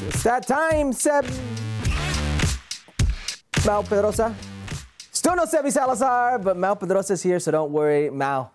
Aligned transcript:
Yes, 0.00 0.14
it's 0.14 0.22
that 0.22 0.46
time, 0.46 0.92
Seb. 0.92 1.26
Mau 3.66 3.82
Pedrosa. 3.82 4.34
Still 5.12 5.36
no 5.36 5.44
Sebi 5.44 5.70
Salazar, 5.70 6.38
but 6.38 6.56
Mau 6.56 6.74
Pedrosa 6.74 7.12
is 7.12 7.22
here, 7.22 7.38
so 7.38 7.50
don't 7.50 7.70
worry. 7.70 8.08
Mau, 8.10 8.50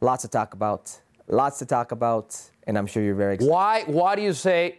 lots 0.00 0.22
to 0.22 0.28
talk 0.28 0.54
about. 0.54 0.98
Lots 1.26 1.58
to 1.58 1.66
talk 1.66 1.92
about, 1.92 2.40
and 2.66 2.78
I'm 2.78 2.86
sure 2.86 3.02
you're 3.02 3.14
very 3.14 3.34
excited. 3.34 3.52
Why? 3.52 3.82
Why 3.86 4.16
do 4.16 4.22
you 4.22 4.32
say? 4.32 4.78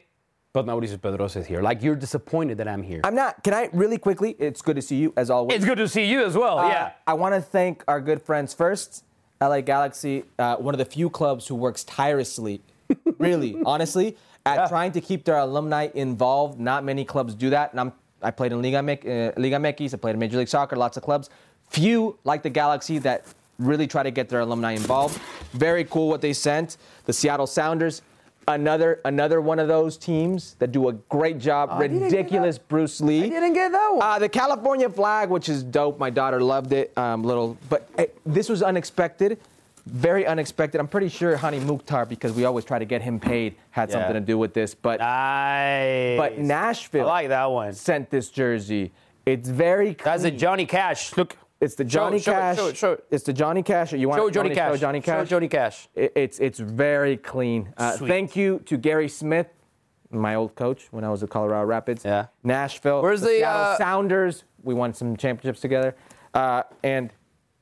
But 0.51 0.65
Mauricio 0.65 0.99
Pedrosa 0.99 1.39
is 1.39 1.45
here. 1.45 1.61
Like 1.61 1.83
you're 1.83 1.95
disappointed 1.95 2.57
that 2.57 2.67
I'm 2.67 2.81
here. 2.81 3.01
I'm 3.03 3.13
not. 3.13 3.43
Can 3.43 3.53
I 3.53 3.69
really 3.71 3.99
quickly? 3.99 4.35
It's 4.39 4.63
good 4.63 4.77
to 4.77 4.81
see 4.81 4.95
you 4.95 5.13
as 5.15 5.29
always. 5.29 5.57
it's 5.57 5.65
good 5.65 5.77
to 5.77 5.87
see 5.87 6.05
you 6.05 6.23
as 6.23 6.35
well. 6.35 6.57
Uh, 6.57 6.69
yeah. 6.69 6.91
I 7.05 7.13
want 7.13 7.35
to 7.35 7.41
thank 7.41 7.83
our 7.87 8.01
good 8.01 8.21
friends 8.21 8.53
first. 8.53 9.03
LA 9.39 9.61
Galaxy, 9.61 10.23
uh, 10.39 10.55
one 10.55 10.73
of 10.73 10.79
the 10.79 10.85
few 10.85 11.09
clubs 11.09 11.47
who 11.47 11.55
works 11.55 11.83
tirelessly, 11.83 12.61
really, 13.19 13.61
honestly, 13.65 14.17
at 14.49 14.55
Yeah. 14.63 14.67
trying 14.75 14.91
to 14.93 15.01
keep 15.01 15.23
their 15.25 15.37
alumni 15.37 15.89
involved. 15.93 16.59
Not 16.59 16.83
many 16.83 17.05
clubs 17.05 17.35
do 17.35 17.49
that. 17.51 17.71
And 17.71 17.79
I'm, 17.79 17.93
I 18.21 18.31
played 18.31 18.51
in 18.51 18.61
Liga, 18.61 18.81
Mek- 18.81 19.05
uh, 19.05 19.31
Liga 19.37 19.57
MX, 19.57 19.93
I 19.93 19.97
played 19.97 20.13
in 20.13 20.19
Major 20.19 20.37
League 20.37 20.49
Soccer, 20.49 20.75
lots 20.75 20.97
of 20.97 21.03
clubs. 21.03 21.29
Few 21.69 22.17
like 22.23 22.43
the 22.43 22.49
Galaxy 22.49 22.97
that 22.99 23.25
really 23.59 23.87
try 23.87 24.03
to 24.03 24.11
get 24.11 24.29
their 24.29 24.39
alumni 24.39 24.71
involved. 24.71 25.19
Very 25.53 25.83
cool 25.83 26.07
what 26.09 26.21
they 26.21 26.33
sent. 26.33 26.77
The 27.05 27.13
Seattle 27.13 27.45
Sounders, 27.47 28.01
another 28.47 28.99
another 29.05 29.41
one 29.41 29.59
of 29.59 29.67
those 29.67 29.97
teams 29.97 30.55
that 30.59 30.71
do 30.71 30.89
a 30.89 30.93
great 30.93 31.37
job. 31.37 31.69
I 31.71 31.79
Ridiculous 31.85 32.57
Bruce 32.57 32.99
Lee. 33.01 33.25
I 33.25 33.29
didn't 33.29 33.53
get 33.53 33.71
that 33.71 33.89
one. 33.89 34.01
Uh, 34.01 34.17
the 34.19 34.29
California 34.29 34.89
flag, 34.89 35.29
which 35.29 35.49
is 35.49 35.61
dope. 35.63 35.99
My 35.99 36.09
daughter 36.09 36.41
loved 36.41 36.73
it. 36.73 36.97
Um, 36.97 37.23
little, 37.23 37.57
but 37.69 37.87
eh, 37.97 38.07
this 38.25 38.49
was 38.49 38.63
unexpected, 38.63 39.39
very 39.89 40.25
unexpected. 40.25 40.79
I'm 40.79 40.87
pretty 40.87 41.09
sure 41.09 41.35
Hany 41.35 41.59
Mukhtar, 41.59 42.05
because 42.05 42.31
we 42.33 42.45
always 42.45 42.63
try 42.65 42.79
to 42.79 42.85
get 42.85 43.01
him 43.01 43.19
paid, 43.19 43.55
had 43.71 43.89
Yeah. 43.89 43.93
something 43.95 44.13
to 44.13 44.19
do 44.21 44.37
with 44.37 44.53
this. 44.53 44.73
But 44.75 44.99
nice. 44.99 46.17
but 46.17 46.37
Nashville, 46.39 47.05
I 47.07 47.09
like 47.09 47.27
that 47.29 47.45
one. 47.51 47.73
sent 47.73 48.09
this 48.09 48.29
jersey. 48.29 48.91
It's 49.25 49.49
very. 49.49 49.95
That's 50.03 50.23
a. 50.23 50.31
Johnny 50.31 50.65
Cash. 50.65 51.15
Look. 51.17 51.35
It's 51.61 51.75
the 51.75 51.83
Johnny 51.83 52.19
show 52.19 52.31
Cash. 52.31 52.55
show 52.55 52.67
it, 52.67 52.77
show 52.77 52.91
it. 52.93 53.03
It's 53.11 53.25
the 53.25 53.33
Johnny 53.33 53.61
Cash. 53.63 53.91
You 53.91 54.07
want 54.07 54.19
Show 54.21 54.27
you 54.27 54.31
Johnny 54.31 54.47
want 54.49 54.55
to 54.55 54.61
Cash. 54.61 54.71
Show 54.71 54.77
Johnny 54.77 55.01
Cash. 55.01 55.19
Show 55.27 55.29
Johnny 55.29 55.47
Cash. 55.49 55.89
It- 55.93 56.13
It's 56.15 56.39
it's 56.39 56.57
very 56.59 57.17
clean. 57.17 57.73
Uh, 57.77 57.97
thank 57.97 58.37
you 58.37 58.59
to 58.59 58.77
Gary 58.77 59.09
Smith, 59.09 59.47
my 60.09 60.35
old 60.35 60.55
coach 60.55 60.87
when 60.91 61.03
I 61.03 61.09
was 61.09 61.21
at 61.21 61.29
Colorado 61.29 61.65
Rapids. 61.65 62.05
Yeah. 62.05 62.27
Nashville. 62.45 63.01
Where's 63.01 63.19
the, 63.19 63.27
Seattle 63.27 63.61
uh, 63.73 63.77
Sounders? 63.77 64.45
We 64.63 64.73
won 64.73 64.93
some 64.93 65.17
championships 65.17 65.59
together. 65.59 65.95
Uh, 66.33 66.63
and 66.81 67.11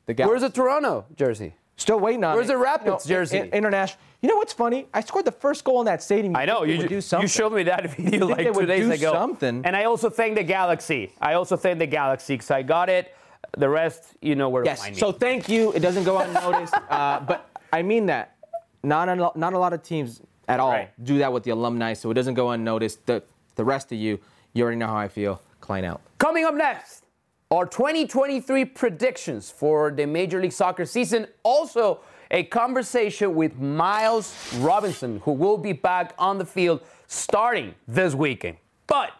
the 0.05 0.13
Gal- 0.13 0.27
Where's 0.29 0.41
the 0.41 0.49
Toronto 0.51 1.05
jersey? 1.15 1.55
Still 1.77 1.99
waiting 1.99 2.23
on 2.23 2.35
Where's 2.35 2.47
it. 2.49 2.53
the 2.53 2.57
Rapids 2.57 3.07
You 3.09 3.15
know, 3.15 3.19
jersey? 3.21 3.37
in- 3.37 3.49
international. 3.51 3.99
You 4.21 4.29
know 4.29 4.35
what's 4.37 4.53
funny? 4.53 4.87
I 4.93 5.01
scored 5.01 5.25
the 5.25 5.31
first 5.31 5.63
goal 5.63 5.79
in 5.81 5.85
that 5.85 6.01
stadium. 6.01 6.35
I 6.35 6.45
know 6.45 6.63
you. 6.63 6.87
do 6.87 6.95
You 6.95 7.01
something. 7.01 7.27
showed 7.29 7.53
me 7.53 7.63
that 7.63 7.89
video 7.95 8.25
like 8.27 8.51
two 8.51 8.65
days 8.65 8.89
ago. 8.89 9.13
something. 9.13 9.61
And 9.63 9.75
I 9.75 9.83
also 9.85 10.09
thank 10.09 10.35
the 10.35 10.43
Galaxy. 10.43 11.13
I 11.21 11.33
also 11.33 11.55
thank 11.55 11.77
the 11.77 11.85
Galaxy 11.85 12.33
because 12.33 12.49
I 12.49 12.63
got 12.63 12.89
it. 12.89 13.13
The 13.57 13.69
rest, 13.69 14.15
you 14.21 14.35
know 14.35 14.49
where 14.49 14.63
to 14.63 14.69
Yes. 14.69 14.81
find 14.81 14.95
me. 14.95 14.99
So 14.99 15.11
thank 15.11 15.47
you. 15.47 15.71
It 15.73 15.79
doesn't 15.79 16.03
go 16.03 16.17
unnoticed, 16.17 16.73
uh, 16.89 17.19
but 17.21 17.47
I 17.71 17.81
mean 17.83 18.07
that. 18.07 18.35
Not 18.83 19.07
a, 19.09 19.15
not 19.15 19.53
a 19.53 19.59
lot 19.59 19.73
of 19.73 19.83
teams 19.83 20.21
at 20.47 20.59
all 20.59 20.71
Right. 20.71 20.89
do 21.03 21.17
that 21.19 21.31
with 21.31 21.43
the 21.43 21.51
alumni, 21.51 21.93
so 21.93 22.09
it 22.09 22.13
doesn't 22.15 22.35
go 22.35 22.51
unnoticed. 22.51 23.05
The 23.05 23.21
the 23.55 23.63
rest 23.65 23.91
of 23.91 23.97
you, 23.97 24.19
you 24.53 24.63
already 24.63 24.77
know 24.77 24.87
how 24.87 24.97
I 24.97 25.07
feel. 25.09 25.41
Klein 25.61 25.83
out. 25.83 25.99
Coming 26.19 26.45
up 26.45 26.53
next, 26.55 27.03
our 27.49 27.65
2023 27.65 28.65
predictions 28.65 29.49
for 29.49 29.91
the 29.91 30.05
Major 30.05 30.41
League 30.41 30.51
Soccer 30.51 30.85
season. 30.85 31.27
Also, 31.43 32.01
a 32.29 32.43
conversation 32.43 33.35
with 33.35 33.57
Miles 33.57 34.35
Robinson, 34.57 35.19
who 35.19 35.31
will 35.31 35.57
be 35.57 35.71
back 35.71 36.13
on 36.19 36.37
the 36.37 36.45
field 36.45 36.81
starting 37.07 37.73
this 37.87 38.13
weekend. 38.13 38.57
But 38.85 39.11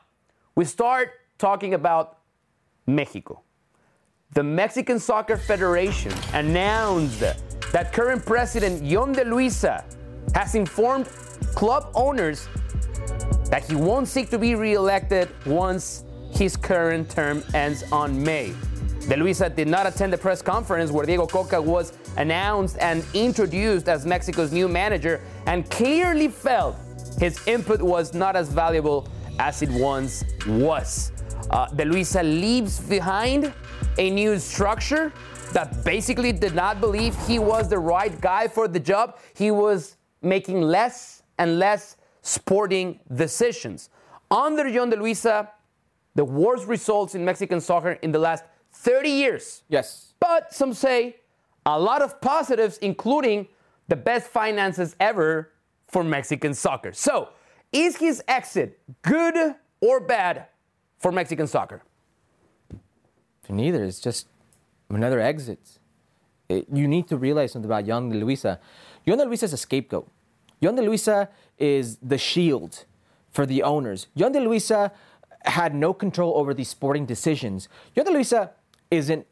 we 0.56 0.66
start 0.66 1.12
talking 1.38 1.74
about 1.74 2.18
Mexico. 2.86 3.44
The 4.34 4.44
Mexican 4.44 5.00
Soccer 5.00 5.38
Federation 5.38 6.12
announced 6.34 7.22
that 7.72 7.94
current 7.94 8.26
president 8.26 8.84
Yon 8.84 9.14
de 9.14 9.24
Luisa 9.24 9.86
has 10.36 10.54
informed 10.54 11.08
club 11.56 11.90
owners 11.96 12.50
that 13.50 13.64
he 13.64 13.76
won't 13.76 14.10
seek 14.10 14.30
to 14.32 14.38
be 14.38 14.54
reelected 14.56 15.30
once 15.46 16.04
his 16.38 16.56
current 16.56 17.10
term 17.10 17.44
ends 17.56 17.84
on 17.92 18.22
May. 18.24 18.54
De 19.10 19.18
Luisa 19.18 19.50
did 19.50 19.68
not 19.68 19.88
attend 19.88 20.14
the 20.14 20.18
press 20.18 20.42
conference 20.42 20.92
where 20.92 21.06
Diego 21.06 21.26
Cocca 21.26 21.60
was 21.60 21.94
announced 22.18 22.78
and 22.80 23.04
introduced 23.16 23.90
as 23.90 24.06
Mexico's 24.06 24.52
new 24.52 24.68
manager 24.68 25.20
and 25.48 25.68
clearly 25.72 26.28
felt 26.28 26.76
his 27.18 27.46
input 27.48 27.82
was 27.82 28.14
not 28.14 28.36
as 28.36 28.50
valuable 28.50 29.08
as 29.40 29.64
it 29.64 29.70
once 29.72 30.24
was. 30.46 31.12
Uh, 31.50 31.68
De 31.70 31.86
Luisa 31.86 32.22
leaves 32.22 32.80
behind 32.82 33.52
a 33.98 34.10
new 34.12 34.38
structure 34.38 35.12
that 35.54 35.84
basically 35.84 36.32
did 36.32 36.54
not 36.54 36.80
believe 36.80 37.16
he 37.26 37.40
was 37.40 37.68
the 37.68 37.80
right 37.80 38.20
guy 38.22 38.48
for 38.48 38.68
the 38.68 38.80
job. 38.80 39.18
He 39.36 39.50
was 39.50 39.98
making 40.22 40.62
less 40.62 41.24
and 41.40 41.58
less 41.58 41.96
sporting 42.22 43.00
decisions. 43.16 43.90
Under 44.30 44.68
Yon 44.68 44.90
de 44.90 44.98
Luisa, 44.98 45.50
the 46.18 46.26
worst 46.26 46.66
results 46.68 47.14
in 47.14 47.24
Mexican 47.24 47.62
soccer 47.62 47.92
in 48.02 48.12
the 48.12 48.18
last 48.18 48.44
30 48.74 49.10
years. 49.10 49.62
Yes. 49.70 50.16
But 50.20 50.52
some 50.52 50.74
say 50.74 51.18
a 51.64 51.80
lot 51.80 52.02
of 52.02 52.20
positives, 52.20 52.80
including 52.80 53.48
the 53.88 53.96
best 53.96 54.28
finances 54.28 54.96
ever 55.00 55.52
for 55.88 56.04
Mexican 56.04 56.56
soccer. 56.56 56.92
So, 56.92 57.30
is 57.72 57.98
his 57.98 58.24
exit 58.28 58.80
good 59.04 59.56
or 59.80 60.00
bad 60.00 60.48
for 60.98 61.12
Mexican 61.12 61.46
soccer? 61.46 61.84
Neither. 63.48 63.84
It's 63.84 64.02
just 64.02 64.28
another 64.90 65.20
exit. 65.20 65.80
It- 66.50 66.68
you 66.74 66.88
need 66.88 67.08
to 67.10 67.16
realize 67.16 67.52
something 67.52 67.70
about 67.70 67.86
Yon 67.86 68.10
de 68.10 68.18
Luisa. 68.18 68.60
Yon 69.06 69.20
de 69.20 69.26
Luisa 69.26 69.46
is 69.46 69.54
a 69.54 69.58
scapegoat. 69.58 70.08
Yon 70.60 70.76
de 70.76 70.82
Luisa 70.82 71.30
is 71.60 71.98
the 71.98 72.18
shield 72.18 72.86
for 73.30 73.46
the 73.46 73.62
owners. 73.62 74.08
Yon 74.16 74.32
de 74.32 74.40
Luisa 74.40 74.92
had 75.46 75.74
no 75.76 75.94
control 75.94 76.34
over 76.36 76.54
these 76.54 76.70
sporting 76.70 77.06
decisions. 77.06 77.70
De 77.96 78.04
Luisa 78.10 78.52
isn't 78.92 79.26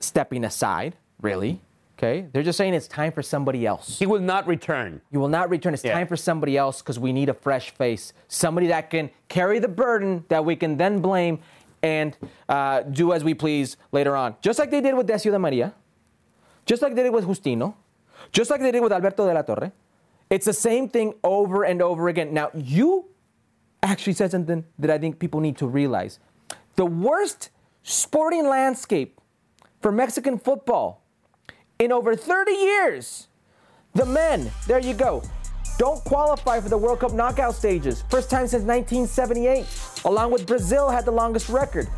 stepping 0.00 0.44
aside, 0.44 0.96
really. 1.20 1.60
Okay? 1.98 2.26
They're 2.32 2.44
just 2.44 2.56
saying 2.56 2.74
it's 2.74 2.86
time 2.86 3.10
for 3.10 3.22
somebody 3.22 3.66
else. 3.66 3.98
He 3.98 4.06
will 4.06 4.20
not 4.20 4.46
return. 4.46 5.00
You 5.10 5.18
will 5.18 5.28
not 5.28 5.50
return. 5.50 5.74
It's 5.74 5.82
Yeah. 5.84 5.94
time 5.94 6.06
for 6.06 6.16
somebody 6.16 6.56
else 6.56 6.80
because 6.80 6.98
we 6.98 7.12
need 7.12 7.28
a 7.28 7.34
fresh 7.34 7.70
face. 7.70 8.12
Somebody 8.28 8.68
that 8.68 8.88
can 8.90 9.10
carry 9.28 9.58
the 9.58 9.68
burden 9.68 10.24
that 10.28 10.44
we 10.44 10.54
can 10.54 10.76
then 10.76 11.00
blame 11.00 11.40
and 11.82 12.16
uh, 12.48 12.82
do 12.82 13.12
as 13.12 13.24
we 13.24 13.34
please 13.34 13.76
later 13.90 14.14
on. 14.16 14.36
Just 14.40 14.58
like 14.60 14.70
they 14.70 14.80
did 14.80 14.94
with 14.94 15.08
Decio 15.08 15.32
de 15.32 15.38
Maria, 15.38 15.74
just 16.66 16.82
like 16.82 16.94
they 16.94 17.02
did 17.02 17.12
with 17.12 17.24
Justino, 17.24 17.74
just 18.30 18.50
like 18.50 18.60
they 18.60 18.70
did 18.70 18.82
with 18.82 18.92
Alberto 18.92 19.26
de 19.26 19.34
la 19.34 19.42
Torre. 19.42 19.72
It's 20.30 20.44
the 20.46 20.52
same 20.52 20.88
thing 20.88 21.14
over 21.24 21.64
and 21.64 21.80
over 21.82 22.08
again. 22.08 22.32
Now, 22.34 22.50
you 22.54 23.06
actually 23.82 24.14
said 24.14 24.30
something 24.30 24.64
that 24.78 24.90
I 24.90 24.98
think 24.98 25.18
people 25.18 25.40
need 25.40 25.56
to 25.58 25.66
realize. 25.66 26.18
The 26.76 26.86
worst 26.86 27.50
sporting 27.82 28.48
landscape 28.48 29.20
for 29.80 29.92
Mexican 29.92 30.38
football 30.38 31.02
in 31.78 31.92
over 31.92 32.14
30 32.16 32.52
years. 32.52 33.28
The 33.94 34.06
men, 34.06 34.50
there 34.66 34.80
you 34.80 34.94
go, 34.94 35.22
don't 35.78 36.02
qualify 36.04 36.60
for 36.60 36.68
the 36.68 36.76
World 36.76 37.00
Cup 37.00 37.12
knockout 37.12 37.54
stages. 37.54 38.02
First 38.10 38.30
time 38.30 38.46
since 38.48 38.64
1978, 38.64 39.64
along 40.04 40.32
with 40.32 40.46
Brazil 40.46 40.90
had 40.90 41.04
the 41.04 41.12
longest 41.12 41.48
record. 41.48 41.88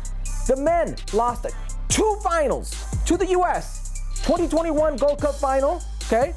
The 0.47 0.55
men 0.55 0.95
lost 1.13 1.47
two 1.89 2.19
finals 2.23 2.75
to 3.05 3.17
the 3.17 3.27
US. 3.27 4.01
2021 4.23 4.97
Gold 4.97 5.19
Cup 5.19 5.35
final, 5.35 5.81
okay? 6.03 6.33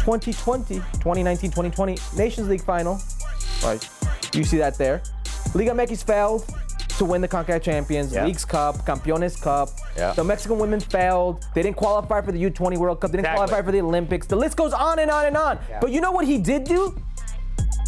2020, 0.00 0.76
2019, 0.76 1.50
2020 1.50 1.96
Nations 2.16 2.48
League 2.48 2.62
final. 2.62 2.98
Right. 3.62 3.86
You 4.32 4.44
see 4.44 4.58
that 4.58 4.76
there. 4.76 5.02
Liga 5.54 5.70
MX 5.72 6.04
failed 6.04 6.44
to 6.98 7.04
win 7.04 7.20
the 7.20 7.28
CONCACAF 7.28 7.62
Champions, 7.62 8.12
Yeah. 8.12 8.24
Leagues 8.26 8.44
Cup, 8.44 8.76
Campeones 8.84 9.40
Cup. 9.40 9.70
Yeah. 9.96 10.12
The 10.12 10.24
Mexican 10.24 10.58
women 10.58 10.80
failed. 10.80 11.44
They 11.54 11.62
didn't 11.62 11.76
qualify 11.76 12.20
for 12.20 12.32
the 12.32 12.38
U20 12.42 12.76
World 12.76 13.00
Cup. 13.00 13.10
They 13.12 13.18
didn't 13.18 13.26
Exactly. 13.26 13.46
qualify 13.48 13.64
for 13.64 13.72
the 13.72 13.80
Olympics. 13.80 14.26
The 14.26 14.36
list 14.36 14.56
goes 14.56 14.72
on 14.72 14.98
and 14.98 15.10
on 15.10 15.26
and 15.26 15.36
on. 15.36 15.58
But 15.80 15.92
you 15.92 16.00
know 16.00 16.10
what 16.12 16.26
he 16.26 16.38
did 16.38 16.64
do? 16.64 17.00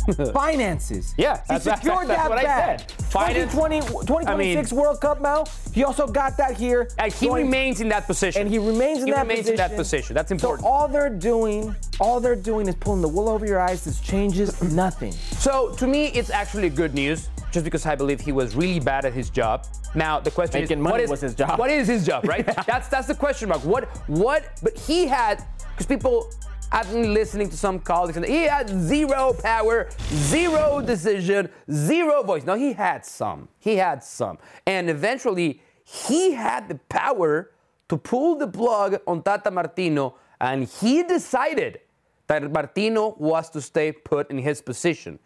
Finances. 0.33 1.15
Yeah, 1.17 1.37
he 1.37 1.41
that's- 1.49 1.65
that's- 1.65 1.81
secured 1.83 2.09
that's 2.09 2.23
that 2.23 2.31
what 2.31 2.39
I 2.39 2.43
bag. 2.43 2.81
said. 2.81 2.91
Finance- 3.11 3.53
2020, 3.53 3.81
2026 4.07 4.73
World 4.73 5.01
Cup 5.01 5.21
now. 5.21 5.45
He 5.73 5.85
also 5.85 6.07
got 6.07 6.37
that 6.37 6.57
here. 6.57 6.89
And 6.99 7.13
he 7.13 7.27
Going- 7.27 7.45
remains 7.47 7.81
in 7.81 7.89
that 7.91 8.07
position. 8.07 8.43
and 8.43 8.51
he 8.51 8.59
remains 8.59 9.01
in 9.01 9.07
He 9.07 9.13
that 9.13 9.23
remains 9.23 9.41
position. 9.41 9.53
in 9.65 9.69
that 9.71 9.77
position. 9.77 10.15
That's 10.15 10.31
important. 10.31 10.65
So 10.65 10.69
all 10.71 10.89
they're 10.89 11.11
doing, 11.11 11.75
all 11.99 12.21
they're 12.21 12.37
doing 12.37 12.69
is 12.69 12.75
pulling 12.77 13.03
the 13.03 13.09
wool 13.09 13.29
over 13.29 13.47
your 13.47 13.61
eyes. 13.61 13.85
This 13.85 14.01
changes 14.01 14.61
nothing. 14.63 15.13
So 15.13 15.71
to 15.77 15.87
me, 15.87 16.07
it's 16.09 16.31
actually 16.31 16.69
good 16.71 16.95
news, 16.95 17.29
just 17.53 17.65
because 17.65 17.85
I 17.87 17.95
believe 17.95 18.21
he 18.21 18.33
was 18.33 18.55
really 18.55 18.81
bad 18.81 19.05
at 19.05 19.13
his 19.13 19.31
job. 19.31 19.67
Now 19.95 20.21
the 20.21 20.31
question 20.31 20.61
Making 20.61 20.79
is, 20.79 20.83
money 20.83 20.93
what 20.93 21.01
is 21.03 21.11
was 21.11 21.21
his 21.21 21.35
job. 21.35 21.59
What 21.59 21.71
is 21.71 21.89
his 21.89 22.07
job, 22.07 22.25
right? 22.29 22.47
that's 22.67 22.87
that's 22.89 23.09
the 23.09 23.15
question 23.15 23.49
mark. 23.49 23.65
What 23.65 23.85
what? 24.09 24.45
But 24.63 24.79
he 24.79 25.09
had 25.09 25.43
because 25.73 25.87
people 25.87 26.31
I've 26.73 26.91
been 26.93 27.13
listening 27.13 27.51
to 27.51 27.57
some 27.57 27.81
colleagues, 27.81 28.17
and 28.17 28.25
he 28.25 28.43
had 28.45 28.69
zero 28.69 29.33
power, 29.33 29.89
zero 30.13 30.81
decision, 30.81 31.49
zero 31.71 32.23
voice. 32.23 32.45
No, 32.45 32.55
he 32.55 32.73
had 32.73 33.05
some. 33.05 33.49
He 33.59 33.77
had 33.77 34.05
some. 34.05 34.39
And 34.67 34.89
eventually, 34.89 35.61
he 35.83 36.33
had 36.33 36.69
the 36.69 36.77
power 36.89 37.51
to 37.89 37.97
pull 37.97 38.37
the 38.37 38.47
plug 38.47 39.01
on 39.07 39.23
Tata 39.23 39.51
Martino, 39.51 40.15
and 40.41 40.65
he 40.65 41.03
decided 41.03 41.81
that 42.29 42.53
Martino 42.53 43.17
was 43.19 43.51
to 43.51 43.61
stay 43.61 43.91
put 43.91 44.31
in 44.31 44.39
his 44.39 44.63
position. 44.63 45.19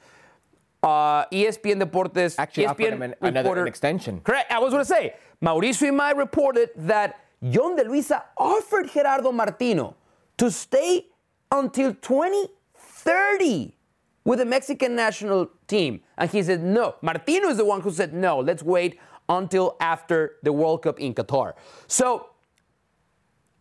Uh, 0.83 1.27
ESPN 1.27 1.81
Deportes, 1.83 2.37
Actually 2.39 2.67
offered 2.67 2.85
ESPN 2.85 2.93
him 2.93 3.03
an- 3.03 3.15
another- 3.21 3.63
an 3.63 3.69
extension. 3.69 4.21
Correct. 4.21 4.51
I 4.51 4.59
was 4.59 4.71
going 4.73 4.83
to 4.83 4.89
say, 4.89 5.15
Mauricio 5.43 5.91
Ymay 5.91 6.17
reported 6.17 6.71
that 6.77 7.21
Yon 7.43 7.77
de 7.77 7.85
Luisa 7.85 8.25
offered 8.37 8.89
Gerardo 8.91 9.31
Martino 9.33 9.95
to 10.39 10.51
stay 10.51 11.07
until 11.51 11.95
2030 11.95 13.77
with 14.25 14.39
the 14.39 14.45
Mexican 14.45 14.97
national 14.97 15.51
team. 15.67 16.01
And 16.17 16.31
he 16.31 16.43
said 16.43 16.63
no. 16.63 16.97
Martino 17.03 17.49
is 17.49 17.57
the 17.59 17.65
one 17.65 17.81
who 17.81 17.91
said 17.91 18.13
no, 18.15 18.41
let's 18.41 18.63
wait 18.63 18.99
until 19.29 19.77
after 19.81 20.37
the 20.43 20.53
World 20.53 20.83
Cup 20.83 21.01
in 21.01 21.15
Qatar. 21.15 21.55
So 21.87 22.31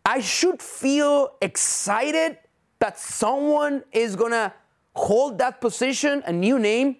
I 0.04 0.20
should 0.20 0.60
feel 0.60 1.34
excited 1.40 2.38
that 2.78 2.98
someone 2.98 3.82
is 3.92 4.16
going 4.16 4.32
to 4.32 4.52
hold 4.94 5.38
that 5.38 5.60
position, 5.60 6.22
a 6.26 6.32
new 6.32 6.58
name. 6.58 6.96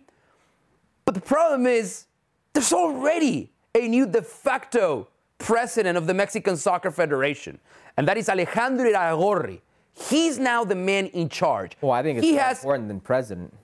But 1.04 1.14
the 1.14 1.20
problem 1.20 1.66
is, 1.66 2.06
there's 2.54 2.72
already 2.72 3.52
a 3.74 3.86
new 3.88 4.06
de 4.06 4.22
facto 4.22 5.08
president 5.38 5.98
of 5.98 6.06
the 6.06 6.14
Mexican 6.14 6.56
Soccer 6.56 6.90
Federation, 6.90 7.58
and 7.96 8.08
that 8.08 8.16
is 8.16 8.28
Alejandro 8.28 8.90
Irarragorri. 8.90 9.60
He's 9.94 10.38
now 10.38 10.64
the 10.64 10.74
man 10.74 11.06
in 11.06 11.28
charge. 11.28 11.76
Well, 11.80 11.92
I 11.92 12.02
think 12.02 12.18
it's 12.18 12.26
he 12.26 12.32
more 12.32 12.42
has 12.42 12.58
important 12.58 12.88
than 12.88 13.00
president. 13.00 13.54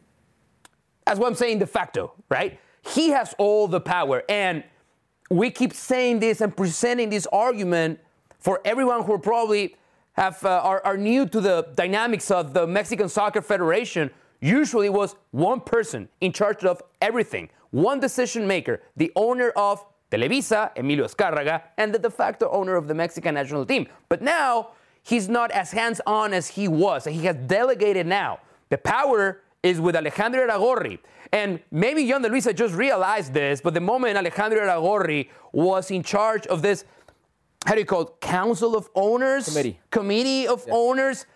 that's 1.05 1.19
what 1.19 1.27
I'm 1.27 1.35
saying 1.35 1.59
de 1.59 1.67
facto, 1.67 2.13
right? 2.29 2.59
He 2.83 3.11
has 3.11 3.35
all 3.37 3.67
the 3.69 3.81
power. 3.81 4.23
And 4.29 4.63
we 5.29 5.51
keep 5.51 5.75
saying 5.75 6.21
this 6.21 6.41
and 6.41 6.57
presenting 6.57 7.11
this 7.11 7.27
argument 7.33 8.01
for 8.39 8.61
everyone 8.65 9.05
who 9.05 9.19
probably 9.19 9.77
have, 10.13 10.43
uh, 10.45 10.61
are, 10.63 10.83
are 10.85 10.97
new 10.97 11.27
to 11.27 11.41
the 11.41 11.69
dynamics 11.75 12.31
of 12.31 12.55
the 12.55 12.67
Mexican 12.67 13.09
Soccer 13.09 13.43
Federation. 13.43 14.11
Usually 14.41 14.89
was 14.89 15.17
one 15.33 15.61
person 15.61 16.09
in 16.21 16.33
charge 16.33 16.65
of 16.65 16.83
everything, 17.03 17.51
one 17.71 18.01
decision 18.01 18.47
maker, 18.47 18.81
the 18.97 19.13
owner 19.15 19.51
of 19.51 19.85
Televisa, 20.11 20.71
Emilio 20.77 21.05
Azcárraga, 21.07 21.63
and 21.77 21.95
the 21.95 21.99
de 21.99 22.11
facto 22.11 22.49
owner 22.51 22.75
of 22.77 22.89
the 22.89 22.95
Mexican 22.95 23.35
national 23.35 23.67
team. 23.67 23.87
But 24.09 24.23
now 24.23 24.71
he's 25.03 25.29
not 25.29 25.51
as 25.51 25.73
hands 25.73 26.01
on 26.07 26.33
as 26.33 26.49
he 26.49 26.69
was. 26.69 27.05
He 27.05 27.27
has 27.27 27.37
delegated 27.37 28.07
now. 28.07 28.41
The 28.69 28.79
power 28.79 29.43
is 29.63 29.81
with 29.81 29.97
Alejandro 29.97 30.47
Irarragorri. 30.47 30.99
And 31.33 31.61
maybe 31.71 32.03
Yon 32.03 32.23
de 32.23 32.29
Luisa 32.29 32.53
just 32.53 32.75
realized 32.75 33.33
this, 33.33 33.61
but 33.61 33.75
the 33.75 33.81
moment 33.81 34.17
Alejandro 34.17 34.61
Irarragorri 34.61 35.29
was 35.53 35.91
in 35.91 36.03
charge 36.03 36.47
of 36.47 36.63
this, 36.63 36.85
how 37.67 37.75
do 37.75 37.81
you 37.81 37.87
call 37.87 38.03
it, 38.03 38.21
council 38.21 38.77
of 38.77 38.89
owners? 38.95 39.47
Committee. 39.47 39.79
Committee 39.91 40.49
of 40.49 40.67
owners, 40.71 41.27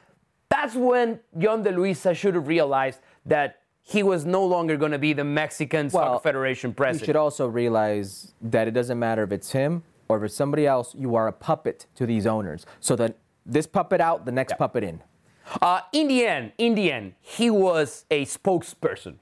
that's 0.49 0.75
when 0.75 1.21
Yon 1.39 1.63
de 1.63 1.71
Luisa 1.71 2.15
should 2.15 2.35
have 2.35 2.49
realized 2.49 3.01
that 3.27 3.61
he 3.83 4.03
was 4.03 4.25
no 4.25 4.45
longer 4.45 4.77
going 4.79 4.93
to 4.93 4.99
be 4.99 5.13
the 5.13 5.25
Mexican 5.25 5.91
Soccer 5.91 6.23
Federation 6.23 6.73
president. 6.73 7.03
You 7.03 7.07
should 7.07 7.17
also 7.17 7.47
realize 7.47 8.33
that 8.41 8.67
it 8.67 8.71
doesn't 8.71 8.99
matter 8.99 9.23
if 9.23 9.33
it's 9.33 9.53
him 9.53 9.83
or 10.09 10.17
if 10.17 10.25
it's 10.25 10.35
somebody 10.35 10.67
else, 10.67 10.95
you 10.95 11.15
are 11.15 11.29
a 11.29 11.33
puppet 11.33 11.87
to 11.97 12.07
these 12.07 12.27
owners. 12.27 12.65
So 12.81 12.97
that 12.97 13.19
this 13.47 13.67
puppet 13.67 14.01
out, 14.01 14.25
the 14.25 14.33
next 14.33 14.57
puppet 14.59 14.85
in. 14.85 15.03
Uh, 15.61 15.81
in 15.93 16.09
the 16.09 16.25
end, 16.25 16.53
in 16.59 16.75
the 16.75 16.91
end, 16.91 17.15
he 17.21 17.51
was 17.51 18.07
a 18.11 18.25
spokesperson, 18.25 19.17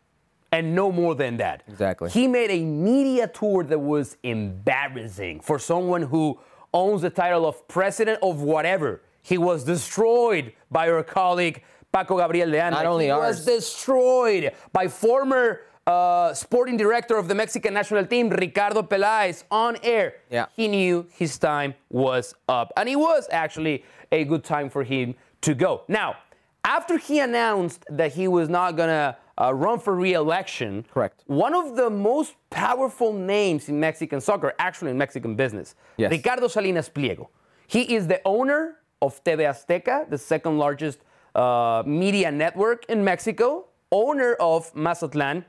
and 0.52 0.74
no 0.74 0.92
more 0.92 1.14
than 1.14 1.36
that. 1.38 1.64
Exactly. 1.69 2.10
He 2.10 2.28
made 2.28 2.50
a 2.50 2.64
media 2.64 3.26
tour 3.26 3.64
that 3.64 3.78
was 3.78 4.16
embarrassing 4.22 5.40
for 5.40 5.58
someone 5.58 6.02
who 6.02 6.38
owns 6.72 7.02
the 7.02 7.10
title 7.10 7.46
of 7.46 7.66
president 7.69 8.20
of 8.22 8.42
whatever. 8.42 9.02
He 9.20 9.38
was 9.38 9.64
destroyed 9.64 10.52
by 10.70 10.88
our 10.90 11.02
colleague 11.02 11.62
Paco 11.92 12.16
Gabriel 12.18 12.50
de. 12.50 12.70
Not 12.70 12.86
only 12.86 13.06
he 13.06 13.10
ours. 13.10 13.36
was 13.36 13.44
destroyed 13.44 14.52
by 14.72 14.88
former 14.88 15.60
uh, 15.87 16.32
sporting 16.34 16.76
director 16.76 17.17
of 17.17 17.29
the 17.29 17.34
Mexican 17.34 17.75
national 17.75 18.06
team, 18.06 18.29
Ricardo 18.29 18.82
Peláez, 18.82 19.44
on 19.50 19.76
air. 19.82 20.14
Yeah. 20.31 20.46
He 20.55 20.69
knew 20.69 21.06
his 21.14 21.38
time 21.38 21.75
was 21.90 22.34
up. 22.49 22.73
And 22.76 22.88
it 22.88 22.96
was 22.96 23.26
actually 23.31 23.84
a 24.11 24.25
good 24.25 24.44
time 24.44 24.70
for 24.70 24.84
him 24.84 25.14
to 25.43 25.55
go. 25.55 25.82
Now, 25.88 26.17
after 26.64 26.99
he 26.99 27.19
announced 27.19 27.84
that 27.90 28.12
he 28.12 28.29
was 28.29 28.49
not 28.49 28.76
going 28.76 28.88
to 28.90 29.17
uh, 29.40 29.52
run 29.52 29.79
for 29.81 29.94
re 29.94 30.12
election, 30.14 30.84
Correct. 30.93 31.25
one 31.26 31.55
of 31.55 31.75
the 31.75 31.90
most 31.90 32.35
powerful 32.50 33.12
names 33.12 33.69
in 33.69 33.81
Mexican 33.81 34.20
soccer, 34.20 34.52
actually 34.58 34.90
in 34.93 34.99
Mexican 34.99 35.35
business, 35.35 35.75
Yes. 35.96 36.11
Ricardo 36.12 36.46
Salinas 36.49 36.88
Pliego. 36.88 37.31
He 37.67 37.94
is 37.94 38.06
the 38.06 38.20
owner 38.25 38.76
of 39.00 39.23
TV 39.25 39.40
Azteca, 39.49 40.08
the 40.08 40.19
second 40.19 40.58
largest 40.58 41.00
uh, 41.35 41.82
media 41.85 42.31
network 42.31 42.85
in 42.87 43.02
Mexico, 43.02 43.67
owner 43.90 44.35
of 44.35 44.73
Mazatlan, 44.76 45.44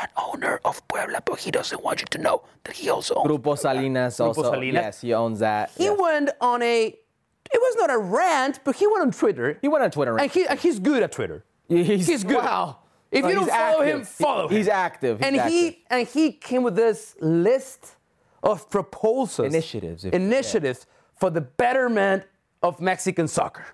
and 0.00 0.08
owner 0.16 0.60
of 0.64 0.86
Puebla, 0.88 1.22
but 1.24 1.38
he 1.38 1.50
doesn't 1.50 1.82
want 1.84 2.00
you 2.00 2.06
to 2.10 2.18
know 2.18 2.42
that 2.64 2.74
he 2.76 2.88
also 2.90 3.14
owns 3.14 3.28
Grupo 3.28 3.56
Salinas 3.58 4.18
also. 4.20 4.42
Salinas. 4.42 4.74
Yes, 4.82 5.00
he 5.00 5.14
owns 5.14 5.38
that. 5.40 5.70
he 5.76 5.84
yes. 5.84 5.98
went 5.98 6.30
on 6.40 6.62
a 6.62 6.86
it 6.86 7.60
was 7.60 7.76
not 7.76 7.90
a 7.90 7.98
rant 7.98 8.58
but 8.64 8.74
he 8.76 8.86
went 8.86 9.02
on 9.02 9.10
twitter 9.12 9.58
He 9.60 9.68
went 9.68 9.84
on 9.84 9.90
Twitter. 9.90 10.18
and, 10.18 10.30
he, 10.30 10.46
and 10.46 10.58
he's 10.58 10.78
good 10.78 11.02
at 11.02 11.12
twitter 11.12 11.44
He's, 11.68 12.06
he's 12.06 12.24
good 12.24 12.36
Wow. 12.38 12.78
if 13.12 13.22
No, 13.22 13.28
you 13.28 13.34
don't 13.36 13.48
follow 13.48 13.80
active. 13.82 14.00
him 14.00 14.04
follow 14.04 14.48
He- 14.48 14.54
him 14.54 14.58
He's 14.58 14.68
active. 14.68 15.18
He's 15.18 15.26
and 15.26 15.36
active. 15.36 15.52
he 15.52 15.84
and 15.90 16.08
he 16.08 16.32
came 16.32 16.62
with 16.62 16.74
this 16.74 17.14
list 17.20 17.96
of 18.42 18.68
proposals 18.70 19.46
Initiatives, 19.46 20.04
initiatives 20.06 20.86
for 21.16 21.30
the 21.30 21.40
betterment 21.42 22.24
of 22.62 22.80
mexican 22.80 23.28
soccer 23.28 23.66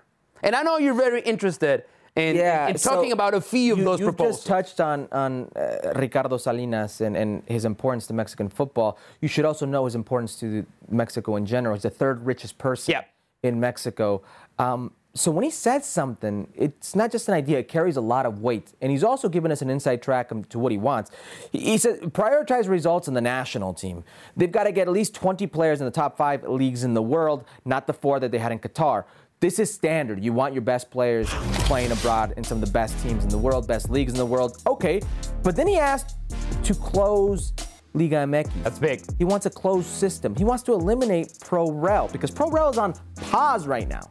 and 0.43 0.55
i 0.55 0.61
know 0.63 0.77
you're 0.77 0.93
very 0.93 1.21
interested 1.21 1.83
in, 2.15 2.35
yeah, 2.35 2.75
so 2.75 2.95
talking 2.95 3.13
about 3.13 3.33
a 3.33 3.41
few 3.41 3.73
of 3.73 3.79
you, 3.79 3.85
those 3.85 3.99
you 3.99 4.05
proposals 4.05 4.37
just 4.37 4.47
touched 4.47 4.81
on 4.81 5.07
on 5.11 5.49
uh, 5.55 5.93
Ricardo 5.95 6.37
Salinas 6.37 6.99
and, 7.01 7.15
and 7.15 7.41
his 7.47 7.63
importance 7.63 8.05
to 8.07 8.13
Mexican 8.13 8.49
football. 8.49 8.97
You 9.21 9.29
should 9.29 9.45
also 9.45 9.65
know 9.65 9.85
his 9.85 9.95
importance 9.95 10.35
to 10.41 10.65
Mexico 10.89 11.37
in 11.37 11.45
general. 11.45 11.73
He's 11.75 11.83
the 11.83 11.89
third 11.89 12.25
richest 12.25 12.57
person 12.57 12.91
Yeah. 12.91 13.03
in 13.43 13.59
Mexico. 13.61 14.23
Um, 14.59 14.91
so 15.13 15.29
when 15.29 15.43
he 15.43 15.49
says 15.49 15.85
something, 15.85 16.47
it's 16.55 16.95
not 16.95 17.11
just 17.11 17.27
an 17.27 17.33
idea; 17.33 17.59
it 17.59 17.67
carries 17.67 17.97
a 17.97 18.01
lot 18.01 18.25
of 18.25 18.39
weight. 18.41 18.71
And 18.81 18.91
he's 18.91 19.03
also 19.03 19.27
given 19.27 19.51
us 19.51 19.61
an 19.61 19.69
inside 19.69 20.01
track 20.01 20.31
to 20.49 20.59
what 20.59 20.71
he 20.71 20.77
wants. 20.77 21.11
He, 21.51 21.59
he 21.59 21.77
said 21.77 21.99
prioritize 22.13 22.69
results 22.69 23.07
in 23.09 23.13
the 23.13 23.21
national 23.21 23.73
team. 23.73 24.03
They've 24.37 24.51
got 24.51 24.63
to 24.65 24.71
get 24.71 24.87
at 24.87 24.93
least 24.93 25.13
20 25.15 25.47
players 25.47 25.81
in 25.81 25.85
the 25.85 25.91
top 25.91 26.15
five 26.17 26.43
leagues 26.43 26.83
in 26.85 26.93
the 26.93 27.01
world, 27.01 27.43
not 27.65 27.87
the 27.87 27.93
four 27.93 28.19
that 28.21 28.31
they 28.31 28.37
had 28.37 28.51
in 28.53 28.59
Qatar. 28.59 29.03
This 29.41 29.57
is 29.57 29.73
standard. 29.73 30.23
You 30.23 30.33
want 30.33 30.53
your 30.53 30.61
best 30.61 30.91
players 30.91 31.27
playing 31.65 31.91
abroad 31.91 32.35
in 32.37 32.43
some 32.43 32.61
of 32.61 32.65
the 32.67 32.71
best 32.71 33.01
teams 33.01 33.23
in 33.23 33.29
the 33.31 33.39
world, 33.39 33.67
best 33.67 33.89
leagues 33.89 34.11
in 34.11 34.19
the 34.19 34.25
world. 34.25 34.61
Okay, 34.67 35.01
but 35.41 35.55
then 35.55 35.65
he 35.65 35.79
asked 35.79 36.15
to 36.63 36.75
close 36.75 37.51
Liga 37.95 38.17
MX. 38.17 38.51
That's 38.61 38.77
big. 38.77 39.01
He 39.17 39.23
wants 39.23 39.47
a 39.47 39.49
closed 39.49 39.87
system. 39.87 40.35
He 40.35 40.43
wants 40.43 40.61
to 40.65 40.73
eliminate 40.73 41.39
Pro 41.41 41.71
Rel 41.71 42.07
because 42.09 42.29
Pro 42.29 42.51
Rel 42.51 42.69
is 42.69 42.77
on 42.77 42.93
pause 43.15 43.65
right 43.65 43.87
now. 43.87 44.07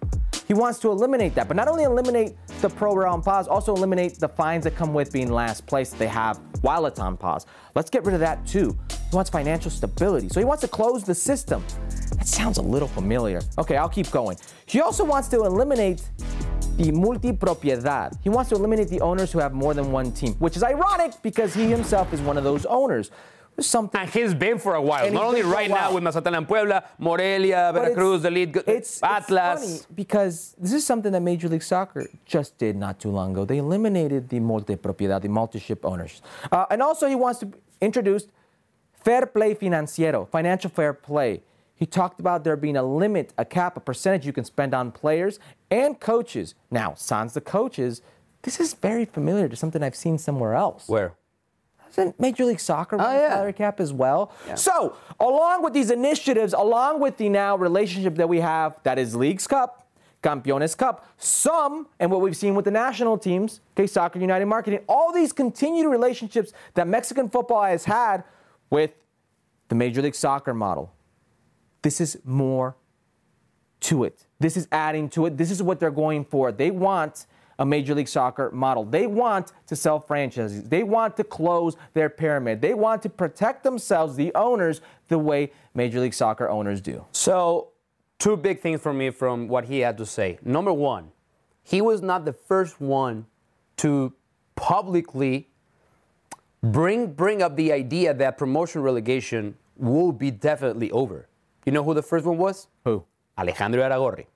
He 0.49 0.55
wants 0.55 0.81
to 0.81 0.91
eliminate 0.91 1.37
that, 1.37 1.47
but 1.47 1.57
not 1.57 1.69
only 1.69 1.85
eliminate 1.85 2.35
the 2.61 2.69
Pro 2.69 2.97
Rel 2.97 3.13
on 3.13 3.23
pause, 3.23 3.47
also 3.47 3.73
eliminate 3.73 4.19
the 4.19 4.29
fines 4.29 4.65
that 4.65 4.75
come 4.75 4.93
with 4.93 5.13
being 5.13 5.31
last 5.31 5.65
place 5.65 5.91
that 5.91 6.01
they 6.01 6.09
have 6.09 6.41
while 6.63 6.87
it's 6.87 6.99
on 6.99 7.17
pause. 7.17 7.47
Let's 7.77 7.89
get 7.89 8.05
rid 8.05 8.15
of 8.15 8.21
that 8.21 8.45
too. 8.49 8.77
He 8.91 9.15
wants 9.15 9.31
financial 9.31 9.71
stability, 9.71 10.29
so 10.29 10.41
he 10.41 10.45
wants 10.45 10.63
to 10.63 10.69
close 10.69 11.05
the 11.05 11.15
system. 11.15 11.65
That 12.21 12.29
sounds 12.29 12.59
a 12.59 12.63
little 12.63 12.87
familiar. 12.87 13.41
Okay, 13.57 13.79
I'll 13.79 13.89
keep 13.89 14.11
going. 14.11 14.37
He 14.67 14.83
also 14.83 15.05
wants 15.05 15.27
to 15.29 15.39
eliminate 15.45 16.03
the 16.77 16.93
multipropiedad. 16.93 18.19
He 18.23 18.29
wants 18.29 18.51
to 18.51 18.57
eliminate 18.57 18.89
the 18.89 19.01
owners 19.01 19.33
who 19.33 19.39
have 19.39 19.55
more 19.55 19.73
than 19.73 19.91
one 19.91 20.13
team, 20.13 20.35
which 20.35 20.55
is 20.55 20.63
ironic 20.63 21.13
because 21.23 21.55
he 21.55 21.65
himself 21.65 22.13
is 22.13 22.21
one 22.21 22.37
of 22.37 22.45
those 22.45 22.67
owners. 22.67 23.11
Something 23.59 24.03
and 24.03 24.11
he's 24.11 24.33
been 24.33 24.59
for 24.59 24.75
a 24.75 24.81
while 24.81 25.05
And 25.05 25.15
not 25.15 25.25
only 25.25 25.41
been 25.43 25.51
for 25.51 25.55
a 25.55 25.59
right 25.59 25.71
now 25.71 25.93
with 25.93 26.03
mazatlan 26.03 26.35
and 26.35 26.49
puebla 26.49 26.83
morelia 26.99 27.71
But 27.75 27.83
veracruz 27.83 28.23
the 28.23 28.31
lead 28.31 28.57
it's, 28.67 29.03
atlas 29.03 29.63
It's 29.63 29.85
funny 29.85 29.95
because 29.95 30.57
this 30.57 30.73
is 30.73 30.87
something 30.87 31.13
that 31.13 31.21
Major 31.21 31.49
League 31.49 31.63
Soccer 31.63 32.09
just 32.25 32.57
did 32.57 32.77
not 32.77 32.99
too 33.01 33.11
long 33.11 33.33
ago. 33.33 33.45
They 33.45 33.59
eliminated 33.59 34.31
the 34.31 34.41
multipropiedad, 34.41 35.21
the 35.21 35.29
multi-ship 35.29 35.85
owners, 35.85 36.23
uh, 36.51 36.67
and 36.71 36.81
also 36.81 37.07
he 37.07 37.17
wants 37.17 37.41
to 37.41 37.53
introduce 37.83 38.29
fair 39.05 39.27
play 39.27 39.55
financiero, 39.55 40.27
financial 40.29 40.71
fair 40.71 40.95
play. 40.95 41.43
He 41.81 41.87
talked 41.87 42.21
about 42.21 42.45
there 42.45 42.57
being 42.57 42.77
a 42.77 42.83
limit, 42.83 43.33
a 43.39 43.45
cap, 43.47 43.75
a 43.75 43.81
percentage 43.81 44.27
you 44.27 44.35
can 44.35 44.45
spend 44.45 44.75
on 44.75 44.93
players 44.93 45.41
and 45.71 45.99
coaches. 45.99 46.55
Now, 46.71 46.93
sans 46.95 47.33
the 47.33 47.41
coaches, 47.41 48.03
this 48.43 48.61
is 48.61 48.75
very 48.75 49.07
familiar 49.07 49.49
to 49.49 49.57
something 49.57 49.83
I've 49.83 49.97
seen 49.97 50.19
somewhere 50.19 50.53
else. 50.55 50.89
where 50.89 51.15
Isn't 51.91 52.21
Major 52.21 52.45
League 52.45 52.61
Soccer 52.61 52.99
run 52.99 53.07
Oh, 53.07 53.11
a 53.11 53.15
yeah. 53.23 53.29
salary 53.31 53.55
cap 53.55 53.81
as 53.81 53.95
well? 53.95 54.31
So, 54.57 54.95
along 55.19 55.63
with 55.65 55.73
these 55.73 55.91
initiatives, 55.91 56.53
along 56.53 57.01
with 57.01 57.17
the 57.17 57.31
now 57.31 57.57
relationship 57.57 58.15
that 58.17 58.29
we 58.29 58.41
have 58.41 58.77
that 58.83 58.99
is 58.99 59.17
Leagues 59.17 59.47
Cup, 59.47 59.89
Campeones 60.23 60.77
Cup. 60.77 61.07
Some, 61.17 61.89
and 61.99 62.11
what 62.11 62.21
we've 62.21 62.37
seen 62.37 62.55
with 62.55 62.67
the 62.67 62.71
national 62.71 63.17
teams, 63.17 63.61
okay, 63.75 63.87
Soccer 63.87 64.19
United 64.19 64.45
Marketing, 64.45 64.81
all 64.87 65.15
these 65.15 65.33
continued 65.33 65.89
relationships 65.89 66.53
that 66.75 66.87
Mexican 66.87 67.31
football 67.31 67.63
has 67.65 67.87
had 67.87 68.23
with 68.69 68.91
the 69.69 69.75
Major 69.75 70.03
League 70.03 70.15
Soccer 70.15 70.53
model. 70.53 70.93
This 71.83 72.01
is 72.01 72.19
more 72.25 72.77
to 73.81 74.05
it. 74.05 74.27
This 74.39 74.57
is 74.57 74.69
adding 74.71 75.09
to 75.11 75.27
it. 75.27 75.37
This 75.37 75.51
is 75.51 75.63
what 75.63 75.81
they're 75.81 75.91
going 75.91 76.25
for. 76.25 76.53
They 76.53 76.71
want 76.71 77.27
a 77.59 77.67
Major 77.67 77.95
League 77.95 78.09
Soccer 78.09 78.51
model. 78.51 78.85
They 78.85 79.07
want 79.07 79.53
to 79.67 79.77
sell 79.77 80.01
franchises. 80.01 80.65
They 80.65 80.83
want 80.83 81.17
to 81.19 81.25
close 81.25 81.77
their 81.93 82.09
pyramid. 82.09 82.63
They 82.63 82.73
want 82.73 83.03
to 83.03 83.11
protect 83.11 83.63
themselves, 83.63 84.17
the 84.17 84.35
owners, 84.35 84.81
the 85.09 85.19
way 85.19 85.53
Major 85.75 86.01
League 86.01 86.15
Soccer 86.15 86.49
owners 86.49 86.81
do. 86.81 87.05
So, 87.13 87.69
two 88.19 88.37
big 88.37 88.61
things 88.61 88.81
for 88.81 88.95
me 88.95 89.11
from 89.11 89.47
what 89.47 89.67
he 89.67 89.81
had 89.81 89.99
to 89.99 90.07
say. 90.07 90.39
Number 90.43 90.73
one, 90.73 91.13
he 91.63 91.83
was 91.83 92.01
not 92.01 92.25
the 92.25 92.33
first 92.33 92.81
one 92.81 93.27
to 93.77 94.15
publicly 94.57 95.49
bring 96.63 97.13
bring 97.13 97.43
up 97.43 97.57
the 97.57 97.73
idea 97.73 98.13
that 98.13 98.37
promotion 98.37 98.83
relegation 98.83 99.57
will 99.77 100.13
be 100.13 100.31
definitely 100.31 100.91
over. 100.91 101.27
You 101.71 101.75
know 101.75 101.85
who 101.85 101.95
the 101.95 102.03
first 102.03 102.27
one 102.27 102.37
was? 102.37 102.67
Who? 102.83 103.05
Alejandro 103.39 103.81
Irarragorri. 103.81 104.27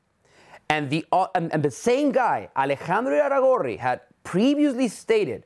And 0.71 0.88
the, 0.88 1.05
uh, 1.11 1.26
and, 1.35 1.53
and 1.53 1.64
the 1.64 1.71
same 1.73 2.12
guy, 2.12 2.49
Alejandro 2.57 3.12
Irarragorri, 3.12 3.76
had 3.76 4.03
previously 4.23 4.87
stated 4.87 5.45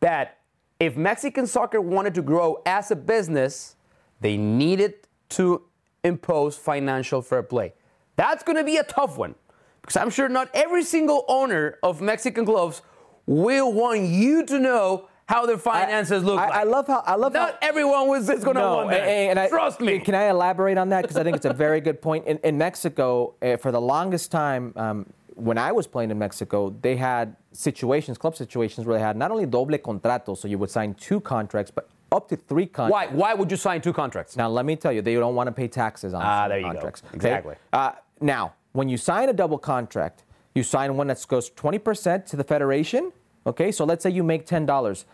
that 0.00 0.36
if 0.78 0.98
Mexican 0.98 1.46
soccer 1.46 1.80
wanted 1.80 2.12
to 2.16 2.20
grow 2.20 2.60
as 2.66 2.90
a 2.90 2.94
business, 2.94 3.76
they 4.20 4.36
needed 4.36 4.96
to 5.30 5.62
impose 6.04 6.58
financial 6.58 7.22
fair 7.22 7.42
play. 7.42 7.72
That's 8.16 8.42
going 8.42 8.58
to 8.58 8.64
be 8.64 8.76
a 8.76 8.84
tough 8.84 9.16
one 9.16 9.34
because 9.80 9.96
I'm 9.96 10.10
sure 10.10 10.28
not 10.28 10.50
every 10.52 10.84
single 10.84 11.24
owner 11.26 11.78
of 11.82 12.02
Mexican 12.02 12.44
clubs 12.44 12.82
will 13.24 13.72
want 13.72 14.02
you 14.02 14.44
to 14.44 14.58
know 14.58 15.08
how 15.30 15.46
their 15.46 15.58
finances 15.58 16.24
I, 16.24 16.26
look 16.26 16.40
I, 16.40 16.48
like. 16.48 16.54
I 16.54 16.62
love 16.64 16.86
how 16.88 17.02
I 17.06 17.14
love 17.14 17.32
not 17.32 17.52
how, 17.52 17.68
everyone 17.68 18.08
was 18.08 18.26
just 18.26 18.42
going 18.42 18.56
to 18.56 18.62
no, 18.62 18.76
want 18.76 18.90
that. 18.90 19.02
and, 19.02 19.30
and 19.30 19.38
I, 19.38 19.48
Trust 19.48 19.80
me. 19.80 20.00
Can 20.00 20.16
I 20.16 20.24
elaborate 20.24 20.76
on 20.76 20.88
that 20.88 21.02
because 21.02 21.16
I 21.16 21.22
think 21.22 21.36
it's 21.36 21.46
a 21.46 21.52
very 21.52 21.80
good 21.80 22.02
point. 22.02 22.26
In, 22.26 22.38
in 22.38 22.58
Mexico, 22.58 23.34
uh, 23.40 23.56
for 23.56 23.70
the 23.70 23.80
longest 23.80 24.32
time, 24.32 24.72
um, 24.76 25.06
when 25.36 25.56
I 25.56 25.70
was 25.70 25.86
playing 25.86 26.10
in 26.10 26.18
Mexico, 26.18 26.74
they 26.82 26.96
had 26.96 27.36
situations, 27.52 28.18
club 28.18 28.34
situations, 28.34 28.86
where 28.86 28.98
they 28.98 29.04
had 29.04 29.16
not 29.16 29.30
only 29.30 29.46
doble 29.46 29.78
contrato, 29.78 30.34
so 30.34 30.48
you 30.48 30.58
would 30.58 30.70
sign 30.70 30.94
two 30.94 31.20
contracts, 31.20 31.70
but 31.70 31.88
up 32.10 32.28
to 32.28 32.36
three 32.36 32.66
contracts. 32.66 33.14
Why? 33.14 33.16
Why 33.16 33.34
would 33.34 33.50
you 33.52 33.56
sign 33.56 33.80
two 33.80 33.92
contracts? 33.92 34.36
Now, 34.36 34.48
let 34.48 34.66
me 34.66 34.74
tell 34.74 34.92
you, 34.92 35.00
they 35.00 35.14
don't 35.14 35.36
want 35.36 35.46
to 35.46 35.52
pay 35.52 35.68
taxes 35.68 36.12
on 36.12 36.22
Ah, 36.22 36.48
there 36.48 36.58
you 36.58 36.64
go. 36.64 36.72
contracts. 36.72 37.02
okay? 37.06 37.16
Exactly. 37.16 37.54
Uh, 37.72 37.92
now, 38.20 38.54
when 38.72 38.88
you 38.88 38.96
sign 38.96 39.28
a 39.28 39.32
double 39.32 39.58
contract, 39.58 40.24
you 40.54 40.64
sign 40.64 40.96
one 40.96 41.06
that 41.06 41.24
goes 41.28 41.50
20% 41.50 42.26
to 42.26 42.36
the 42.36 42.44
federation. 42.44 43.12
Okay, 43.46 43.72
so 43.72 43.84
let's 43.84 44.02
say 44.02 44.10
you 44.10 44.22
make 44.22 44.46
$10. 44.46 45.04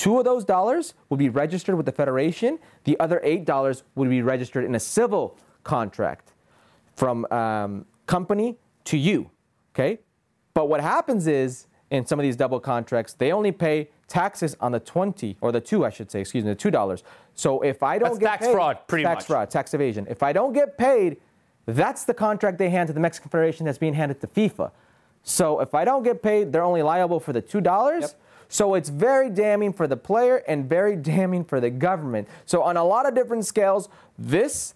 Two 0.00 0.18
of 0.18 0.24
those 0.24 0.46
dollars 0.46 0.94
would 1.10 1.18
be 1.18 1.28
registered 1.28 1.74
with 1.74 1.84
the 1.84 1.92
federation. 1.92 2.58
The 2.84 2.98
other 2.98 3.20
eight 3.22 3.44
dollars 3.44 3.82
would 3.96 4.08
be 4.08 4.22
registered 4.22 4.64
in 4.64 4.74
a 4.74 4.80
civil 4.80 5.36
contract 5.62 6.32
from 6.96 7.30
um, 7.30 7.84
company 8.06 8.56
to 8.84 8.96
you. 8.96 9.30
Okay, 9.74 9.98
but 10.54 10.70
what 10.70 10.80
happens 10.80 11.26
is 11.26 11.66
in 11.90 12.06
some 12.06 12.18
of 12.18 12.22
these 12.22 12.34
double 12.34 12.60
contracts, 12.60 13.12
they 13.12 13.30
only 13.30 13.52
pay 13.52 13.90
taxes 14.08 14.56
on 14.58 14.72
the 14.72 14.80
20 14.80 15.36
or 15.42 15.52
the 15.52 15.60
two, 15.60 15.84
I 15.84 15.90
should 15.90 16.10
say, 16.10 16.22
excuse 16.22 16.44
me, 16.44 16.50
the 16.50 16.56
two 16.56 16.70
dollars. 16.70 17.04
So 17.34 17.60
if 17.60 17.82
I 17.82 17.98
don't 17.98 18.08
That's 18.08 18.20
get 18.20 18.26
tax 18.26 18.46
paid, 18.46 18.52
fraud, 18.52 18.78
pretty 18.86 19.04
tax 19.04 19.24
much. 19.24 19.26
fraud, 19.26 19.50
tax 19.50 19.74
evasion. 19.74 20.06
If 20.08 20.22
I 20.22 20.32
don't 20.32 20.54
get 20.54 20.78
paid, 20.78 21.18
that's 21.66 22.04
the 22.04 22.14
contract 22.14 22.56
they 22.56 22.70
hand 22.70 22.86
to 22.86 22.94
the 22.94 23.00
Mexican 23.00 23.28
Federation 23.28 23.66
that's 23.66 23.76
being 23.76 23.92
handed 23.92 24.22
to 24.22 24.26
FIFA. 24.28 24.70
So 25.22 25.60
if 25.60 25.74
I 25.74 25.84
don't 25.84 26.04
get 26.04 26.22
paid, 26.22 26.52
they're 26.52 26.64
only 26.64 26.80
liable 26.80 27.20
for 27.20 27.34
the 27.34 27.42
two 27.42 27.60
dollars. 27.60 28.00
Yep. 28.00 28.19
So 28.50 28.74
it's 28.74 28.88
very 28.88 29.30
damning 29.30 29.72
for 29.72 29.86
the 29.86 29.96
player 29.96 30.42
and 30.48 30.68
very 30.68 30.96
damning 30.96 31.44
for 31.44 31.60
the 31.60 31.70
government. 31.70 32.28
So 32.44 32.62
on 32.62 32.76
a 32.76 32.84
lot 32.84 33.06
of 33.06 33.14
different 33.14 33.46
scales, 33.46 33.88
this, 34.18 34.74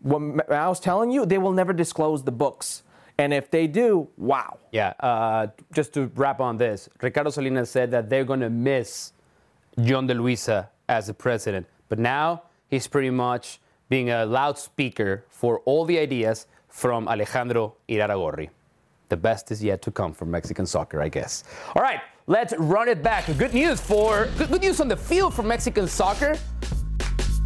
what 0.00 0.50
I 0.50 0.68
was 0.68 0.80
telling 0.80 1.10
you, 1.10 1.26
they 1.26 1.36
will 1.36 1.52
never 1.52 1.72
disclose 1.72 2.22
the 2.22 2.32
books. 2.32 2.84
And 3.18 3.34
if 3.34 3.50
they 3.50 3.66
do, 3.66 4.08
wow. 4.16 4.58
Yeah, 4.70 4.92
uh, 5.00 5.48
just 5.74 5.92
to 5.94 6.10
wrap 6.14 6.40
on 6.40 6.56
this, 6.56 6.88
Ricardo 7.02 7.30
Salinas 7.30 7.68
said 7.68 7.90
that 7.90 8.08
they're 8.08 8.24
going 8.24 8.40
to 8.40 8.50
miss 8.50 9.12
Yon 9.76 10.06
de 10.06 10.14
Luisa 10.14 10.70
as 10.88 11.08
the 11.08 11.14
president. 11.14 11.66
But 11.88 11.98
now 11.98 12.42
he's 12.68 12.86
pretty 12.86 13.10
much 13.10 13.60
being 13.88 14.10
a 14.10 14.24
loudspeaker 14.24 15.24
for 15.30 15.60
all 15.60 15.84
the 15.84 15.98
ideas 15.98 16.46
from 16.68 17.08
Alejandro 17.08 17.74
Irarragorri. 17.88 18.50
The 19.08 19.16
best 19.16 19.50
is 19.50 19.64
yet 19.64 19.82
to 19.82 19.90
come 19.90 20.12
for 20.12 20.26
Mexican 20.26 20.66
soccer, 20.66 21.00
I 21.00 21.08
guess. 21.08 21.44
All 21.74 21.82
right, 21.82 22.00
let's 22.26 22.54
run 22.58 22.88
it 22.88 23.02
back. 23.02 23.26
Good 23.38 23.54
news 23.54 23.80
for 23.80 24.28
good, 24.36 24.60
news 24.60 24.80
on 24.80 24.88
the 24.88 24.96
field 24.96 25.34
for 25.34 25.42
Mexican 25.42 25.86
soccer. 25.86 26.36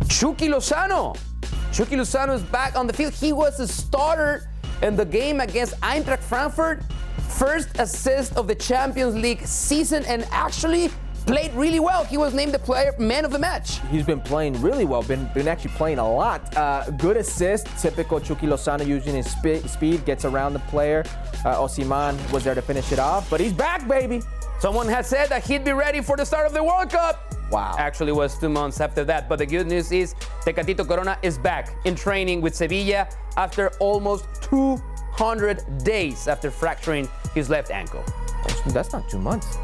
Chucky 0.08 0.48
Lozano. 0.48 1.16
Chucky 1.72 1.96
Lozano 1.96 2.34
is 2.34 2.42
back 2.42 2.76
on 2.76 2.86
the 2.86 2.92
field. 2.92 3.12
He 3.12 3.32
was 3.32 3.60
a 3.60 3.68
starter 3.68 4.48
in 4.82 4.96
the 4.96 5.04
game 5.04 5.40
against 5.40 5.78
Eintracht 5.80 6.22
Frankfurt. 6.22 6.82
First 7.28 7.78
assist 7.78 8.36
of 8.36 8.48
the 8.48 8.54
Champions 8.54 9.14
League 9.14 9.46
season 9.46 10.04
and 10.06 10.26
actually 10.30 10.90
played 11.20 11.52
really 11.54 11.80
well. 11.80 12.04
He 12.04 12.16
was 12.16 12.34
named 12.34 12.52
the 12.52 12.58
player 12.58 12.94
man 12.98 13.24
of 13.24 13.30
the 13.30 13.38
match. 13.38 13.80
He's 13.90 14.04
been 14.04 14.20
playing 14.20 14.60
really 14.60 14.84
well, 14.84 15.02
been, 15.02 15.28
been 15.34 15.48
actually 15.48 15.72
playing 15.72 15.98
a 15.98 16.12
lot. 16.12 16.56
Uh, 16.56 16.90
good 16.92 17.16
assist, 17.16 17.66
typical 17.78 18.20
Chucky 18.20 18.46
Lozano 18.46 18.86
using 18.86 19.14
his 19.14 19.30
spe- 19.30 19.66
speed, 19.68 20.04
gets 20.04 20.24
around 20.24 20.52
the 20.52 20.60
player. 20.60 21.04
Uh, 21.44 21.56
Osimhen 21.56 22.16
was 22.32 22.44
there 22.44 22.54
to 22.54 22.62
finish 22.62 22.92
it 22.92 22.98
off, 22.98 23.28
but 23.30 23.40
he's 23.40 23.52
back, 23.52 23.86
baby. 23.88 24.22
Someone 24.60 24.86
had 24.86 25.06
said 25.06 25.28
that 25.30 25.44
he'd 25.44 25.64
be 25.64 25.72
ready 25.72 26.02
for 26.02 26.16
the 26.16 26.24
start 26.24 26.46
of 26.46 26.52
the 26.52 26.62
World 26.62 26.90
Cup. 26.90 27.34
Wow. 27.50 27.74
Actually, 27.78 28.12
was 28.12 28.38
two 28.38 28.48
months 28.48 28.80
after 28.80 29.04
that. 29.04 29.28
But 29.28 29.38
the 29.38 29.46
good 29.46 29.66
news 29.66 29.90
is 29.90 30.14
Tecatito 30.44 30.86
Corona 30.86 31.18
is 31.22 31.38
back 31.38 31.74
in 31.84 31.94
training 31.96 32.40
with 32.40 32.54
Sevilla 32.54 33.08
after 33.36 33.70
almost 33.80 34.26
200 34.42 35.64
days 35.82 36.28
after 36.28 36.50
fracturing 36.50 37.08
his 37.34 37.48
left 37.50 37.70
ankle. 37.70 38.04
That's 38.66 38.92
not 38.92 39.08
two 39.08 39.18
months. 39.18 39.56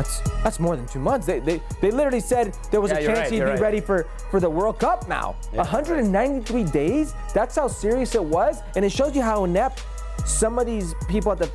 That's 0.00 0.20
that's 0.42 0.58
more 0.60 0.76
than 0.76 0.86
two 0.86 0.98
months. 0.98 1.26
They, 1.26 1.40
they, 1.40 1.60
they 1.82 1.90
literally 1.90 2.20
said 2.20 2.56
there 2.70 2.80
was 2.80 2.90
Yeah, 2.90 2.98
a 2.98 3.06
chance 3.06 3.18
right, 3.18 3.30
he'd 3.32 3.38
be 3.40 3.44
right. 3.44 3.60
ready 3.60 3.80
for, 3.80 4.06
for 4.30 4.40
the 4.40 4.48
World 4.48 4.78
Cup 4.78 5.06
now. 5.08 5.36
193 5.52 6.64
days? 6.64 7.12
That's 7.34 7.56
how 7.56 7.68
serious 7.68 8.14
it 8.14 8.24
was. 8.24 8.62
And 8.76 8.84
it 8.84 8.92
shows 8.92 9.14
you 9.14 9.20
how 9.20 9.44
inept 9.44 9.84
some 10.24 10.58
of 10.58 10.64
these 10.64 10.94
people 11.06 11.32
at 11.32 11.38
the, 11.38 11.50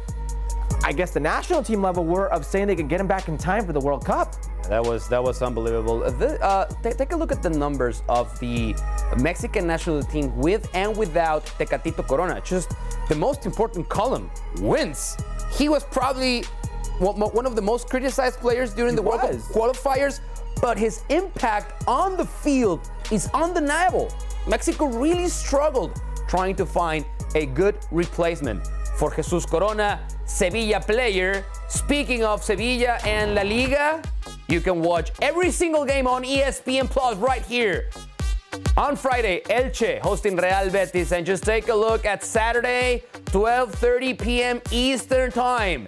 I 0.84 0.92
guess, 0.92 1.12
the 1.12 1.20
national 1.20 1.64
team 1.64 1.82
level 1.82 2.06
were 2.06 2.32
of 2.32 2.46
saying 2.46 2.68
they 2.68 2.76
could 2.76 2.88
get 2.88 3.00
him 3.02 3.08
back 3.08 3.28
in 3.30 3.36
time 3.38 3.66
for 3.66 3.74
the 3.74 3.80
World 3.80 4.06
Cup. 4.06 4.36
That 4.70 4.84
was 4.84 5.08
that 5.10 5.24
was 5.24 5.42
unbelievable. 5.42 6.04
Uh, 6.04 6.12
the- 6.12 6.44
uh, 6.44 6.66
ta- 6.84 6.90
take 6.92 7.14
a 7.14 7.16
look 7.16 7.32
at 7.32 7.42
the 7.42 7.50
numbers 7.50 8.04
of 8.10 8.40
the 8.40 8.76
Mexican 9.18 9.66
national 9.66 10.04
team 10.04 10.36
with 10.38 10.70
and 10.76 10.96
without 10.96 11.46
Tecatito 11.58 12.08
Corona. 12.08 12.42
Just 12.42 12.74
the 13.10 13.16
most 13.16 13.46
important 13.48 13.90
column 13.90 14.30
wins. 14.62 15.18
He 15.52 15.68
was 15.70 15.84
probably 15.86 16.44
one 17.00 17.46
of 17.46 17.56
the 17.56 17.62
most 17.62 17.90
criticized 17.90 18.40
players 18.40 18.74
during 18.74 18.96
the 18.96 19.02
World 19.02 19.22
Cup 19.22 19.32
qualifiers, 19.32 20.20
but 20.62 20.78
his 20.78 21.02
impact 21.10 21.84
on 21.88 22.18
the 22.18 22.26
field 22.26 22.90
is 23.12 23.30
undeniable. 23.34 24.12
Mexico 24.48 24.86
really 24.88 25.28
struggled 25.28 26.02
trying 26.28 26.56
to 26.56 26.66
find 26.66 27.06
a 27.36 27.46
good 27.48 27.78
replacement 27.92 28.66
for 28.98 29.14
Jesus 29.14 29.46
Corona, 29.46 30.00
Sevilla 30.26 30.80
player. 30.80 31.46
Speaking 31.68 32.24
of 32.24 32.44
Sevilla 32.44 32.98
and 33.04 33.36
La 33.36 33.42
Liga, 33.42 34.02
you 34.48 34.62
can 34.62 34.82
watch 34.82 35.12
every 35.22 35.52
single 35.52 35.86
game 35.86 36.08
on 36.08 36.24
ESPN 36.24 36.90
Plus 36.90 37.18
right 37.18 37.44
here. 37.44 37.90
On 38.78 38.96
Friday, 38.96 39.42
Elche 39.46 40.00
hosting 40.00 40.38
Real 40.38 40.70
Betis, 40.70 41.12
and 41.12 41.26
just 41.26 41.44
take 41.44 41.68
a 41.68 41.76
look 41.76 42.06
at 42.06 42.24
Saturday, 42.24 43.04
12:30 43.26 44.22
p.m. 44.22 44.62
Eastern 44.72 45.32
Time. 45.32 45.88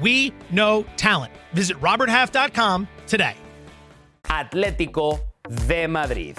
we 0.00 0.32
know 0.50 0.84
talent. 0.96 1.32
Visit 1.52 1.76
RobertHalf.com 1.80 2.88
today. 3.06 3.36
Atlético 4.24 5.20
de 5.66 5.86
Madrid. 5.88 6.38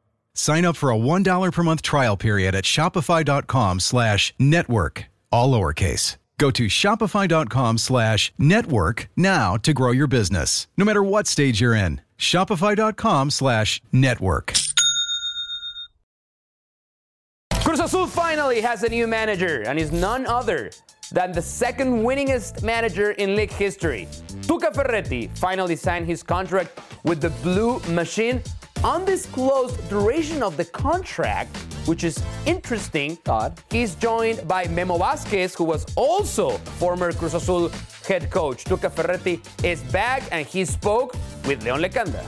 Sign 0.33 0.65
up 0.65 0.77
for 0.77 0.91
a 0.91 0.95
$1 0.95 1.51
per 1.51 1.63
month 1.63 1.81
trial 1.81 2.17
period 2.17 2.55
at 2.55 2.63
shopify.com 2.63 3.79
slash 3.79 4.33
network, 4.39 5.05
all 5.31 5.51
lowercase. 5.51 6.17
Go 6.37 6.49
to 6.51 6.65
shopify.com 6.65 7.77
slash 7.77 8.33
network 8.39 9.09
now 9.15 9.57
to 9.57 9.73
grow 9.73 9.91
your 9.91 10.07
business, 10.07 10.67
no 10.75 10.83
matter 10.83 11.03
what 11.03 11.27
stage 11.27 11.61
you're 11.61 11.75
in. 11.75 12.01
Shopify.com 12.17 13.29
slash 13.29 13.79
network. 13.91 14.53
Cruz 17.53 17.79
Azul 17.79 18.07
finally 18.07 18.59
has 18.59 18.81
a 18.81 18.89
new 18.89 19.05
manager, 19.05 19.61
and 19.67 19.77
he's 19.77 19.91
none 19.91 20.25
other 20.25 20.71
than 21.11 21.31
the 21.31 21.41
second 21.41 22.01
winningest 22.03 22.63
manager 22.63 23.11
in 23.11 23.35
league 23.35 23.51
history. 23.51 24.07
Tuca 24.41 24.73
Ferretti 24.73 25.29
finally 25.35 25.75
signed 25.75 26.07
his 26.07 26.23
contract 26.23 26.79
with 27.03 27.21
the 27.21 27.29
Blue 27.43 27.79
Machine. 27.89 28.41
Undisclosed 28.83 29.77
duration 29.89 30.41
of 30.41 30.57
the 30.57 30.65
contract, 30.65 31.55
which 31.85 32.03
is 32.03 32.17
interesting. 32.47 33.15
Odd. 33.27 33.61
He's 33.69 33.93
joined 33.93 34.47
by 34.47 34.67
Memo 34.69 34.97
Vasquez, 34.97 35.53
who 35.53 35.65
was 35.65 35.85
also 35.95 36.57
former 36.79 37.13
Cruz 37.13 37.35
Azul 37.35 37.69
head 38.07 38.31
coach. 38.31 38.63
Tuca 38.63 38.91
Ferretti 38.91 39.39
is 39.63 39.83
back, 39.91 40.23
and 40.31 40.47
he 40.47 40.65
spoke 40.65 41.13
with 41.45 41.63
Leon 41.63 41.79
Lecanda. 41.79 42.23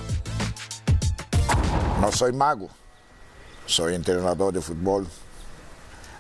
No 2.00 2.12
soy 2.12 2.32
mago, 2.32 2.70
soy 3.66 3.96
entrenador 3.96 4.54
de 4.54 4.60
fútbol. 4.60 5.08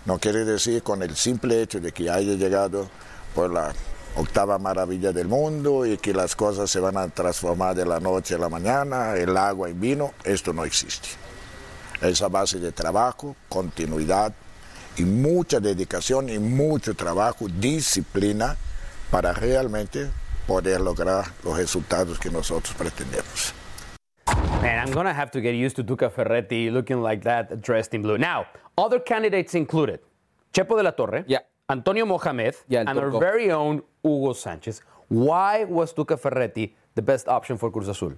No 0.05 0.17
quiere 0.17 0.45
decir 0.45 0.81
con 0.81 1.03
el 1.03 1.15
simple 1.15 1.61
hecho 1.61 1.79
de 1.79 1.91
que 1.91 2.09
haya 2.09 2.33
llegado 2.33 2.89
por 3.35 3.51
la 3.51 3.71
octava 4.15 4.57
maravilla 4.59 5.11
del 5.11 5.27
mundo 5.27 5.85
y 5.85 5.97
que 5.97 6.13
las 6.13 6.35
cosas 6.35 6.69
se 6.69 6.79
van 6.79 6.97
a 6.97 7.07
transformar 7.09 7.75
de 7.75 7.85
la 7.85 7.99
noche 7.99 8.35
a 8.35 8.37
la 8.37 8.49
mañana, 8.49 9.15
el 9.15 9.35
agua 9.35 9.69
en 9.69 9.79
vino, 9.79 10.13
esto 10.23 10.53
no 10.53 10.63
existe. 10.65 11.09
Es 12.01 12.21
a 12.21 12.27
base 12.27 12.59
de 12.59 12.71
trabajo, 12.71 13.35
continuidad 13.49 14.33
y 14.97 15.03
mucha 15.03 15.59
dedicación 15.59 16.29
y 16.29 16.37
mucho 16.37 16.95
trabajo, 16.95 17.47
disciplina 17.47 18.55
para 19.09 19.33
realmente 19.33 20.09
poder 20.47 20.81
lograr 20.81 21.25
los 21.43 21.57
resultados 21.57 22.19
que 22.19 22.29
nosotros 22.29 22.75
pretendemos. 22.75 23.53
Man, 24.61 24.79
I'm 24.79 24.91
gonna 24.93 25.13
have 25.13 25.31
to 25.31 25.41
get 25.41 25.55
used 25.55 25.75
to 25.77 25.83
Tuca 25.83 26.09
Ferretti 26.09 26.69
looking 26.69 27.01
like 27.01 27.23
that, 27.23 27.61
dressed 27.61 27.93
in 27.93 28.01
blue. 28.01 28.17
Now, 28.17 28.45
other 28.77 28.99
candidates 29.03 29.55
included 29.55 29.99
Chepo 30.53 30.77
de 30.77 30.83
la 30.83 30.91
Torre, 30.91 31.23
Yeah. 31.27 31.39
Antonio 31.69 32.05
Mohamed, 32.05 32.55
Yeah, 32.67 32.81
and 32.81 32.99
our 32.99 33.09
very 33.09 33.49
own 33.51 33.81
Hugo 34.03 34.33
Sanchez. 34.33 34.81
Why 35.07 35.63
was 35.63 35.93
Tuca 35.93 36.19
Ferretti 36.19 36.75
the 36.95 37.01
best 37.01 37.27
option 37.27 37.57
for 37.57 37.71
Cruz 37.71 37.87
Azul? 37.87 38.13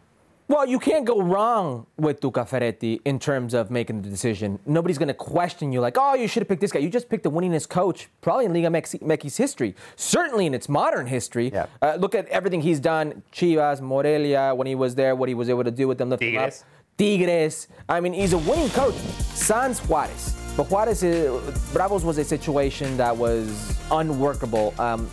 Well, 0.48 0.68
you 0.68 0.78
can't 0.80 1.06
go 1.06 1.22
wrong 1.22 1.88
with 1.98 2.22
Tuca 2.22 2.48
Ferretti 2.48 3.02
in 3.04 3.18
terms 3.18 3.56
of 3.56 3.72
making 3.72 4.04
the 4.04 4.10
decision. 4.10 4.60
Nobody's 4.66 5.00
going 5.00 5.08
to 5.08 5.14
question 5.16 5.72
you 5.72 5.80
like, 5.80 5.98
oh, 6.00 6.14
you 6.14 6.28
should 6.28 6.42
have 6.42 6.48
picked 6.48 6.62
this 6.62 6.72
guy. 6.72 6.80
You 6.80 6.90
just 6.90 7.10
picked 7.10 7.24
the 7.24 7.32
winningest 7.32 7.70
coach, 7.70 8.10
probably 8.22 8.46
in 8.46 8.54
Liga 8.54 8.70
Mexi's 8.70 9.38
history, 9.38 9.76
certainly 9.96 10.46
in 10.46 10.54
its 10.54 10.70
modern 10.70 11.08
history. 11.08 11.52
Yeah. 11.52 11.66
Uh, 11.82 11.98
look 12.00 12.14
at 12.14 12.28
everything 12.28 12.62
he's 12.62 12.80
done. 12.80 13.24
Chivas, 13.32 13.82
Morelia, 13.82 14.54
when 14.56 14.68
he 14.68 14.76
was 14.76 14.94
there, 14.94 15.16
what 15.16 15.30
he 15.30 15.36
was 15.36 15.50
able 15.50 15.64
to 15.64 15.72
do 15.72 15.88
with 15.88 15.98
them, 15.98 16.10
lift 16.12 16.22
them 16.22 16.38
up. 16.38 16.52
Tigres. 16.52 16.64
Tigres. 16.98 17.68
I 17.90 18.00
mean, 18.00 18.14
he's 18.14 18.34
a 18.34 18.38
winning 18.40 18.70
coach. 18.70 18.96
Sans 19.34 19.80
Juarez. 19.80 20.45
But 20.58 20.70
Juarez, 20.70 21.04
uh, 21.04 21.42
Bravos 21.74 22.04
was 22.04 22.18
a 22.18 22.24
situation 22.24 22.96
that 22.98 23.16
was 23.16 23.78
unworkable. 23.92 24.74
Um, 24.80 25.10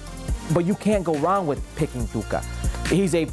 but 0.52 0.64
you 0.64 0.74
can't 0.74 1.04
go 1.04 1.14
wrong 1.16 1.46
with 1.46 1.60
picking 1.76 2.06
Tuca. 2.08 2.44
He's 2.88 3.14
a 3.14 3.26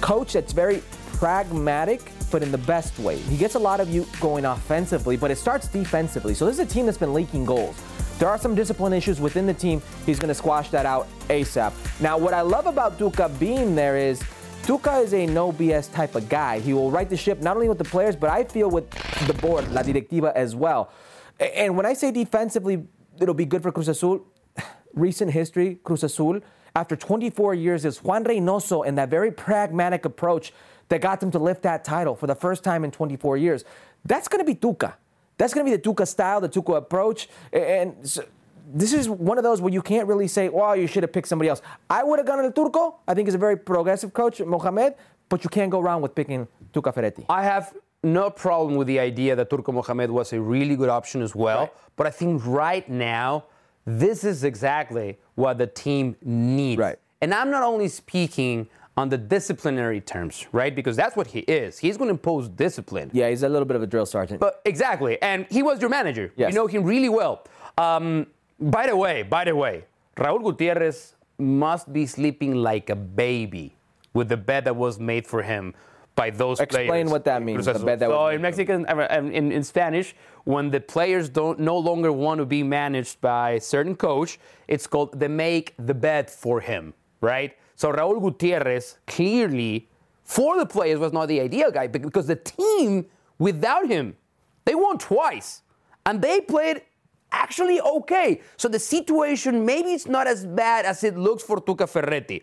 coach 0.00 0.32
that's 0.32 0.52
very 0.52 0.82
pragmatic, 1.14 2.10
but 2.30 2.42
in 2.42 2.52
the 2.52 2.58
best 2.58 2.98
way. 2.98 3.16
He 3.16 3.36
gets 3.36 3.54
a 3.54 3.58
lot 3.58 3.80
of 3.80 3.88
you 3.88 4.06
going 4.20 4.44
offensively, 4.44 5.16
but 5.16 5.30
it 5.30 5.38
starts 5.38 5.68
defensively. 5.68 6.34
So 6.34 6.44
this 6.46 6.54
is 6.54 6.60
a 6.60 6.66
team 6.66 6.86
that's 6.86 6.98
been 6.98 7.14
leaking 7.14 7.44
goals. 7.44 7.80
There 8.18 8.28
are 8.28 8.38
some 8.38 8.54
discipline 8.54 8.92
issues 8.92 9.20
within 9.20 9.46
the 9.46 9.54
team. 9.54 9.82
He's 10.04 10.18
going 10.18 10.28
to 10.28 10.34
squash 10.34 10.70
that 10.70 10.86
out 10.86 11.06
ASAP. 11.28 11.72
Now, 12.00 12.18
what 12.18 12.34
I 12.34 12.40
love 12.40 12.66
about 12.66 12.98
Tuca 12.98 13.38
being 13.38 13.74
there 13.74 13.96
is 13.96 14.22
Tuca 14.62 15.04
is 15.04 15.14
a 15.14 15.26
no 15.26 15.52
BS 15.52 15.92
type 15.92 16.14
of 16.14 16.28
guy. 16.28 16.58
He 16.58 16.72
will 16.72 16.90
right 16.90 17.08
the 17.08 17.16
ship 17.16 17.40
not 17.40 17.56
only 17.56 17.68
with 17.68 17.78
the 17.78 17.84
players, 17.84 18.16
but 18.16 18.30
I 18.30 18.44
feel 18.44 18.70
with 18.70 18.90
the 19.26 19.34
board, 19.34 19.70
La 19.70 19.82
Directiva 19.82 20.32
as 20.34 20.56
well. 20.56 20.90
And 21.38 21.76
when 21.76 21.86
I 21.86 21.92
say 21.92 22.10
defensively, 22.10 22.84
it'll 23.20 23.34
be 23.34 23.44
good 23.44 23.62
for 23.62 23.72
Cruz 23.72 23.88
Azul. 23.88 24.26
Recent 24.94 25.32
history, 25.32 25.78
Cruz 25.84 26.02
Azul, 26.02 26.40
after 26.74 26.96
24 26.96 27.54
years, 27.54 27.84
is 27.84 28.02
Juan 28.02 28.24
Reynoso 28.24 28.86
and 28.86 28.96
that 28.98 29.10
very 29.10 29.30
pragmatic 29.30 30.04
approach 30.04 30.52
that 30.88 31.00
got 31.00 31.20
them 31.20 31.30
to 31.32 31.38
lift 31.38 31.62
that 31.62 31.84
title 31.84 32.14
for 32.14 32.26
the 32.26 32.34
first 32.34 32.62
time 32.62 32.84
in 32.84 32.90
24 32.90 33.36
years. 33.36 33.64
That's 34.04 34.28
going 34.28 34.44
to 34.44 34.44
be 34.44 34.54
Tuca. 34.54 34.94
That's 35.38 35.52
going 35.52 35.66
to 35.66 35.70
be 35.70 35.76
the 35.76 35.82
Tuca 35.82 36.06
style, 36.06 36.40
the 36.40 36.48
Tuca 36.48 36.76
approach. 36.76 37.28
And 37.52 37.96
so 38.08 38.24
this 38.72 38.92
is 38.92 39.08
one 39.08 39.38
of 39.38 39.44
those 39.44 39.60
where 39.60 39.72
you 39.72 39.82
can't 39.82 40.08
really 40.08 40.28
say, 40.28 40.48
well, 40.48 40.76
you 40.76 40.86
should 40.86 41.02
have 41.02 41.12
picked 41.12 41.28
somebody 41.28 41.48
else. 41.48 41.62
I 41.90 42.02
would 42.02 42.18
have 42.18 42.26
gone 42.26 42.42
to 42.42 42.50
Turco. 42.50 42.98
I 43.06 43.14
think 43.14 43.28
he's 43.28 43.34
a 43.34 43.38
very 43.38 43.56
progressive 43.56 44.12
coach, 44.12 44.40
Mohamed, 44.40 44.94
but 45.28 45.44
you 45.44 45.50
can't 45.50 45.70
go 45.70 45.80
wrong 45.80 46.02
with 46.02 46.14
picking 46.14 46.48
Tuca 46.72 46.92
Ferretti. 46.94 47.26
I 47.28 47.44
have 47.44 47.74
no 48.06 48.30
problem 48.30 48.76
with 48.76 48.86
the 48.86 48.98
idea 48.98 49.36
that 49.36 49.50
Turco 49.50 49.72
Mohamed 49.72 50.10
was 50.10 50.32
a 50.32 50.40
really 50.40 50.76
good 50.76 50.88
option 50.88 51.20
as 51.20 51.34
well. 51.34 51.60
Right. 51.60 51.72
But 51.96 52.06
I 52.06 52.10
think 52.10 52.42
right 52.46 52.88
now, 52.88 53.44
this 53.84 54.24
is 54.24 54.44
exactly 54.44 55.18
what 55.34 55.58
the 55.58 55.66
team 55.66 56.16
needs. 56.22 56.78
Right. 56.78 56.98
And 57.20 57.34
I'm 57.34 57.50
not 57.50 57.62
only 57.62 57.88
speaking 57.88 58.68
on 58.96 59.10
the 59.10 59.18
disciplinary 59.18 60.00
terms, 60.00 60.46
right? 60.52 60.74
Because 60.74 60.96
that's 60.96 61.16
what 61.16 61.26
he 61.26 61.40
is. 61.40 61.78
He's 61.78 61.96
going 61.96 62.08
to 62.08 62.12
impose 62.12 62.48
discipline. 62.48 63.10
Yeah, 63.12 63.28
he's 63.28 63.42
a 63.42 63.48
little 63.48 63.66
bit 63.66 63.76
of 63.76 63.82
a 63.82 63.86
drill 63.86 64.06
sergeant. 64.06 64.40
But 64.40 64.62
exactly, 64.64 65.20
and 65.20 65.46
he 65.50 65.62
was 65.62 65.80
your 65.80 65.90
manager. 65.90 66.32
Yes. 66.36 66.52
You 66.52 66.56
know 66.56 66.66
him 66.66 66.84
really 66.84 67.10
well. 67.10 67.44
Um, 67.76 68.26
by 68.58 68.86
the 68.86 68.96
way, 68.96 69.22
by 69.22 69.44
the 69.44 69.54
way, 69.54 69.84
Raúl 70.16 70.42
Gutierrez 70.42 71.14
must 71.38 71.92
be 71.92 72.06
sleeping 72.06 72.54
like 72.54 72.88
a 72.88 72.96
baby 72.96 73.76
with 74.14 74.30
the 74.30 74.36
bed 74.36 74.64
that 74.64 74.74
was 74.74 74.98
made 74.98 75.26
for 75.26 75.42
him 75.42 75.74
by 76.16 76.30
those 76.30 76.58
Explain 76.58 76.88
players. 76.88 77.10
what 77.10 77.24
that 77.26 77.42
means, 77.42 77.58
Cruz 77.58 77.66
the 77.66 77.74
Azul. 77.76 77.86
bed 77.86 78.00
that 78.00 78.08
so 78.08 78.28
in 78.28 78.42
Mexican, 78.42 78.86
uh, 78.86 79.06
um, 79.10 79.30
in, 79.30 79.52
in 79.52 79.62
Spanish, 79.62 80.16
when 80.44 80.70
the 80.70 80.80
players 80.80 81.28
don't 81.28 81.60
no 81.60 81.76
longer 81.78 82.10
want 82.10 82.38
to 82.38 82.46
be 82.46 82.62
managed 82.62 83.20
by 83.20 83.50
a 83.52 83.60
certain 83.60 83.94
coach, 83.94 84.38
it's 84.66 84.86
called 84.86 85.18
they 85.20 85.28
make 85.28 85.74
the 85.78 85.94
bed 85.94 86.30
for 86.30 86.60
him, 86.60 86.94
right? 87.20 87.56
So 87.76 87.92
Raúl 87.92 88.20
Gutierrez 88.20 88.98
clearly 89.06 89.88
for 90.24 90.58
the 90.58 90.66
players 90.66 90.98
was 90.98 91.12
not 91.12 91.26
the 91.26 91.40
ideal 91.40 91.70
guy 91.70 91.86
because 91.86 92.26
the 92.26 92.36
team 92.36 93.06
without 93.38 93.86
him, 93.88 94.16
they 94.64 94.74
won 94.74 94.98
twice 94.98 95.62
and 96.06 96.20
they 96.22 96.40
played 96.40 96.82
actually 97.30 97.80
okay. 97.80 98.40
So 98.56 98.68
the 98.68 98.78
situation 98.78 99.66
maybe 99.66 99.90
it's 99.90 100.06
not 100.06 100.26
as 100.26 100.46
bad 100.46 100.86
as 100.86 101.04
it 101.04 101.16
looks 101.18 101.42
for 101.42 101.58
Tuca 101.60 101.86
Ferretti. 101.88 102.42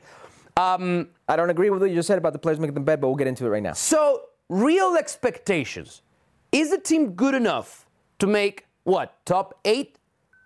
Um, 0.55 1.09
I 1.27 1.35
don't 1.35 1.49
agree 1.49 1.69
with 1.69 1.81
what 1.81 1.89
you 1.89 1.95
just 1.95 2.07
said 2.07 2.17
about 2.17 2.33
the 2.33 2.39
players 2.39 2.59
making 2.59 2.73
the 2.75 2.81
bed, 2.81 2.99
but 2.99 3.07
we'll 3.07 3.15
get 3.15 3.27
into 3.27 3.45
it 3.45 3.49
right 3.49 3.63
now. 3.63 3.73
so, 3.73 4.23
real 4.49 4.95
expectations. 4.97 6.01
Is 6.51 6.69
the 6.69 6.77
team 6.77 7.13
good 7.13 7.33
enough 7.33 7.85
to 8.19 8.27
make 8.27 8.65
what? 8.83 9.25
Top 9.25 9.59
eight? 9.65 9.97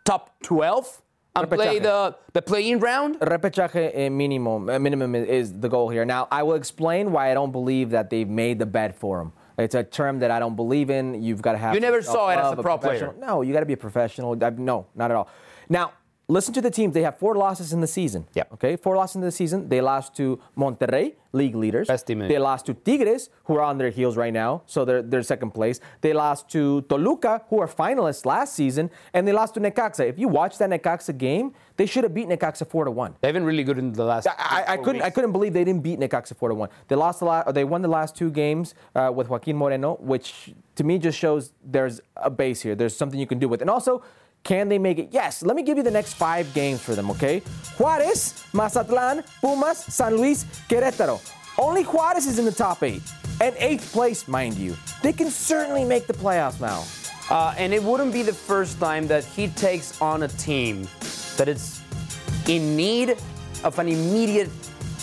Top 0.06 0.42
12? 0.44 1.02
And 1.36 1.50
play 1.52 1.80
the, 1.80 2.16
the 2.34 2.42
play-in 2.42 2.80
round? 2.80 3.20
Repechaje 3.20 3.92
eh, 3.94 4.10
minimum, 4.10 4.70
eh, 4.70 4.78
minimum 4.78 5.14
is- 5.16 5.60
the 5.60 5.70
goal 5.70 5.90
here. 5.90 6.06
Now, 6.06 6.28
I 6.32 6.42
will 6.44 6.56
explain 6.56 7.12
why 7.12 7.30
I 7.30 7.34
don't 7.34 7.52
believe 7.52 7.90
that 7.92 8.10
they've 8.10 8.28
made 8.30 8.58
the 8.58 8.66
bed 8.66 8.96
for 8.96 9.22
him. 9.22 9.34
It's 9.58 9.76
a 9.76 9.84
term 9.84 10.20
that 10.20 10.32
I 10.32 10.40
don't 10.40 10.56
believe 10.56 10.90
in. 10.90 11.22
You've 11.22 11.42
got 11.42 11.54
to 11.54 11.58
have. 11.58 11.74
You 11.74 11.80
never 11.82 12.02
saw 12.02 12.30
it 12.30 12.34
as 12.34 12.40
a 12.40 12.42
self-love, 12.56 12.64
pro 12.64 12.78
player. 12.78 13.14
No, 13.20 13.42
you 13.42 13.54
got 13.54 13.62
to 13.62 13.66
be 13.66 13.74
a 13.74 13.78
professional. 13.78 14.36
No, 14.36 14.86
not 14.96 15.12
at 15.12 15.18
all. 15.18 15.30
Now, 15.68 15.94
listen 16.28 16.54
to 16.54 16.62
the 16.62 16.72
teams. 16.72 16.94
They 16.94 17.04
have 17.04 17.18
four 17.18 17.36
losses 17.36 17.74
in 17.74 17.82
the 17.82 17.88
season. 17.88 18.28
Yeah. 18.34 18.44
Okay, 18.54 18.76
four 18.76 18.96
losses 18.96 19.16
in 19.16 19.22
the 19.22 19.32
season. 19.32 19.70
They 19.70 19.82
lost 19.82 20.16
to 20.18 20.40
Monterrey, 20.58 21.14
league 21.32 21.56
leaders. 21.56 21.88
Best 21.88 22.08
team 22.08 22.20
They 22.20 22.38
lost 22.38 22.66
to 22.68 22.74
Tigres, 22.74 23.30
who 23.46 23.56
are 23.56 23.62
on 23.62 23.78
their 23.78 23.90
heels 23.90 24.18
right 24.18 24.34
now, 24.34 24.64
so 24.66 24.86
they're 24.86 25.02
they're 25.02 25.24
second 25.24 25.52
place. 25.52 25.80
They 26.02 26.14
lost 26.14 26.50
to 26.50 26.82
Toluca, 26.84 27.44
who 27.50 27.62
are 27.62 27.68
finalists 27.68 28.26
last 28.26 28.54
season, 28.54 28.90
and 29.14 29.28
they 29.28 29.32
lost 29.32 29.54
to 29.56 29.60
Necaxa. 29.60 30.08
If 30.08 30.20
you 30.20 30.28
watch 30.28 30.58
that 30.58 30.70
Necaxa 30.70 31.18
game, 31.18 31.54
they 31.78 31.86
should 31.86 32.04
have 32.04 32.14
beat 32.14 32.28
Necaxa 32.28 32.68
four 32.68 32.86
to 32.86 32.92
one. 32.92 33.16
They've 33.22 33.34
been 33.34 33.46
really 33.46 33.64
good 33.64 33.78
in 33.78 33.94
the 33.94 34.04
last. 34.04 34.28
I, 34.28 34.64
I 34.68 34.78
couldn't. 34.78 35.02
I 35.02 35.10
couldn't 35.10 35.32
believe 35.32 35.54
they 35.54 35.64
didn't 35.64 35.84
beat 35.84 36.00
Necaxa 36.00 36.36
four 36.36 36.50
to 36.50 36.56
one. 36.56 36.70
They 36.88 36.96
lost 36.96 37.20
the 37.20 37.26
last. 37.26 37.54
They 37.54 37.64
won 37.64 37.82
the 37.82 37.88
last 37.88 38.16
two 38.16 38.32
games 38.32 38.76
uh, 38.96 39.12
with 39.14 39.30
Joaquin 39.30 39.56
Moreno, 39.56 39.96
which 40.00 40.54
to 40.76 40.84
me 40.84 41.00
just 41.00 41.18
shows 41.18 41.54
there's 41.64 42.02
a 42.18 42.30
base 42.30 42.62
here. 42.62 42.76
There's 42.76 42.96
something 42.96 43.20
you 43.20 43.28
can 43.28 43.40
do 43.40 43.48
with. 43.48 43.62
And 43.62 43.70
also, 43.70 44.04
can 44.44 44.70
they 44.70 44.78
make 44.78 44.98
it? 44.98 45.10
Yes. 45.12 45.44
Let 45.44 45.56
me 45.56 45.64
give 45.64 45.78
you 45.78 45.84
the 45.84 45.92
next 45.92 46.14
five 46.14 46.54
games 46.54 46.82
for 46.82 46.96
them. 46.96 47.12
Okay. 47.12 47.42
Juarez, 47.78 48.46
Mazatlan, 48.54 49.24
Pumas, 49.42 49.78
San 49.78 50.16
Luis, 50.16 50.46
Querétaro. 50.70 51.20
Only 51.60 51.84
Juarez 51.84 52.28
is 52.28 52.40
in 52.40 52.46
the 52.46 52.52
top 52.52 52.84
eight 52.84 53.02
and 53.42 53.56
eighth 53.58 53.92
place, 53.92 54.28
mind 54.28 54.56
you. 54.56 54.76
They 55.02 55.14
can 55.14 55.30
certainly 55.30 55.84
make 55.84 56.08
the 56.08 56.14
playoffs 56.14 56.62
now. 56.62 56.86
Uh, 57.30 57.54
and 57.58 57.74
it 57.74 57.84
wouldn't 57.84 58.14
be 58.14 58.24
the 58.24 58.34
first 58.34 58.80
time 58.80 59.08
that 59.08 59.26
he 59.26 59.50
takes 59.50 60.02
on 60.02 60.24
a 60.24 60.28
team 60.28 60.88
that 61.36 61.48
is 61.50 61.82
in 62.48 62.76
need 62.76 63.18
of 63.64 63.78
an 63.80 63.88
immediate 63.88 64.50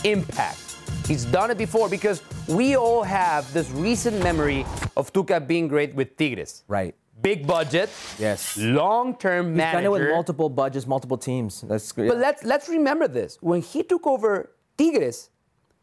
impact. 0.04 0.58
He's 1.06 1.26
done 1.26 1.50
it 1.50 1.58
before 1.58 1.88
because 1.90 2.22
we 2.48 2.76
all 2.76 3.02
have 3.02 3.52
this 3.52 3.70
recent 3.72 4.22
memory 4.22 4.64
of 4.96 5.12
Tuca 5.12 5.46
being 5.46 5.68
great 5.68 5.94
with 5.94 6.16
Tigres. 6.16 6.64
Right. 6.66 6.94
Big 7.24 7.46
budget, 7.46 7.88
Yes. 8.18 8.56
long-term 8.58 9.44
He's 9.48 9.56
manager. 9.56 9.76
done 9.78 9.84
it 9.86 9.90
with 9.90 10.08
multiple 10.10 10.50
budgets, 10.50 10.86
multiple 10.86 11.16
teams. 11.16 11.62
That's 11.62 11.90
great. 11.90 12.08
But 12.10 12.18
let's 12.18 12.44
let's 12.44 12.68
remember 12.68 13.08
this. 13.08 13.38
When 13.40 13.62
he 13.62 13.82
took 13.82 14.06
over 14.06 14.50
Tigres, 14.76 15.30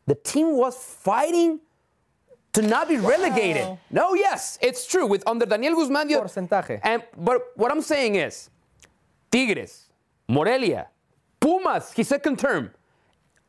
the 0.06 0.14
team 0.14 0.48
was 0.56 0.76
fighting 0.78 1.60
to 2.54 2.62
not 2.62 2.88
be 2.88 2.98
relegated. 2.98 3.66
No, 3.90 4.14
yes, 4.14 4.60
it's 4.62 4.86
true. 4.86 5.08
With 5.08 5.24
under 5.26 5.48
Daniel 5.48 5.74
Guzmán, 5.76 6.06
Porcentaje. 6.12 6.80
And 6.84 7.02
but 7.18 7.42
what 7.56 7.72
I'm 7.72 7.82
saying 7.82 8.14
is, 8.28 8.52
Tigres, 9.32 9.74
Morelia, 10.30 10.90
Pumas, 11.40 11.92
his 11.94 12.08
second 12.08 12.38
term, 12.38 12.70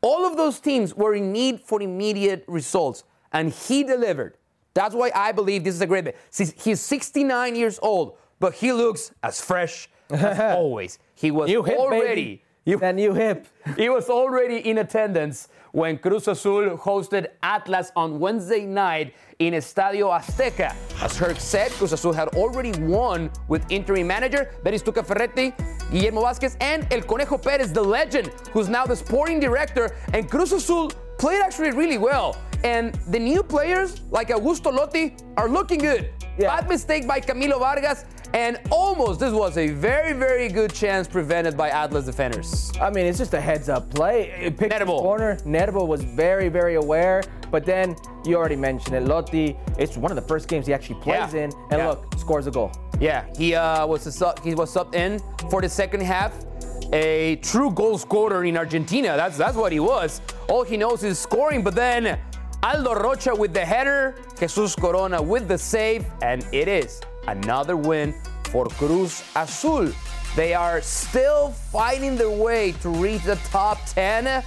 all 0.01 0.25
of 0.25 0.35
those 0.35 0.59
teams 0.59 0.95
were 0.95 1.13
in 1.13 1.31
need 1.31 1.61
for 1.61 1.79
immediate 1.79 2.43
results, 2.47 3.03
and 3.31 3.53
he 3.53 3.83
delivered. 3.83 4.33
That's 4.73 4.95
why 4.95 5.11
I 5.13 5.31
believe 5.31 5.63
this 5.63 5.75
is 5.75 5.81
a 5.81 5.87
great 5.87 6.05
bet. 6.05 6.15
See, 6.29 6.45
He's 6.57 6.81
69 6.81 7.55
years 7.55 7.79
old, 7.81 8.17
but 8.39 8.53
he 8.55 8.71
looks 8.73 9.11
as 9.21 9.39
fresh 9.41 9.87
as 10.09 10.39
always. 10.57 10.99
He 11.15 11.31
was 11.31 11.49
you 11.49 11.63
hip, 11.63 11.77
already. 11.77 12.05
baby. 12.05 12.43
You, 12.65 12.79
and 12.81 12.97
you 12.97 13.13
hip. 13.13 13.45
He 13.75 13.89
was 13.89 14.09
already 14.09 14.57
in 14.69 14.77
attendance 14.77 15.49
when 15.73 15.97
Cruz 15.97 16.29
Azul 16.29 16.77
hosted 16.77 17.27
Atlas 17.43 17.91
on 17.97 18.19
Wednesday 18.19 18.65
night 18.65 19.13
in 19.39 19.53
Estadio 19.53 20.17
Azteca. 20.17 20.73
As 21.01 21.17
Herc 21.17 21.41
said, 21.41 21.71
Cruz 21.71 21.91
Azul 21.91 22.13
had 22.13 22.29
already 22.29 22.71
won 22.79 23.29
with 23.49 23.69
interim 23.69 24.07
manager 24.07 24.49
Beris 24.63 24.81
Tuca 24.81 25.05
Ferretti, 25.05 25.53
Guillermo 25.91 26.23
Vázquez, 26.23 26.55
and 26.61 26.87
El 26.93 27.01
Conejo 27.01 27.37
Perez, 27.37 27.73
the 27.73 27.83
legend, 27.83 28.27
who's 28.53 28.69
now 28.69 28.85
the 28.85 28.95
sporting 28.95 29.41
director. 29.41 29.93
And 30.13 30.31
Cruz 30.31 30.53
Azul 30.53 30.89
played 31.17 31.41
actually 31.41 31.71
really 31.71 31.97
well. 31.97 32.37
And 32.63 32.93
the 33.09 33.19
new 33.19 33.43
players, 33.43 34.01
like 34.09 34.29
Augusto 34.29 34.71
Lotti, 34.71 35.15
are 35.37 35.49
looking 35.49 35.79
good. 35.79 36.09
Yeah. 36.37 36.47
Bad 36.59 36.69
mistake 36.69 37.07
by 37.07 37.19
Camilo 37.19 37.59
Vargas, 37.59 38.05
and 38.33 38.59
almost 38.71 39.19
this 39.19 39.33
was 39.33 39.57
a 39.57 39.67
very, 39.67 40.13
very 40.13 40.47
good 40.47 40.73
chance 40.73 41.07
prevented 41.07 41.55
by 41.55 41.69
Atlas 41.69 42.05
defenders. 42.05 42.71
I 42.81 42.89
mean, 42.89 43.05
it's 43.05 43.19
just 43.19 43.33
a 43.35 43.41
heads 43.41 43.69
up 43.69 43.93
play. 43.93 44.31
It 44.41 44.57
picked 44.57 44.79
the 44.79 44.85
corner. 44.85 45.35
Nettable 45.45 45.87
was 45.87 46.03
very, 46.03 46.49
very 46.49 46.75
aware. 46.75 47.21
But 47.51 47.65
then 47.65 47.95
you 48.25 48.35
already 48.35 48.55
mentioned 48.55 48.95
it. 48.95 49.03
Lotti, 49.03 49.55
it's 49.77 49.95
one 49.95 50.11
of 50.11 50.15
the 50.15 50.27
first 50.27 50.47
games 50.47 50.65
he 50.65 50.73
actually 50.73 50.99
plays 51.01 51.33
Yeah. 51.35 51.41
in. 51.43 51.51
And 51.69 51.79
Yeah. 51.79 51.89
look, 51.89 52.07
scores 52.17 52.47
a 52.47 52.51
goal. 52.51 52.71
Yeah, 52.99 53.25
he 53.37 53.53
uh, 53.53 53.85
was 53.85 54.07
a 54.07 54.11
sub, 54.11 54.39
he 54.43 54.55
was 54.55 54.73
subbed 54.73 54.95
in 54.95 55.19
for 55.51 55.61
the 55.61 55.69
second 55.69 56.01
half. 56.01 56.33
A 56.93 57.35
true 57.43 57.69
goal 57.71 57.97
scorer 57.99 58.43
in 58.45 58.57
Argentina. 58.57 59.15
That's 59.15 59.37
that's 59.37 59.55
what 59.57 59.71
he 59.71 59.79
was. 59.79 60.21
All 60.49 60.63
he 60.63 60.77
knows 60.77 61.03
is 61.03 61.19
scoring. 61.19 61.63
But 61.63 61.75
then 61.75 62.17
Aldo 62.63 62.95
Rocha 62.95 63.35
with 63.35 63.53
the 63.53 63.59
header, 63.59 64.15
Jesus 64.39 64.73
Corona 64.73 65.21
with 65.21 65.49
the 65.49 65.57
save, 65.57 66.05
and 66.21 66.47
it 66.53 66.69
is 66.69 67.01
another 67.27 67.75
win 67.75 68.15
for 68.51 68.67
Cruz 68.79 69.21
Azul. 69.35 69.91
They 70.37 70.53
are 70.53 70.79
still 70.79 71.49
fighting 71.49 72.15
their 72.15 72.29
way 72.29 72.71
to 72.79 72.87
reach 72.87 73.23
the 73.23 73.35
top 73.51 73.83
10. 73.87 74.41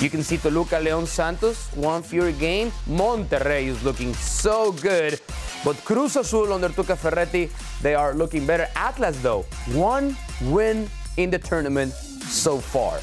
You 0.00 0.10
can 0.10 0.24
see 0.24 0.36
Toluca 0.36 0.82
León 0.82 1.06
Santos, 1.06 1.70
one 1.76 2.02
fewer 2.02 2.32
game. 2.32 2.72
Monterrey 2.88 3.66
is 3.66 3.84
looking 3.84 4.12
so 4.14 4.72
good. 4.72 5.20
But 5.64 5.76
Cruz 5.84 6.16
Azul 6.16 6.52
under 6.52 6.70
Tuca 6.70 6.96
Ferretti, 6.96 7.50
they 7.82 7.94
are 7.94 8.14
looking 8.14 8.44
better. 8.46 8.66
Atlas, 8.74 9.16
though, 9.22 9.46
one 9.74 10.16
win 10.42 10.88
in 11.18 11.30
the 11.30 11.38
tournament 11.38 11.92
so 11.92 12.58
far. 12.58 12.98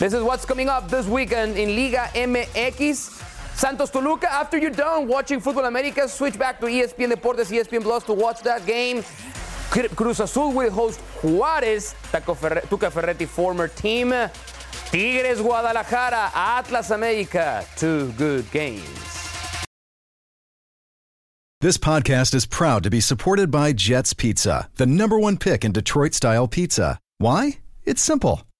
This 0.00 0.14
is 0.14 0.22
what's 0.22 0.46
coming 0.46 0.70
up 0.70 0.88
this 0.88 1.06
weekend 1.06 1.58
in 1.58 1.76
Liga 1.76 2.08
MX. 2.14 3.20
Santos 3.54 3.90
Toluca, 3.90 4.32
after 4.32 4.56
you're 4.56 4.70
done 4.70 5.06
watching 5.06 5.40
Football 5.40 5.66
America, 5.66 6.08
switch 6.08 6.38
back 6.38 6.58
to 6.60 6.66
ESPN 6.66 7.12
Deportes, 7.12 7.52
ESPN 7.52 7.82
Plus 7.82 8.02
to 8.04 8.14
watch 8.14 8.40
that 8.40 8.64
game. 8.64 9.04
Cruz 9.68 10.20
Azul 10.20 10.52
will 10.52 10.70
host 10.70 11.00
Juárez, 11.20 11.92
Ferre- 11.92 12.62
Tuca 12.62 12.90
Ferretti 12.90 13.26
former 13.26 13.68
team. 13.68 14.14
Tigres 14.90 15.42
Guadalajara, 15.42 16.30
Atlas 16.34 16.88
America, 16.88 17.62
two 17.76 18.10
good 18.12 18.50
games. 18.50 19.66
This 21.60 21.76
podcast 21.76 22.34
is 22.34 22.46
proud 22.46 22.84
to 22.84 22.90
be 22.90 23.02
supported 23.02 23.50
by 23.50 23.74
Jets 23.74 24.14
Pizza, 24.14 24.70
the 24.76 24.86
number 24.86 25.18
one 25.18 25.36
pick 25.36 25.62
in 25.62 25.72
Detroit 25.72 26.14
style 26.14 26.48
pizza. 26.48 26.98
Why? 27.18 27.58
It's 27.84 28.00
simple. 28.00 28.40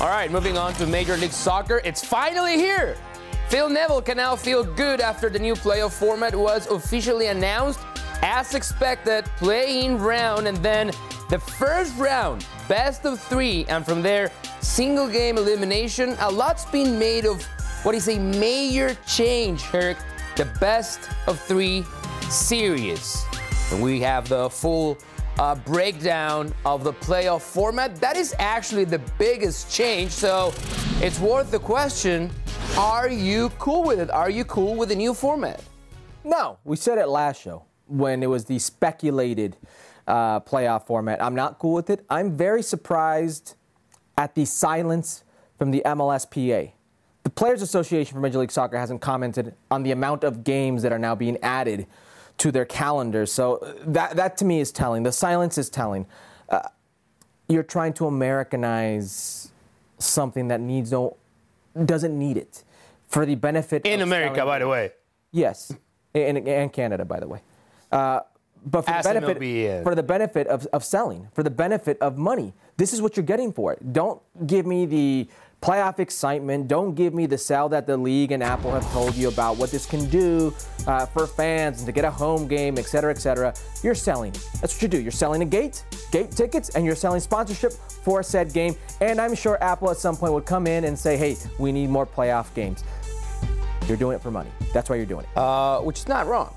All 0.00 0.08
right, 0.08 0.30
moving 0.30 0.58
on 0.58 0.74
to 0.74 0.86
Major 0.86 1.16
League 1.16 1.30
Soccer. 1.30 1.80
It's 1.84 2.04
finally 2.04 2.56
here. 2.56 2.96
Phil 3.48 3.70
Neville 3.70 4.02
can 4.02 4.16
now 4.16 4.34
feel 4.34 4.64
good 4.64 5.00
after 5.00 5.30
the 5.30 5.38
new 5.38 5.54
playoff 5.54 5.92
format 5.92 6.34
was 6.34 6.66
officially 6.66 7.28
announced. 7.28 7.78
As 8.20 8.54
expected, 8.54 9.24
play-in 9.36 9.98
round 9.98 10.48
and 10.48 10.56
then 10.58 10.90
the 11.30 11.38
first 11.38 11.96
round, 11.96 12.44
best 12.68 13.06
of 13.06 13.20
three, 13.20 13.66
and 13.68 13.84
from 13.84 14.02
there, 14.02 14.32
single 14.60 15.08
game 15.08 15.38
elimination. 15.38 16.16
A 16.18 16.30
lot's 16.30 16.64
been 16.66 16.98
made 16.98 17.24
of 17.24 17.42
what 17.84 17.94
is 17.94 18.08
a 18.08 18.18
major 18.18 18.96
change, 19.06 19.62
Herc, 19.62 19.96
the 20.36 20.46
best 20.60 21.08
of 21.28 21.38
three 21.38 21.84
series. 22.28 23.24
And 23.70 23.80
we 23.80 24.00
have 24.00 24.28
the 24.28 24.50
full 24.50 24.98
uh, 25.38 25.54
breakdown 25.54 26.52
of 26.64 26.84
the 26.84 26.92
playoff 26.92 27.42
format. 27.42 27.96
That 27.96 28.16
is 28.16 28.34
actually 28.38 28.84
the 28.84 29.00
biggest 29.18 29.72
change. 29.72 30.10
So 30.10 30.52
it's 31.00 31.18
worth 31.18 31.50
the 31.50 31.58
question 31.58 32.30
Are 32.76 33.08
you 33.08 33.50
cool 33.58 33.84
with 33.84 34.00
it? 34.00 34.10
Are 34.10 34.30
you 34.30 34.44
cool 34.44 34.74
with 34.74 34.88
the 34.90 34.96
new 34.96 35.14
format? 35.14 35.62
No, 36.24 36.58
we 36.64 36.76
said 36.76 36.98
it 36.98 37.08
last 37.08 37.42
show 37.42 37.64
when 37.86 38.22
it 38.22 38.26
was 38.26 38.46
the 38.46 38.58
speculated 38.58 39.56
uh, 40.06 40.40
playoff 40.40 40.86
format. 40.86 41.22
I'm 41.22 41.34
not 41.34 41.58
cool 41.58 41.74
with 41.74 41.90
it. 41.90 42.04
I'm 42.08 42.36
very 42.36 42.62
surprised 42.62 43.56
at 44.16 44.34
the 44.34 44.44
silence 44.44 45.24
from 45.58 45.70
the 45.70 45.82
MLSPA. 45.84 46.72
The 47.24 47.30
Players 47.30 47.62
Association 47.62 48.14
for 48.14 48.20
Major 48.20 48.38
League 48.38 48.50
Soccer 48.50 48.78
hasn't 48.78 49.00
commented 49.00 49.54
on 49.70 49.82
the 49.82 49.92
amount 49.92 50.24
of 50.24 50.44
games 50.44 50.82
that 50.82 50.92
are 50.92 50.98
now 50.98 51.14
being 51.14 51.38
added 51.42 51.86
to 52.38 52.50
their 52.52 52.64
calendars. 52.64 53.32
So 53.32 53.74
that, 53.86 54.16
that 54.16 54.36
to 54.38 54.44
me 54.44 54.60
is 54.60 54.72
telling. 54.72 55.02
The 55.02 55.12
silence 55.12 55.58
is 55.58 55.70
telling. 55.70 56.06
Uh, 56.48 56.60
you're 57.48 57.62
trying 57.62 57.92
to 57.94 58.06
Americanize 58.06 59.50
something 59.98 60.48
that 60.48 60.60
needs 60.60 60.92
no, 60.92 61.16
doesn't 61.84 62.18
need 62.18 62.36
it 62.36 62.64
for 63.08 63.24
the 63.26 63.34
benefit 63.34 63.86
In 63.86 64.00
America, 64.00 64.36
selling- 64.36 64.46
by 64.46 64.58
the 64.58 64.68
way. 64.68 64.92
Yes, 65.32 65.72
and, 66.14 66.46
and 66.46 66.72
Canada, 66.72 67.04
by 67.04 67.18
the 67.20 67.26
way. 67.26 67.40
Uh, 67.90 68.20
but 68.66 68.82
for 68.82 68.92
the, 68.92 69.20
benefit, 69.20 69.84
for 69.84 69.94
the 69.94 70.02
benefit 70.02 70.46
of, 70.46 70.66
of 70.72 70.84
selling, 70.84 71.28
for 71.34 71.42
the 71.42 71.50
benefit 71.50 71.98
of 72.00 72.16
money, 72.16 72.54
this 72.76 72.92
is 72.92 73.02
what 73.02 73.16
you're 73.16 73.24
getting 73.24 73.52
for 73.52 73.72
it. 73.72 73.92
Don't 73.92 74.22
give 74.46 74.64
me 74.64 74.86
the 74.86 75.28
playoff 75.64 75.98
excitement. 75.98 76.68
Don't 76.68 76.94
give 76.94 77.14
me 77.14 77.24
the 77.24 77.38
sell 77.38 77.70
that 77.70 77.86
the 77.86 77.96
league 77.96 78.32
and 78.32 78.42
Apple 78.42 78.70
have 78.70 78.86
told 78.92 79.14
you 79.14 79.28
about 79.28 79.56
what 79.56 79.70
this 79.70 79.86
can 79.86 80.04
do 80.10 80.52
uh, 80.86 81.06
for 81.06 81.26
fans 81.26 81.78
and 81.78 81.86
to 81.86 81.92
get 81.92 82.04
a 82.04 82.10
home 82.10 82.46
game, 82.46 82.76
et 82.76 82.84
cetera, 82.84 83.10
et 83.10 83.18
cetera. 83.18 83.54
You're 83.82 83.94
selling. 83.94 84.32
That's 84.60 84.74
what 84.74 84.82
you 84.82 84.88
do. 84.88 85.00
You're 85.00 85.10
selling 85.10 85.40
a 85.40 85.46
gate, 85.46 85.86
gate 86.12 86.30
tickets, 86.30 86.68
and 86.74 86.84
you're 86.84 86.94
selling 86.94 87.20
sponsorship 87.20 87.72
for 87.72 88.22
said 88.22 88.52
game. 88.52 88.76
And 89.00 89.18
I'm 89.18 89.34
sure 89.34 89.56
Apple 89.62 89.90
at 89.90 89.96
some 89.96 90.16
point 90.18 90.34
would 90.34 90.44
come 90.44 90.66
in 90.66 90.84
and 90.84 90.98
say, 90.98 91.16
hey, 91.16 91.34
we 91.58 91.72
need 91.72 91.88
more 91.88 92.04
playoff 92.04 92.52
games. 92.54 92.84
You're 93.88 93.96
doing 93.96 94.16
it 94.16 94.22
for 94.22 94.30
money. 94.30 94.50
That's 94.74 94.90
why 94.90 94.96
you're 94.96 95.06
doing 95.06 95.24
it. 95.24 95.38
uh, 95.38 95.80
which 95.80 96.00
is 96.00 96.08
not 96.08 96.26
wrong. 96.26 96.54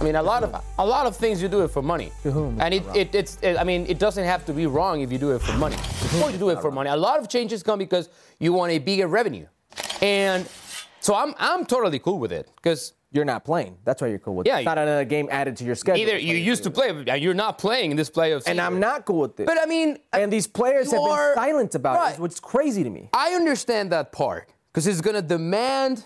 I 0.00 0.04
mean, 0.04 0.16
a 0.16 0.22
lot 0.22 0.44
of 0.44 0.64
a 0.78 0.86
lot 0.86 1.06
of 1.06 1.16
things 1.16 1.42
you 1.42 1.48
do 1.48 1.62
it 1.62 1.68
for 1.68 1.82
money. 1.82 2.12
To 2.22 2.30
whom? 2.30 2.60
And 2.60 2.72
it, 2.72 2.84
it 2.94 3.14
it's 3.14 3.38
it, 3.42 3.56
I 3.58 3.64
mean, 3.64 3.84
it 3.88 3.98
doesn't 3.98 4.24
have 4.24 4.44
to 4.46 4.52
be 4.52 4.66
wrong 4.66 5.00
if 5.00 5.10
you 5.10 5.18
do 5.18 5.32
it 5.34 5.40
for 5.42 5.52
money. 5.54 5.76
Or 6.22 6.30
you 6.30 6.38
do 6.38 6.48
it 6.50 6.60
for 6.60 6.70
money. 6.70 6.90
A 6.90 6.96
lot 6.96 7.18
of 7.20 7.28
changes 7.28 7.62
come 7.62 7.78
because 7.78 8.08
you 8.38 8.52
want 8.52 8.72
a 8.72 8.78
bigger 8.78 9.06
revenue, 9.06 9.46
and 10.00 10.48
so 11.00 11.14
I'm 11.14 11.34
I'm 11.38 11.64
totally 11.66 11.98
cool 11.98 12.18
with 12.18 12.32
it 12.32 12.50
because 12.56 12.94
You're 13.10 13.24
not 13.24 13.42
playing. 13.42 13.78
That's 13.86 14.02
why 14.02 14.08
you're 14.08 14.18
cool 14.18 14.34
with 14.36 14.46
Yeah, 14.46 14.56
it. 14.58 14.60
It's 14.60 14.66
not 14.66 14.76
another 14.76 15.06
game 15.06 15.28
added 15.30 15.56
to 15.58 15.64
your 15.64 15.74
schedule. 15.74 16.02
either 16.02 16.18
you 16.18 16.34
used 16.36 16.62
to 16.64 16.70
play, 16.70 16.92
but 16.92 17.20
you're 17.22 17.32
not 17.46 17.56
playing 17.56 17.90
in 17.90 17.96
this 17.96 18.10
playoffs. 18.10 18.46
and 18.46 18.60
I'm 18.60 18.78
not 18.80 19.06
cool 19.06 19.20
with 19.20 19.40
it. 19.40 19.46
But 19.46 19.56
I 19.58 19.64
mean, 19.64 19.96
uh, 20.12 20.18
and 20.20 20.30
these 20.30 20.46
players 20.46 20.90
have 20.92 21.00
are- 21.00 21.34
been 21.34 21.42
silent 21.44 21.74
about 21.74 21.96
Right. 21.96 22.12
it, 22.14 22.20
which 22.20 22.32
is 22.32 22.40
crazy 22.40 22.82
to 22.84 22.90
me. 22.90 23.08
I 23.14 23.28
understand 23.32 23.90
that 23.92 24.12
part 24.12 24.50
because 24.68 24.86
it's 24.86 25.00
going 25.00 25.16
to 25.16 25.22
demand 25.22 26.04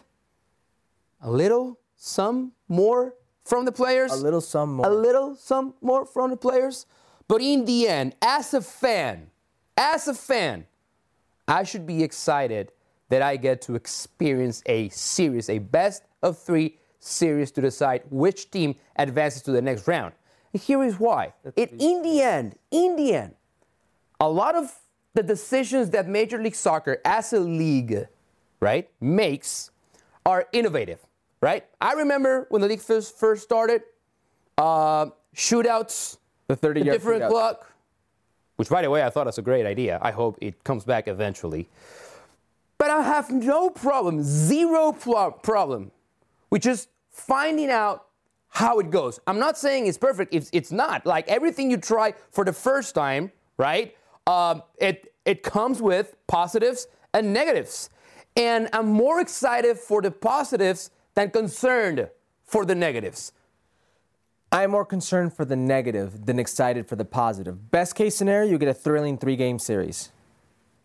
a 1.20 1.28
little, 1.30 1.80
some 1.96 2.52
more 2.68 3.14
from 3.44 3.64
the 3.64 3.72
players. 3.72 4.12
A 4.12 4.16
little 4.22 4.40
some 4.40 4.74
more. 4.76 4.86
A 4.86 4.90
little, 5.06 5.34
some 5.34 5.74
more 5.80 6.06
from 6.06 6.30
the 6.30 6.36
players. 6.36 6.86
But 7.26 7.40
in 7.42 7.64
the 7.64 7.88
end, 7.88 8.14
as 8.22 8.54
a 8.54 8.60
fan, 8.62 9.31
as 9.76 10.08
a 10.08 10.14
fan, 10.14 10.66
I 11.48 11.64
should 11.64 11.86
be 11.86 12.02
excited 12.02 12.72
that 13.08 13.22
I 13.22 13.36
get 13.36 13.60
to 13.62 13.74
experience 13.74 14.62
a 14.66 14.88
series, 14.88 15.50
a 15.50 15.58
best 15.58 16.02
of 16.22 16.38
three 16.38 16.78
series 16.98 17.50
to 17.52 17.60
decide 17.60 18.02
which 18.10 18.50
team 18.50 18.74
advances 18.96 19.42
to 19.42 19.50
the 19.52 19.60
next 19.60 19.86
round. 19.88 20.14
And 20.52 20.62
here 20.62 20.82
is 20.82 20.98
why. 20.98 21.34
It, 21.56 21.72
in 21.78 22.02
the 22.02 22.22
end, 22.22 22.56
in 22.70 22.96
the 22.96 23.14
end, 23.14 23.34
a 24.20 24.28
lot 24.28 24.54
of 24.54 24.72
the 25.14 25.22
decisions 25.22 25.90
that 25.90 26.08
Major 26.08 26.40
League 26.42 26.54
Soccer 26.54 27.00
as 27.04 27.32
a 27.32 27.40
league, 27.40 28.06
right, 28.60 28.88
makes 29.00 29.70
are 30.24 30.46
innovative, 30.52 31.00
right? 31.40 31.64
I 31.80 31.94
remember 31.94 32.46
when 32.50 32.62
the 32.62 32.68
league 32.68 32.80
first, 32.80 33.18
first 33.18 33.42
started, 33.42 33.82
uh, 34.56 35.06
shootouts, 35.34 36.18
The 36.46 36.56
30 36.56 36.80
a 36.80 36.84
yard 36.84 36.98
different 36.98 37.22
shootout. 37.24 37.30
clock, 37.30 37.71
which, 38.62 38.68
by 38.68 38.80
the 38.80 38.90
way, 38.90 39.02
I 39.02 39.10
thought 39.10 39.26
was 39.26 39.38
a 39.38 39.42
great 39.42 39.66
idea. 39.66 39.98
I 40.00 40.12
hope 40.12 40.38
it 40.40 40.62
comes 40.62 40.84
back 40.84 41.08
eventually. 41.08 41.68
But 42.78 42.90
I 42.90 43.02
have 43.02 43.28
no 43.28 43.70
problem, 43.70 44.22
zero 44.22 44.92
pl- 44.92 45.32
problem, 45.42 45.90
with 46.48 46.62
just 46.62 46.88
finding 47.10 47.70
out 47.70 48.06
how 48.50 48.78
it 48.78 48.92
goes. 48.92 49.18
I'm 49.26 49.40
not 49.40 49.58
saying 49.58 49.88
it's 49.88 49.98
perfect. 49.98 50.32
It's, 50.32 50.48
it's 50.52 50.70
not. 50.70 51.04
Like 51.04 51.26
everything 51.26 51.72
you 51.72 51.76
try 51.76 52.14
for 52.30 52.44
the 52.44 52.52
first 52.52 52.94
time, 52.94 53.32
right? 53.56 53.96
Um, 54.28 54.62
it 54.78 55.12
it 55.24 55.42
comes 55.42 55.82
with 55.82 56.14
positives 56.28 56.86
and 57.12 57.32
negatives, 57.32 57.90
and 58.36 58.68
I'm 58.72 58.86
more 58.86 59.18
excited 59.20 59.76
for 59.76 60.00
the 60.00 60.12
positives 60.12 60.90
than 61.14 61.30
concerned 61.30 62.08
for 62.44 62.64
the 62.64 62.76
negatives. 62.76 63.32
I'm 64.52 64.70
more 64.70 64.84
concerned 64.84 65.32
for 65.34 65.44
the 65.46 65.56
negative 65.56 66.26
than 66.26 66.38
excited 66.38 66.86
for 66.86 66.94
the 66.94 67.06
positive. 67.06 67.70
Best 67.70 67.94
case 67.94 68.14
scenario, 68.14 68.50
you 68.50 68.58
get 68.58 68.68
a 68.68 68.74
thrilling 68.74 69.16
three 69.16 69.34
game 69.36 69.58
series. 69.58 70.12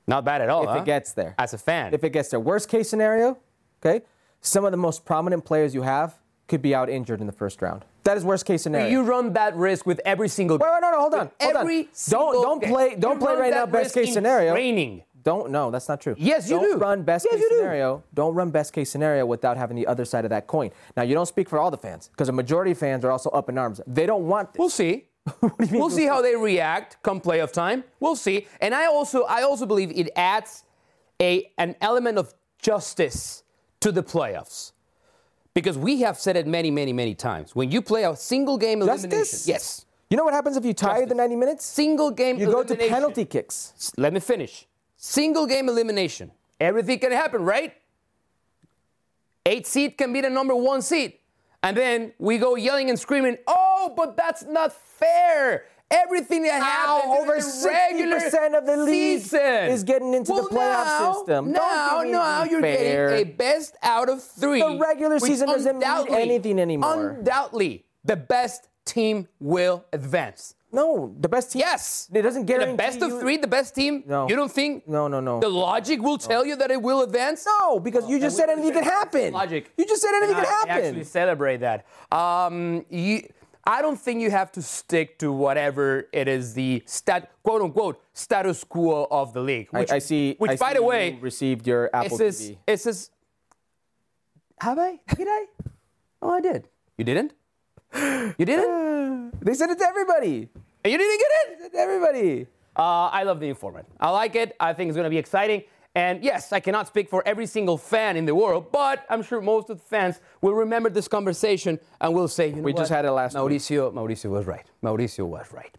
Not 0.07 0.23
bad 0.23 0.39
at 0.41 0.49
all. 0.49 0.63
If 0.63 0.69
huh? 0.69 0.75
it 0.77 0.85
gets 0.85 1.11
there. 1.11 1.35
As 1.37 1.53
a 1.53 1.57
fan. 1.57 1.93
If 1.93 2.03
it 2.05 2.11
gets 2.11 2.29
there. 2.29 2.39
Worst 2.39 2.69
case 2.69 2.89
scenario, 2.89 3.37
okay, 3.85 4.05
some 4.39 4.63
of 4.63 4.71
the 4.71 4.77
most 4.77 5.03
prominent 5.03 5.43
players 5.43 5.75
you 5.75 5.81
have 5.81 6.17
could 6.47 6.61
be 6.61 6.73
out 6.73 6.89
injured 6.89 7.19
in 7.19 7.27
the 7.27 7.33
first 7.33 7.61
round. 7.61 7.83
That 8.05 8.15
is 8.15 8.23
worst 8.23 8.45
case 8.45 8.61
scenario. 8.63 8.87
You 8.87 9.03
run 9.03 9.33
that 9.33 9.53
risk 9.57 9.85
with 9.85 9.99
every 10.05 10.29
single. 10.29 10.57
Wait, 10.57 10.69
wait, 10.71 10.79
no, 10.81 10.91
no, 10.91 10.99
hold 11.01 11.13
on, 11.13 11.19
With 11.25 11.31
hold 11.41 11.55
on. 11.57 11.61
every 11.63 11.89
Don't- 12.07 12.33
don't 12.41 12.61
game. 12.61 12.69
play- 12.71 12.95
don't 12.95 13.19
You 13.19 13.25
play 13.27 13.35
right 13.35 13.51
now 13.51 13.65
best 13.65 13.93
case 13.93 14.13
scenario. 14.13 14.53
Training. 14.53 15.03
Don't 15.27 15.51
no, 15.51 15.69
that's 15.71 15.89
not 15.89 15.99
true. 15.99 16.15
Yes, 16.17 16.49
you 16.49 16.55
don't 16.55 16.71
do. 16.71 16.77
run 16.77 17.03
best 17.03 17.25
Yes, 17.25 17.33
case 17.33 17.41
you 17.41 17.49
do. 17.49 17.57
scenario. 17.57 18.01
Don't 18.13 18.33
run 18.33 18.49
best 18.49 18.71
case 18.71 18.89
scenario 18.89 19.25
without 19.25 19.57
having 19.57 19.75
the 19.75 19.85
other 19.85 20.05
side 20.05 20.23
of 20.23 20.29
that 20.29 20.47
coin. 20.47 20.71
Now 20.95 21.03
you 21.03 21.13
don't 21.13 21.25
speak 21.25 21.49
for 21.49 21.59
all 21.59 21.69
the 21.69 21.77
fans 21.77 22.07
because 22.07 22.29
a 22.29 22.31
majority 22.31 22.71
of 22.71 22.77
fans 22.77 23.03
are 23.03 23.11
also 23.11 23.29
up 23.31 23.49
in 23.49 23.57
arms. 23.57 23.81
They 23.85 24.05
don't 24.05 24.25
want 24.25 24.53
this. 24.53 24.59
We'll 24.59 24.69
see. 24.69 24.93
do 25.25 25.33
you 25.59 25.67
mean 25.71 25.81
we'll 25.81 25.89
see 25.89 26.05
how 26.05 26.21
they 26.21 26.33
react 26.37 26.95
come 27.03 27.19
playoff 27.19 27.51
time. 27.51 27.83
We'll 27.99 28.15
see. 28.15 28.47
And 28.61 28.73
I 28.73 28.85
also 28.85 29.23
I 29.23 29.41
also 29.41 29.65
believe 29.65 29.91
it 29.91 30.09
adds 30.15 30.63
a 31.21 31.51
an 31.57 31.75
element 31.81 32.17
of 32.17 32.33
justice 32.61 33.43
to 33.81 33.91
the 33.91 34.03
playoffs. 34.03 34.71
Because 35.53 35.77
we 35.77 35.99
have 36.01 36.17
said 36.17 36.37
it 36.37 36.47
many, 36.47 36.71
many, 36.71 36.93
many 36.93 37.15
times. 37.15 37.53
When 37.53 37.69
you 37.69 37.81
play 37.81 38.05
a 38.05 38.15
single 38.15 38.57
game 38.57 38.81
elimination, 38.81 39.09
Justice? 39.09 39.47
yes, 39.47 39.85
You 40.09 40.15
know 40.15 40.23
what 40.23 40.33
happens 40.33 40.55
if 40.55 40.63
you 40.63 40.73
tie 40.73 41.03
the 41.03 41.15
90 41.15 41.35
minutes? 41.35 41.65
single 41.65 42.11
game 42.11 42.37
You 42.37 42.45
go 42.45 42.63
to 42.63 42.75
penalty 42.75 43.25
kicks. 43.25 43.73
Let 43.97 44.13
me 44.13 44.21
finish. 44.21 44.67
Single 44.97 45.45
game 45.45 45.69
elimination. 45.69 46.31
Everything 46.59 46.99
can 46.99 47.11
happen, 47.11 47.43
right? 47.43 47.73
Eight 49.45 49.65
seed 49.67 49.97
can 49.97 50.11
be 50.11 50.21
the 50.21 50.29
number 50.29 50.55
one 50.55 50.81
seed. 50.81 51.13
And 51.63 51.75
then 51.77 52.13
we 52.19 52.37
go 52.37 52.55
yelling 52.55 52.89
and 52.89 52.99
screaming, 52.99 53.37
oh, 53.47 53.93
but 53.95 54.17
that's 54.17 54.43
not 54.43 54.73
fair. 54.73 55.65
Everything 55.89 56.43
that 56.43 56.61
happens 56.61 57.13
over 57.17 57.39
the 57.39 57.67
regular 57.69 58.19
60% 58.19 58.57
of 58.57 58.65
the 58.65 58.77
league 58.77 59.21
season 59.21 59.39
is 59.69 59.83
getting 59.83 60.13
into 60.13 60.33
the 60.33 60.41
Well, 60.41 60.49
playoff 60.49 60.85
now- 60.85 61.13
system. 61.13 61.51
Now, 61.53 62.01
now 62.05 62.43
you're 62.43 62.61
fair. 62.61 63.09
getting 63.09 63.27
a 63.27 63.35
best 63.35 63.75
out 63.81 64.09
of 64.09 64.21
three. 64.21 64.59
The 64.59 64.77
regular 64.77 65.19
season 65.19 65.47
doesn't 65.47 65.77
mean 65.79 66.07
anything 66.13 66.59
anymore. 66.59 67.11
Undoubtedly, 67.11 67.85
the 68.03 68.17
best 68.17 68.67
team 68.83 69.29
will 69.39 69.85
advance. 69.93 70.55
No, 70.71 71.15
the 71.19 71.29
best 71.29 71.51
team. 71.53 71.61
Yes. 71.61 72.09
It 72.13 72.21
doesn't 72.23 72.45
guarantee 72.45 72.71
The 72.71 72.77
best 72.77 73.01
of 73.01 73.09
you- 73.11 73.19
three, 73.21 73.37
the 73.37 73.47
best 73.47 73.73
team? 73.73 74.03
No. 74.05 74.27
You 74.27 74.35
don't 74.35 74.51
think? 74.51 74.87
No, 74.87 75.07
no, 75.07 75.19
no. 75.21 75.39
The 75.39 75.47
logic 75.49 76.01
will 76.01 76.17
tell 76.17 76.45
you 76.45 76.55
that 76.57 76.71
it 76.71 76.81
will 76.81 77.01
advance? 77.03 77.45
No, 77.45 77.79
because 77.79 78.09
you 78.09 78.19
just 78.19 78.35
said 78.35 78.49
anything 78.49 78.73
could 78.73 78.83
happen. 78.83 79.33
Logic. 79.33 79.71
You 79.77 79.85
just 79.85 80.01
said 80.01 80.11
anything 80.17 80.35
could 80.35 80.45
I 80.45 80.49
happen. 80.51 80.69
actually 80.85 81.03
celebrate 81.05 81.57
that. 81.57 81.85
Um, 82.11 82.85
you, 82.89 83.27
I 83.65 83.81
don't 83.81 83.99
think 83.99 84.21
you 84.21 84.29
have 84.29 84.51
to 84.53 84.61
stick 84.61 85.17
to 85.19 85.31
whatever 85.31 86.07
it 86.11 86.27
is 86.27 86.53
the 86.53 86.83
stat, 86.85 87.31
quote 87.43 87.61
unquote 87.61 88.01
status 88.13 88.63
quo 88.65 89.07
of 89.09 89.33
the 89.33 89.41
league. 89.41 89.69
I, 89.73 89.79
Which, 89.79 89.91
I 89.91 89.99
see. 89.99 90.35
Which, 90.37 90.51
I 90.51 90.55
by 90.57 90.67
see 90.69 90.73
the 90.75 90.79
you 90.81 90.85
way, 90.85 91.17
received 91.21 91.65
your 91.65 91.89
Apple 91.93 92.15
it 92.15 92.17
says, 92.17 92.41
TV. 92.51 92.57
it 92.67 92.77
says, 92.81 93.09
have 94.59 94.79
I? 94.79 94.99
Did 95.15 95.27
I? 95.29 95.45
Oh, 96.21 96.31
I 96.31 96.41
did. 96.41 96.67
You 96.97 97.05
didn't? 97.05 97.33
You 97.93 98.45
didn't? 98.45 99.33
They 99.41 99.53
said 99.53 99.69
it 99.69 99.77
to 99.77 99.85
everybody. 99.85 100.49
And 100.83 100.91
you 100.91 100.97
didn't 100.97 101.19
get 101.19 101.27
it? 101.31 101.65
It 101.65 101.71
to 101.71 101.77
everybody. 101.77 102.47
Uh, 102.75 103.07
I 103.07 103.23
love 103.23 103.39
the 103.39 103.47
informant. 103.47 103.87
I 103.99 104.09
like 104.09 104.35
it. 104.35 104.55
I 104.59 104.73
think 104.73 104.89
it's 104.89 104.95
going 104.95 105.05
to 105.05 105.09
be 105.09 105.17
exciting. 105.17 105.63
And 105.95 106.23
yes, 106.23 106.51
I 106.53 106.59
cannot 106.59 106.87
speak 106.87 107.09
for 107.09 107.23
every 107.25 107.47
single 107.47 107.77
fan 107.77 108.17
in 108.17 108.25
the 108.25 108.35
world, 108.35 108.71
but 108.71 109.03
I'm 109.09 109.23
sure 109.23 109.41
most 109.41 109.71
of 109.71 109.79
the 109.79 109.83
fans 109.83 110.19
will 110.41 110.53
remember 110.53 110.91
this 110.91 111.07
conversation 111.07 111.79
and 111.99 112.13
will 112.13 112.27
say, 112.27 112.49
you 112.49 112.57
know 112.57 112.61
We 112.61 112.73
just 112.73 112.91
had 112.91 113.05
it 113.05 113.11
last 113.11 113.33
week. 113.33 113.41
Mauricio, 113.41 113.91
Mauricio 113.91 114.29
was 114.29 114.45
right. 114.45 114.63
Mauricio 114.83 115.25
was 115.25 115.51
right. 115.51 115.75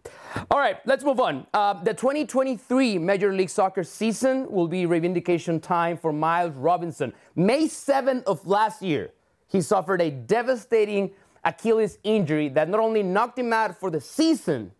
All 0.51 0.59
right, 0.59 0.77
let's 0.85 1.05
move 1.05 1.21
on. 1.21 1.47
Uh, 1.53 1.81
the 1.83 1.93
2023 1.93 2.97
Major 2.97 3.33
League 3.33 3.49
Soccer 3.49 3.83
season 3.85 4.51
will 4.51 4.67
be 4.67 4.83
reivindication 4.83 5.61
time 5.61 5.95
for 5.95 6.11
Miles 6.11 6.53
Robinson. 6.55 7.13
May 7.37 7.65
7th 7.65 8.23
of 8.23 8.45
last 8.45 8.81
year, 8.81 9.11
he 9.47 9.61
suffered 9.61 10.01
a 10.01 10.11
devastating 10.11 11.11
Achilles 11.43 11.97
injury 12.03 12.49
that 12.49 12.69
not 12.69 12.79
only 12.79 13.03
knocked 13.03 13.39
him 13.39 13.53
out 13.53 13.79
for 13.79 13.89
the 13.89 14.01
season, 14.01 14.71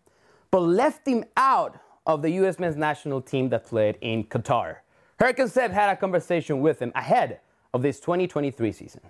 but 0.51 0.59
left 0.61 1.07
him 1.07 1.23
out 1.37 1.79
of 2.05 2.21
the 2.21 2.31
U.S. 2.31 2.59
men's 2.59 2.75
national 2.75 3.21
team 3.21 3.49
that 3.49 3.65
played 3.65 3.97
in 4.01 4.23
Qatar. 4.23 4.77
Hurricane 5.19 5.47
Seb 5.47 5.71
had 5.71 5.89
a 5.89 5.95
conversation 5.95 6.61
with 6.61 6.81
him 6.81 6.91
ahead 6.95 7.39
of 7.73 7.81
this 7.81 7.99
2023 7.99 8.71
season. 8.71 9.01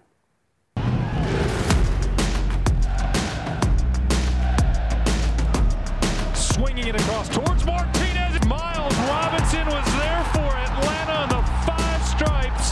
Swinging 6.33 6.87
it 6.87 6.95
across 6.95 7.29
towards 7.29 7.65
Martinez. 7.65 8.45
Miles 8.47 8.95
Robinson 9.07 9.65
was 9.67 9.85
there 9.97 10.23
for 10.33 10.39
Atlanta 10.39 11.13
on 11.13 11.29
the 11.29 11.41
five 11.65 12.03
stripes. 12.05 12.71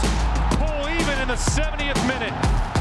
Pull 0.56 0.88
even 0.90 1.18
in 1.20 1.28
the 1.28 1.34
70th 1.34 2.06
minute. 2.06 2.77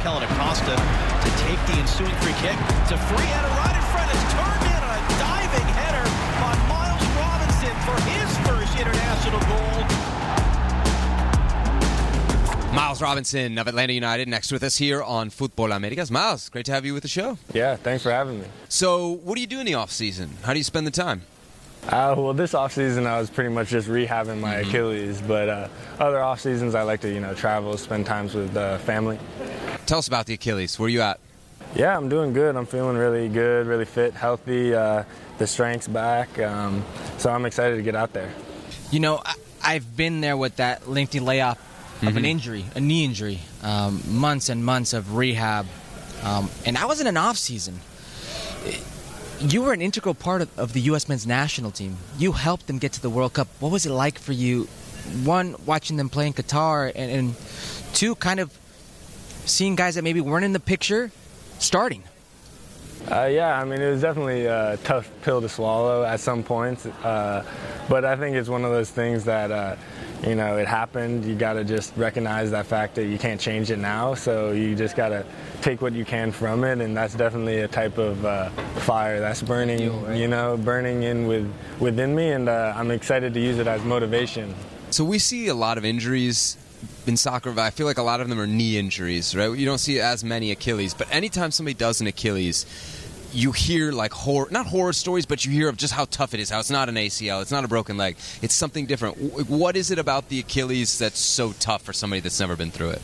Here's 0.00 0.12
Kellyn 0.12 0.22
Acosta 0.22 0.64
to 0.64 1.30
take 1.44 1.58
the 1.66 1.74
ensuing 1.78 2.14
free 2.16 2.32
kick. 2.34 2.56
It's 2.82 2.92
a 2.92 2.96
free 2.96 3.26
header 3.26 3.48
right 3.48 3.76
in 3.76 3.82
front. 3.92 4.10
It's 4.10 4.32
turned 4.32 4.64
in 4.64 4.82
on 4.82 4.96
a 4.96 5.02
diving 5.18 5.68
header 5.76 6.06
by 6.40 6.56
Miles 6.68 7.04
Robinson 7.20 7.74
for 7.84 7.96
his 8.08 8.28
first 8.46 8.72
international 8.78 9.40
goal. 9.40 9.84
Miles 12.74 13.02
Robinson 13.02 13.58
of 13.58 13.66
Atlanta 13.68 13.92
United 13.92 14.28
next 14.28 14.50
with 14.52 14.62
us 14.62 14.78
here 14.78 15.02
on 15.02 15.28
Futbol 15.28 15.74
Americas. 15.74 16.10
Miles, 16.10 16.48
great 16.48 16.64
to 16.66 16.72
have 16.72 16.86
you 16.86 16.94
with 16.94 17.02
the 17.02 17.08
show. 17.08 17.36
Yeah, 17.52 17.76
thanks 17.76 18.02
for 18.02 18.10
having 18.10 18.40
me. 18.40 18.46
So, 18.68 19.08
what 19.08 19.34
do 19.34 19.42
you 19.42 19.46
do 19.46 19.60
in 19.60 19.66
the 19.66 19.74
off 19.74 19.90
season? 19.90 20.30
How 20.42 20.52
do 20.54 20.58
you 20.58 20.64
spend 20.64 20.86
the 20.86 20.92
time? 20.92 21.22
Uh, 21.84 22.14
well, 22.16 22.32
this 22.32 22.54
off 22.54 22.72
season 22.72 23.06
I 23.06 23.18
was 23.18 23.30
pretty 23.30 23.50
much 23.50 23.68
just 23.68 23.88
rehabbing 23.88 24.40
my 24.40 24.54
mm-hmm. 24.54 24.68
Achilles, 24.68 25.20
but 25.22 25.48
uh, 25.48 25.68
other 25.98 26.20
off 26.20 26.40
seasons 26.40 26.74
I 26.74 26.82
like 26.82 27.00
to 27.00 27.12
you 27.12 27.20
know 27.20 27.34
travel, 27.34 27.76
spend 27.76 28.06
times 28.06 28.34
with 28.34 28.56
uh, 28.56 28.78
family. 28.78 29.18
Tell 29.90 29.98
us 29.98 30.06
about 30.06 30.26
the 30.26 30.34
Achilles. 30.34 30.78
Where 30.78 30.86
are 30.86 30.88
you 30.88 31.00
at? 31.00 31.18
Yeah, 31.74 31.96
I'm 31.96 32.08
doing 32.08 32.32
good. 32.32 32.54
I'm 32.54 32.64
feeling 32.64 32.96
really 32.96 33.28
good, 33.28 33.66
really 33.66 33.84
fit, 33.84 34.14
healthy. 34.14 34.72
Uh, 34.72 35.02
the 35.38 35.48
strength's 35.48 35.88
back, 35.88 36.38
um, 36.38 36.84
so 37.18 37.28
I'm 37.28 37.44
excited 37.44 37.74
to 37.74 37.82
get 37.82 37.96
out 37.96 38.12
there. 38.12 38.32
You 38.92 39.00
know, 39.00 39.20
I've 39.64 39.96
been 39.96 40.20
there 40.20 40.36
with 40.36 40.54
that 40.58 40.88
lengthy 40.88 41.18
layoff 41.18 41.58
mm-hmm. 41.58 42.06
of 42.06 42.16
an 42.16 42.22
mm-hmm. 42.22 42.30
injury, 42.30 42.64
a 42.76 42.80
knee 42.80 43.04
injury, 43.04 43.40
um, 43.64 44.00
months 44.06 44.48
and 44.48 44.64
months 44.64 44.92
of 44.92 45.16
rehab, 45.16 45.66
um, 46.22 46.48
and 46.64 46.78
I 46.78 46.84
was 46.84 47.00
in 47.00 47.08
an 47.08 47.16
off 47.16 47.36
season. 47.36 47.80
You 49.40 49.62
were 49.62 49.72
an 49.72 49.82
integral 49.82 50.14
part 50.14 50.42
of, 50.42 50.56
of, 50.56 50.72
the 50.72 50.82
U.S. 50.82 51.08
men's 51.08 51.26
national 51.26 51.72
team. 51.72 51.96
You 52.16 52.30
helped 52.30 52.68
them 52.68 52.78
get 52.78 52.92
to 52.92 53.02
the 53.02 53.10
World 53.10 53.32
Cup. 53.32 53.48
What 53.58 53.72
was 53.72 53.86
it 53.86 53.90
like 53.90 54.20
for 54.20 54.32
you? 54.32 54.68
One, 55.24 55.56
watching 55.66 55.96
them 55.96 56.10
play 56.10 56.28
in 56.28 56.32
Qatar, 56.32 56.92
and, 56.94 57.10
and 57.10 57.34
two, 57.92 58.14
kind 58.14 58.38
of 58.38 58.56
seeing 59.46 59.76
guys 59.76 59.94
that 59.94 60.02
maybe 60.02 60.20
weren't 60.20 60.44
in 60.44 60.52
the 60.52 60.60
picture 60.60 61.10
starting. 61.58 62.02
Uh, 63.10 63.24
yeah, 63.24 63.58
I 63.58 63.64
mean, 63.64 63.80
it 63.80 63.90
was 63.90 64.02
definitely 64.02 64.46
a 64.46 64.76
tough 64.84 65.10
pill 65.22 65.40
to 65.40 65.48
swallow 65.48 66.04
at 66.04 66.20
some 66.20 66.42
points, 66.42 66.84
uh, 66.86 67.44
but 67.88 68.04
I 68.04 68.14
think 68.16 68.36
it's 68.36 68.48
one 68.48 68.64
of 68.64 68.70
those 68.70 68.90
things 68.90 69.24
that 69.24 69.50
uh, 69.50 69.76
you 70.26 70.34
know, 70.34 70.58
it 70.58 70.68
happened. 70.68 71.24
You 71.24 71.34
got 71.34 71.54
to 71.54 71.64
just 71.64 71.96
recognize 71.96 72.50
that 72.50 72.66
fact 72.66 72.94
that 72.96 73.06
you 73.06 73.18
can't 73.18 73.40
change 73.40 73.70
it 73.70 73.78
now. 73.78 74.14
So 74.14 74.52
you 74.52 74.74
just 74.74 74.96
got 74.96 75.10
to 75.10 75.24
take 75.62 75.80
what 75.80 75.92
you 75.92 76.04
can 76.04 76.32
from 76.32 76.64
it, 76.64 76.80
and 76.80 76.96
that's 76.96 77.14
definitely 77.14 77.60
a 77.60 77.68
type 77.68 77.98
of 77.98 78.24
uh, 78.24 78.50
fire 78.80 79.20
that's 79.20 79.42
burning, 79.42 79.80
you 80.16 80.28
know, 80.28 80.56
burning 80.56 81.02
in 81.04 81.26
with 81.26 81.50
within 81.78 82.14
me, 82.14 82.32
and 82.32 82.48
uh, 82.48 82.74
I'm 82.76 82.90
excited 82.90 83.34
to 83.34 83.40
use 83.40 83.58
it 83.58 83.66
as 83.66 83.82
motivation. 83.84 84.54
So 84.90 85.04
we 85.04 85.18
see 85.18 85.48
a 85.48 85.54
lot 85.54 85.78
of 85.78 85.84
injuries 85.84 86.56
in 87.06 87.16
soccer, 87.16 87.58
I 87.58 87.70
feel 87.70 87.86
like 87.86 87.98
a 87.98 88.02
lot 88.02 88.20
of 88.20 88.28
them 88.28 88.40
are 88.40 88.46
knee 88.46 88.78
injuries, 88.78 89.34
right? 89.34 89.56
You 89.56 89.66
don't 89.66 89.78
see 89.78 90.00
as 90.00 90.24
many 90.24 90.50
Achilles, 90.50 90.94
but 90.94 91.12
anytime 91.12 91.50
somebody 91.50 91.74
does 91.74 92.00
an 92.00 92.06
Achilles 92.06 92.66
you 93.32 93.52
hear 93.52 93.92
like 93.92 94.12
horror, 94.12 94.48
not 94.50 94.66
horror 94.66 94.92
stories, 94.92 95.26
but 95.26 95.44
you 95.44 95.52
hear 95.52 95.68
of 95.68 95.76
just 95.76 95.92
how 95.92 96.04
tough 96.06 96.34
it 96.34 96.40
is. 96.40 96.50
How 96.50 96.60
it's 96.60 96.70
not 96.70 96.88
an 96.88 96.96
ACL, 96.96 97.42
it's 97.42 97.50
not 97.50 97.64
a 97.64 97.68
broken 97.68 97.96
leg, 97.96 98.16
it's 98.42 98.54
something 98.54 98.86
different. 98.86 99.48
What 99.48 99.76
is 99.76 99.90
it 99.90 99.98
about 99.98 100.28
the 100.28 100.40
Achilles 100.40 100.98
that's 100.98 101.18
so 101.18 101.52
tough 101.52 101.82
for 101.82 101.92
somebody 101.92 102.20
that's 102.20 102.40
never 102.40 102.56
been 102.56 102.70
through 102.70 102.90
it? 102.90 103.02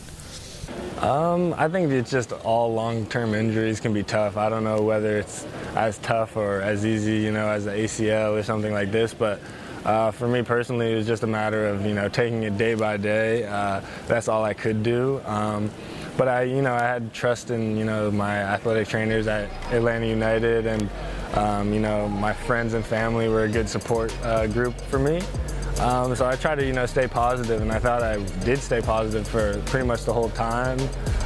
Um, 1.01 1.53
I 1.57 1.69
think 1.69 1.91
it's 1.91 2.09
just 2.09 2.33
all 2.33 2.73
long-term 2.73 3.35
injuries 3.35 3.79
can 3.79 3.93
be 3.93 4.03
tough. 4.03 4.35
I 4.35 4.49
don't 4.49 4.63
know 4.63 4.81
whether 4.81 5.19
it's 5.19 5.45
as 5.75 5.97
tough 5.99 6.35
or 6.35 6.61
as 6.61 6.85
easy, 6.85 7.17
you 7.17 7.31
know, 7.31 7.47
as 7.47 7.67
an 7.67 7.77
ACL 7.77 8.37
or 8.37 8.43
something 8.43 8.73
like 8.73 8.91
this, 8.91 9.13
but. 9.13 9.39
Uh, 9.87 10.11
for 10.11 10.27
me 10.27 10.41
personally, 10.41 10.91
it 10.91 10.95
was 10.95 11.07
just 11.07 11.23
a 11.23 11.27
matter 11.27 11.65
of 11.65 11.85
you 11.85 11.93
know 11.93 12.09
taking 12.09 12.43
it 12.43 12.57
day 12.57 12.73
by 12.73 12.97
day. 12.97 13.45
Uh, 13.47 13.79
that's 14.05 14.27
all 14.27 14.43
I 14.43 14.53
could 14.53 14.83
do. 14.83 15.21
Um, 15.23 15.71
but 16.17 16.27
I, 16.27 16.41
you 16.41 16.61
know, 16.61 16.73
I 16.73 16.81
had 16.81 17.13
trust 17.13 17.51
in, 17.51 17.77
you 17.77 17.85
know, 17.85 18.09
my 18.09 18.37
athletic 18.39 18.87
trainers 18.87 19.27
at 19.27 19.49
Atlanta 19.71 20.07
United, 20.07 20.65
and 20.65 20.89
um, 21.35 21.73
you 21.73 21.79
know, 21.79 22.09
my 22.09 22.33
friends 22.33 22.73
and 22.73 22.85
family 22.85 23.29
were 23.29 23.43
a 23.43 23.47
good 23.47 23.69
support 23.69 24.13
uh, 24.23 24.47
group 24.47 24.79
for 24.81 24.99
me. 24.99 25.21
Um, 25.79 26.15
so 26.15 26.25
I 26.25 26.35
tried 26.35 26.55
to, 26.55 26.65
you 26.65 26.73
know, 26.73 26.87
stay 26.87 27.07
positive, 27.07 27.61
and 27.61 27.71
I 27.71 27.77
thought 27.77 28.01
I 28.01 28.17
did 28.43 28.57
stay 28.59 28.81
positive 28.81 29.27
for 29.27 29.61
pretty 29.67 29.85
much 29.85 30.05
the 30.05 30.13
whole 30.13 30.29
time 30.29 30.79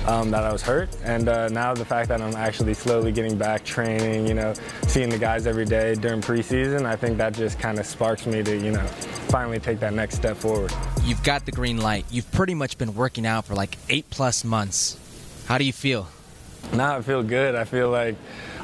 um, 0.07 0.29
that 0.31 0.43
I 0.43 0.51
was 0.51 0.61
hurt. 0.61 0.89
And 1.03 1.29
uh, 1.29 1.47
now 1.47 1.73
the 1.73 1.85
fact 1.85 2.09
that 2.09 2.21
I'm 2.21 2.35
actually 2.35 2.73
slowly 2.73 3.13
getting 3.13 3.37
back 3.37 3.63
training, 3.63 4.27
you 4.27 4.33
know, 4.33 4.53
seeing 4.87 5.09
the 5.09 5.17
guys 5.17 5.47
every 5.47 5.65
day 5.65 5.95
during 5.95 6.21
preseason, 6.21 6.85
I 6.85 6.97
think 6.97 7.17
that 7.17 7.33
just 7.33 7.59
kind 7.59 7.79
of 7.79 7.85
sparks 7.85 8.25
me 8.25 8.43
to, 8.43 8.57
you 8.57 8.71
know, 8.71 8.85
finally 9.29 9.59
take 9.59 9.79
that 9.79 9.93
next 9.93 10.15
step 10.15 10.35
forward. 10.35 10.73
You've 11.03 11.23
got 11.23 11.45
the 11.45 11.51
green 11.53 11.77
light. 11.77 12.05
You've 12.11 12.29
pretty 12.31 12.53
much 12.53 12.77
been 12.77 12.93
working 12.93 13.25
out 13.25 13.45
for 13.45 13.55
like 13.55 13.77
eight 13.89 14.09
plus 14.09 14.43
months. 14.43 14.97
How 15.45 15.57
do 15.57 15.63
you 15.63 15.73
feel? 15.73 16.09
Now 16.73 16.97
I 16.97 17.01
feel 17.01 17.23
good. 17.23 17.55
I 17.55 17.63
feel 17.63 17.89
like 17.89 18.15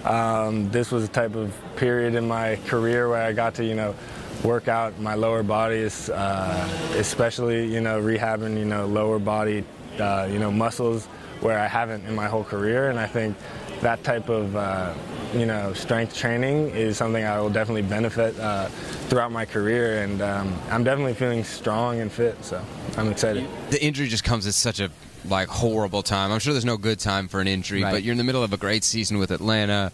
um, 0.03 0.69
this 0.69 0.91
was 0.91 1.05
a 1.05 1.07
type 1.07 1.35
of 1.35 1.55
period 1.77 2.15
in 2.15 2.27
my 2.27 2.57
career 2.67 3.09
where 3.09 3.23
I 3.23 3.31
got 3.31 3.55
to, 3.55 3.63
you 3.63 3.75
know, 3.75 3.95
work 4.43 4.67
out 4.67 4.99
my 4.99 5.15
lower 5.15 5.43
body, 5.43 5.77
is, 5.77 6.09
uh, 6.09 6.93
especially, 6.95 7.71
you 7.71 7.81
know, 7.81 8.01
rehabbing, 8.01 8.57
you 8.57 8.65
know, 8.65 8.85
lower 8.85 9.19
body, 9.19 9.63
uh, 9.99 10.27
you 10.31 10.39
know, 10.39 10.51
muscles 10.51 11.05
where 11.41 11.59
I 11.59 11.67
haven't 11.67 12.05
in 12.05 12.15
my 12.15 12.27
whole 12.27 12.43
career. 12.43 12.89
And 12.89 12.99
I 12.99 13.07
think 13.07 13.37
that 13.81 14.03
type 14.03 14.29
of 14.29 14.55
uh, 14.55 14.93
you 15.33 15.45
know 15.45 15.73
strength 15.73 16.15
training 16.15 16.69
is 16.69 16.97
something 16.97 17.23
I 17.23 17.39
will 17.39 17.49
definitely 17.49 17.83
benefit 17.83 18.37
uh, 18.39 18.67
throughout 19.09 19.31
my 19.31 19.45
career, 19.45 20.03
and 20.03 20.21
um, 20.21 20.55
I'm 20.69 20.83
definitely 20.83 21.13
feeling 21.13 21.43
strong 21.43 21.99
and 21.99 22.11
fit. 22.11 22.43
So 22.43 22.63
I'm 22.97 23.09
excited. 23.09 23.47
The 23.69 23.83
injury 23.83 24.07
just 24.07 24.23
comes 24.23 24.47
at 24.47 24.53
such 24.53 24.79
a 24.79 24.89
like 25.25 25.47
horrible 25.47 26.03
time. 26.03 26.31
I'm 26.31 26.39
sure 26.39 26.53
there's 26.53 26.65
no 26.65 26.77
good 26.77 26.99
time 26.99 27.27
for 27.27 27.39
an 27.39 27.47
injury, 27.47 27.83
right. 27.83 27.91
but 27.91 28.03
you're 28.03 28.13
in 28.13 28.17
the 28.17 28.23
middle 28.23 28.43
of 28.43 28.53
a 28.53 28.57
great 28.57 28.83
season 28.83 29.17
with 29.17 29.31
Atlanta. 29.31 29.91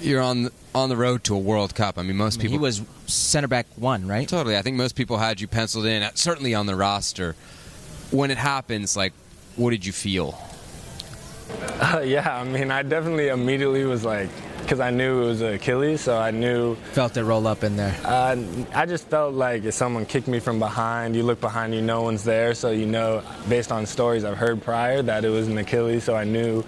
You're 0.00 0.20
on 0.20 0.50
on 0.74 0.88
the 0.88 0.96
road 0.96 1.24
to 1.24 1.34
a 1.34 1.38
World 1.38 1.74
Cup. 1.74 1.98
I 1.98 2.02
mean, 2.02 2.16
most 2.16 2.40
people. 2.40 2.52
He 2.52 2.58
was 2.58 2.82
center 3.06 3.48
back 3.48 3.66
one, 3.76 4.06
right? 4.06 4.28
Totally. 4.28 4.56
I 4.56 4.62
think 4.62 4.76
most 4.76 4.94
people 4.94 5.16
had 5.18 5.40
you 5.40 5.48
penciled 5.48 5.86
in, 5.86 6.08
certainly 6.14 6.54
on 6.54 6.66
the 6.66 6.76
roster. 6.76 7.34
When 8.10 8.30
it 8.30 8.38
happens, 8.38 8.96
like, 8.96 9.12
what 9.56 9.70
did 9.70 9.84
you 9.84 9.92
feel? 9.92 10.38
Uh, 11.78 12.00
yeah, 12.04 12.38
I 12.38 12.42
mean, 12.42 12.70
I 12.70 12.82
definitely 12.82 13.28
immediately 13.28 13.84
was 13.84 14.02
like, 14.02 14.30
because 14.62 14.80
I 14.80 14.90
knew 14.90 15.22
it 15.22 15.26
was 15.26 15.42
Achilles, 15.42 16.00
so 16.00 16.18
I 16.18 16.30
knew. 16.30 16.74
Felt 16.92 17.16
it 17.16 17.22
roll 17.22 17.46
up 17.46 17.62
in 17.62 17.76
there. 17.76 17.94
Uh, 18.02 18.36
I 18.74 18.86
just 18.86 19.06
felt 19.08 19.34
like 19.34 19.64
if 19.64 19.74
someone 19.74 20.06
kicked 20.06 20.26
me 20.26 20.40
from 20.40 20.58
behind, 20.58 21.14
you 21.14 21.22
look 21.22 21.40
behind 21.40 21.74
you, 21.74 21.82
no 21.82 22.02
one's 22.02 22.24
there, 22.24 22.54
so 22.54 22.70
you 22.70 22.86
know, 22.86 23.22
based 23.48 23.70
on 23.70 23.84
stories 23.84 24.24
I've 24.24 24.38
heard 24.38 24.62
prior, 24.62 25.02
that 25.02 25.24
it 25.24 25.28
was 25.28 25.48
an 25.48 25.58
Achilles, 25.58 26.02
so 26.02 26.16
I 26.16 26.24
knew 26.24 26.64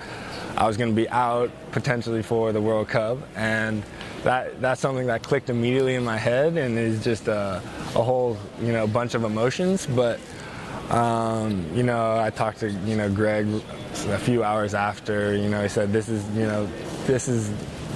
I 0.56 0.66
was 0.66 0.76
going 0.76 0.90
to 0.90 0.96
be 0.96 1.08
out 1.10 1.50
potentially 1.72 2.22
for 2.22 2.52
the 2.52 2.60
World 2.60 2.88
Cup, 2.88 3.18
and 3.36 3.82
that 4.24 4.60
that's 4.60 4.80
something 4.80 5.06
that 5.06 5.22
clicked 5.22 5.50
immediately 5.50 5.94
in 5.94 6.04
my 6.04 6.16
head, 6.16 6.56
and 6.56 6.78
is 6.78 7.02
just 7.04 7.28
a, 7.28 7.62
a 7.94 8.02
whole 8.02 8.36
you 8.60 8.72
know 8.72 8.86
bunch 8.86 9.14
of 9.14 9.24
emotions, 9.24 9.86
but. 9.86 10.20
Um, 10.90 11.66
you 11.74 11.82
know, 11.82 12.18
I 12.18 12.30
talked 12.30 12.60
to 12.60 12.70
you 12.70 12.96
know 12.96 13.10
Greg 13.10 13.46
a 13.46 14.18
few 14.18 14.42
hours 14.42 14.72
after. 14.72 15.36
You 15.36 15.50
know, 15.50 15.62
he 15.62 15.68
said 15.68 15.92
this 15.92 16.08
is 16.08 16.26
you 16.34 16.46
know 16.46 16.66
this 17.06 17.28
is 17.28 17.50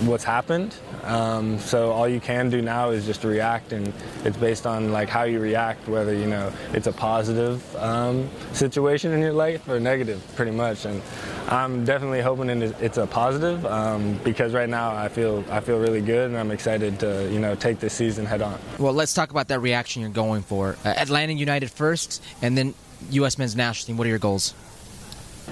what's 0.05 0.25
happened. 0.25 0.75
Um, 1.05 1.59
so 1.59 1.91
all 1.91 2.09
you 2.09 2.21
can 2.21 2.51
do 2.51 2.62
now 2.62 2.91
is 2.91 3.05
just 3.07 3.25
react, 3.25 3.73
and 3.73 3.93
it's 4.25 4.37
based 4.37 4.67
on 4.67 4.93
like 4.93 5.09
how 5.09 5.25
you 5.25 5.41
react, 5.41 5.88
whether 5.88 6.15
you 6.15 6.27
know 6.27 6.53
it's 6.73 6.87
a 6.87 6.93
positive 6.93 7.77
um, 7.77 8.29
situation 8.53 9.12
in 9.12 9.21
your 9.21 9.33
life 9.33 9.68
or 9.68 9.81
negative, 9.81 10.22
pretty 10.37 10.53
much. 10.53 10.85
And 10.85 11.03
I'm 11.49 11.85
definitely 11.85 12.20
hoping 12.20 12.49
it's 12.51 12.99
a 12.99 13.07
positive 13.07 13.64
um, 13.66 14.18
because 14.24 14.53
right 14.53 14.68
now 14.68 14.95
I 14.95 15.09
feel 15.09 15.45
I 15.51 15.61
feel 15.61 15.79
really 15.79 16.01
good, 16.01 16.31
and 16.31 16.39
I'm 16.39 16.51
excited 16.51 17.01
to 17.01 17.29
you 17.33 17.41
know 17.41 17.55
take 17.55 17.81
this 17.81 17.93
season 17.93 18.26
head 18.26 18.43
on. 18.43 18.59
Well, 18.79 18.93
let's 18.93 19.14
talk 19.14 19.31
about 19.31 19.49
that 19.49 19.61
reaction 19.61 20.03
you're 20.03 20.11
going 20.11 20.43
for. 20.43 20.76
Uh, 20.85 20.89
Atlanta 20.89 21.33
United 21.33 21.70
first, 21.70 22.22
and 22.41 22.57
then 22.57 22.74
U.S. 23.11 23.39
Men's 23.39 23.57
National 23.57 23.87
Team. 23.87 23.97
What 23.97 24.07
are 24.07 24.11
your 24.11 24.18
goals? 24.18 24.55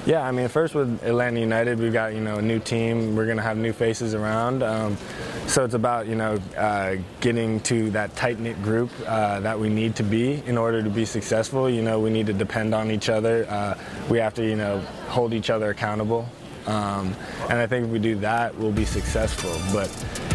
Yeah, 0.07 0.27
I 0.27 0.31
mean, 0.31 0.49
first 0.49 0.75
with 0.75 1.03
Atlanta 1.05 1.41
United, 1.41 1.79
we've 1.79 1.93
got 1.93 2.15
you 2.15 2.21
know 2.21 2.37
a 2.37 2.43
new 2.43 2.59
team. 2.59 3.15
We're 3.15 3.27
gonna 3.27 3.43
have 3.43 3.59
new 3.59 3.75
faces 3.75 4.15
around, 4.15 4.63
um, 4.63 4.97
so 5.47 5.63
it's 5.63 5.75
about 5.75 6.07
you 6.07 6.15
know 6.15 6.39
uh, 6.57 6.97
getting 7.21 7.61
to 7.61 7.91
that 7.91 8.17
tight 8.17 8.41
knit 8.41 8.63
group 8.63 8.91
uh, 9.07 9.41
that 9.41 9.61
we 9.61 9.69
need 9.69 9.95
to 9.97 10.03
be 10.03 10.43
in 10.47 10.57
order 10.57 10.83
to 10.83 10.89
be 10.89 11.05
successful. 11.05 11.69
You 11.69 11.83
know, 11.83 12.01
we 12.01 12.09
need 12.09 12.27
to 12.29 12.33
depend 12.33 12.75
on 12.75 12.91
each 12.91 13.11
other. 13.11 13.47
Uh, 13.51 13.77
we 14.09 14.17
have 14.19 14.33
to 14.35 14.47
you 14.47 14.57
know 14.57 14.79
hold 15.09 15.35
each 15.35 15.51
other 15.51 15.69
accountable, 15.69 16.27
um, 16.67 17.15
and 17.51 17.59
I 17.59 17.67
think 17.67 17.85
if 17.85 17.91
we 17.91 17.99
do 17.99 18.15
that, 18.17 18.57
we'll 18.57 18.73
be 18.73 18.87
successful. 18.87 19.55
But 19.71 19.91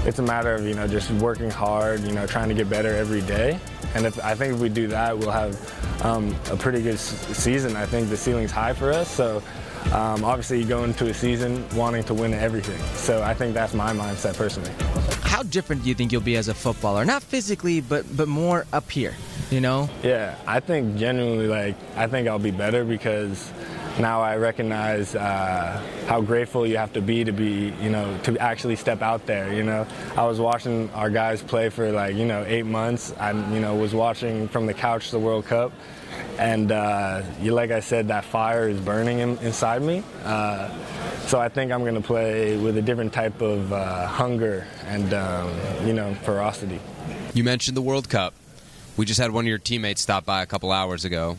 it's 0.06 0.20
a 0.20 0.24
matter 0.24 0.54
of 0.54 0.64
you 0.64 0.76
know 0.76 0.88
just 0.88 1.10
working 1.10 1.50
hard, 1.50 2.02
you 2.02 2.12
know, 2.12 2.28
trying 2.28 2.50
to 2.50 2.56
get 2.56 2.70
better 2.70 2.96
every 2.96 3.22
day. 3.22 3.60
And 3.96 4.06
if, 4.06 4.24
I 4.24 4.36
think 4.36 4.56
if 4.56 4.60
we 4.60 4.70
do 4.70 4.88
that, 4.88 5.18
we'll 5.18 5.32
have 5.32 6.06
um, 6.06 6.36
a 6.52 6.58
pretty 6.58 6.82
good 6.82 7.00
season. 7.00 7.76
I 7.76 7.86
think 7.86 8.10
the 8.10 8.18
ceiling's 8.18 8.52
high 8.52 8.74
for 8.74 8.92
us. 8.92 9.10
So 9.10 9.42
um, 9.94 10.26
obviously, 10.26 10.60
you 10.60 10.68
go 10.68 10.84
into 10.84 11.08
a 11.08 11.14
season 11.14 11.66
wanting 11.76 12.04
to 12.06 12.14
win 12.14 12.34
everything. 12.34 12.80
So 12.96 13.24
I 13.24 13.34
think 13.34 13.54
that's 13.54 13.74
my 13.74 13.94
mindset 13.94 14.36
personally. 14.36 14.72
How 15.22 15.44
different 15.44 15.84
do 15.84 15.90
you 15.90 15.96
think 15.96 16.12
you'll 16.12 16.22
be 16.22 16.38
as 16.38 16.48
a 16.48 16.54
footballer? 16.54 17.06
Not 17.06 17.24
physically, 17.24 17.82
but 17.82 18.06
but 18.16 18.28
more 18.28 18.66
up 18.74 18.90
here. 18.90 19.16
You 19.52 19.62
know? 19.62 19.90
Yeah, 20.02 20.36
I 20.48 20.60
think 20.60 20.98
genuinely, 20.98 21.48
like 21.48 21.76
I 21.96 22.08
think 22.08 22.28
I'll 22.28 22.40
be 22.40 22.52
better 22.52 22.84
because 22.84 23.52
now 24.00 24.22
I 24.22 24.36
recognize 24.38 25.16
uh, 25.16 25.82
how 26.08 26.22
grateful 26.22 26.68
you 26.68 26.78
have 26.78 26.94
to 26.94 27.02
be 27.02 27.24
to 27.24 27.32
be, 27.32 27.74
you 27.82 27.90
know, 27.90 28.18
to 28.24 28.38
actually 28.40 28.76
step 28.76 29.02
out 29.02 29.26
there. 29.26 29.54
You 29.54 29.64
know, 29.64 29.88
I 30.16 30.26
was 30.26 30.40
watching 30.40 30.90
our 30.92 31.10
guys 31.10 31.42
play 31.42 31.70
for 31.70 31.92
like, 31.92 32.16
you 32.16 32.26
know, 32.26 32.44
eight 32.48 32.66
months. 32.66 33.14
I, 33.20 33.32
you 33.54 33.60
know, 33.60 33.76
was 33.76 33.94
watching 33.94 34.48
from 34.50 34.66
the 34.66 34.74
couch 34.74 35.12
the 35.12 35.20
World 35.20 35.46
Cup, 35.46 35.72
and 36.38 36.72
uh, 36.72 37.24
you, 37.42 37.54
like 37.54 37.72
I 37.72 37.80
said, 37.80 38.10
that 38.10 38.26
fire 38.26 38.68
is 38.68 38.80
burning 38.80 39.20
in, 39.20 39.38
inside 39.38 39.82
me. 39.82 40.04
Uh, 40.24 40.70
so 41.28 41.40
I 41.40 41.50
think 41.50 41.72
I'm 41.72 41.82
going 41.82 41.96
to 41.96 42.02
play 42.02 42.58
with 42.58 42.78
a 42.78 42.82
different 42.82 43.14
type 43.14 43.42
of 43.42 43.72
uh, 43.72 44.08
hunger 44.08 44.68
and, 44.86 45.14
um, 45.14 45.52
you 45.86 45.94
know, 45.94 46.14
ferocity. 46.16 46.80
You 47.34 47.44
mentioned 47.44 47.76
the 47.76 47.82
World 47.82 48.10
Cup. 48.10 48.34
We 48.98 49.06
just 49.06 49.20
had 49.20 49.32
one 49.32 49.46
of 49.46 49.50
your 49.50 49.58
teammates 49.58 50.02
stop 50.02 50.26
by 50.26 50.42
a 50.42 50.46
couple 50.46 50.72
hours 50.72 51.04
ago. 51.04 51.38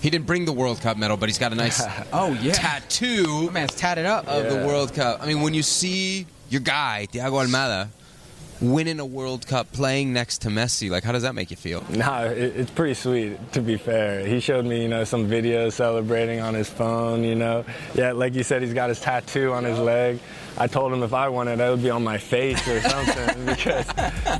He 0.00 0.10
didn't 0.10 0.26
bring 0.26 0.44
the 0.44 0.52
World 0.52 0.80
Cup 0.80 0.96
medal, 0.96 1.16
but 1.16 1.28
he's 1.28 1.38
got 1.38 1.52
a 1.52 1.56
nice 1.56 1.82
oh 2.12 2.32
yeah 2.40 2.52
tattoo. 2.52 3.46
My 3.46 3.52
man's 3.52 3.74
tatted 3.74 4.06
up 4.06 4.26
of 4.28 4.44
Yeah. 4.44 4.50
the 4.60 4.66
World 4.66 4.94
Cup. 4.94 5.20
I 5.22 5.26
mean, 5.26 5.40
when 5.42 5.54
you 5.54 5.62
see 5.62 6.26
your 6.50 6.60
guy 6.60 7.08
Thiago 7.12 7.44
Almada 7.46 7.88
winning 8.60 8.98
a 8.98 9.04
World 9.06 9.46
Cup, 9.46 9.70
playing 9.72 10.12
next 10.12 10.38
to 10.42 10.48
Messi, 10.48 10.90
like 10.90 11.04
how 11.04 11.12
does 11.12 11.22
that 11.22 11.34
make 11.34 11.50
you 11.50 11.56
feel? 11.56 11.84
No, 11.90 12.24
it, 12.24 12.38
it's 12.56 12.70
pretty 12.70 12.94
sweet. 12.94 13.52
To 13.52 13.60
be 13.60 13.76
fair, 13.76 14.26
he 14.26 14.40
showed 14.40 14.64
me, 14.64 14.82
you 14.82 14.88
know, 14.88 15.04
some 15.04 15.28
videos 15.28 15.72
celebrating 15.72 16.40
on 16.40 16.54
his 16.54 16.68
phone. 16.68 17.22
You 17.24 17.34
know, 17.36 17.64
yeah, 17.94 18.12
like 18.12 18.34
you 18.34 18.42
said, 18.42 18.62
he's 18.62 18.74
got 18.74 18.88
his 18.88 19.00
tattoo 19.00 19.52
on 19.52 19.64
his 19.64 19.78
leg. 19.78 20.18
I 20.60 20.66
told 20.66 20.92
him 20.92 21.04
if 21.04 21.12
I 21.12 21.28
won 21.28 21.46
it, 21.46 21.60
it 21.60 21.70
would 21.70 21.82
be 21.82 21.90
on 21.90 22.02
my 22.02 22.18
face 22.18 22.66
or 22.66 22.80
something 22.80 23.46
because 23.46 23.86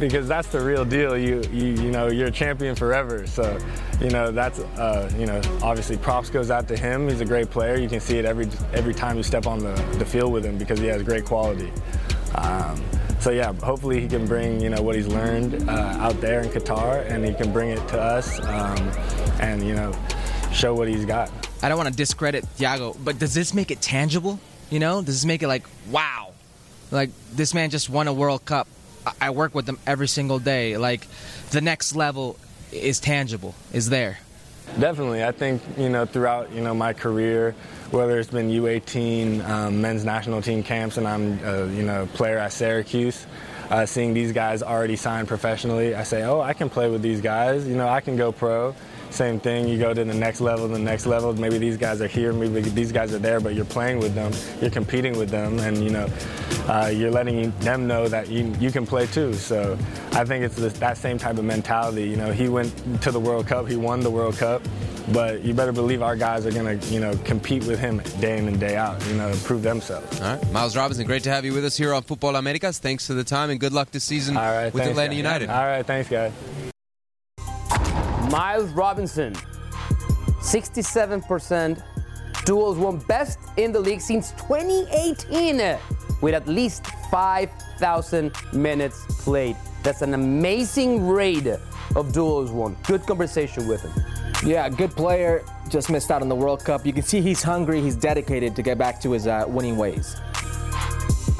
because 0.00 0.26
that's 0.26 0.48
the 0.48 0.60
real 0.60 0.84
deal. 0.84 1.16
You 1.16 1.42
you 1.52 1.66
you 1.66 1.90
know, 1.90 2.08
you're 2.08 2.26
a 2.26 2.32
champion 2.32 2.74
forever. 2.74 3.26
So, 3.26 3.56
you 4.00 4.10
know, 4.10 4.32
that's 4.32 4.58
uh, 4.58 5.10
you 5.16 5.26
know, 5.26 5.40
obviously 5.62 5.96
props 5.96 6.28
goes 6.28 6.50
out 6.50 6.66
to 6.68 6.76
him. 6.76 7.08
He's 7.08 7.20
a 7.20 7.24
great 7.24 7.50
player. 7.50 7.76
You 7.76 7.88
can 7.88 8.00
see 8.00 8.18
it 8.18 8.24
every 8.24 8.48
every 8.72 8.94
time 8.94 9.16
you 9.16 9.22
step 9.22 9.46
on 9.46 9.60
the, 9.60 9.74
the 9.98 10.04
field 10.04 10.32
with 10.32 10.44
him 10.44 10.58
because 10.58 10.80
he 10.80 10.86
has 10.86 11.04
great 11.04 11.24
quality. 11.24 11.72
Um, 12.34 12.82
so 13.20 13.30
yeah, 13.30 13.52
hopefully 13.52 14.00
he 14.00 14.08
can 14.08 14.26
bring 14.26 14.60
you 14.60 14.70
know 14.70 14.82
what 14.82 14.96
he's 14.96 15.08
learned 15.08 15.68
uh, 15.68 15.72
out 15.72 16.20
there 16.20 16.40
in 16.40 16.48
Qatar, 16.48 17.08
and 17.08 17.24
he 17.24 17.32
can 17.32 17.52
bring 17.52 17.70
it 17.70 17.88
to 17.88 18.00
us, 18.00 18.40
um, 18.44 18.78
and 19.40 19.62
you 19.64 19.74
know, 19.74 19.92
show 20.52 20.74
what 20.74 20.88
he's 20.88 21.04
got. 21.04 21.30
I 21.62 21.68
don't 21.68 21.78
want 21.78 21.90
to 21.90 21.94
discredit 21.94 22.44
Thiago, 22.56 22.96
but 23.04 23.18
does 23.18 23.34
this 23.34 23.52
make 23.54 23.70
it 23.70 23.80
tangible? 23.80 24.38
You 24.70 24.78
know, 24.78 25.02
does 25.02 25.16
this 25.16 25.24
make 25.24 25.42
it 25.42 25.48
like, 25.48 25.64
wow, 25.90 26.32
like 26.90 27.10
this 27.32 27.54
man 27.54 27.70
just 27.70 27.88
won 27.88 28.08
a 28.08 28.12
World 28.12 28.44
Cup. 28.44 28.68
I- 29.20 29.30
work 29.30 29.54
with 29.54 29.64
them 29.64 29.78
every 29.86 30.08
single 30.08 30.38
day. 30.38 30.76
Like 30.76 31.06
the 31.50 31.60
next 31.60 31.94
level 31.96 32.36
is 32.72 33.00
tangible, 33.00 33.54
is 33.72 33.88
there. 33.88 34.18
Definitely, 34.78 35.24
I 35.24 35.32
think 35.32 35.62
you 35.78 35.88
know 35.88 36.04
throughout 36.04 36.52
you 36.52 36.60
know 36.60 36.74
my 36.74 36.92
career, 36.92 37.54
whether 37.90 38.18
it's 38.18 38.28
been 38.30 38.50
U18, 38.50 39.48
um, 39.48 39.80
men's 39.80 40.04
national 40.04 40.42
team 40.42 40.62
camps, 40.62 40.98
and 40.98 41.08
I'm 41.08 41.42
uh, 41.42 41.64
you 41.64 41.84
know 41.84 42.06
player 42.12 42.36
at 42.36 42.52
Syracuse. 42.52 43.26
Uh, 43.70 43.86
seeing 43.86 44.14
these 44.14 44.32
guys 44.32 44.62
already 44.62 44.96
signed 44.96 45.28
professionally, 45.28 45.94
I 45.94 46.02
say, 46.02 46.22
oh, 46.22 46.40
I 46.40 46.54
can 46.54 46.70
play 46.70 46.88
with 46.90 47.02
these 47.02 47.20
guys. 47.20 47.66
You 47.66 47.76
know, 47.76 47.86
I 47.88 48.00
can 48.00 48.16
go 48.16 48.32
pro. 48.32 48.74
Same 49.11 49.40
thing. 49.40 49.68
You 49.68 49.78
go 49.78 49.92
to 49.94 50.04
the 50.04 50.14
next 50.14 50.40
level, 50.40 50.68
the 50.68 50.78
next 50.78 51.06
level. 51.06 51.32
Maybe 51.32 51.59
these 51.59 51.76
guys 51.76 52.00
are 52.00 52.06
here, 52.06 52.32
maybe 52.32 52.61
these 52.61 52.92
guys 52.92 53.12
are 53.14 53.18
there, 53.18 53.40
but 53.40 53.54
you're 53.54 53.64
playing 53.64 53.98
with 53.98 54.14
them. 54.14 54.32
You're 54.61 54.70
competing 54.70 55.16
with 55.18 55.30
them, 55.30 55.59
and 55.61 55.78
you 55.82 55.90
know, 55.90 56.09
uh, 56.68 56.92
you're 56.94 57.11
letting 57.11 57.50
them 57.61 57.86
know 57.86 58.09
that 58.09 58.28
you 58.28 58.54
you 58.61 58.70
can 58.70 58.86
play 58.86 59.06
too. 59.06 59.34
So 59.34 59.78
I 60.12 60.24
think 60.24 60.44
it's 60.44 60.56
this, 60.56 60.74
that 60.74 60.96
same 60.98 61.18
type 61.18 61.38
of 61.38 61.44
mentality. 61.44 62.04
You 62.09 62.16
know, 62.16 62.32
he 62.32 62.48
went 62.48 62.72
to 63.02 63.11
the 63.11 63.20
World 63.20 63.46
Cup, 63.46 63.66
he 63.66 63.76
won 63.76 64.00
the 64.00 64.11
World 64.11 64.36
Cup, 64.36 64.62
but 65.12 65.42
you 65.42 65.54
better 65.54 65.72
believe 65.72 66.02
our 66.02 66.14
guys 66.16 66.46
are 66.46 66.52
gonna 66.52 66.74
you 66.90 67.00
know 67.00 67.16
compete 67.24 67.64
with 67.64 67.78
him 67.80 67.98
day 68.20 68.38
in 68.38 68.46
and 68.46 68.61
day 68.61 68.76
out. 68.76 69.04
You 69.06 69.14
know, 69.14 69.32
prove 69.44 69.62
themselves. 69.62 70.20
All 70.20 70.36
right, 70.36 70.52
Miles 70.52 70.76
Robinson, 70.76 71.06
great 71.06 71.24
to 71.24 71.30
have 71.30 71.44
you 71.44 71.54
with 71.54 71.64
us 71.64 71.76
here 71.76 71.94
on 71.94 72.02
Football 72.02 72.36
Americas. 72.36 72.78
Thanks 72.78 73.06
for 73.06 73.14
the 73.14 73.24
time 73.24 73.50
and 73.50 73.59
good 73.59 73.72
luck 73.72 73.90
this 73.90 74.04
season 74.04 74.36
All 74.36 74.42
right, 74.44 74.72
with 74.72 74.82
thanks, 74.82 74.90
Atlanta 74.90 75.11
guys. 75.11 75.16
United. 75.16 75.50
All 75.50 75.64
right, 75.66 75.84
thanks, 75.86 76.09
guys. 76.11 76.32
Miles 78.30 78.70
Robinson, 78.72 79.32
67% 80.40 81.82
duels 82.44 82.76
won 82.76 82.98
best 83.00 83.38
in 83.56 83.72
the 83.72 83.80
league 83.80 84.02
since 84.02 84.32
2018 84.32 85.78
with 86.20 86.34
at 86.34 86.46
least 86.46 86.86
5,000 87.10 88.32
minutes 88.52 89.04
played. 89.22 89.56
That's 89.82 90.02
an 90.02 90.12
amazing 90.12 91.06
rate 91.06 91.46
of 91.96 92.12
duels 92.12 92.50
won. 92.50 92.76
Good 92.86 93.06
conversation 93.06 93.66
with 93.66 93.82
him. 93.82 93.92
Yeah, 94.44 94.68
good 94.68 94.90
player. 94.90 95.42
Just 95.70 95.88
missed 95.88 96.10
out 96.10 96.20
on 96.20 96.28
the 96.28 96.34
World 96.34 96.62
Cup. 96.64 96.84
You 96.84 96.92
can 96.92 97.02
see 97.02 97.22
he's 97.22 97.42
hungry. 97.42 97.80
He's 97.80 97.96
dedicated 97.96 98.54
to 98.56 98.62
get 98.62 98.76
back 98.76 99.00
to 99.02 99.12
his 99.12 99.26
uh, 99.26 99.44
winning 99.48 99.78
ways. 99.78 100.16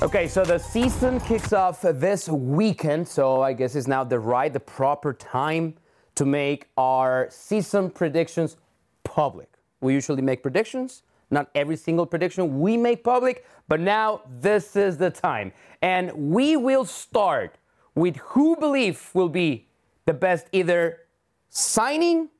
Okay, 0.01 0.27
so 0.27 0.43
the 0.43 0.59
season 0.59 1.21
kicks 1.21 1.53
off 1.53 1.83
this 1.83 2.29
weekend, 2.29 3.07
so 3.07 3.43
I 3.43 3.53
guess 3.53 3.75
it's 3.75 3.89
now 3.89 4.05
the 4.05 4.19
right, 4.19 4.53
the 4.53 4.61
proper 4.61 5.13
time 5.13 5.75
to 6.19 6.25
make 6.27 6.67
our 6.77 7.29
season 7.31 7.89
predictions 7.89 8.57
public. 9.05 9.49
We 9.81 9.95
usually 9.95 10.21
make 10.21 10.43
predictions, 10.43 11.05
not 11.31 11.49
every 11.55 11.77
single 11.77 12.07
prediction 12.07 12.59
we 12.59 12.77
make 12.77 13.05
public, 13.05 13.47
but 13.69 13.79
now 13.79 14.23
this 14.41 14.75
is 14.75 14.97
the 14.97 15.11
time. 15.11 15.53
And 15.81 16.11
we 16.13 16.57
will 16.57 16.85
start 16.85 17.57
with 17.95 18.17
who 18.17 18.57
believe 18.57 19.11
will 19.15 19.29
be 19.29 19.69
the 20.07 20.13
best 20.13 20.49
either 20.51 21.03
signing 21.51 22.31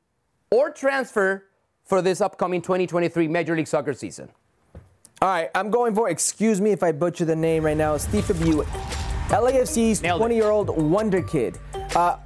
or 0.51 0.71
transfer 0.71 1.45
for 1.85 2.01
this 2.01 2.19
upcoming 2.19 2.61
2023 2.61 3.29
Major 3.29 3.55
League 3.55 3.65
Soccer 3.65 3.93
season. 3.93 4.27
All 5.21 5.29
right, 5.29 5.49
I'm 5.55 5.69
going 5.69 5.95
for, 5.95 6.09
excuse 6.09 6.59
me 6.59 6.71
if 6.71 6.83
I 6.83 6.91
butcher 6.91 7.23
the 7.23 7.35
name 7.35 7.63
right 7.63 7.77
now, 7.77 7.95
Stipe 7.95 8.33
Biuk. 8.33 8.65
LAFC's 9.29 10.01
20 10.01 10.35
year 10.35 10.49
old 10.49 10.69
wonder 10.69 11.21
kid. 11.21 11.57
Uh, 11.95 12.17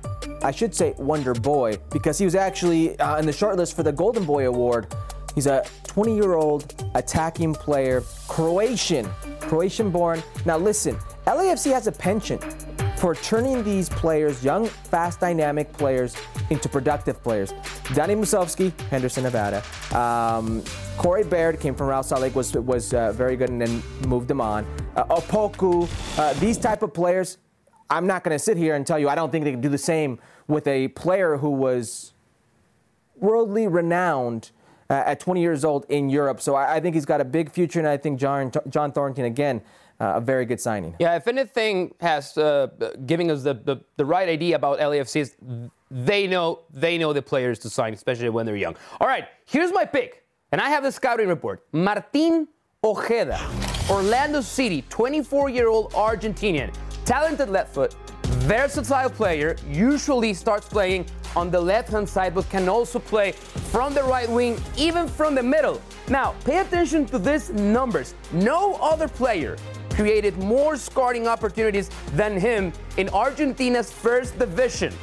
I 0.41 0.51
should 0.51 0.75
say 0.75 0.93
wonder 0.97 1.33
boy 1.33 1.77
because 1.91 2.17
he 2.17 2.25
was 2.25 2.35
actually 2.35 2.99
uh, 2.99 3.17
in 3.17 3.25
the 3.25 3.31
shortlist 3.31 3.75
for 3.75 3.83
the 3.83 3.91
Golden 3.91 4.25
Boy 4.25 4.47
Award. 4.47 4.93
He's 5.35 5.47
a 5.47 5.65
20 5.85 6.15
year 6.15 6.33
old 6.33 6.73
attacking 6.95 7.53
player, 7.53 8.03
Croatian, 8.27 9.09
Croatian 9.39 9.89
born. 9.89 10.21
Now 10.45 10.57
listen, 10.57 10.95
LAFC 11.25 11.71
has 11.71 11.87
a 11.87 11.91
penchant 11.91 12.43
for 12.97 13.15
turning 13.15 13.63
these 13.63 13.89
players, 13.89 14.43
young, 14.43 14.65
fast, 14.65 15.19
dynamic 15.19 15.73
players, 15.73 16.15
into 16.49 16.69
productive 16.69 17.21
players. 17.21 17.53
Danny 17.93 18.15
Musovski, 18.15 18.71
Henderson, 18.89 19.23
Nevada. 19.23 19.61
Um, 19.93 20.63
Corey 20.97 21.23
Baird 21.23 21.59
came 21.59 21.75
from 21.75 21.87
Real 21.87 22.03
Salt 22.03 22.21
Lake, 22.21 22.35
was 22.35 22.53
was 22.53 22.93
uh, 22.93 23.11
very 23.11 23.35
good, 23.35 23.49
and 23.49 23.59
then 23.59 23.83
moved 24.07 24.29
him 24.31 24.39
on. 24.39 24.65
Uh, 24.95 25.03
Opoku, 25.15 25.89
uh, 26.17 26.33
these 26.39 26.57
type 26.57 26.81
of 26.81 26.93
players. 26.93 27.39
I'm 27.93 28.07
not 28.07 28.23
going 28.23 28.35
to 28.35 28.43
sit 28.43 28.57
here 28.57 28.75
and 28.75 28.85
tell 28.87 28.97
you 28.97 29.07
I 29.07 29.15
don't 29.15 29.31
think 29.31 29.45
they 29.45 29.51
can 29.51 29.61
do 29.61 29.69
the 29.69 29.77
same 29.77 30.19
with 30.47 30.67
a 30.67 30.87
player 30.89 31.37
who 31.37 31.51
was 31.51 32.13
worldly 33.15 33.67
renowned 33.67 34.49
uh, 34.89 35.03
at 35.05 35.19
20 35.19 35.41
years 35.41 35.63
old 35.63 35.85
in 35.89 36.09
Europe. 36.09 36.41
So 36.41 36.55
I, 36.55 36.75
I 36.75 36.79
think 36.79 36.95
he's 36.95 37.05
got 37.05 37.21
a 37.21 37.25
big 37.25 37.51
future, 37.51 37.79
and 37.79 37.87
I 37.87 37.97
think 37.97 38.19
John 38.19 38.51
John 38.69 38.91
Thorrington 38.91 39.25
again. 39.25 39.61
Uh, 40.01 40.13
a 40.15 40.19
very 40.19 40.43
good 40.43 40.59
signing. 40.59 40.95
Yeah, 40.99 41.15
if 41.15 41.27
anything 41.27 41.93
has 42.01 42.35
uh, 42.35 42.67
giving 43.05 43.29
us 43.29 43.43
the, 43.43 43.53
the, 43.53 43.77
the 43.95 44.03
right 44.03 44.27
idea 44.27 44.55
about 44.55 44.79
LAFC 44.79 45.21
is 45.21 45.35
they 45.91 46.25
know 46.25 46.61
they 46.73 46.97
know 46.97 47.13
the 47.13 47.21
players 47.21 47.59
to 47.59 47.69
sign, 47.69 47.93
especially 47.93 48.29
when 48.29 48.47
they're 48.47 48.55
young. 48.55 48.75
All 48.99 49.07
right, 49.07 49.27
here's 49.45 49.71
my 49.71 49.85
pick, 49.85 50.25
and 50.51 50.59
I 50.59 50.69
have 50.69 50.81
the 50.81 50.91
scouting 50.91 51.27
report. 51.27 51.63
Martin 51.71 52.47
Ojeda, 52.83 53.39
Orlando 53.87 54.41
City, 54.41 54.83
24-year-old 54.89 55.93
Argentinian, 55.93 56.73
talented 57.05 57.49
left 57.49 57.73
foot, 57.73 57.93
versatile 58.47 59.09
player. 59.09 59.55
Usually 59.69 60.33
starts 60.33 60.67
playing 60.67 61.05
on 61.35 61.49
the 61.49 61.59
left-hand 61.59 62.07
side, 62.07 62.35
but 62.35 62.49
can 62.49 62.69
also 62.69 62.99
play 62.99 63.31
from 63.71 63.93
the 63.93 64.03
right 64.03 64.29
wing, 64.29 64.61
even 64.77 65.07
from 65.07 65.35
the 65.35 65.43
middle. 65.43 65.81
Now, 66.07 66.35
pay 66.45 66.59
attention 66.59 67.05
to 67.07 67.19
these 67.19 67.49
numbers. 67.49 68.13
No 68.31 68.75
other 68.75 69.07
player 69.07 69.57
created 69.91 70.37
more 70.37 70.75
scoring 70.75 71.27
opportunities 71.27 71.89
than 72.15 72.39
him 72.39 72.73
in 72.97 73.09
Argentina's 73.09 73.91
first 73.91 74.37
division. 74.37 74.93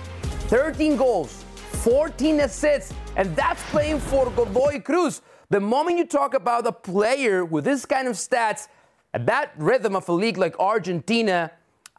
13 0.49 0.97
goals, 0.97 1.45
14 1.85 2.41
assists, 2.41 2.93
and 3.17 3.35
that's 3.37 3.63
playing 3.71 4.01
for 4.01 4.31
Godoy 4.31 4.81
Cruz. 4.81 5.23
The 5.49 5.61
moment 5.61 5.99
you 5.99 6.07
talk 6.07 6.35
about 6.35 6.67
a 6.67 6.73
player 6.73 7.45
with 7.45 7.65
this 7.65 7.85
kind 7.87 8.09
of 8.09 8.15
stats, 8.15 8.69
at 9.15 9.27
that 9.27 9.53
rhythm 9.57 9.97
of 9.97 10.09
a 10.09 10.13
league 10.13 10.39
like 10.39 10.59
Argentina, 10.61 11.51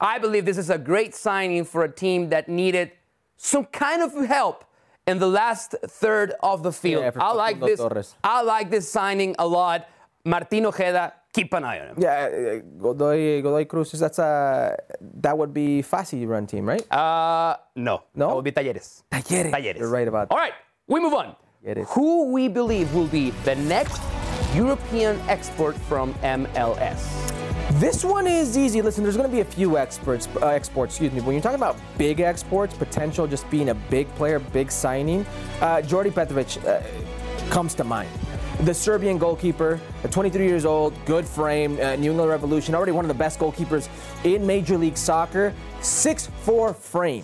I 0.01 0.17
believe 0.17 0.45
this 0.45 0.57
is 0.57 0.71
a 0.71 0.79
great 0.79 1.13
signing 1.13 1.63
for 1.63 1.83
a 1.83 1.91
team 1.91 2.29
that 2.29 2.49
needed 2.49 2.91
some 3.37 3.65
kind 3.65 4.01
of 4.01 4.13
help 4.25 4.65
in 5.05 5.19
the 5.19 5.27
last 5.27 5.75
third 5.85 6.33
of 6.41 6.63
the 6.63 6.71
field. 6.71 7.03
Yeah, 7.03 7.21
I 7.21 7.33
like 7.33 7.59
this. 7.59 7.79
Torres. 7.79 8.15
I 8.23 8.41
like 8.41 8.71
this 8.71 8.89
signing 8.89 9.35
a 9.37 9.47
lot. 9.47 9.87
Martin 10.25 10.65
Ojeda, 10.65 11.13
keep 11.33 11.53
an 11.53 11.63
eye 11.63 11.79
on 11.81 11.87
him. 11.89 11.95
Yeah, 11.99 12.29
uh, 12.29 12.59
Godoy, 12.81 13.41
Godoy 13.41 13.65
Cruz, 13.65 13.91
that's 13.91 14.19
a, 14.19 14.75
that 15.21 15.37
would 15.37 15.53
be 15.53 15.83
Fassi 15.83 16.27
run 16.27 16.47
team, 16.47 16.67
right? 16.67 16.91
Uh, 16.91 17.57
no. 17.75 18.03
No? 18.15 18.27
That 18.29 18.35
would 18.35 18.45
be 18.45 18.51
Talleres. 18.51 19.03
Talleres. 19.11 19.51
Talleres. 19.51 19.79
You're 19.79 19.89
right 19.89 20.07
about 20.07 20.29
That. 20.29 20.35
All 20.35 20.41
right, 20.41 20.53
we 20.87 20.99
move 20.99 21.13
on. 21.13 21.35
Talleres. 21.65 21.87
Who 21.89 22.31
we 22.31 22.47
believe 22.47 22.93
will 22.93 23.07
be 23.07 23.31
the 23.45 23.55
next 23.55 24.01
European 24.53 25.19
export 25.27 25.75
from 25.75 26.13
MLS? 26.21 27.01
This 27.79 28.03
one 28.03 28.27
is 28.27 28.57
easy. 28.57 28.81
Listen, 28.81 29.03
there's 29.03 29.15
going 29.15 29.29
to 29.29 29.33
be 29.33 29.41
a 29.41 29.45
few 29.45 29.77
experts, 29.77 30.27
uh, 30.41 30.47
exports. 30.47 30.95
Excuse 30.95 31.13
me. 31.13 31.21
When 31.21 31.33
you're 31.33 31.41
talking 31.41 31.55
about 31.55 31.77
big 31.97 32.19
exports, 32.19 32.75
potential 32.75 33.25
just 33.27 33.49
being 33.49 33.69
a 33.69 33.75
big 33.75 34.07
player, 34.15 34.39
big 34.39 34.71
signing, 34.71 35.25
uh, 35.61 35.77
Djordje 35.77 36.13
Petrovic 36.13 36.63
uh, 36.65 36.81
comes 37.49 37.73
to 37.75 37.83
mind. 37.83 38.09
The 38.63 38.73
Serbian 38.73 39.17
goalkeeper, 39.17 39.79
uh, 40.03 40.07
23 40.09 40.45
years 40.45 40.65
old, 40.65 40.93
good 41.05 41.25
frame, 41.25 41.79
uh, 41.79 41.95
New 41.95 42.11
England 42.11 42.29
Revolution, 42.29 42.75
already 42.75 42.91
one 42.91 43.05
of 43.05 43.09
the 43.09 43.15
best 43.15 43.39
goalkeepers 43.39 43.87
in 44.25 44.45
Major 44.45 44.77
League 44.77 44.97
Soccer. 44.97 45.53
6'4 45.79 46.75
frame, 46.75 47.23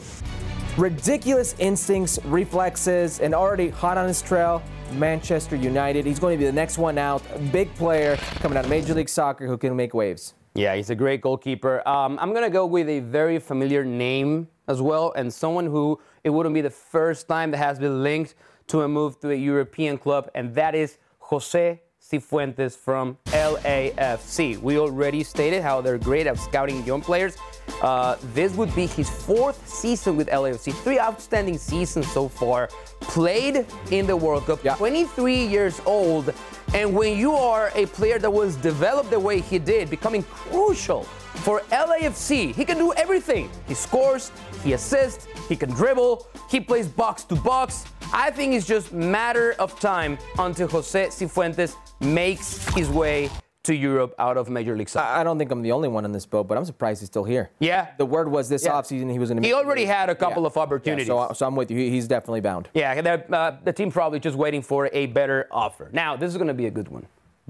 ridiculous 0.78 1.56
instincts, 1.60 2.20
reflexes, 2.24 3.20
and 3.20 3.36
already 3.36 3.70
hot 3.70 3.98
on 3.98 4.08
his 4.08 4.22
trail. 4.22 4.64
Manchester 4.94 5.58
United. 5.58 6.06
He's 6.06 6.20
going 6.20 6.38
to 6.38 6.40
be 6.40 6.46
the 6.46 6.54
next 6.54 6.78
one 6.78 6.98
out. 6.98 7.22
Big 7.52 7.74
player 7.76 8.16
coming 8.40 8.58
out 8.58 8.64
of 8.64 8.70
Major 8.70 8.94
League 8.94 9.10
Soccer 9.10 9.46
who 9.46 9.58
can 9.58 9.76
make 9.76 9.94
waves. 9.94 10.34
Yeah, 10.58 10.76
he's 10.76 10.90
a 10.90 10.96
great 10.96 11.22
goalkeeper. 11.22 11.88
Um, 11.88 12.18
I'm 12.20 12.32
going 12.32 12.44
to 12.44 12.50
go 12.50 12.66
with 12.66 12.90
a 12.90 13.00
very 13.02 13.38
familiar 13.38 13.86
name 13.86 14.48
as 14.68 14.82
well, 14.82 15.14
and 15.16 15.32
someone 15.32 15.68
who 15.68 16.02
it 16.24 16.32
wouldn't 16.32 16.56
be 16.56 16.62
the 16.62 16.72
first 16.72 17.28
time 17.28 17.52
that 17.52 17.58
has 17.58 17.78
been 17.78 18.02
linked 18.02 18.34
to 18.70 18.82
a 18.82 18.88
move 18.88 19.20
to 19.20 19.30
a 19.30 19.36
European 19.36 20.00
club, 20.00 20.32
and 20.34 20.56
that 20.56 20.74
is 20.74 20.98
Jose 21.20 21.80
Cifuentes 22.10 22.76
from 22.78 23.18
LAFC. 23.28 24.62
We 24.62 24.80
already 24.80 25.24
stated 25.24 25.62
how 25.62 25.82
they're 25.82 25.98
great 25.98 26.26
at 26.26 26.40
scouting 26.40 26.86
young 26.86 27.02
players. 27.02 27.36
Uh, 27.82 28.16
this 28.34 28.54
would 28.54 28.74
be 28.74 28.86
his 28.86 29.10
fourth 29.10 29.68
season 29.68 30.16
with 30.16 30.30
LAFC. 30.30 30.74
Three 30.84 31.00
outstanding 31.00 31.58
seasons 31.58 32.10
so 32.12 32.30
far. 32.30 32.70
Played 33.02 33.66
in 33.92 34.08
the 34.08 34.16
World 34.16 34.46
Cup. 34.46 34.62
23 34.62 35.46
years 35.46 35.82
old. 35.86 36.34
And 36.74 36.96
when 36.96 37.18
you 37.18 37.34
are 37.34 37.72
a 37.76 37.86
player 37.88 38.20
that 38.20 38.32
was 38.32 38.56
developed 38.56 39.10
the 39.10 39.20
way 39.20 39.42
he 39.42 39.60
did, 39.60 39.90
becoming 39.90 40.24
crucial 40.24 41.04
for 41.44 41.60
LAFC, 41.72 42.56
he 42.56 42.64
can 42.64 42.78
do 42.78 42.94
everything. 42.94 43.50
He 43.68 43.74
scores, 43.74 44.32
he 44.64 44.74
assists, 44.74 45.28
he 45.50 45.56
can 45.56 45.70
dribble, 45.70 46.26
he 46.50 46.60
plays 46.62 46.88
box 46.88 47.24
to 47.26 47.36
box. 47.36 47.86
I 48.14 48.32
think 48.32 48.54
it's 48.54 48.66
just 48.66 48.94
matter 48.94 49.54
of 49.60 49.78
time 49.80 50.18
until 50.40 50.68
Jose 50.70 51.08
Cifuentes 51.08 51.76
makes 52.00 52.68
his 52.76 52.90
way 52.90 53.30
to 53.64 53.76
Europe 53.76 54.16
out 54.18 54.38
of 54.38 54.50
Major 54.50 54.78
League 54.78 54.88
Soccer. 54.88 55.08
I 55.20 55.24
don't 55.26 55.38
think 55.38 55.52
I'm 55.52 55.62
the 55.62 55.74
only 55.74 55.90
one 55.90 56.06
in 56.06 56.14
this 56.14 56.26
boat, 56.26 56.48
but 56.48 56.58
I'm 56.58 56.64
surprised 56.64 57.02
he's 57.02 57.10
still 57.10 57.26
here. 57.26 57.50
Yeah. 57.60 57.88
The 57.98 58.06
word 58.06 58.32
was 58.32 58.48
this 58.48 58.64
Yeah. 58.64 58.72
offseason 58.72 59.12
he 59.12 59.20
was 59.20 59.30
going 59.30 59.42
to. 59.42 59.48
He 59.48 59.54
already 59.54 59.84
had 59.84 60.10
a 60.10 60.16
couple 60.16 60.46
of 60.46 60.56
opportunities. 60.56 61.08
so, 61.08 61.32
so 61.34 61.46
I'm 61.46 61.56
with 61.56 61.70
you. 61.70 61.78
He's 61.78 62.08
definitely 62.08 62.40
bound. 62.40 62.70
Yeah, 62.74 63.02
the, 63.02 63.36
uh, 63.36 63.58
the 63.66 63.74
team 63.74 63.92
probably 63.92 64.20
just 64.22 64.38
waiting 64.38 64.62
for 64.62 64.90
a 64.94 65.08
better 65.08 65.48
offer. 65.52 65.90
Now, 65.92 66.16
this 66.16 66.30
is 66.32 66.38
going 66.38 66.48
to 66.48 66.54
be 66.54 66.68
a 66.68 66.72
good 66.72 66.88
one. 66.88 67.08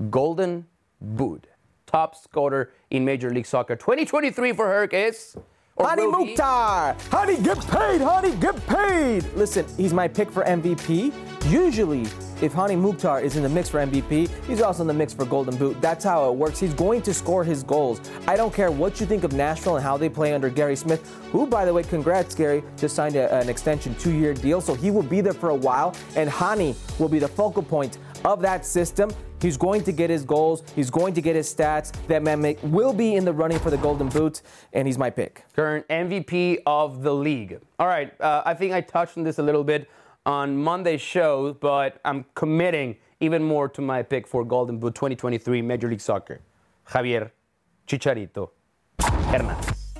Golden 0.09 0.65
Boot, 1.01 1.45
top 1.85 2.15
scorer 2.15 2.71
in 2.89 3.05
Major 3.05 3.29
League 3.29 3.45
Soccer 3.45 3.75
2023 3.75 4.53
for 4.53 4.65
Herc 4.65 4.93
is. 4.95 5.35
Or 5.77 5.87
Hany 5.87 6.07
Mukhtar! 6.07 6.95
Honey, 7.11 7.37
get 7.41 7.59
paid! 7.67 8.01
Honey, 8.01 8.35
get 8.37 8.65
paid! 8.67 9.23
Listen, 9.35 9.65
he's 9.77 9.93
my 9.93 10.07
pick 10.07 10.31
for 10.31 10.43
MVP. 10.43 11.13
Usually, 11.51 12.01
if 12.41 12.51
Hany 12.53 12.75
Mukhtar 12.75 13.21
is 13.21 13.35
in 13.35 13.43
the 13.43 13.49
mix 13.49 13.69
for 13.69 13.77
MVP, 13.79 14.27
he's 14.47 14.61
also 14.61 14.81
in 14.81 14.87
the 14.87 14.93
mix 14.93 15.13
for 15.13 15.23
Golden 15.25 15.55
Boot. 15.55 15.79
That's 15.79 16.03
how 16.03 16.29
it 16.29 16.35
works. 16.35 16.59
He's 16.59 16.73
going 16.73 17.01
to 17.03 17.13
score 17.13 17.43
his 17.43 17.61
goals. 17.63 18.01
I 18.27 18.35
don't 18.35 18.53
care 18.53 18.71
what 18.71 18.99
you 18.99 19.05
think 19.05 19.23
of 19.23 19.33
Nashville 19.33 19.75
and 19.75 19.83
how 19.83 19.97
they 19.97 20.09
play 20.09 20.33
under 20.33 20.49
Gary 20.49 20.75
Smith, 20.75 21.07
who, 21.31 21.45
by 21.47 21.63
the 21.63 21.73
way, 21.73 21.83
congrats, 21.83 22.33
Gary, 22.35 22.63
just 22.75 22.95
signed 22.95 23.15
a- 23.15 23.33
an 23.35 23.47
extension 23.47 23.95
two 23.99 24.11
year 24.13 24.33
deal, 24.33 24.61
so 24.61 24.73
he 24.73 24.89
will 24.91 25.03
be 25.03 25.21
there 25.21 25.33
for 25.33 25.49
a 25.49 25.55
while, 25.55 25.95
and 26.15 26.27
Hany 26.29 26.75
will 26.99 27.09
be 27.09 27.19
the 27.19 27.27
focal 27.27 27.61
point 27.63 27.97
of 28.25 28.41
that 28.41 28.65
system. 28.65 29.09
He's 29.41 29.57
going 29.57 29.83
to 29.83 29.91
get 29.91 30.09
his 30.09 30.23
goals. 30.23 30.63
He's 30.75 30.89
going 30.89 31.13
to 31.13 31.21
get 31.21 31.35
his 31.35 31.53
stats. 31.53 31.91
That 32.07 32.23
man 32.23 32.41
make, 32.41 32.57
will 32.63 32.93
be 32.93 33.15
in 33.15 33.25
the 33.25 33.33
running 33.33 33.59
for 33.59 33.69
the 33.69 33.77
Golden 33.77 34.09
Boot, 34.09 34.41
and 34.73 34.87
he's 34.87 34.97
my 34.97 35.09
pick. 35.09 35.43
current 35.55 35.87
MVP 35.87 36.59
of 36.65 37.03
the 37.03 37.13
league. 37.13 37.59
All 37.79 37.87
right, 37.87 38.13
uh, 38.19 38.41
I 38.45 38.53
think 38.53 38.73
I 38.73 38.81
touched 38.81 39.17
on 39.17 39.23
this 39.23 39.39
a 39.39 39.43
little 39.43 39.63
bit 39.63 39.89
on 40.25 40.57
Monday's 40.57 41.01
show, 41.01 41.53
but 41.53 41.99
I'm 42.03 42.25
committing 42.35 42.97
even 43.19 43.43
more 43.43 43.69
to 43.69 43.81
my 43.81 44.03
pick 44.03 44.27
for 44.27 44.43
Golden 44.43 44.77
Boot 44.77 44.95
2023 44.95 45.61
Major 45.61 45.87
League 45.89 46.01
Soccer. 46.01 46.41
Javier 46.89 47.31
Chicharito 47.87 48.49
Hernandez. 48.99 49.93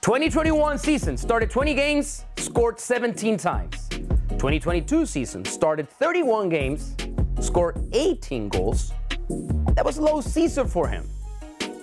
2021 0.00 0.78
season 0.78 1.16
started 1.16 1.48
20 1.50 1.74
games, 1.74 2.24
scored 2.36 2.80
17 2.80 3.36
times. 3.36 3.88
2022 4.30 5.06
season 5.06 5.44
started 5.44 5.88
31 5.88 6.48
games, 6.48 6.96
scored 7.42 7.76
18 7.92 8.48
goals. 8.48 8.92
That 9.74 9.84
was 9.84 9.98
low 9.98 10.20
season 10.20 10.66
for 10.66 10.88
him. 10.88 11.08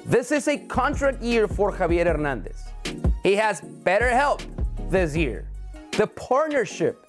This 0.05 0.31
is 0.31 0.47
a 0.47 0.57
contract 0.57 1.21
year 1.21 1.47
for 1.47 1.71
Javier 1.71 2.05
Hernandez. 2.05 2.63
He 3.23 3.35
has 3.35 3.61
better 3.61 4.09
help 4.09 4.41
this 4.89 5.15
year. 5.15 5.47
The 5.91 6.07
partnership 6.07 7.03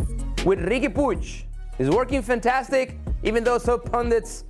with 0.44 0.58
Riqui 0.58 0.92
Puig 0.92 1.44
is 1.78 1.88
working 1.88 2.22
fantastic, 2.22 2.98
even 3.22 3.44
though 3.44 3.58
some 3.58 3.80
pundits 3.80 4.44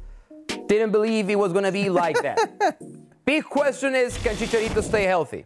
didn't 0.67 0.91
believe 0.91 1.31
it 1.31 1.39
was 1.39 1.53
going 1.53 1.65
to 1.65 1.73
be 1.73 1.89
like 1.89 2.21
that. 2.23 2.81
Big 3.25 3.45
question 3.45 3.95
is 3.95 4.17
can 4.19 4.35
Chicharito 4.35 4.83
stay 4.83 5.05
healthy? 5.05 5.45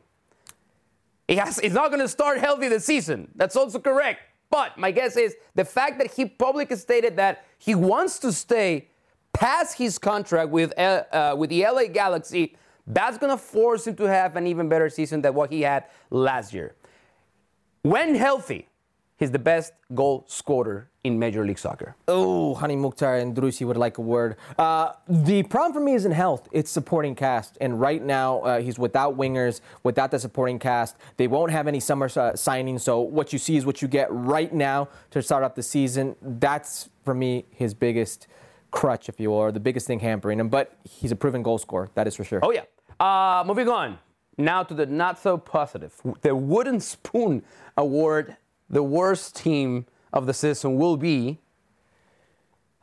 He 1.27 1.37
has, 1.37 1.59
he's 1.59 1.73
not 1.73 1.89
going 1.89 2.01
to 2.01 2.09
start 2.09 2.39
healthy 2.39 2.69
this 2.69 2.85
season. 2.85 3.31
That's 3.35 3.57
also 3.57 3.79
correct. 3.79 4.21
But 4.51 4.79
my 4.79 4.91
guess 4.91 5.17
is 5.17 5.35
the 5.55 5.65
fact 5.65 5.99
that 5.99 6.13
he 6.13 6.27
publicly 6.27 6.77
stated 6.77 7.17
that 7.17 7.45
he 7.59 7.75
wants 7.75 8.19
to 8.21 8.33
stay 8.33 8.89
past 9.33 9.79
his 9.79 9.99
contract 9.99 10.51
with, 10.51 10.73
uh, 10.79 11.05
uh, 11.13 11.35
with 11.37 11.51
the 11.51 11.65
LA 11.65 11.87
Galaxy, 11.87 12.57
that's 12.87 13.19
going 13.19 13.31
to 13.31 13.43
force 13.43 13.87
him 13.87 13.97
to 13.97 14.05
have 14.05 14.37
an 14.37 14.47
even 14.47 14.69
better 14.69 14.89
season 14.89 15.23
than 15.23 15.35
what 15.35 15.51
he 15.51 15.63
had 15.63 15.85
last 16.11 16.53
year. 16.53 16.75
When 17.83 18.15
healthy, 18.15 18.69
he's 19.17 19.31
the 19.31 19.39
best 19.39 19.73
goal 19.95 20.25
scorer 20.29 20.91
in 21.05 21.19
Major 21.19 21.45
League 21.45 21.59
Soccer. 21.59 21.95
Oh, 22.09 22.55
Hany 22.55 22.77
Mukhtar 22.77 23.17
and 23.19 23.37
Driussi 23.37 23.67
would 23.67 23.77
like 23.77 23.99
a 23.99 24.01
word. 24.01 24.37
Uh, 24.59 24.93
the 25.07 25.43
problem 25.45 25.75
for 25.75 25.81
me 25.81 25.95
isn't 25.95 26.13
health, 26.13 26.49
it's 26.51 26.71
supporting 26.71 27.15
cast. 27.15 27.59
And 27.61 27.79
right 27.79 28.03
now, 28.03 28.41
uh, 28.41 28.61
he's 28.61 28.79
without 28.79 29.17
wingers, 29.17 29.61
without 29.83 30.11
the 30.11 30.19
supporting 30.19 30.59
cast. 30.59 30.97
They 31.19 31.29
won't 31.29 31.53
have 31.53 31.69
any 31.69 31.79
summer 31.79 32.07
uh, 32.07 32.33
signings. 32.33 32.81
So 32.81 33.01
what 33.01 33.33
you 33.35 33.39
see 33.39 33.57
is 33.57 33.67
what 33.67 33.83
you 33.83 33.89
get 33.89 34.09
right 34.11 34.53
now 34.53 34.89
to 35.11 35.23
start 35.23 35.45
off 35.45 35.55
the 35.55 35.63
season. 35.63 36.17
That's, 36.23 36.89
for 37.05 37.15
me, 37.15 37.45
his 37.51 37.75
biggest 37.75 38.27
crutch, 38.71 39.09
if 39.11 39.21
you 39.21 39.31
will, 39.31 39.37
or 39.37 39.53
the 39.53 39.61
biggest 39.61 39.87
thing 39.87 40.01
hampering 40.01 40.41
him. 40.41 40.49
But 40.49 40.77
he's 40.85 41.13
a 41.13 41.17
proven 41.17 41.43
goal 41.43 41.59
scorer, 41.59 41.91
that 41.95 42.07
is 42.07 42.17
for 42.17 42.25
sure. 42.25 42.41
Oh, 42.43 42.51
yeah. 42.51 42.65
Uh, 42.99 43.45
moving 43.47 43.69
on. 43.69 43.99
Now 44.39 44.63
to 44.63 44.75
the 44.75 44.87
not 44.87 45.19
so 45.19 45.37
positive. 45.37 45.95
The 46.23 46.35
Wooden 46.35 46.81
Spoon 46.81 47.43
Award, 47.77 48.37
the 48.69 48.83
worst 48.83 49.37
team 49.37 49.87
of 50.15 50.27
the 50.27 50.33
season 50.33 50.77
will 50.77 50.97
be. 50.97 51.41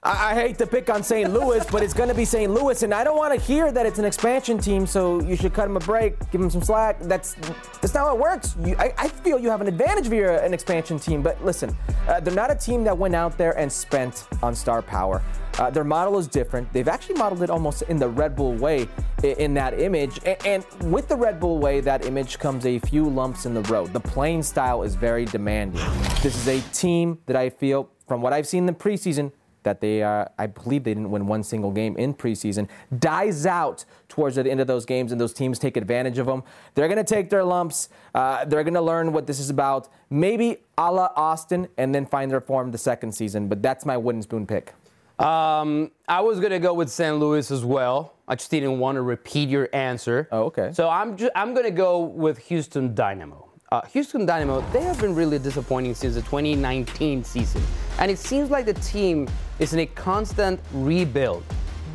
I, 0.03 0.31
I 0.31 0.33
hate 0.33 0.57
to 0.57 0.65
pick 0.65 0.89
on 0.89 1.03
St. 1.03 1.31
Louis, 1.31 1.63
but 1.71 1.83
it's 1.83 1.93
going 1.93 2.09
to 2.09 2.15
be 2.15 2.25
St. 2.25 2.51
Louis, 2.51 2.81
and 2.81 2.91
I 2.93 3.03
don't 3.03 3.17
want 3.17 3.33
to 3.33 3.39
hear 3.39 3.71
that 3.71 3.85
it's 3.85 3.99
an 3.99 4.05
expansion 4.05 4.57
team. 4.57 4.87
So 4.87 5.21
you 5.21 5.35
should 5.35 5.53
cut 5.53 5.67
him 5.67 5.77
a 5.77 5.79
break, 5.81 6.17
give 6.31 6.41
him 6.41 6.49
some 6.49 6.63
slack. 6.63 6.99
That's 7.01 7.35
that's 7.81 7.93
not 7.93 8.07
how 8.07 8.15
it 8.15 8.19
works. 8.19 8.55
You, 8.65 8.75
I, 8.79 8.93
I 8.97 9.07
feel 9.09 9.37
you 9.37 9.49
have 9.51 9.61
an 9.61 9.67
advantage 9.67 10.07
you're 10.07 10.31
an 10.37 10.53
expansion 10.55 10.97
team. 10.97 11.21
But 11.21 11.43
listen, 11.45 11.77
uh, 12.07 12.19
they're 12.19 12.33
not 12.33 12.49
a 12.49 12.55
team 12.55 12.83
that 12.85 12.97
went 12.97 13.13
out 13.15 13.37
there 13.37 13.57
and 13.59 13.71
spent 13.71 14.25
on 14.41 14.55
star 14.55 14.81
power. 14.81 15.21
Uh, 15.59 15.69
their 15.69 15.83
model 15.83 16.17
is 16.17 16.27
different. 16.27 16.71
They've 16.73 16.87
actually 16.87 17.15
modeled 17.15 17.43
it 17.43 17.49
almost 17.51 17.83
in 17.83 17.97
the 17.97 18.07
Red 18.07 18.35
Bull 18.35 18.53
way 18.55 18.87
i- 19.23 19.27
in 19.27 19.53
that 19.55 19.79
image. 19.79 20.17
A- 20.25 20.41
And 20.47 20.65
with 20.91 21.09
the 21.09 21.15
Red 21.15 21.39
Bull 21.39 21.59
way, 21.59 21.79
that 21.81 22.05
image 22.05 22.39
comes 22.39 22.65
a 22.65 22.79
few 22.79 23.07
lumps 23.07 23.45
in 23.45 23.53
the 23.53 23.61
road. 23.63 23.91
The 23.93 23.99
playing 23.99 24.43
style 24.43 24.81
is 24.81 24.95
very 24.95 25.25
demanding. 25.25 25.81
This 26.23 26.35
is 26.35 26.47
a 26.47 26.59
team 26.73 27.19
that 27.27 27.35
I 27.35 27.49
feel, 27.49 27.89
from 28.07 28.21
what 28.21 28.31
I've 28.33 28.47
seen 28.47 28.59
in 28.59 28.65
the 28.65 28.73
preseason, 28.73 29.31
that 29.63 29.81
they, 29.81 30.03
uh, 30.03 30.25
I 30.37 30.47
believe 30.47 30.83
they 30.83 30.93
didn't 30.93 31.11
win 31.11 31.27
one 31.27 31.43
single 31.43 31.71
game 31.71 31.95
in 31.97 32.13
preseason, 32.13 32.67
dies 32.99 33.45
out 33.45 33.85
towards 34.09 34.35
the 34.35 34.49
end 34.49 34.59
of 34.59 34.67
those 34.67 34.85
games, 34.85 35.11
and 35.11 35.19
those 35.21 35.33
teams 35.33 35.59
take 35.59 35.77
advantage 35.77 36.17
of 36.17 36.25
them. 36.25 36.43
They're 36.75 36.87
going 36.87 36.97
to 36.97 37.03
take 37.03 37.29
their 37.29 37.43
lumps. 37.43 37.89
Uh, 38.15 38.45
they're 38.45 38.63
going 38.63 38.73
to 38.73 38.81
learn 38.81 39.13
what 39.13 39.27
this 39.27 39.39
is 39.39 39.49
about. 39.49 39.87
Maybe 40.09 40.57
a 40.77 40.91
la 40.91 41.09
Austin, 41.15 41.67
and 41.77 41.93
then 41.93 42.05
find 42.05 42.29
their 42.31 42.41
form 42.41 42.71
the 42.71 42.77
second 42.77 43.13
season. 43.13 43.47
But 43.47 43.61
that's 43.61 43.85
my 43.85 43.97
wooden 43.97 44.21
spoon 44.21 44.45
pick. 44.47 44.73
Um, 45.19 45.91
I 46.07 46.21
was 46.21 46.39
gonna 46.39 46.57
go 46.57 46.73
with 46.73 46.89
St. 46.89 47.15
Louis 47.17 47.51
as 47.51 47.63
well. 47.63 48.13
I 48.27 48.33
just 48.33 48.49
didn't 48.49 48.79
want 48.79 48.95
to 48.95 49.03
repeat 49.03 49.49
your 49.49 49.69
answer. 49.71 50.27
Oh, 50.31 50.45
okay. 50.45 50.71
So 50.73 50.89
I'm 50.89 51.15
ju- 51.15 51.29
I'm 51.35 51.53
gonna 51.53 51.69
go 51.69 51.99
with 51.99 52.39
Houston 52.39 52.95
Dynamo. 52.95 53.50
Uh, 53.73 53.79
Houston 53.93 54.25
Dynamo, 54.25 54.59
they 54.73 54.81
have 54.81 54.99
been 54.99 55.15
really 55.15 55.39
disappointing 55.39 55.95
since 55.95 56.15
the 56.15 56.21
2019 56.23 57.23
season, 57.23 57.61
and 57.99 58.11
it 58.11 58.19
seems 58.19 58.49
like 58.49 58.65
the 58.65 58.73
team 58.73 59.29
is 59.59 59.71
in 59.71 59.79
a 59.79 59.85
constant 59.85 60.59
rebuild. 60.73 61.41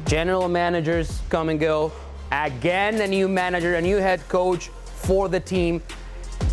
General 0.06 0.48
managers 0.48 1.20
come 1.28 1.50
and 1.50 1.60
go. 1.60 1.92
Again, 2.32 2.98
a 3.02 3.06
new 3.06 3.28
manager, 3.28 3.74
a 3.74 3.82
new 3.82 3.98
head 3.98 4.26
coach 4.26 4.68
for 4.86 5.28
the 5.28 5.38
team. 5.38 5.82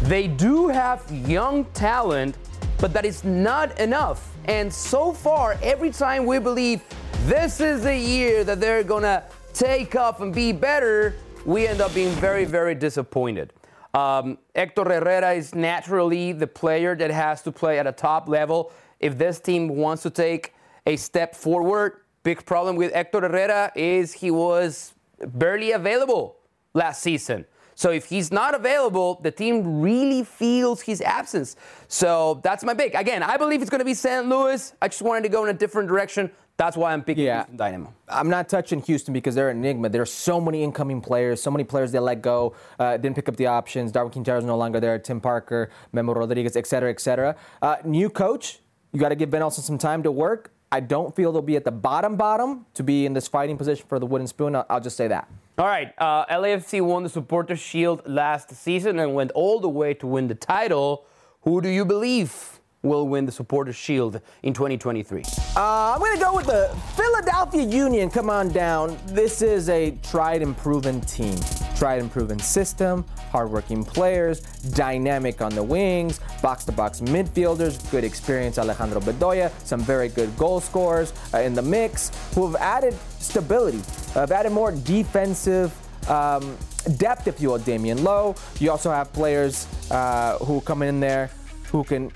They 0.01 0.27
do 0.27 0.67
have 0.67 1.09
young 1.09 1.63
talent, 1.71 2.35
but 2.77 2.91
that 2.91 3.05
is 3.05 3.23
not 3.23 3.79
enough. 3.79 4.35
And 4.49 4.73
so 4.73 5.13
far, 5.13 5.57
every 5.63 5.91
time 5.91 6.25
we 6.25 6.37
believe 6.37 6.81
this 7.27 7.61
is 7.61 7.83
the 7.83 7.95
year 7.95 8.43
that 8.43 8.59
they're 8.59 8.83
gonna 8.83 9.23
take 9.53 9.95
off 9.95 10.19
and 10.19 10.35
be 10.35 10.51
better, 10.51 11.15
we 11.45 11.65
end 11.65 11.79
up 11.79 11.93
being 11.93 12.11
very, 12.15 12.43
very 12.43 12.75
disappointed. 12.75 13.53
Um, 13.93 14.39
Hector 14.55 14.85
Herrera 14.85 15.33
is 15.33 15.53
naturally 15.53 16.31
the 16.31 16.47
player 16.47 16.95
that 16.95 17.11
has 17.11 17.43
to 17.43 17.51
play 17.51 17.77
at 17.77 17.85
a 17.85 17.91
top 17.91 18.27
level. 18.27 18.71
If 18.99 19.17
this 19.17 19.39
team 19.39 19.67
wants 19.67 20.01
to 20.03 20.09
take 20.09 20.53
a 20.87 20.95
step 20.95 21.35
forward, 21.35 22.01
big 22.23 22.43
problem 22.45 22.75
with 22.75 22.91
Hector 22.93 23.21
Herrera 23.21 23.71
is 23.75 24.13
he 24.13 24.31
was 24.31 24.93
barely 25.19 25.71
available 25.73 26.37
last 26.73 27.03
season. 27.03 27.45
So 27.75 27.91
if 27.91 28.05
he's 28.05 28.31
not 28.31 28.55
available, 28.55 29.19
the 29.21 29.31
team 29.31 29.81
really 29.81 30.23
feels 30.23 30.81
his 30.81 31.01
absence. 31.01 31.55
So 31.87 32.39
that's 32.43 32.63
my 32.63 32.73
pick. 32.73 32.93
Again, 32.93 33.23
I 33.23 33.37
believe 33.37 33.61
it's 33.61 33.69
going 33.69 33.79
to 33.79 33.85
be 33.85 33.93
St. 33.93 34.27
Louis. 34.27 34.73
I 34.81 34.87
just 34.87 35.01
wanted 35.01 35.23
to 35.23 35.29
go 35.29 35.43
in 35.43 35.49
a 35.49 35.57
different 35.57 35.87
direction. 35.87 36.31
That's 36.65 36.77
why 36.77 36.93
I'm 36.93 37.03
picking 37.03 37.25
Yeah. 37.25 37.37
Houston 37.39 37.57
Dynamo. 37.57 37.93
I'm 38.07 38.29
not 38.29 38.47
touching 38.47 38.81
Houston 38.83 39.13
because 39.13 39.35
they're 39.35 39.49
an 39.49 39.57
enigma. 39.57 39.89
There 39.89 40.01
are 40.01 40.05
so 40.05 40.39
many 40.39 40.63
incoming 40.63 41.01
players, 41.01 41.41
so 41.41 41.51
many 41.51 41.63
players 41.63 41.91
they 41.91 41.99
let 41.99 42.21
go, 42.21 42.55
uh, 42.79 42.97
didn't 42.97 43.15
pick 43.15 43.27
up 43.27 43.35
the 43.35 43.47
options. 43.47 43.91
Darwin 43.91 44.11
Quintero 44.13 44.37
is 44.37 44.45
no 44.45 44.55
longer 44.57 44.79
there. 44.79 44.97
Tim 44.99 45.19
Parker, 45.19 45.69
Memo 45.91 46.13
Rodriguez, 46.13 46.55
et 46.55 46.65
cetera, 46.65 46.89
et 46.89 46.99
cetera. 47.01 47.35
Uh, 47.61 47.75
new 47.83 48.09
coach, 48.09 48.59
you 48.91 48.99
got 48.99 49.09
to 49.09 49.15
give 49.15 49.29
Ben 49.29 49.41
Olsen 49.41 49.63
some 49.63 49.77
time 49.77 50.03
to 50.03 50.11
work. 50.11 50.51
I 50.71 50.79
don't 50.79 51.15
feel 51.15 51.31
they'll 51.31 51.41
be 51.41 51.55
at 51.55 51.65
the 51.65 51.71
bottom 51.71 52.15
bottom 52.15 52.65
to 52.73 52.83
be 52.83 53.05
in 53.05 53.13
this 53.13 53.27
fighting 53.27 53.57
position 53.57 53.85
for 53.87 53.99
the 53.99 54.05
wooden 54.07 54.25
spoon. 54.27 54.55
I'll, 54.55 54.65
I'll 54.69 54.79
just 54.81 54.97
say 54.97 55.07
that. 55.07 55.27
All 55.57 55.67
right, 55.67 55.93
uh, 55.99 56.25
LAFC 56.25 56.81
won 56.81 57.03
the 57.03 57.09
Supporters 57.09 57.59
Shield 57.59 58.01
last 58.07 58.49
season 58.55 58.97
and 58.97 59.13
went 59.13 59.31
all 59.35 59.59
the 59.59 59.69
way 59.69 59.93
to 59.95 60.07
win 60.07 60.27
the 60.27 60.33
title. 60.35 61.05
Who 61.41 61.61
do 61.61 61.69
you 61.69 61.85
believe 61.85 62.59
will 62.83 63.07
win 63.07 63.25
the 63.25 63.31
Supporters' 63.31 63.77
Shield 63.77 64.19
in 64.43 64.53
2023? 64.53 65.23
Uh, 65.55 65.93
I'm 65.93 65.99
going 65.99 66.17
to 66.17 66.23
go 66.23 66.35
with 66.35 66.47
the 66.47 66.67
Philadelphia 66.97 67.63
Union. 67.63 68.09
Come 68.09 68.29
on 68.29 68.49
down. 68.49 68.97
This 69.07 69.41
is 69.41 69.69
a 69.69 69.91
tried 70.03 70.41
and 70.41 70.55
proven 70.55 70.99
team. 71.01 71.37
Tried 71.77 72.01
and 72.01 72.11
proven 72.11 72.39
system, 72.39 73.05
hardworking 73.31 73.85
players, 73.85 74.41
dynamic 74.71 75.41
on 75.41 75.55
the 75.55 75.63
wings, 75.63 76.19
box 76.41 76.65
to 76.65 76.73
box 76.73 76.99
midfielders, 76.99 77.89
good 77.89 78.03
experience. 78.03 78.57
Alejandro 78.57 78.99
Bedoya, 78.99 79.49
some 79.65 79.79
very 79.79 80.09
good 80.09 80.35
goal 80.37 80.59
scorers 80.59 81.13
uh, 81.33 81.39
in 81.39 81.53
the 81.53 81.61
mix 81.61 82.11
who 82.35 82.45
have 82.45 82.61
added 82.61 82.93
stability, 83.19 83.81
have 84.13 84.31
added 84.31 84.51
more 84.51 84.73
defensive. 84.73 85.73
Um, 86.09 86.57
depth, 86.97 87.27
if 87.27 87.39
you 87.39 87.49
will, 87.49 87.59
Damion 87.59 88.03
Lowe. 88.03 88.35
You 88.59 88.71
also 88.71 88.91
have 88.91 89.13
players 89.13 89.67
uh, 89.89 90.37
who 90.39 90.59
come 90.61 90.83
in 90.83 90.99
there 90.99 91.31
who 91.73 91.83
can 91.83 92.11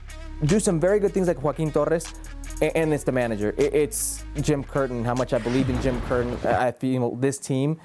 do 0.45 0.59
some 0.59 0.79
very 0.79 0.99
good 0.99 1.13
things 1.13 1.27
like 1.27 1.41
Joaquin 1.41 1.71
Torres, 1.71 2.13
and 2.61 2.93
it's 2.93 3.03
the 3.03 3.11
manager. 3.11 3.53
I- 3.57 3.61
It's 3.63 4.23
Jim 4.41 4.63
Curtin. 4.63 5.03
How 5.03 5.13
much 5.15 5.33
I 5.33 5.39
believe 5.39 5.69
in 5.69 5.81
Jim 5.81 5.99
Curtin. 6.01 6.37
I 6.45 6.71
feel 6.71 7.15
this 7.15 7.37
team. 7.37 7.79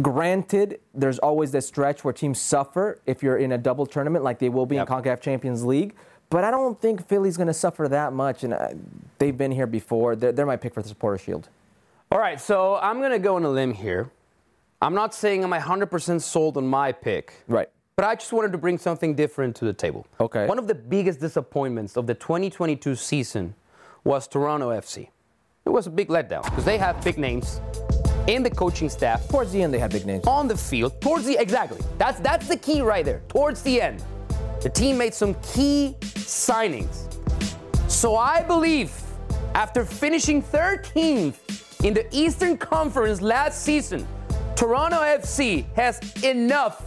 Granted, 0.00 0.80
there's 0.94 1.18
always 1.18 1.52
this 1.52 1.66
stretch 1.66 2.02
where 2.04 2.12
teams 2.14 2.40
suffer 2.40 2.98
if 3.06 3.22
you're 3.22 3.36
in 3.36 3.52
a 3.52 3.58
double 3.58 3.86
tournament, 3.86 4.24
like 4.24 4.38
they 4.38 4.48
will 4.48 4.66
be 4.66 4.76
Yep. 4.76 4.88
in 4.88 4.94
Concacaf 4.94 5.20
Champions 5.20 5.64
League. 5.64 5.94
But 6.30 6.44
I 6.44 6.50
don't 6.50 6.80
think 6.80 7.06
Philly's 7.06 7.36
going 7.36 7.48
to 7.48 7.54
suffer 7.54 7.88
that 7.88 8.12
much, 8.14 8.42
and 8.42 8.54
uh, 8.54 8.68
they've 9.18 9.36
been 9.36 9.50
here 9.52 9.66
before. 9.66 10.16
They're, 10.16 10.32
they're 10.32 10.46
my 10.46 10.56
pick 10.56 10.72
for 10.72 10.80
the 10.82 10.88
Supporter 10.88 11.18
Shield. 11.18 11.48
All 12.10 12.18
right, 12.18 12.40
so 12.40 12.76
I'm 12.76 12.98
going 13.00 13.12
to 13.12 13.18
go 13.18 13.36
on 13.36 13.44
a 13.44 13.50
limb 13.50 13.74
here. 13.74 14.10
I'm 14.80 14.94
not 14.94 15.14
saying 15.14 15.44
I'm 15.44 15.52
100% 15.52 16.20
sold 16.22 16.56
on 16.56 16.66
my 16.66 16.90
pick. 16.90 17.34
Right. 17.46 17.68
But 17.96 18.06
I 18.06 18.14
just 18.14 18.32
wanted 18.32 18.52
to 18.52 18.58
bring 18.58 18.78
something 18.78 19.14
different 19.14 19.54
to 19.56 19.66
the 19.66 19.72
table. 19.72 20.06
Okay. 20.18 20.46
One 20.46 20.58
of 20.58 20.66
the 20.66 20.74
biggest 20.74 21.20
disappointments 21.20 21.96
of 21.96 22.06
the 22.06 22.14
2022 22.14 22.94
season 22.94 23.54
was 24.02 24.26
Toronto 24.26 24.70
FC. 24.70 25.08
It 25.64 25.70
was 25.70 25.86
a 25.86 25.90
big 25.90 26.08
letdown 26.08 26.42
because 26.44 26.64
they 26.64 26.78
have 26.78 27.02
big 27.04 27.18
names 27.18 27.60
in 28.26 28.42
the 28.42 28.50
coaching 28.50 28.88
staff, 28.88 29.26
Towards 29.28 29.52
the 29.52 29.62
end, 29.62 29.74
they 29.74 29.78
had 29.78 29.90
big 29.90 30.06
names. 30.06 30.24
on 30.26 30.48
the 30.48 30.56
field, 30.56 31.00
towards 31.00 31.24
the 31.24 31.36
exactly. 31.38 31.80
That's 31.98 32.20
that's 32.20 32.48
the 32.48 32.56
key 32.56 32.80
right 32.80 33.04
there. 33.04 33.20
Towards 33.28 33.62
the 33.62 33.80
end, 33.80 34.02
the 34.62 34.70
team 34.70 34.96
made 34.96 35.12
some 35.12 35.34
key 35.42 35.96
signings. 36.00 37.08
So 37.90 38.16
I 38.16 38.42
believe 38.42 38.92
after 39.54 39.84
finishing 39.84 40.42
13th 40.42 41.84
in 41.84 41.94
the 41.94 42.06
Eastern 42.14 42.56
Conference 42.56 43.20
last 43.20 43.62
season, 43.62 44.06
Toronto 44.56 45.00
FC 45.00 45.64
has 45.74 45.98
enough 46.22 46.84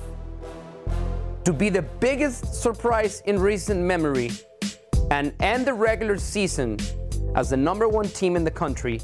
to 1.45 1.53
be 1.53 1.69
the 1.69 1.83
biggest 1.83 2.55
surprise 2.55 3.21
in 3.27 3.39
recent 3.39 3.79
memory 3.79 4.31
and 5.11 5.31
end 5.41 5.67
the 5.67 5.73
regular 5.73 6.17
season 6.17 6.75
as 7.35 7.51
the 7.51 7.57
number 7.57 7.87
one 7.87 8.07
team 8.09 8.35
in 8.35 8.43
the 8.43 8.49
country 8.49 8.99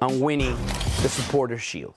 and 0.00 0.20
winning 0.20 0.56
the 1.02 1.08
Supporters 1.08 1.60
Shield. 1.60 1.94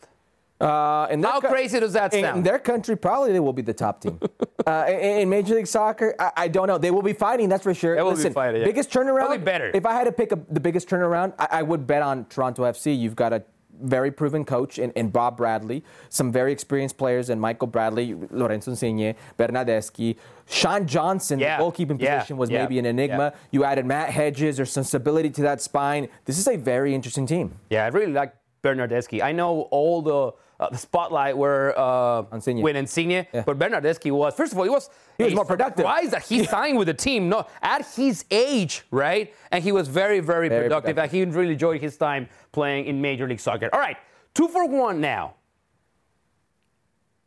Uh, 0.59 1.07
in 1.09 1.21
their 1.21 1.31
How 1.31 1.39
crazy 1.39 1.79
does 1.79 1.93
that 1.93 2.11
sound? 2.11 2.37
In 2.37 2.43
their 2.43 2.59
country, 2.59 2.97
probably 2.97 3.31
they 3.31 3.39
will 3.39 3.53
be 3.53 3.61
the 3.61 3.73
top 3.73 4.01
team. 4.01 4.19
uh, 4.67 4.85
in, 4.87 5.21
in 5.21 5.29
Major 5.29 5.55
League 5.55 5.67
Soccer, 5.67 6.13
I, 6.19 6.31
I 6.35 6.47
don't 6.49 6.67
know. 6.67 6.77
They 6.77 6.91
will 6.91 7.01
be 7.01 7.13
fighting, 7.13 7.47
that's 7.47 7.63
for 7.63 7.73
sure. 7.73 7.95
They 7.95 8.01
will 8.01 8.15
be 8.15 8.29
fighting, 8.29 8.61
yeah. 8.61 8.67
biggest 8.67 8.89
turnaround. 8.89 9.27
Probably 9.27 9.37
better. 9.37 9.71
If 9.73 9.85
I 9.85 9.93
had 9.93 10.05
to 10.05 10.11
pick 10.11 10.33
a, 10.33 10.39
the 10.49 10.59
biggest 10.59 10.89
turnaround, 10.89 11.33
I, 11.39 11.47
I 11.51 11.61
would 11.61 11.87
bet 11.87 12.01
on 12.01 12.25
Toronto 12.25 12.63
FC. 12.63 12.97
You've 12.97 13.15
got 13.15 13.31
a 13.31 13.43
very 13.81 14.11
proven 14.11 14.45
coach 14.45 14.79
in, 14.79 14.91
in 14.91 15.09
Bob 15.09 15.37
Bradley, 15.37 15.83
some 16.09 16.31
very 16.31 16.51
experienced 16.51 16.97
players 16.97 17.29
in 17.29 17.39
Michael 17.39 17.67
Bradley, 17.67 18.15
Lorenzo 18.31 18.71
Insigne, 18.71 19.15
Bernardeschi. 19.37 20.17
Sean 20.47 20.85
Johnson, 20.87 21.39
Yeah, 21.39 21.57
the 21.57 21.63
goalkeeping 21.63 21.99
yeah, 22.01 22.19
position 22.19 22.37
was 22.37 22.49
yeah, 22.49 22.61
maybe 22.61 22.77
an 22.79 22.85
enigma. 22.85 23.33
You 23.51 23.63
added 23.63 23.85
Matt 23.85 24.09
Hedges. 24.09 24.59
or 24.59 24.65
some 24.65 24.83
stability 24.83 25.29
to 25.31 25.41
that 25.41 25.61
spine. 25.61 26.07
This 26.25 26.37
is 26.37 26.47
a 26.47 26.55
very 26.57 26.93
interesting 26.93 27.25
team. 27.25 27.55
Yeah, 27.69 27.85
I 27.85 27.87
really 27.87 28.11
like 28.11 28.33
Bernardeschi. 28.63 29.21
I 29.21 29.31
know 29.31 29.61
all 29.71 30.01
the 30.01 30.33
uh, 30.59 30.69
the 30.69 30.77
spotlight 30.77 31.37
were 31.37 31.73
uh, 31.77 32.23
Insigne. 32.33 32.61
with 32.61 32.75
Insigne, 32.75 33.27
but 33.31 33.59
Bernardeschi 33.59 34.11
was 34.11 34.33
first 34.35 34.51
of 34.53 34.57
all 34.57 34.63
he 34.63 34.69
was 34.69 34.89
He 35.17 35.23
was 35.25 35.33
more 35.33 35.45
productive. 35.45 35.85
Why 35.85 35.99
is 36.01 36.11
that 36.11 36.23
he 36.23 36.45
signed 36.45 36.77
with 36.77 36.87
the 36.87 36.93
team. 36.93 37.29
No, 37.29 37.45
at 37.61 37.85
his 37.95 38.25
age, 38.31 38.83
right? 38.91 39.33
And 39.51 39.63
he 39.63 39.71
was 39.71 39.87
very, 39.87 40.19
very, 40.19 40.49
Very 40.49 40.63
productive. 40.63 40.95
productive. 40.95 41.21
And 41.21 41.33
he 41.33 41.37
really 41.39 41.53
enjoyed 41.53 41.81
his 41.81 41.97
time 41.97 42.27
playing 42.51 42.85
in 42.85 43.01
Major 43.01 43.27
League 43.27 43.39
Soccer. 43.39 43.69
All 43.73 43.79
right, 43.79 43.97
two 44.33 44.47
for 44.47 44.67
one 44.67 45.01
now. 45.01 45.35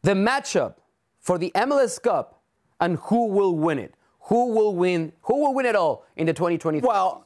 The 0.02 0.14
matchup 0.14 0.74
for 1.20 1.38
the 1.38 1.50
MLS 1.54 2.00
Cup 2.02 2.40
and 2.80 2.98
who 3.04 3.26
will 3.26 3.56
win 3.56 3.78
it? 3.78 3.94
Who 4.28 4.54
will 4.54 4.74
win? 4.74 5.12
Who 5.22 5.42
will 5.42 5.54
win 5.54 5.66
it 5.66 5.74
all 5.74 6.04
in 6.16 6.26
the 6.26 6.32
2023? 6.32 6.86
Well, 6.86 7.24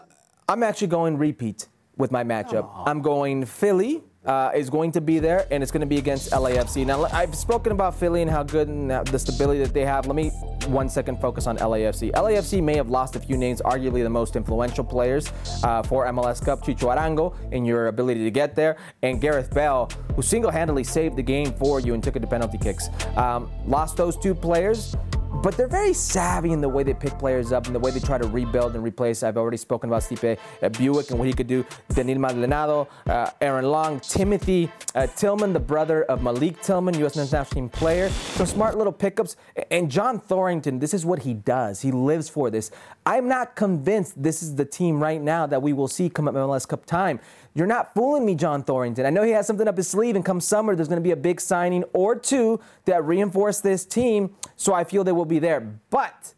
I'm 0.49 0.63
actually 0.63 0.89
going 0.89 1.19
repeat 1.19 1.67
with 1.97 2.11
my 2.11 2.25
matchup. 2.25 2.71
I'm 2.87 3.03
going 3.03 3.45
Philly 3.45 4.03
uh, 4.25 4.51
is 4.55 4.71
going 4.71 4.93
to 4.93 5.01
be 5.01 5.19
there, 5.19 5.47
and 5.51 5.63
it's 5.63 5.73
going 5.73 5.81
to 5.81 5.87
be 5.87 5.99
against 5.99 6.31
LAFC. 6.31 6.87
Now, 6.87 7.05
I've 7.05 7.35
spoken 7.35 7.73
about 7.73 7.95
Philly 7.95 8.23
and 8.23 8.31
how 8.31 8.43
good 8.43 8.69
and 8.69 8.91
the 8.91 9.19
stability 9.19 9.61
that 9.61 9.75
they 9.75 9.85
have. 9.85 10.07
Let 10.07 10.17
me 10.17 10.31
one 10.67 10.89
second 10.89 11.21
focus 11.21 11.47
on 11.47 11.59
LAFC. 11.59 12.13
LAFC 12.13 12.63
may 12.63 12.77
have 12.77 12.89
lost 12.89 13.17
a 13.17 13.21
few 13.21 13.37
names, 13.37 13.61
arguably 13.63 14.03
the 14.03 14.11
most 14.11 14.37
influential 14.37 14.85
players 14.85 15.33
uh, 15.65 15.83
for 15.83 16.07
MLS 16.07 16.45
Cup, 16.45 16.63
Chicho 16.63 16.95
Arango, 16.95 17.35
in 17.53 17.65
your 17.65 17.89
ability 17.89 18.23
to 18.25 18.31
get 18.31 18.55
there, 18.55 18.77
and 19.03 19.21
Gareth 19.21 19.53
Bale, 19.53 19.91
who 20.15 20.23
single-handedly 20.23 20.85
saved 20.85 21.17
the 21.17 21.23
game 21.23 21.53
for 21.55 21.81
you 21.81 21.95
and 21.95 22.03
took 22.03 22.17
it 22.17 22.21
to 22.21 22.27
penalty 22.27 22.59
kicks. 22.59 22.89
Um, 23.17 23.51
lost 23.67 23.97
those 23.97 24.17
two 24.17 24.35
players. 24.35 24.97
But 25.43 25.57
they're 25.57 25.67
very 25.67 25.93
savvy 25.93 26.53
in 26.53 26.61
the 26.61 26.69
way 26.69 26.85
they 26.85 26.95
pick 26.95 27.19
players 27.19 27.51
up 27.51 27.67
and 27.67 27.75
the 27.75 27.81
way 27.81 27.91
they 27.91 27.99
try 27.99 28.17
to 28.17 28.29
rebuild 28.29 28.77
and 28.77 28.85
replace. 28.85 29.25
I've 29.25 29.37
already 29.37 29.57
spoken 29.57 29.91
about 29.91 30.03
Stipe 30.03 30.39
uh, 30.63 30.69
Biuk 30.69 31.11
and 31.11 31.19
what 31.19 31.27
he 31.27 31.35
could 31.35 31.49
do. 31.49 31.65
Denil 31.91 32.19
Maldonado, 32.19 32.89
uh, 33.07 33.29
Aaron 33.41 33.65
Long, 33.65 33.99
Timothy 33.99 34.71
uh, 34.95 35.09
Tillman, 35.09 35.53
the 35.53 35.59
brother 35.59 36.05
of 36.05 36.23
Malik 36.23 36.63
Tillman, 36.63 36.97
U.S. 37.01 37.17
national 37.17 37.45
team 37.47 37.69
player. 37.69 38.09
Some 38.09 38.47
smart 38.47 38.79
little 38.79 38.93
pickups. 38.93 39.35
And 39.73 39.91
John 39.91 40.21
Thorrington, 40.21 40.79
this 40.79 40.95
is 40.95 41.05
what 41.05 41.21
he 41.21 41.35
does. 41.35 41.81
He 41.81 41.91
lives 41.91 42.29
for 42.29 42.49
this. 42.49 42.71
I'm 43.05 43.27
not 43.27 43.57
convinced 43.57 44.23
this 44.23 44.45
is 44.45 44.55
the 44.55 44.65
team 44.65 45.03
right 45.03 45.21
now 45.21 45.47
that 45.47 45.61
we 45.61 45.73
will 45.73 45.89
see 45.89 46.09
come 46.09 46.29
at 46.29 46.35
MLS 46.35 46.69
Cup 46.69 46.87
time. 46.87 47.19
You're 47.55 47.67
not 47.67 47.95
fooling 47.95 48.25
me, 48.25 48.35
John 48.35 48.63
Thorrington. 48.63 49.05
I 49.05 49.11
know 49.11 49.23
he 49.23 49.33
has 49.33 49.47
something 49.47 49.69
up 49.69 49.77
his 49.77 49.89
sleeve, 49.89 50.17
and 50.17 50.25
come 50.25 50.41
summer, 50.41 50.75
there's 50.75 50.89
going 50.89 51.01
to 51.01 51.03
be 51.03 51.11
a 51.11 51.17
big 51.17 51.41
signing 51.41 51.85
or 51.93 52.17
two 52.17 52.61
that 52.87 53.05
reinforce 53.05 53.61
this 53.61 53.85
team. 53.85 54.35
So 54.57 54.73
I 54.73 54.85
feel 54.85 55.05
they 55.05 55.13
will 55.13 55.27
be 55.27 55.39
there. 55.39 55.61
But 55.91 56.35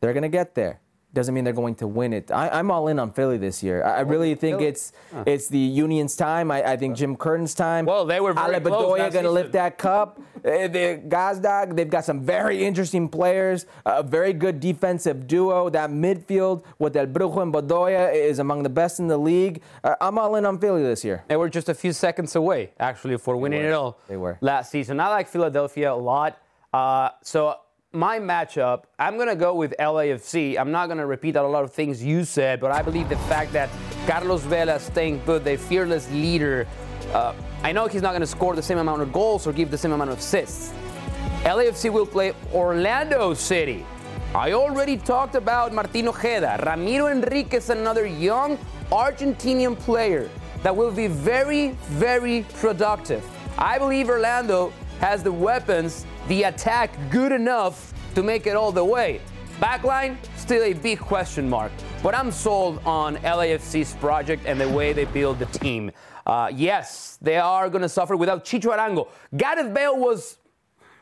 they're 0.00 0.14
going 0.14 0.22
to 0.22 0.28
get 0.28 0.54
there. 0.54 0.80
Doesn't 1.14 1.34
mean 1.34 1.44
they're 1.44 1.52
going 1.52 1.76
to 1.76 1.86
win 1.86 2.12
it. 2.12 2.30
I, 2.30 2.58
am 2.58 2.70
all 2.70 2.88
in 2.88 2.98
on 2.98 3.12
Philly 3.12 3.38
this 3.38 3.62
year. 3.62 3.84
I, 3.84 3.98
I 3.98 4.00
really 4.00 4.34
think 4.34 4.58
Philly? 4.58 4.66
it's 4.66 4.92
it's 5.26 5.48
the 5.48 5.58
Union's 5.58 6.16
time. 6.16 6.50
I, 6.50 6.72
I 6.72 6.76
think 6.76 6.96
Jim 6.96 7.16
Curtin's 7.16 7.54
time. 7.54 7.86
Well, 7.86 8.04
they 8.04 8.20
were 8.20 8.32
very 8.32 8.56
Ale 8.56 8.60
close 8.60 8.98
Bedoya 8.98 9.12
going 9.12 9.24
to 9.24 9.30
lift 9.30 9.52
that 9.52 9.78
cup. 9.78 10.20
Uh, 10.36 10.40
the 10.68 11.00
Gazdag, 11.08 11.76
they've 11.76 11.88
got 11.88 12.04
some 12.04 12.20
very 12.20 12.64
interesting 12.64 13.08
players. 13.08 13.66
A 13.86 14.02
very 14.02 14.32
good 14.32 14.60
defensive 14.60 15.26
duo. 15.26 15.70
That 15.70 15.90
midfield 15.90 16.64
with 16.78 16.96
El 16.96 17.06
Brujo 17.06 17.42
and 17.42 17.54
Bedoya 17.54 18.12
is 18.12 18.40
among 18.40 18.64
the 18.64 18.68
best 18.68 18.98
in 18.98 19.06
the 19.06 19.18
league. 19.18 19.62
Uh, 19.82 19.94
I'm 20.00 20.18
all 20.18 20.34
in 20.36 20.44
on 20.44 20.58
Philly 20.58 20.82
this 20.82 21.04
year. 21.04 21.24
They 21.28 21.36
were 21.36 21.48
just 21.48 21.68
a 21.68 21.74
few 21.74 21.92
seconds 21.92 22.34
away, 22.34 22.72
actually, 22.80 23.16
for 23.18 23.36
winning 23.36 23.62
it 23.62 23.72
all 23.72 23.98
They 24.08 24.16
were. 24.16 24.38
last 24.40 24.70
season. 24.70 25.00
I 25.00 25.08
like 25.08 25.28
Philadelphia 25.28 25.92
a 25.92 25.94
lot. 25.94 26.40
Uh, 26.72 27.10
so 27.22 27.56
my 27.94 28.18
matchup, 28.18 28.84
I'm 28.98 29.16
going 29.16 29.28
to 29.28 29.36
go 29.36 29.54
with 29.54 29.72
LAFC. 29.78 30.58
I'm 30.58 30.72
not 30.72 30.86
going 30.86 30.98
to 30.98 31.06
repeat 31.06 31.36
a 31.36 31.42
lot 31.42 31.62
of 31.64 31.72
things 31.72 32.02
you 32.02 32.24
said, 32.24 32.60
but 32.60 32.72
I 32.72 32.82
believe 32.82 33.08
the 33.08 33.16
fact 33.28 33.52
that 33.52 33.70
Carlos 34.06 34.42
Vela 34.42 34.76
is 34.76 34.82
staying 34.82 35.20
put, 35.20 35.44
the 35.44 35.56
fearless 35.56 36.10
leader, 36.10 36.66
uh, 37.12 37.34
I 37.62 37.72
know 37.72 37.86
he's 37.86 38.02
not 38.02 38.10
going 38.10 38.20
to 38.20 38.26
score 38.26 38.56
the 38.56 38.62
same 38.62 38.78
amount 38.78 39.02
of 39.02 39.12
goals 39.12 39.46
or 39.46 39.52
give 39.52 39.70
the 39.70 39.78
same 39.78 39.92
amount 39.92 40.10
of 40.10 40.18
assists. 40.18 40.72
LAFC 41.44 41.92
will 41.92 42.06
play 42.06 42.32
Orlando 42.52 43.32
City. 43.34 43.86
I 44.34 44.52
already 44.52 44.96
talked 44.96 45.36
about 45.36 45.72
Martin 45.72 46.08
Ojeda, 46.08 46.60
Ramiro 46.66 47.06
Enriquez, 47.06 47.70
another 47.70 48.06
young 48.06 48.58
Argentinian 48.90 49.78
player 49.78 50.28
that 50.64 50.74
will 50.74 50.90
be 50.90 51.06
very, 51.06 51.68
very 51.90 52.44
productive. 52.54 53.24
I 53.56 53.78
believe 53.78 54.08
Orlando 54.08 54.72
has 54.98 55.22
the 55.22 55.30
weapons, 55.30 56.06
the 56.28 56.44
attack 56.44 56.90
good 57.10 57.32
enough 57.32 57.92
to 58.14 58.22
make 58.22 58.46
it 58.46 58.56
all 58.56 58.72
the 58.72 58.84
way. 58.84 59.20
Backline, 59.60 60.16
still 60.36 60.62
a 60.62 60.72
big 60.72 60.98
question 60.98 61.48
mark. 61.48 61.70
But 62.02 62.14
I'm 62.14 62.30
sold 62.30 62.80
on 62.84 63.16
LAFC's 63.16 63.94
project 63.96 64.44
and 64.46 64.60
the 64.60 64.68
way 64.68 64.92
they 64.92 65.04
build 65.04 65.38
the 65.38 65.46
team. 65.46 65.90
Uh, 66.26 66.50
yes, 66.54 67.18
they 67.20 67.36
are 67.36 67.68
going 67.68 67.82
to 67.82 67.88
suffer 67.88 68.16
without 68.16 68.44
Chicho 68.44 68.76
Arango. 68.76 69.08
Gareth 69.36 69.72
Bale 69.72 69.96
was 69.96 70.38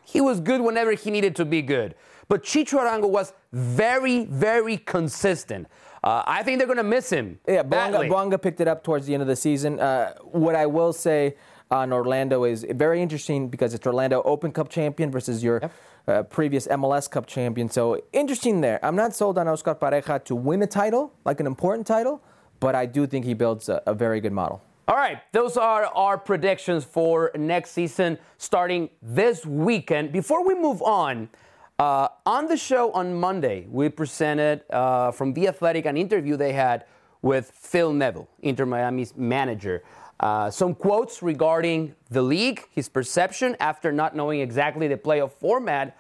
he 0.05 0.20
was 0.20 0.41
good 0.41 0.61
whenever 0.61 0.93
he 0.93 1.11
needed 1.11 1.37
to 1.37 1.45
be 1.45 1.62
good. 1.62 1.95
But 2.29 2.43
Chicho 2.43 2.79
Arango 2.79 3.09
was 3.09 3.33
very, 3.53 4.25
very 4.25 4.77
consistent. 4.77 5.68
Uh, 6.03 6.23
I 6.27 6.43
think 6.43 6.59
they're 6.59 6.66
going 6.66 6.79
to 6.79 6.83
miss 6.83 7.11
him. 7.11 7.39
Yeah, 7.47 7.62
badly. 7.62 8.09
Bouanga, 8.09 8.33
Bouanga 8.33 8.43
picked 8.43 8.61
it 8.61 8.66
up 8.66 8.83
towards 8.83 9.07
the 9.07 9.14
end 9.14 9.23
of 9.23 9.29
the 9.29 9.37
season. 9.37 9.79
Uh, 9.79 10.14
what 10.23 10.57
I 10.57 10.66
will 10.66 10.93
say 10.93 11.37
on 11.73 11.93
Orlando 11.93 12.45
is 12.45 12.66
very 12.70 13.01
interesting 13.01 13.49
because 13.49 13.73
it's 13.73 13.87
Orlando 13.87 14.23
Open 14.23 14.53
Cup 14.53 14.68
champion 14.68 15.11
versus 15.11 15.43
your 15.43 15.70
uh, 16.07 16.23
previous 16.25 16.68
MLS 16.68 17.11
Cup 17.11 17.27
champion. 17.27 17.70
So 17.70 18.01
interesting 18.12 18.61
there. 18.61 18.79
I'm 18.85 18.95
not 18.95 19.14
sold 19.16 19.39
on 19.39 19.49
Oscar 19.49 19.75
Pareja 19.75 20.23
to 20.25 20.37
win 20.37 20.62
a 20.62 20.66
title, 20.66 21.14
like 21.25 21.41
an 21.41 21.47
important 21.47 21.87
title, 21.87 22.23
but 22.61 22.75
I 22.75 22.85
do 22.87 23.07
think 23.07 23.25
he 23.25 23.33
builds 23.35 23.70
a, 23.70 23.83
a 23.87 23.95
very 23.95 24.20
good 24.20 24.33
model. 24.33 24.62
All 24.87 24.97
right, 24.97 25.20
those 25.33 25.57
are 25.57 25.87
our 25.87 26.18
predictions 26.18 26.85
for 26.85 27.31
next 27.37 27.70
season 27.70 28.18
starting 28.37 28.91
this 29.01 29.47
weekend. 29.47 30.12
Before 30.12 30.47
we 30.47 30.55
move 30.55 30.83
on, 30.83 31.31
uh, 31.79 32.09
on 32.27 32.49
the 32.49 32.57
show 32.57 32.93
on 32.93 33.14
Monday, 33.14 33.66
we 33.70 33.89
presented 33.89 34.64
uh, 34.70 35.11
from 35.11 35.33
The 35.33 35.49
Athletic 35.49 35.87
an 35.87 35.97
interview 35.97 36.37
they 36.37 36.53
had 36.53 36.85
with 37.23 37.51
Phil 37.53 37.93
Neville, 37.93 38.29
Inter 38.41 38.66
Miami's 38.66 39.16
manager. 39.16 39.83
Uh, 40.23 40.49
some 40.49 40.73
quotes 40.73 41.20
regarding 41.20 41.95
the 42.09 42.23
league, 42.23 42.68
his 42.70 42.89
perception 42.89 43.57
after 43.59 43.91
not 43.91 44.14
knowing 44.14 44.41
exactly 44.41 44.87
the 44.87 44.97
playoff 44.97 45.33
format. 45.33 45.99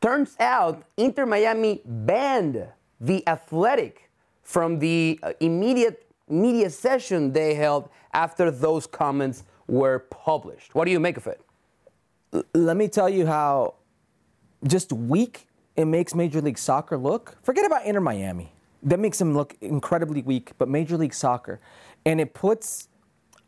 Turns 0.00 0.36
out 0.38 0.84
Inter 0.96 1.26
Miami 1.26 1.80
banned 1.84 2.68
The 3.00 3.26
Athletic 3.26 4.08
from 4.44 4.78
the 4.78 5.18
uh, 5.22 5.32
immediate 5.40 6.06
media 6.28 6.70
session 6.70 7.32
they 7.32 7.54
held 7.54 7.88
after 8.12 8.52
those 8.52 8.86
comments 8.86 9.42
were 9.66 9.98
published. 10.10 10.76
What 10.76 10.84
do 10.84 10.92
you 10.92 11.00
make 11.00 11.16
of 11.16 11.26
it? 11.26 11.40
Let 12.54 12.76
me 12.76 12.86
tell 12.86 13.08
you 13.08 13.26
how 13.26 13.74
just 14.64 14.92
weak 14.92 15.48
it 15.74 15.86
makes 15.86 16.14
Major 16.14 16.40
League 16.40 16.58
Soccer 16.58 16.96
look. 16.96 17.36
Forget 17.42 17.66
about 17.66 17.84
Inter 17.84 18.00
Miami. 18.00 18.52
That 18.84 19.00
makes 19.00 19.18
them 19.18 19.34
look 19.34 19.56
incredibly 19.60 20.22
weak, 20.22 20.52
but 20.56 20.68
Major 20.68 20.96
League 20.96 21.14
Soccer. 21.14 21.58
And 22.04 22.20
it 22.20 22.32
puts 22.32 22.88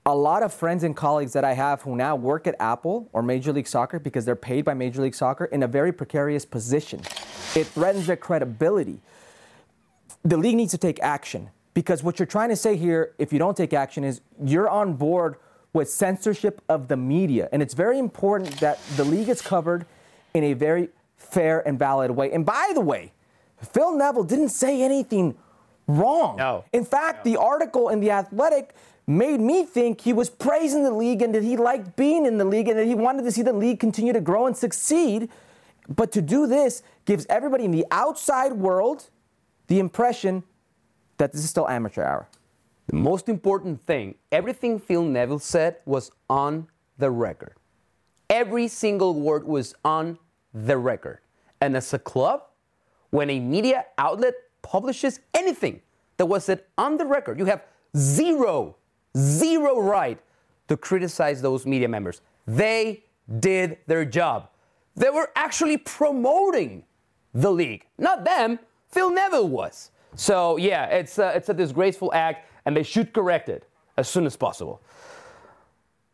a 0.08 0.14
lot 0.16 0.42
of 0.42 0.54
friends 0.54 0.84
and 0.84 0.96
colleagues 0.96 1.34
that 1.34 1.44
I 1.44 1.52
have 1.52 1.82
who 1.82 1.94
now 1.94 2.16
work 2.16 2.46
at 2.46 2.56
Apple 2.58 3.10
or 3.12 3.22
Major 3.22 3.52
League 3.52 3.68
Soccer 3.68 3.98
because 3.98 4.24
they're 4.24 4.34
paid 4.34 4.64
by 4.64 4.72
Major 4.72 5.02
League 5.02 5.14
Soccer 5.14 5.44
in 5.44 5.62
a 5.62 5.68
very 5.68 5.92
precarious 5.92 6.46
position. 6.46 7.00
It 7.54 7.66
threatens 7.66 8.06
their 8.06 8.16
credibility. 8.16 9.00
The 10.24 10.38
league 10.38 10.56
needs 10.56 10.70
to 10.70 10.78
take 10.78 10.98
action 11.00 11.50
because 11.74 12.02
what 12.02 12.18
you're 12.18 12.26
trying 12.26 12.48
to 12.48 12.56
say 12.56 12.74
here, 12.76 13.12
if 13.18 13.34
you 13.34 13.38
don't 13.38 13.54
take 13.54 13.74
action, 13.74 14.02
is 14.02 14.22
you're 14.42 14.68
on 14.68 14.94
board 14.94 15.36
with 15.74 15.90
censorship 15.90 16.62
of 16.70 16.88
the 16.88 16.96
media. 16.96 17.50
And 17.52 17.60
it's 17.60 17.74
very 17.74 17.98
important 17.98 18.60
that 18.60 18.80
the 18.96 19.04
league 19.04 19.28
is 19.28 19.42
covered 19.42 19.84
in 20.32 20.42
a 20.42 20.54
very 20.54 20.88
fair 21.18 21.66
and 21.68 21.78
valid 21.78 22.12
way. 22.12 22.32
And 22.32 22.46
by 22.46 22.70
the 22.72 22.80
way, 22.80 23.12
Phil 23.60 23.94
Neville 23.94 24.24
didn't 24.24 24.48
say 24.48 24.80
anything 24.80 25.36
wrong. 25.86 26.36
No. 26.36 26.64
In 26.72 26.86
fact, 26.86 27.24
the 27.24 27.36
article 27.36 27.90
in 27.90 28.00
The 28.00 28.10
Athletic 28.10 28.74
made 29.08 29.40
me 29.40 29.64
think 29.64 30.02
he 30.02 30.12
was 30.12 30.28
praising 30.28 30.84
the 30.84 30.90
league 30.90 31.22
and 31.22 31.34
that 31.34 31.42
he 31.42 31.56
liked 31.56 31.96
being 31.96 32.26
in 32.26 32.36
the 32.36 32.44
league 32.44 32.68
and 32.68 32.78
that 32.78 32.86
he 32.86 32.94
wanted 32.94 33.22
to 33.22 33.32
see 33.32 33.40
the 33.40 33.52
league 33.52 33.80
continue 33.80 34.12
to 34.12 34.20
grow 34.20 34.46
and 34.46 34.54
succeed. 34.54 35.30
But 35.88 36.12
to 36.12 36.20
do 36.20 36.46
this 36.46 36.82
gives 37.06 37.24
everybody 37.30 37.64
in 37.64 37.70
the 37.70 37.86
outside 37.90 38.52
world 38.52 39.08
the 39.68 39.78
impression 39.78 40.44
that 41.16 41.32
this 41.32 41.42
is 41.42 41.48
still 41.48 41.66
amateur 41.68 42.04
hour. 42.04 42.28
The 42.88 42.96
most 42.96 43.30
important 43.30 43.84
thing, 43.86 44.14
everything 44.30 44.78
Phil 44.78 45.02
Neville 45.02 45.38
said 45.38 45.76
was 45.86 46.10
on 46.28 46.68
the 46.98 47.10
record. 47.10 47.54
Every 48.28 48.68
single 48.68 49.14
word 49.14 49.44
was 49.44 49.74
on 49.84 50.18
the 50.52 50.76
record. 50.76 51.20
And 51.62 51.76
as 51.76 51.94
a 51.94 51.98
club, 51.98 52.42
when 53.10 53.30
a 53.30 53.40
media 53.40 53.86
outlet 53.96 54.34
publishes 54.60 55.20
anything 55.32 55.80
that 56.18 56.26
was 56.26 56.44
said 56.44 56.64
on 56.76 56.98
the 56.98 57.06
record, 57.06 57.38
you 57.38 57.46
have 57.46 57.62
zero, 57.96 58.76
zero 59.18 59.80
right 59.80 60.18
to 60.68 60.76
criticize 60.76 61.42
those 61.42 61.66
media 61.66 61.88
members. 61.88 62.20
They 62.46 63.04
did 63.40 63.78
their 63.86 64.04
job. 64.04 64.48
They 64.96 65.10
were 65.10 65.30
actually 65.36 65.76
promoting 65.76 66.84
the 67.34 67.50
league, 67.50 67.86
not 67.98 68.24
them. 68.24 68.58
Phil 68.88 69.10
Neville 69.10 69.48
was. 69.48 69.90
So 70.14 70.56
yeah, 70.56 70.86
it's 70.86 71.18
a, 71.18 71.36
it's 71.36 71.48
a 71.48 71.54
disgraceful 71.54 72.12
act, 72.14 72.46
and 72.64 72.76
they 72.76 72.82
should 72.82 73.12
correct 73.12 73.48
it 73.48 73.68
as 73.96 74.08
soon 74.08 74.26
as 74.26 74.36
possible. 74.36 74.80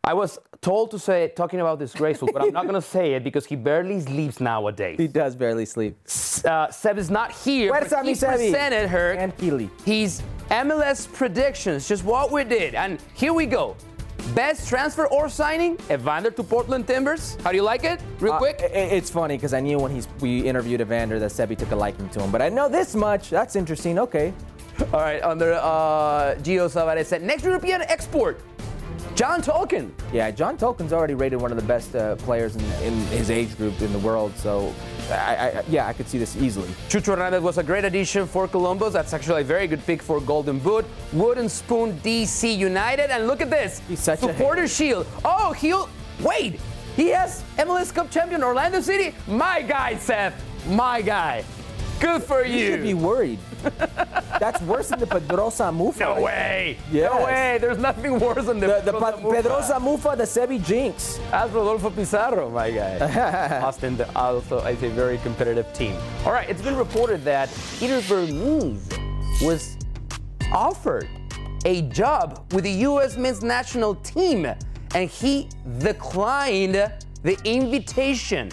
I 0.07 0.13
was 0.13 0.37
told 0.61 0.91
to 0.91 0.99
say 0.99 1.31
talking 1.35 1.59
about 1.61 1.79
disgraceful, 1.79 2.29
but 2.31 2.43
I'm 2.43 2.53
not 2.53 2.63
going 2.63 2.75
to 2.75 2.81
say 2.81 3.15
it 3.15 3.23
because 3.23 3.43
he 3.47 3.55
barely 3.55 3.99
sleeps 4.01 4.39
nowadays. 4.39 4.97
He 4.99 5.07
does 5.07 5.35
barely 5.35 5.65
sleep. 5.65 5.97
Uh, 6.45 6.69
Seb 6.69 6.99
is 6.99 7.09
not 7.09 7.31
here, 7.31 7.71
Where's 7.71 7.89
but 7.89 8.05
he 8.05 8.11
Sebi? 8.11 8.35
presented 8.51 8.87
her 8.87 9.15
his 9.83 10.21
MLS 10.51 11.11
predictions, 11.11 11.87
just 11.87 12.03
what 12.03 12.31
we 12.31 12.43
did. 12.43 12.75
And 12.75 13.01
here 13.15 13.33
we 13.33 13.47
go. 13.47 13.75
Best 14.35 14.69
transfer 14.69 15.07
or 15.07 15.27
signing, 15.27 15.75
Evander 15.89 16.29
to 16.31 16.43
Portland 16.43 16.85
Timbers. 16.87 17.35
How 17.43 17.49
do 17.49 17.57
you 17.57 17.63
like 17.63 17.83
it? 17.83 17.99
Real 18.19 18.33
Uh, 18.33 18.37
quick. 18.37 18.59
it's 18.61 19.09
funny 19.09 19.37
because 19.37 19.53
I 19.55 19.59
knew 19.59 19.79
when 19.79 19.91
he's, 19.91 20.07
we 20.19 20.41
interviewed 20.47 20.81
Evander 20.81 21.17
that 21.19 21.31
Sebi 21.31 21.57
took 21.57 21.71
a 21.71 21.75
liking 21.75 22.09
to 22.09 22.21
him, 22.21 22.29
but 22.31 22.43
I 22.43 22.49
know 22.49 22.69
this 22.69 22.93
much. 22.95 23.31
That's 23.31 23.55
interesting. 23.55 23.97
Okay. 23.97 24.33
All 24.93 24.99
right, 24.99 25.23
under 25.23 25.53
uh, 25.53 26.35
Gio 26.43 26.67
Savares 26.69 27.05
said 27.05 27.23
next 27.23 27.43
European 27.43 27.81
export, 27.83 28.41
John 29.15 29.41
Tolkin. 29.41 29.91
Yeah, 30.11 30.29
John 30.29 30.57
Tolkin's 30.57 30.91
already 30.91 31.13
rated 31.13 31.39
one 31.39 31.49
of 31.51 31.57
the 31.57 31.63
best 31.63 31.95
uh, 31.95 32.17
players 32.17 32.57
in, 32.57 32.63
in 32.83 32.93
his 33.07 33.29
age 33.29 33.55
group 33.57 33.81
in 33.81 33.93
the 33.93 33.99
world, 33.99 34.35
so 34.35 34.75
I, 35.09 35.13
I, 35.15 35.63
yeah, 35.69 35.87
I 35.87 35.93
could 35.93 36.09
see 36.09 36.17
this 36.17 36.35
easily. 36.35 36.67
Cucho 36.89 37.15
Hernandez 37.15 37.41
was 37.41 37.57
a 37.57 37.63
great 37.63 37.85
addition 37.85 38.27
for 38.27 38.45
Columbus. 38.45 38.91
That's 38.91 39.13
actually 39.13 39.41
a 39.41 39.45
very 39.45 39.67
good 39.67 39.85
pick 39.85 40.01
for 40.01 40.19
Golden 40.19 40.59
Boot. 40.59 40.85
Wooden 41.13 41.47
Spoon 41.47 41.97
DC 41.99 42.57
United. 42.57 43.09
And 43.09 43.25
look 43.27 43.39
at 43.39 43.49
this. 43.49 43.81
He's 43.87 44.01
such 44.01 44.19
a 44.19 44.33
Supporter 44.33 44.67
Shield. 44.67 45.07
Oh, 45.23 45.53
he'll. 45.53 45.89
Wait. 46.21 46.59
He 46.97 47.07
has 47.09 47.43
MLS 47.57 47.93
Cup 47.93 48.11
champion 48.11 48.43
Orlando 48.43 48.81
City. 48.81 49.15
My 49.27 49.61
guy, 49.61 49.95
Seth. 49.95 50.43
My 50.67 51.01
guy. 51.01 51.45
Good 51.99 52.23
for 52.23 52.45
You 52.45 52.57
you. 52.57 52.67
should 52.71 52.83
be 52.83 52.93
worried. 52.93 53.39
That's 54.39 54.61
worse 54.63 54.89
than 54.89 54.99
the 54.99 55.07
Pedrosa 55.07 55.71
Mufa. 55.71 55.99
no 55.99 56.21
way. 56.21 56.77
Yes. 56.91 57.11
No 57.11 57.25
way. 57.25 57.57
There's 57.59 57.77
nothing 57.77 58.19
worse 58.19 58.45
than 58.45 58.59
the, 58.59 58.67
The, 58.83 58.91
the 58.91 58.99
Pedrosa 58.99 59.21
Mufa. 59.21 59.35
Pedrosa 59.41 59.79
Mufa, 59.79 60.15
the 60.17 60.23
Sebi 60.23 60.63
Jinx. 60.63 61.19
As 61.31 61.49
Rodolfo 61.51 61.89
Pizarro, 61.89 62.49
my 62.49 62.69
guy. 62.69 63.61
Austin 63.63 63.97
also 64.15 64.59
is 64.65 64.83
a 64.83 64.89
very 64.89 65.17
competitive 65.19 65.71
team. 65.73 65.95
All 66.25 66.33
right, 66.33 66.49
it's 66.49 66.61
been 66.61 66.75
reported 66.75 67.23
that 67.23 67.49
Peter 67.79 67.99
Vermes 68.01 68.87
was 69.41 69.77
offered 70.51 71.07
a 71.65 71.81
job 71.83 72.45
with 72.53 72.65
the 72.65 72.71
U.S. 72.89 73.17
men's 73.17 73.41
national 73.41 73.95
team, 73.95 74.45
and 74.93 75.09
he 75.09 75.49
declined 75.79 76.75
the 77.23 77.37
invitation. 77.45 78.51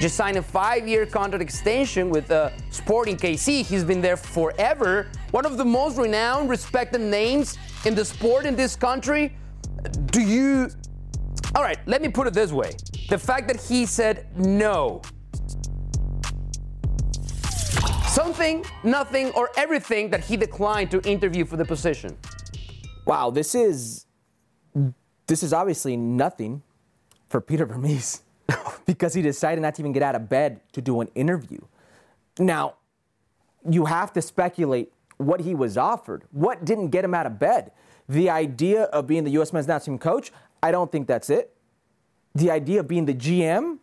Just 0.00 0.14
signed 0.14 0.36
a 0.36 0.42
five-year 0.42 1.06
contract 1.06 1.42
extension 1.42 2.08
with 2.08 2.30
uh, 2.30 2.50
Sporting 2.70 3.16
KC. 3.16 3.66
He's 3.66 3.82
been 3.82 4.00
there 4.00 4.16
forever. 4.16 5.08
One 5.32 5.44
of 5.44 5.56
the 5.56 5.64
most 5.64 5.98
renowned, 5.98 6.48
respected 6.48 7.00
names 7.00 7.58
in 7.84 7.96
the 7.96 8.04
sport 8.04 8.46
in 8.46 8.54
this 8.54 8.76
country. 8.76 9.34
Do 10.06 10.20
you? 10.20 10.70
All 11.56 11.64
right, 11.64 11.78
let 11.86 12.00
me 12.00 12.08
put 12.08 12.28
it 12.28 12.32
this 12.32 12.52
way: 12.52 12.70
the 13.08 13.18
fact 13.18 13.48
that 13.48 13.60
he 13.60 13.86
said 13.86 14.28
no. 14.36 15.02
Something, 18.06 18.64
nothing, 18.84 19.30
or 19.32 19.50
everything 19.56 20.10
that 20.10 20.22
he 20.22 20.36
declined 20.36 20.92
to 20.92 21.00
interview 21.10 21.44
for 21.44 21.56
the 21.56 21.64
position. 21.64 22.16
Wow, 23.04 23.30
this 23.30 23.52
is 23.56 24.06
this 25.26 25.42
is 25.42 25.52
obviously 25.52 25.96
nothing 25.96 26.62
for 27.26 27.40
Peter 27.40 27.66
Vermes 27.66 28.22
because 28.86 29.14
he 29.14 29.22
decided 29.22 29.60
not 29.60 29.74
to 29.74 29.82
even 29.82 29.92
get 29.92 30.02
out 30.02 30.14
of 30.14 30.28
bed 30.28 30.60
to 30.72 30.80
do 30.80 31.00
an 31.00 31.08
interview. 31.14 31.60
Now, 32.38 32.74
you 33.68 33.86
have 33.86 34.12
to 34.14 34.22
speculate 34.22 34.92
what 35.18 35.40
he 35.40 35.54
was 35.54 35.76
offered. 35.76 36.24
What 36.30 36.64
didn't 36.64 36.88
get 36.88 37.04
him 37.04 37.14
out 37.14 37.26
of 37.26 37.38
bed? 37.38 37.72
The 38.08 38.30
idea 38.30 38.84
of 38.84 39.06
being 39.06 39.24
the 39.24 39.30
U.S. 39.32 39.52
men's 39.52 39.66
national 39.66 39.98
team 39.98 39.98
coach, 39.98 40.32
I 40.62 40.70
don't 40.70 40.90
think 40.90 41.06
that's 41.06 41.28
it. 41.28 41.54
The 42.34 42.50
idea 42.50 42.80
of 42.80 42.88
being 42.88 43.04
the 43.04 43.14
GM 43.14 43.78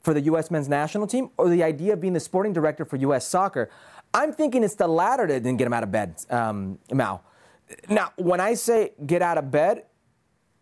for 0.00 0.14
the 0.14 0.22
U.S. 0.22 0.50
men's 0.50 0.68
national 0.68 1.06
team, 1.06 1.30
or 1.36 1.48
the 1.48 1.62
idea 1.62 1.92
of 1.92 2.00
being 2.00 2.14
the 2.14 2.20
sporting 2.20 2.52
director 2.52 2.84
for 2.84 2.96
U.S. 2.96 3.26
soccer, 3.26 3.68
I'm 4.14 4.32
thinking 4.32 4.64
it's 4.64 4.74
the 4.74 4.88
latter 4.88 5.26
that 5.26 5.42
didn't 5.42 5.58
get 5.58 5.66
him 5.66 5.72
out 5.74 5.82
of 5.82 5.92
bed, 5.92 6.16
um, 6.30 6.78
Mau. 6.90 7.20
Now, 7.88 8.12
when 8.16 8.40
I 8.40 8.54
say 8.54 8.92
get 9.04 9.20
out 9.20 9.36
of 9.36 9.50
bed, 9.50 9.84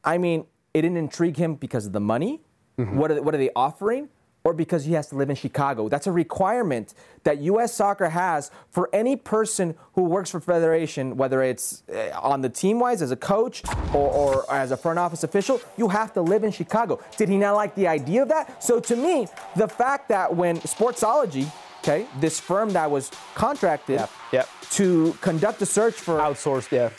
I 0.03 0.19
mean 0.19 0.47
it 0.75 0.83
didn't 0.83 0.97
intrigue 0.97 1.37
him 1.37 1.55
because 1.55 1.87
of 1.87 1.93
the 1.93 2.01
money. 2.01 2.41
What, 2.77 3.11
are 3.11 3.15
they, 3.15 3.21
what 3.21 3.35
are 3.35 3.39
they 3.39 3.51
offering? 3.57 4.09
Or 4.45 4.53
because 4.53 4.85
he 4.85 4.93
has 4.93 5.09
to 5.09 5.17
live 5.17 5.29
in 5.29 5.35
Chicago. 5.35 5.89
That's 5.89 6.07
a 6.07 6.13
requirement 6.13 6.95
that 7.25 7.39
U.S. 7.39 7.75
soccer 7.75 8.11
has 8.11 8.53
for 8.71 8.89
any 8.93 9.17
person 9.17 9.75
who 9.95 10.03
works 10.03 10.31
for 10.31 10.39
Federation, 10.39 11.17
whether 11.17 11.43
it's 11.43 11.83
uh, 11.93 12.11
on 12.23 12.43
the 12.43 12.49
team 12.49 12.79
wise 12.79 13.03
as 13.03 13.11
a 13.11 13.17
coach 13.17 13.65
or, 13.93 14.09
or 14.09 14.53
as 14.53 14.71
a 14.71 14.77
front 14.77 15.01
office 15.01 15.25
official, 15.25 15.61
you 15.77 15.89
have 15.89 16.13
to 16.13 16.23
live 16.23 16.45
in 16.45 16.53
Chicago. 16.53 17.01
Did 17.17 17.29
he 17.29 17.39
not 17.39 17.57
like 17.57 17.75
the 17.75 17.89
idea 17.89 18.23
of 18.23 18.29
that? 18.29 18.63
So 18.63 18.79
to 18.79 18.95
me, 18.95 19.27
the 19.57 19.67
fact 19.67 20.09
that 20.11 20.33
when 20.37 20.59
Sportsology, 20.59 21.51
okay, 21.81 22.07
this 22.21 22.39
firm 22.39 22.71
that 22.71 22.89
was 22.89 23.11
contracted 23.35 24.07
yep. 24.33 24.49
to 24.71 25.17
conduct 25.23 25.61
a 25.63 25.67
search 25.67 25.95
for 25.95 26.21
Outsourced, 26.21 26.71
yeah. 26.71 26.91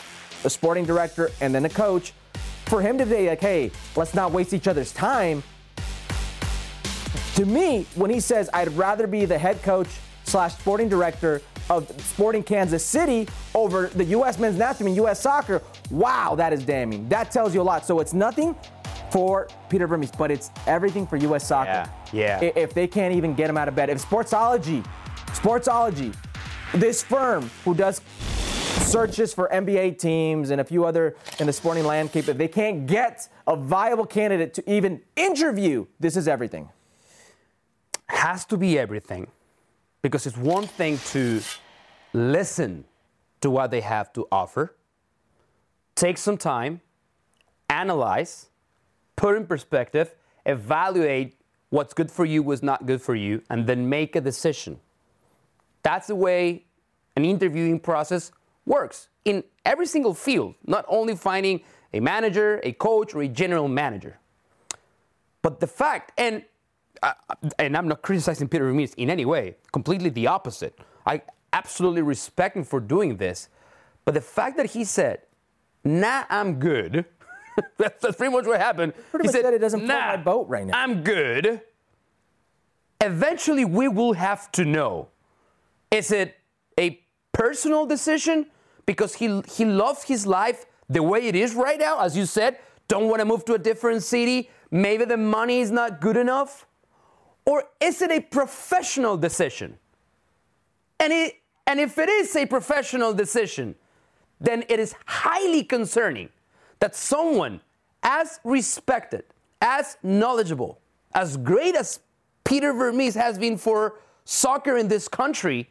a 0.43 0.49
sporting 0.49 0.83
director 0.83 1.29
and 1.39 1.55
then 1.55 1.63
a 1.63 1.69
coach, 1.69 2.11
for 2.65 2.81
him 2.81 2.97
to 2.97 3.05
say 3.05 3.29
like, 3.29 3.39
hey, 3.39 3.71
let's 3.95 4.13
not 4.13 4.33
waste 4.33 4.53
each 4.53 4.67
other's 4.67 4.91
time. 4.91 5.43
To 7.35 7.45
me, 7.45 7.85
when 7.95 8.09
he 8.09 8.19
says 8.19 8.49
I'd 8.53 8.71
rather 8.73 9.07
be 9.07 9.25
the 9.25 9.37
head 9.37 9.61
coach 9.61 9.87
slash 10.23 10.55
sporting 10.55 10.89
director 10.89 11.41
of 11.69 11.89
Sporting 12.01 12.43
Kansas 12.43 12.83
City 12.83 13.27
over 13.53 13.87
the 13.87 14.05
U.S. 14.05 14.39
men's 14.39 14.57
national 14.57 14.87
team 14.87 14.95
U.S. 14.97 15.21
soccer, 15.21 15.61
wow, 15.91 16.35
that 16.35 16.53
is 16.53 16.63
damning. 16.65 17.07
That 17.09 17.31
tells 17.31 17.53
you 17.53 17.61
a 17.61 17.63
lot. 17.63 17.85
So 17.85 17.99
it's 17.99 18.13
nothing 18.13 18.55
for 19.11 19.47
Peter 19.69 19.87
Vermes, 19.87 20.11
but 20.11 20.31
it's 20.31 20.51
everything 20.65 21.07
for 21.07 21.17
U.S. 21.17 21.47
soccer. 21.47 21.89
Yeah, 22.11 22.39
yeah. 22.41 22.51
If 22.55 22.73
they 22.73 22.87
can't 22.87 23.13
even 23.13 23.33
get 23.35 23.49
him 23.49 23.57
out 23.57 23.67
of 23.67 23.75
bed, 23.75 23.89
if 23.89 24.03
Sportsology, 24.03 24.85
Sportsology, 25.27 26.15
this 26.73 27.03
firm 27.03 27.49
who 27.63 27.73
does 27.73 28.01
searches 28.85 29.33
for 29.33 29.49
NBA 29.49 29.99
teams 29.99 30.49
and 30.49 30.61
a 30.61 30.63
few 30.63 30.85
other 30.85 31.15
in 31.39 31.47
the 31.47 31.53
sporting 31.53 31.83
landscape, 31.85 32.27
if 32.27 32.37
they 32.37 32.47
can't 32.47 32.85
get 32.85 33.27
a 33.45 33.55
viable 33.55 34.05
candidate 34.05 34.53
to 34.55 34.71
even 34.71 35.01
interview, 35.15 35.85
this 35.99 36.15
is 36.15 36.27
everything. 36.27 36.69
Has 38.09 38.45
to 38.45 38.57
be 38.57 38.77
everything 38.79 39.27
because 40.01 40.25
it's 40.25 40.37
one 40.37 40.65
thing 40.65 40.97
to 41.09 41.41
listen 42.13 42.85
to 43.41 43.49
what 43.49 43.71
they 43.71 43.81
have 43.81 44.11
to 44.13 44.27
offer, 44.31 44.75
take 45.95 46.17
some 46.17 46.37
time, 46.37 46.81
analyze, 47.69 48.47
put 49.15 49.35
in 49.35 49.45
perspective, 49.45 50.15
evaluate 50.45 51.39
what's 51.69 51.93
good 51.93 52.09
for 52.09 52.25
you, 52.25 52.41
what's 52.41 52.63
not 52.63 52.85
good 52.85 53.01
for 53.01 53.15
you, 53.15 53.41
and 53.49 53.67
then 53.67 53.89
make 53.89 54.15
a 54.15 54.21
decision. 54.21 54.79
That's 55.83 56.07
the 56.07 56.15
way 56.15 56.65
an 57.15 57.25
interviewing 57.25 57.79
process 57.79 58.31
works 58.65 59.09
in 59.25 59.43
every 59.65 59.85
single 59.85 60.13
field, 60.13 60.55
not 60.65 60.85
only 60.87 61.15
finding 61.15 61.61
a 61.93 61.99
manager, 61.99 62.61
a 62.63 62.71
coach, 62.71 63.13
or 63.13 63.21
a 63.21 63.27
general 63.27 63.67
manager. 63.67 64.19
But 65.41 65.59
the 65.59 65.67
fact, 65.67 66.11
and 66.17 66.43
uh, 67.03 67.13
and 67.59 67.75
I'm 67.75 67.87
not 67.87 68.01
criticizing 68.01 68.47
Peter 68.47 68.65
Ramirez 68.65 68.93
in 68.95 69.09
any 69.09 69.25
way, 69.25 69.55
completely 69.71 70.09
the 70.09 70.27
opposite. 70.27 70.79
I 71.05 71.21
absolutely 71.53 72.01
respect 72.01 72.55
him 72.57 72.63
for 72.63 72.79
doing 72.79 73.17
this. 73.17 73.49
But 74.05 74.13
the 74.13 74.21
fact 74.21 74.57
that 74.57 74.67
he 74.67 74.83
said, 74.83 75.21
nah, 75.83 76.23
I'm 76.29 76.59
good, 76.59 77.05
that's, 77.77 78.01
that's 78.01 78.15
pretty 78.15 78.33
much 78.33 78.45
what 78.45 78.59
happened. 78.59 78.93
Pretty 79.11 79.23
he 79.23 79.27
much 79.27 79.41
said 79.41 79.53
it 79.53 79.59
doesn't 79.59 79.81
float 79.81 79.99
my 79.99 80.17
boat 80.17 80.47
right 80.47 80.65
now. 80.65 80.77
I'm 80.77 81.03
good. 81.03 81.61
Eventually, 83.01 83.65
we 83.65 83.87
will 83.87 84.13
have 84.13 84.51
to 84.53 84.65
know 84.65 85.09
is 85.91 86.11
it 86.11 86.35
a 86.79 86.99
personal 87.31 87.85
decision 87.85 88.47
because 88.85 89.15
he, 89.15 89.41
he 89.47 89.65
loves 89.65 90.03
his 90.03 90.25
life 90.25 90.65
the 90.89 91.03
way 91.03 91.27
it 91.27 91.35
is 91.35 91.53
right 91.53 91.79
now? 91.79 91.99
As 91.99 92.17
you 92.17 92.25
said, 92.25 92.59
don't 92.87 93.07
want 93.07 93.19
to 93.19 93.25
move 93.25 93.45
to 93.45 93.53
a 93.53 93.59
different 93.59 94.03
city. 94.03 94.49
Maybe 94.71 95.05
the 95.05 95.17
money 95.17 95.59
is 95.59 95.71
not 95.71 96.01
good 96.01 96.17
enough. 96.17 96.65
Or 97.47 97.63
is 97.79 98.01
it 98.01 98.11
a 98.11 98.19
professional 98.19 99.15
decision? 99.15 99.77
And, 100.99 101.13
it, 101.13 101.35
and 101.65 101.79
if 101.79 101.97
it 101.97 102.09
is 102.09 102.35
a 102.35 102.45
professional 102.45 103.13
decision, 103.13 103.75
then 104.41 104.65
it 104.67 104.81
is 104.81 104.93
highly 105.05 105.63
concerning 105.63 106.27
that 106.81 106.93
someone 106.93 107.61
as 108.03 108.41
respected, 108.43 109.23
as 109.61 109.97
knowledgeable, 110.03 110.81
as 111.15 111.37
great 111.37 111.75
as 111.75 112.01
Peter 112.43 112.73
Vermes 112.73 113.15
has 113.15 113.37
been 113.39 113.57
for 113.57 113.95
soccer 114.25 114.75
in 114.75 114.89
this 114.89 115.07
country, 115.07 115.69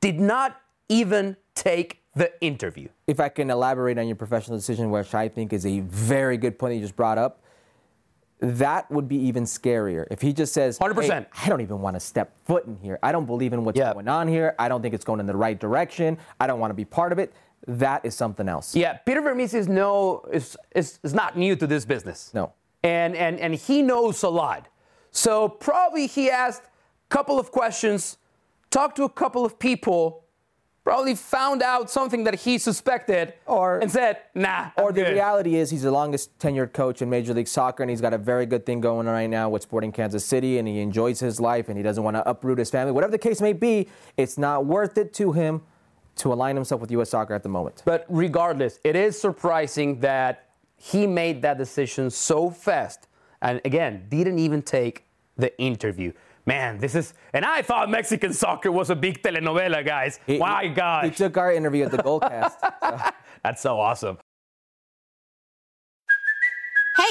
did 0.00 0.18
not 0.18 0.58
even 0.88 1.36
take 1.54 2.00
the 2.14 2.32
interview. 2.40 2.88
If 3.06 3.20
I 3.20 3.28
can 3.28 3.50
elaborate 3.50 3.98
on 3.98 4.06
your 4.06 4.16
professional 4.16 4.56
decision, 4.56 4.90
which 4.90 5.14
I 5.14 5.28
think 5.28 5.52
is 5.52 5.66
a 5.66 5.80
very 5.80 6.38
good 6.38 6.58
point 6.58 6.76
you 6.76 6.80
just 6.80 6.96
brought 6.96 7.18
up, 7.18 7.42
that 8.40 8.90
would 8.90 9.08
be 9.08 9.16
even 9.16 9.44
scarier. 9.44 10.06
If 10.10 10.20
he 10.20 10.32
just 10.32 10.52
says, 10.52 10.78
100%. 10.78 11.26
"Hey, 11.34 11.46
I 11.46 11.48
don't 11.48 11.60
even 11.60 11.80
want 11.80 11.96
to 11.96 12.00
step 12.00 12.32
foot 12.44 12.66
in 12.66 12.76
here. 12.76 12.98
I 13.02 13.10
don't 13.12 13.26
believe 13.26 13.52
in 13.52 13.64
what's 13.64 13.78
Yeah. 13.78 13.92
going 13.92 14.08
on 14.08 14.28
here. 14.28 14.54
I 14.58 14.68
don't 14.68 14.80
think 14.82 14.94
it's 14.94 15.04
going 15.04 15.20
in 15.20 15.26
the 15.26 15.36
right 15.36 15.58
direction. 15.58 16.18
I 16.38 16.46
don't 16.46 16.60
want 16.60 16.70
to 16.70 16.74
be 16.74 16.84
part 16.84 17.10
of 17.12 17.18
it. 17.18 17.32
That 17.66 18.04
is 18.04 18.14
something 18.14 18.48
else. 18.48 18.76
Yeah, 18.76 18.94
Peter 18.98 19.20
Vermes 19.20 19.52
is 19.54 19.68
no 19.68 20.22
is, 20.32 20.56
is, 20.74 21.00
is 21.02 21.12
not 21.12 21.36
new 21.36 21.56
to 21.56 21.66
this 21.66 21.84
business. 21.84 22.30
No. 22.32 22.52
And 22.84 23.16
and 23.16 23.40
and 23.40 23.54
he 23.54 23.82
knows 23.82 24.22
a 24.22 24.28
lot. 24.28 24.68
So 25.10 25.48
probably 25.48 26.06
he 26.06 26.30
asked 26.30 26.62
a 26.62 27.08
couple 27.08 27.38
of 27.40 27.50
questions, 27.50 28.18
talked 28.70 28.96
to 28.96 29.02
a 29.04 29.08
couple 29.08 29.44
of 29.44 29.58
people, 29.58 30.22
probably 30.88 31.14
found 31.14 31.62
out 31.62 31.90
something 31.90 32.24
that 32.24 32.34
he 32.34 32.56
suspected, 32.56 33.34
Or- 33.46 33.78
and 33.78 33.90
said, 33.92 34.16
nah. 34.34 34.70
Or 34.78 34.88
I'm 34.88 34.94
the 34.94 35.02
good." 35.02 35.12
reality 35.12 35.56
is 35.56 35.68
he's 35.70 35.82
the 35.82 35.90
longest 35.90 36.36
tenured 36.38 36.72
coach 36.72 37.02
in 37.02 37.10
Major 37.10 37.34
League 37.34 37.46
Soccer, 37.48 37.82
and 37.82 37.90
he's 37.90 38.00
got 38.00 38.14
a 38.14 38.18
very 38.18 38.46
good 38.46 38.64
thing 38.64 38.80
going 38.80 39.06
on 39.06 39.12
right 39.12 39.28
now 39.28 39.50
with 39.50 39.62
Sporting 39.62 39.92
Kansas 39.92 40.24
City, 40.24 40.58
and 40.58 40.66
he 40.66 40.80
enjoys 40.80 41.20
his 41.20 41.40
life, 41.40 41.68
and 41.68 41.76
he 41.76 41.82
doesn't 41.82 42.02
want 42.02 42.16
to 42.16 42.26
uproot 42.26 42.58
his 42.58 42.70
family. 42.70 42.90
Whatever 42.92 43.10
the 43.10 43.18
case 43.18 43.42
may 43.42 43.52
be, 43.52 43.86
it's 44.16 44.38
not 44.38 44.64
worth 44.64 44.96
it 44.96 45.12
to 45.14 45.32
him 45.32 45.60
to 46.16 46.32
align 46.32 46.56
himself 46.56 46.80
with 46.80 46.90
U.S. 46.92 47.10
Soccer 47.10 47.34
at 47.34 47.42
the 47.42 47.48
moment. 47.50 47.82
But 47.84 48.06
regardless, 48.08 48.80
it 48.82 48.96
is 48.96 49.20
surprising 49.20 50.00
that 50.00 50.46
he 50.76 51.06
made 51.06 51.42
that 51.42 51.58
decision 51.58 52.08
so 52.10 52.48
fast. 52.50 53.08
And 53.42 53.60
again, 53.64 54.06
didn't 54.08 54.38
even 54.38 54.62
take 54.62 55.04
the 55.36 55.56
interview. 55.60 56.12
Man, 56.48 56.78
this 56.78 56.94
is, 56.94 57.12
and 57.34 57.44
I 57.44 57.60
thought 57.60 57.90
Mexican 57.90 58.32
soccer 58.32 58.72
was 58.72 58.88
a 58.88 58.96
big 58.96 59.22
telenovela, 59.22 59.84
guys. 59.84 60.18
He- 60.26 60.38
My 60.38 60.66
gosh. 60.66 61.04
He 61.04 61.10
took 61.10 61.36
our 61.36 61.52
interview 61.52 61.84
at 61.84 61.90
the 61.90 61.98
Goldcast. 61.98 63.12
That's 63.44 63.60
so 63.60 63.78
awesome. 63.78 64.16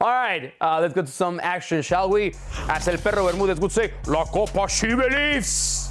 All 0.00 0.08
right, 0.08 0.52
uh, 0.60 0.80
let's 0.80 0.94
go 0.94 1.02
to 1.02 1.08
some 1.08 1.40
action, 1.42 1.82
shall 1.82 2.08
we? 2.08 2.34
As 2.68 2.88
El 2.88 2.98
Perro 2.98 3.30
Bermudez 3.30 3.60
would 3.60 3.72
say, 3.72 3.92
La 4.06 4.24
Copa 4.24 4.68
She 4.68 4.94
believes. 4.94 5.86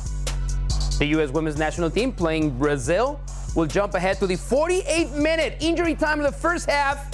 The 0.97 1.05
U.S. 1.07 1.29
women's 1.29 1.57
national 1.57 1.91
team 1.91 2.11
playing 2.11 2.57
Brazil 2.57 3.19
will 3.55 3.67
jump 3.67 3.93
ahead 3.93 4.17
to 4.19 4.27
the 4.27 4.35
48 4.35 5.11
minute 5.11 5.57
injury 5.59 5.93
time 5.93 6.19
of 6.19 6.25
the 6.25 6.37
first 6.37 6.69
half. 6.69 7.05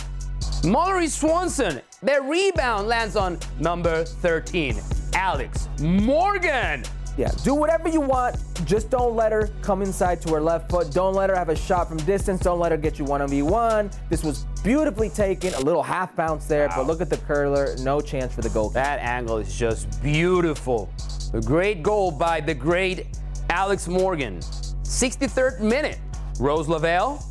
Mallory 0.63 1.07
Swanson, 1.07 1.81
their 2.01 2.21
rebound 2.21 2.87
lands 2.87 3.15
on 3.15 3.37
number 3.59 4.05
13, 4.05 4.79
Alex 5.13 5.67
Morgan. 5.79 6.83
Yeah, 7.17 7.29
do 7.43 7.53
whatever 7.53 7.87
you 7.89 8.01
want. 8.01 8.37
Just 8.65 8.89
don't 8.89 9.15
let 9.15 9.31
her 9.31 9.49
come 9.61 9.81
inside 9.81 10.21
to 10.23 10.33
her 10.33 10.41
left 10.41 10.69
foot. 10.69 10.91
Don't 10.91 11.13
let 11.13 11.29
her 11.29 11.35
have 11.35 11.49
a 11.49 11.55
shot 11.55 11.87
from 11.87 11.97
distance. 11.97 12.41
Don't 12.41 12.59
let 12.59 12.71
her 12.71 12.77
get 12.77 12.97
you 12.97 13.05
1v1. 13.05 13.95
This 14.09 14.23
was 14.23 14.45
beautifully 14.63 15.09
taken. 15.09 15.53
A 15.53 15.59
little 15.59 15.83
half 15.83 16.15
bounce 16.15 16.45
there, 16.45 16.67
wow. 16.69 16.77
but 16.77 16.87
look 16.87 17.01
at 17.01 17.09
the 17.09 17.17
curler. 17.17 17.75
No 17.79 18.01
chance 18.01 18.33
for 18.33 18.41
the 18.41 18.49
goal. 18.49 18.69
That 18.69 18.99
angle 18.99 19.37
is 19.37 19.55
just 19.57 20.01
beautiful. 20.01 20.89
A 21.33 21.41
great 21.41 21.83
goal 21.83 22.11
by 22.11 22.41
the 22.41 22.53
great 22.53 23.07
Alex 23.49 23.87
Morgan. 23.87 24.39
63rd 24.83 25.59
minute. 25.59 25.99
Rose 26.39 26.67
Lavelle 26.67 27.23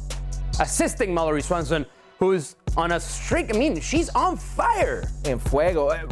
assisting 0.61 1.15
Mallory 1.15 1.43
Swanson, 1.43 1.87
who's 2.23 2.55
on 2.77 2.93
a 2.93 3.01
streak. 3.01 3.53
I 3.53 3.59
mean, 3.59 3.81
she's 3.81 4.09
on 4.11 4.37
fire. 4.37 5.03
In 5.25 5.41
fuego. 5.41 5.89
Eh, 5.89 6.05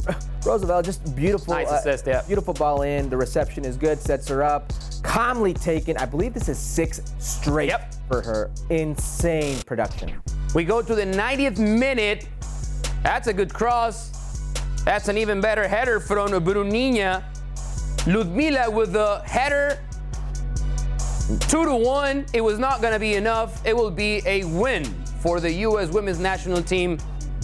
Rose 0.45 0.63
Lavelle, 0.63 0.83
just 0.83 1.15
beautiful. 1.15 1.55
Nice 1.55 1.71
assist, 1.71 2.09
uh, 2.09 2.11
yeah. 2.11 2.23
Beautiful 2.27 2.53
ball 2.53 2.83
in. 2.83 3.09
The 3.09 3.17
reception 3.17 3.65
is 3.65 3.77
good. 3.77 3.97
Sets 4.01 4.27
her 4.27 4.43
up. 4.43 4.73
Calmly 5.05 5.55
taken. 5.55 5.97
I 5.99 6.07
believe 6.07 6.35
this 6.35 6.49
is 6.49 6.59
six 6.59 7.01
straight 7.21 7.69
yep. 7.69 7.95
for 8.09 8.23
her. 8.23 8.51
Insane 8.71 9.61
production. 9.63 10.21
We 10.53 10.65
go 10.65 10.83
to 10.83 10.97
the 10.97 11.05
90th 11.05 11.59
minute. 11.59 12.27
That's 13.05 13.29
a 13.29 13.33
good 13.33 13.55
cross. 13.55 14.11
That's 14.85 15.07
an 15.07 15.17
even 15.17 15.41
better 15.41 15.69
header 15.69 16.01
from 16.01 16.31
Bruninha. 16.31 17.23
Ludmila 18.09 18.69
with 18.69 18.93
the 18.93 19.23
header. 19.27 19.79
Two 21.49 21.65
to 21.65 21.77
one. 21.77 22.27
It 22.35 22.41
was 22.41 22.59
not 22.59 22.81
going 22.81 22.95
to 22.95 22.99
be 22.99 23.15
enough. 23.15 23.65
It 23.65 23.77
will 23.77 23.93
be 23.93 24.23
a 24.27 24.43
win 24.47 24.93
for 25.21 25.41
the 25.41 25.53
U.S. 25.53 25.91
women's 25.91 26.19
national 26.19 26.63
team. 26.63 26.99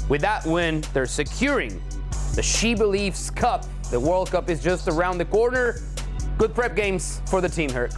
With 0.09 0.21
that 0.23 0.45
win, 0.47 0.83
they're 0.93 1.07
securing 1.07 1.83
the 2.35 2.43
She 2.43 2.75
Believes 2.75 3.31
Cup. 3.31 3.65
The 3.91 3.99
World 3.99 4.31
Cup 4.31 4.51
is 4.51 4.63
just 4.63 4.89
around 4.89 5.19
the 5.19 5.25
corner. 5.25 5.81
Good 6.39 6.55
prep 6.55 6.77
games 6.77 7.23
for 7.27 7.41
the 7.41 7.49
team, 7.49 7.71
Herc. 7.71 7.93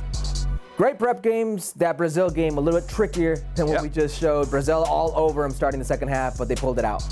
Great 0.76 0.98
prep 0.98 1.22
games. 1.22 1.72
That 1.72 1.98
Brazil 1.98 2.30
game 2.30 2.56
a 2.56 2.60
little 2.60 2.80
bit 2.80 2.88
trickier 2.88 3.36
than 3.56 3.66
what 3.66 3.74
yep. 3.74 3.82
we 3.82 3.88
just 3.88 4.18
showed. 4.18 4.48
Brazil 4.48 4.84
all 4.88 5.12
over 5.16 5.42
them 5.42 5.50
starting 5.50 5.80
the 5.80 5.84
second 5.84 6.08
half, 6.08 6.38
but 6.38 6.46
they 6.46 6.54
pulled 6.54 6.78
it 6.78 6.84
out. 6.84 7.02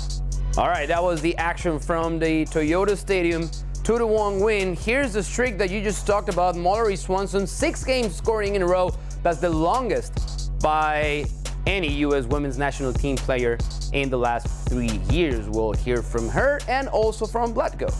All 0.57 0.69
right, 0.69 0.87
that 0.87 1.03
was 1.03 1.21
the 1.21 1.35
action 1.37 1.77
from 1.77 2.17
the 2.17 2.45
Toyota 2.45 2.97
Stadium. 2.97 3.49
Two 3.83 3.97
to 3.97 4.07
one 4.07 4.39
win. 4.39 4.75
Here's 4.75 5.13
the 5.13 5.21
streak 5.21 5.57
that 5.57 5.69
you 5.69 5.81
just 5.81 6.07
talked 6.07 6.29
about. 6.29 6.55
Mallory 6.55 6.95
Swanson, 6.95 7.45
six 7.45 7.83
games 7.83 8.15
scoring 8.15 8.55
in 8.55 8.61
a 8.61 8.65
row. 8.65 8.93
That's 9.21 9.39
the 9.39 9.49
longest 9.49 10.51
by 10.61 11.25
any 11.67 11.89
U.S. 11.99 12.25
women's 12.25 12.57
national 12.57 12.93
team 12.93 13.17
player 13.17 13.57
in 13.91 14.09
the 14.09 14.17
last 14.17 14.47
three 14.69 15.01
years. 15.09 15.47
We'll 15.49 15.73
hear 15.73 16.01
from 16.01 16.29
her 16.29 16.59
and 16.67 16.87
also 16.87 17.25
from 17.25 17.53
Vlatko. 17.53 17.93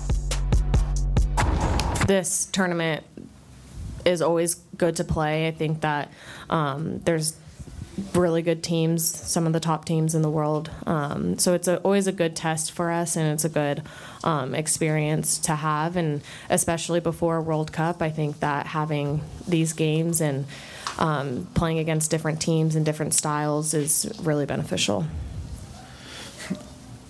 This 2.08 2.46
tournament 2.46 3.04
is 4.06 4.22
always 4.22 4.56
good 4.78 4.96
to 4.96 5.04
play. 5.04 5.48
I 5.48 5.52
think 5.52 5.82
that 5.82 6.10
um, 6.50 7.00
there's 7.00 7.38
really 8.14 8.42
good 8.42 8.64
teams, 8.64 9.04
some 9.04 9.48
of 9.48 9.54
the 9.54 9.60
top 9.60 9.84
teams 9.84 10.16
in 10.16 10.22
the 10.22 10.30
world. 10.30 10.70
Um, 10.86 11.38
so 11.38 11.54
it's 11.54 11.68
a, 11.68 11.78
always 11.80 12.08
a 12.08 12.12
good 12.12 12.36
test 12.36 12.72
for 12.72 12.90
us, 12.90 13.18
and 13.18 13.34
it's 13.34 13.44
a 13.44 13.50
good 13.50 13.82
um, 14.24 14.56
experience 14.56 15.40
to 15.40 15.56
have. 15.56 15.98
And 15.98 16.22
especially 16.50 17.02
before 17.02 17.38
a 17.38 17.42
World 17.42 17.74
Cup, 17.74 18.02
I 18.02 18.10
think 18.10 18.40
that 18.40 18.68
having 18.68 19.22
these 19.48 19.74
games 19.74 20.22
and 20.22 20.46
um, 20.98 21.48
playing 21.54 21.80
against 21.80 22.12
different 22.12 22.42
teams 22.42 22.76
and 22.76 22.86
different 22.86 23.14
styles 23.14 23.74
is 23.74 24.12
really 24.22 24.46
beneficial. 24.46 25.06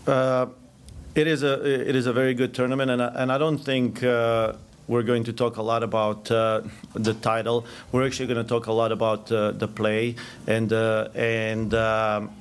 Uh, 0.05 0.47
it 1.15 1.27
is 1.27 1.43
a 1.43 1.89
it 1.89 1.95
is 1.95 2.05
a 2.05 2.13
very 2.13 2.33
good 2.33 2.53
tournament, 2.53 2.89
and 2.91 3.01
I, 3.01 3.07
and 3.07 3.31
I 3.31 3.37
don't 3.37 3.57
think. 3.57 4.03
Uh, 4.03 4.53
we're 4.87 5.03
going 5.03 5.25
to 5.25 5.33
talk 5.33 5.57
a 5.57 5.61
lot 5.61 5.83
about 5.83 6.31
uh, 6.31 6.61
the 6.93 7.13
title. 7.13 7.65
We're 7.91 8.05
actually 8.05 8.27
going 8.27 8.41
to 8.41 8.47
talk 8.47 8.67
a 8.67 8.71
lot 8.71 8.93
about 8.93 9.29
uh, 9.29 9.51
the 9.51 9.67
play 9.67 10.15
and 10.47 10.71
uh, 10.71 11.09
and 11.13 11.73
um, 11.73 12.31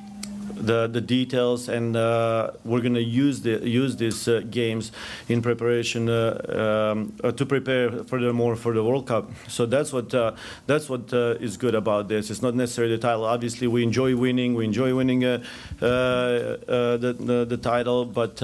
the 0.54 0.86
the 0.86 1.00
details, 1.00 1.68
and 1.68 1.96
uh, 1.96 2.50
we're 2.64 2.80
going 2.80 2.94
to 2.94 3.02
use 3.02 3.40
the 3.40 3.66
use 3.68 3.96
these 3.96 4.28
uh, 4.28 4.42
games 4.50 4.92
in 5.28 5.42
preparation 5.42 6.08
uh, 6.08 6.92
um, 6.92 7.12
uh, 7.22 7.32
to 7.32 7.46
prepare 7.46 8.04
furthermore 8.04 8.56
for 8.56 8.72
the 8.72 8.82
World 8.82 9.06
Cup. 9.06 9.30
So 9.48 9.66
that's 9.66 9.92
what 9.92 10.14
uh, 10.14 10.32
that's 10.66 10.88
what 10.88 11.12
uh, 11.12 11.34
is 11.40 11.56
good 11.56 11.74
about 11.74 12.08
this. 12.08 12.30
It's 12.30 12.42
not 12.42 12.54
necessarily 12.54 12.96
the 12.96 13.02
title. 13.02 13.24
Obviously, 13.24 13.66
we 13.66 13.82
enjoy 13.82 14.16
winning. 14.16 14.54
We 14.54 14.64
enjoy 14.64 14.94
winning 14.94 15.20
the, 15.20 15.42
the, 15.80 17.46
the 17.48 17.56
title, 17.56 18.04
but 18.04 18.42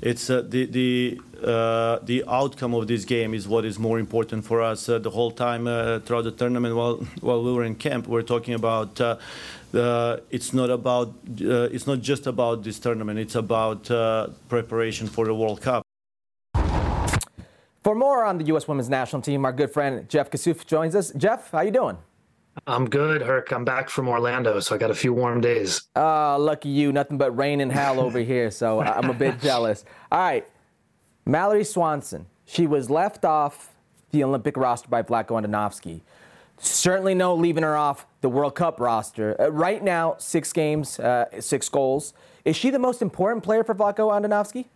it's 0.00 0.26
the 0.26 0.42
the 0.42 1.20
the 2.04 2.24
outcome 2.28 2.74
of 2.74 2.86
this 2.86 3.04
game 3.04 3.34
is 3.34 3.48
what 3.48 3.64
is 3.64 3.78
more 3.78 3.98
important 3.98 4.44
for 4.44 4.62
us. 4.62 4.86
the 4.86 5.10
whole 5.10 5.30
time 5.30 5.64
throughout 6.00 6.24
the 6.24 6.30
tournament, 6.32 6.76
while 6.76 6.96
while 7.20 7.42
we 7.42 7.52
were 7.52 7.64
in 7.64 7.74
camp, 7.74 8.06
we 8.06 8.12
we're 8.12 8.22
talking 8.22 8.54
about 8.54 9.00
uh, 9.74 10.18
it's 10.30 10.52
not 10.52 10.70
about 10.70 11.08
uh, 11.40 11.68
it's 11.74 11.86
not 11.86 12.00
just 12.00 12.26
about 12.26 12.62
this 12.62 12.78
tournament. 12.78 13.18
It's 13.18 13.34
about 13.34 13.90
uh, 13.90 14.28
preparation 14.48 15.06
for 15.06 15.24
the 15.24 15.34
World 15.34 15.60
Cup. 15.60 15.82
For 17.82 17.96
more 17.96 18.24
on 18.24 18.38
the 18.38 18.44
U.S. 18.44 18.68
Women's 18.68 18.88
National 18.88 19.20
Team, 19.22 19.44
our 19.44 19.52
good 19.52 19.72
friend 19.72 20.08
Jeff 20.08 20.30
Kassouf 20.30 20.66
joins 20.66 20.94
us. 20.94 21.10
Jeff, 21.16 21.50
how 21.50 21.62
you 21.62 21.72
doing? 21.72 21.98
I'm 22.66 22.88
good, 22.88 23.22
Herc. 23.22 23.50
I'm 23.50 23.64
back 23.64 23.88
from 23.88 24.08
Orlando, 24.08 24.60
so 24.60 24.74
I 24.74 24.78
got 24.78 24.90
a 24.90 24.94
few 24.94 25.12
warm 25.12 25.40
days. 25.40 25.82
Oh, 25.96 26.36
lucky 26.38 26.68
you. 26.68 26.92
Nothing 26.92 27.18
but 27.18 27.36
rain 27.36 27.60
and 27.60 27.72
hell 27.72 27.98
over 27.98 28.18
here, 28.32 28.50
so 28.50 28.80
I'm 28.80 29.10
a 29.10 29.14
bit 29.14 29.40
jealous. 29.48 29.84
All 30.12 30.18
right. 30.20 30.46
Mallory 31.24 31.64
Swanson. 31.64 32.26
She 32.44 32.66
was 32.66 32.90
left 32.90 33.24
off 33.24 33.70
the 34.10 34.22
Olympic 34.22 34.56
roster 34.56 34.88
by 34.88 35.02
Vlatko 35.02 35.42
Andonovski. 35.42 36.02
Certainly 36.64 37.16
no 37.16 37.34
leaving 37.34 37.64
her 37.64 37.76
off 37.76 38.06
the 38.20 38.28
World 38.28 38.54
Cup 38.54 38.78
roster. 38.78 39.34
Uh, 39.40 39.48
right 39.48 39.82
now, 39.82 40.14
six 40.18 40.52
games, 40.52 41.00
uh, 41.00 41.26
six 41.40 41.68
goals. 41.68 42.14
Is 42.44 42.54
she 42.54 42.70
the 42.70 42.78
most 42.78 43.02
important 43.02 43.42
player 43.42 43.64
for 43.64 43.74
Vlatko 43.74 44.12
Andonovski? 44.12 44.66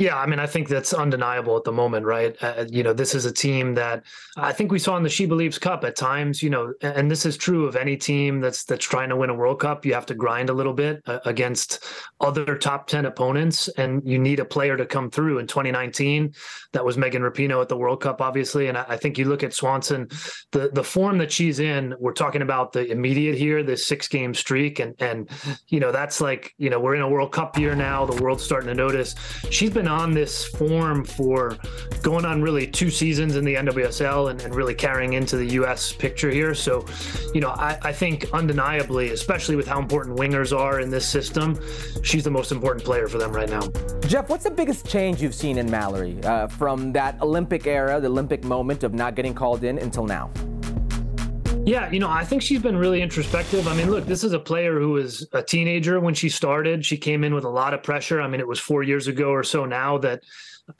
Yeah, 0.00 0.16
I 0.16 0.24
mean, 0.24 0.38
I 0.38 0.46
think 0.46 0.68
that's 0.68 0.94
undeniable 0.94 1.58
at 1.58 1.64
the 1.64 1.72
moment, 1.72 2.06
right? 2.06 2.34
Uh, 2.40 2.64
you 2.70 2.82
know, 2.82 2.94
this 2.94 3.14
is 3.14 3.26
a 3.26 3.32
team 3.32 3.74
that 3.74 4.02
I 4.34 4.50
think 4.50 4.72
we 4.72 4.78
saw 4.78 4.96
in 4.96 5.02
the 5.02 5.10
She 5.10 5.26
Believes 5.26 5.58
Cup 5.58 5.84
at 5.84 5.94
times. 5.94 6.42
You 6.42 6.48
know, 6.48 6.72
and 6.80 7.10
this 7.10 7.26
is 7.26 7.36
true 7.36 7.66
of 7.66 7.76
any 7.76 7.98
team 7.98 8.40
that's 8.40 8.64
that's 8.64 8.86
trying 8.86 9.10
to 9.10 9.16
win 9.16 9.28
a 9.28 9.34
World 9.34 9.60
Cup. 9.60 9.84
You 9.84 9.92
have 9.92 10.06
to 10.06 10.14
grind 10.14 10.48
a 10.48 10.54
little 10.54 10.72
bit 10.72 11.02
uh, 11.04 11.18
against 11.26 11.84
other 12.18 12.56
top 12.56 12.86
ten 12.86 13.04
opponents, 13.04 13.68
and 13.76 14.00
you 14.08 14.18
need 14.18 14.40
a 14.40 14.44
player 14.46 14.74
to 14.78 14.86
come 14.86 15.10
through. 15.10 15.38
In 15.38 15.46
2019, 15.46 16.32
that 16.72 16.82
was 16.82 16.96
Megan 16.96 17.20
Rapinoe 17.20 17.60
at 17.60 17.68
the 17.68 17.76
World 17.76 18.00
Cup, 18.00 18.22
obviously, 18.22 18.68
and 18.68 18.78
I, 18.78 18.86
I 18.88 18.96
think 18.96 19.18
you 19.18 19.26
look 19.26 19.42
at 19.42 19.52
Swanson, 19.52 20.08
the 20.52 20.70
the 20.72 20.82
form 20.82 21.18
that 21.18 21.30
she's 21.30 21.60
in. 21.60 21.94
We're 21.98 22.14
talking 22.14 22.40
about 22.40 22.72
the 22.72 22.90
immediate 22.90 23.36
here, 23.36 23.62
this 23.62 23.86
six 23.86 24.08
game 24.08 24.32
streak, 24.32 24.78
and 24.78 24.94
and 24.98 25.28
you 25.68 25.78
know 25.78 25.92
that's 25.92 26.22
like 26.22 26.54
you 26.56 26.70
know 26.70 26.80
we're 26.80 26.94
in 26.94 27.02
a 27.02 27.08
World 27.08 27.32
Cup 27.32 27.58
year 27.58 27.76
now. 27.76 28.06
The 28.06 28.22
world's 28.22 28.42
starting 28.42 28.68
to 28.68 28.74
notice. 28.74 29.14
She's 29.50 29.68
been 29.68 29.89
on 29.90 30.14
this 30.14 30.46
form 30.46 31.04
for 31.04 31.58
going 32.02 32.24
on 32.24 32.40
really 32.40 32.66
two 32.66 32.90
seasons 32.90 33.36
in 33.36 33.44
the 33.44 33.54
NWSL 33.54 34.30
and, 34.30 34.40
and 34.40 34.54
really 34.54 34.74
carrying 34.74 35.12
into 35.14 35.36
the 35.36 35.46
U.S. 35.54 35.92
picture 35.92 36.30
here. 36.30 36.54
So, 36.54 36.86
you 37.34 37.40
know, 37.40 37.50
I, 37.50 37.78
I, 37.82 37.92
think 37.92 38.32
undeniably, 38.32 39.10
especially 39.10 39.56
with 39.56 39.66
how 39.66 39.78
important 39.78 40.16
wingers 40.16 40.56
are 40.56 40.80
in 40.80 40.90
this 40.90 41.06
system, 41.06 41.60
she's 42.02 42.24
the 42.24 42.30
most 42.30 42.52
important 42.52 42.84
player 42.84 43.08
for 43.08 43.18
them 43.18 43.32
right 43.32 43.50
now. 43.50 43.60
Jeff, 44.06 44.28
what's 44.30 44.44
the 44.44 44.50
biggest 44.50 44.86
change 44.86 45.20
you've 45.20 45.34
seen 45.34 45.58
in 45.58 45.70
Mallory 45.70 46.18
uh, 46.24 46.46
from 46.46 46.92
that 46.92 47.20
Olympic 47.20 47.66
era, 47.66 48.00
the 48.00 48.08
Olympic 48.08 48.44
moment 48.44 48.84
of 48.84 48.94
not 48.94 49.14
getting 49.14 49.34
called 49.34 49.64
in 49.64 49.78
until 49.78 50.06
now? 50.06 50.30
Yeah, 51.66 51.90
you 51.90 52.00
know, 52.00 52.08
I 52.08 52.24
think 52.24 52.42
she's 52.42 52.62
been 52.62 52.76
really 52.76 53.02
introspective. 53.02 53.68
I 53.68 53.74
mean, 53.74 53.90
look, 53.90 54.06
this 54.06 54.24
is 54.24 54.32
a 54.32 54.38
player 54.38 54.80
who 54.80 54.90
was 54.90 55.28
a 55.32 55.42
teenager 55.42 56.00
when 56.00 56.14
she 56.14 56.28
started. 56.28 56.84
She 56.84 56.96
came 56.96 57.22
in 57.22 57.34
with 57.34 57.44
a 57.44 57.48
lot 57.48 57.74
of 57.74 57.82
pressure. 57.82 58.20
I 58.20 58.26
mean, 58.28 58.40
it 58.40 58.48
was 58.48 58.58
four 58.58 58.82
years 58.82 59.06
ago 59.06 59.30
or 59.30 59.44
so 59.44 59.66
now 59.66 59.98
that 59.98 60.22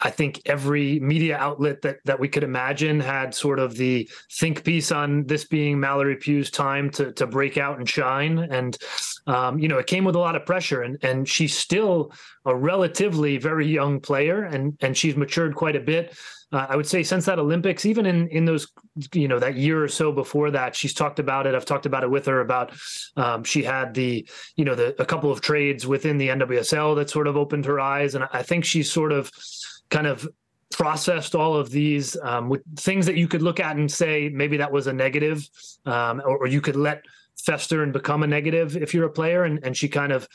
I 0.01 0.11
think 0.11 0.41
every 0.47 0.99
media 1.01 1.37
outlet 1.37 1.83
that 1.83 1.99
that 2.05 2.19
we 2.19 2.29
could 2.29 2.45
imagine 2.45 2.99
had 3.01 3.35
sort 3.35 3.59
of 3.59 3.77
the 3.77 4.09
think 4.33 4.65
piece 4.65 4.91
on 4.91 5.27
this 5.27 5.45
being 5.45 5.79
Mallory 5.79 6.17
Pugh's 6.17 6.51
time 6.51 6.91
to 6.91 7.13
to 7.13 7.27
break 7.27 7.59
out 7.59 7.79
and 7.79 7.89
shine. 7.89 8.39
And 8.39 8.77
um, 9.27 9.59
you 9.59 9.69
know, 9.69 9.79
it 9.79 9.87
came 9.87 10.05
with 10.05 10.17
a 10.17 10.21
lot 10.21 10.37
of 10.37 10.47
pressure. 10.47 10.83
And 10.83 10.99
and 11.03 11.29
she's 11.29 11.57
still 11.57 12.13
a 12.45 12.55
relatively 12.55 13.37
very 13.37 13.67
young 13.67 14.01
player, 14.01 14.45
and 14.45 14.77
and 14.81 14.97
she's 14.97 15.17
matured 15.17 15.55
quite 15.55 15.77
a 15.77 15.81
bit. 15.81 16.15
Uh, 16.53 16.67
I 16.69 16.77
would 16.77 16.87
say 16.87 17.03
since 17.03 17.27
that 17.27 17.39
Olympics, 17.39 17.87
even 17.87 18.07
in 18.07 18.29
in 18.29 18.45
those 18.45 18.69
you 19.15 19.29
know 19.29 19.39
that 19.39 19.57
year 19.57 19.83
or 19.83 19.89
so 19.89 20.11
before 20.11 20.51
that, 20.51 20.75
she's 20.75 20.95
talked 20.95 21.19
about 21.19 21.47
it. 21.47 21.55
I've 21.55 21.65
talked 21.65 21.87
about 21.87 22.03
it 22.03 22.11
with 22.11 22.27
her 22.27 22.41
about 22.41 22.73
um, 23.17 23.45
she 23.45 23.63
had 23.63 23.95
the 23.95 24.29
you 24.57 24.65
know 24.65 24.75
the 24.75 25.01
a 25.01 25.05
couple 25.05 25.31
of 25.31 25.41
trades 25.41 25.87
within 25.87 26.19
the 26.19 26.29
NWSL 26.29 26.97
that 26.97 27.11
sort 27.11 27.29
of 27.29 27.37
opened 27.37 27.65
her 27.67 27.79
eyes, 27.79 28.15
and 28.15 28.25
I 28.33 28.43
think 28.43 28.65
she's 28.65 28.91
sort 28.91 29.13
of 29.13 29.31
kind 29.91 30.07
of 30.07 30.29
processed 30.71 31.35
all 31.35 31.57
of 31.57 31.71
these 31.71 32.17
um, 32.23 32.49
with 32.49 32.63
things 32.77 33.07
that 33.07 33.17
you 33.17 33.29
could 33.29 33.43
look 33.43 33.61
at 33.61 33.77
and 33.77 33.91
say 33.91 34.29
maybe 34.33 34.57
that 34.57 34.71
was 34.73 34.87
a 34.87 34.93
negative, 34.93 35.49
um, 35.85 36.23
or, 36.25 36.39
or, 36.39 36.47
you 36.47 36.61
could 36.61 36.77
let 36.77 37.03
fester 37.41 37.83
and 37.83 37.93
become 37.93 38.23
a 38.23 38.27
negative 38.27 38.77
if 38.77 38.95
you're 38.95 39.07
a 39.07 39.11
player. 39.11 39.45
And, 39.45 39.59
and 39.63 39.77
she 39.77 39.89
kind 39.89 40.13
of 40.13 40.29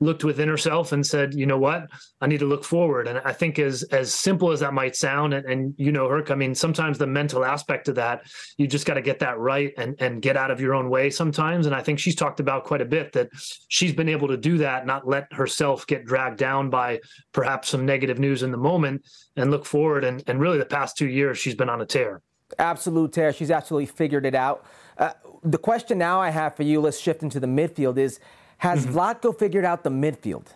looked 0.00 0.24
within 0.24 0.48
herself 0.48 0.92
and 0.92 1.06
said, 1.06 1.34
you 1.34 1.46
know 1.46 1.58
what, 1.58 1.86
I 2.20 2.26
need 2.26 2.40
to 2.40 2.46
look 2.46 2.64
forward. 2.64 3.06
And 3.06 3.18
I 3.24 3.32
think 3.32 3.58
as 3.58 3.82
as 3.84 4.12
simple 4.12 4.50
as 4.50 4.60
that 4.60 4.74
might 4.74 4.96
sound, 4.96 5.34
and, 5.34 5.46
and 5.46 5.74
you 5.76 5.92
know, 5.92 6.08
Herc, 6.08 6.30
I 6.30 6.34
mean, 6.34 6.54
sometimes 6.54 6.98
the 6.98 7.06
mental 7.06 7.44
aspect 7.44 7.88
of 7.88 7.94
that, 7.96 8.22
you 8.56 8.66
just 8.66 8.86
got 8.86 8.94
to 8.94 9.02
get 9.02 9.20
that 9.20 9.38
right 9.38 9.72
and 9.76 9.94
and 10.00 10.22
get 10.22 10.36
out 10.36 10.50
of 10.50 10.60
your 10.60 10.74
own 10.74 10.90
way 10.90 11.10
sometimes. 11.10 11.66
And 11.66 11.74
I 11.74 11.82
think 11.82 11.98
she's 11.98 12.16
talked 12.16 12.40
about 12.40 12.64
quite 12.64 12.80
a 12.80 12.86
bit 12.86 13.12
that 13.12 13.28
she's 13.68 13.92
been 13.92 14.08
able 14.08 14.28
to 14.28 14.36
do 14.36 14.58
that, 14.58 14.86
not 14.86 15.06
let 15.06 15.32
herself 15.32 15.86
get 15.86 16.04
dragged 16.04 16.38
down 16.38 16.70
by 16.70 17.00
perhaps 17.32 17.68
some 17.68 17.86
negative 17.86 18.18
news 18.18 18.42
in 18.42 18.50
the 18.50 18.58
moment 18.58 19.06
and 19.36 19.50
look 19.50 19.64
forward. 19.64 20.04
And 20.04 20.22
and 20.26 20.40
really 20.40 20.58
the 20.58 20.66
past 20.66 20.96
two 20.96 21.08
years 21.08 21.38
she's 21.38 21.54
been 21.54 21.68
on 21.68 21.80
a 21.80 21.86
tear. 21.86 22.22
Absolute 22.58 23.12
tear. 23.12 23.32
She's 23.32 23.50
absolutely 23.50 23.86
figured 23.86 24.26
it 24.26 24.34
out. 24.34 24.66
Uh, 24.98 25.12
the 25.42 25.58
question 25.58 25.98
now 25.98 26.20
I 26.20 26.30
have 26.30 26.56
for 26.56 26.62
you, 26.62 26.80
let's 26.80 26.98
shift 26.98 27.22
into 27.22 27.40
the 27.40 27.46
midfield, 27.46 27.98
is 27.98 28.20
has 28.58 28.86
mm-hmm. 28.86 28.96
Vlatko 28.96 29.36
figured 29.36 29.64
out 29.64 29.84
the 29.84 29.90
midfield? 29.90 30.46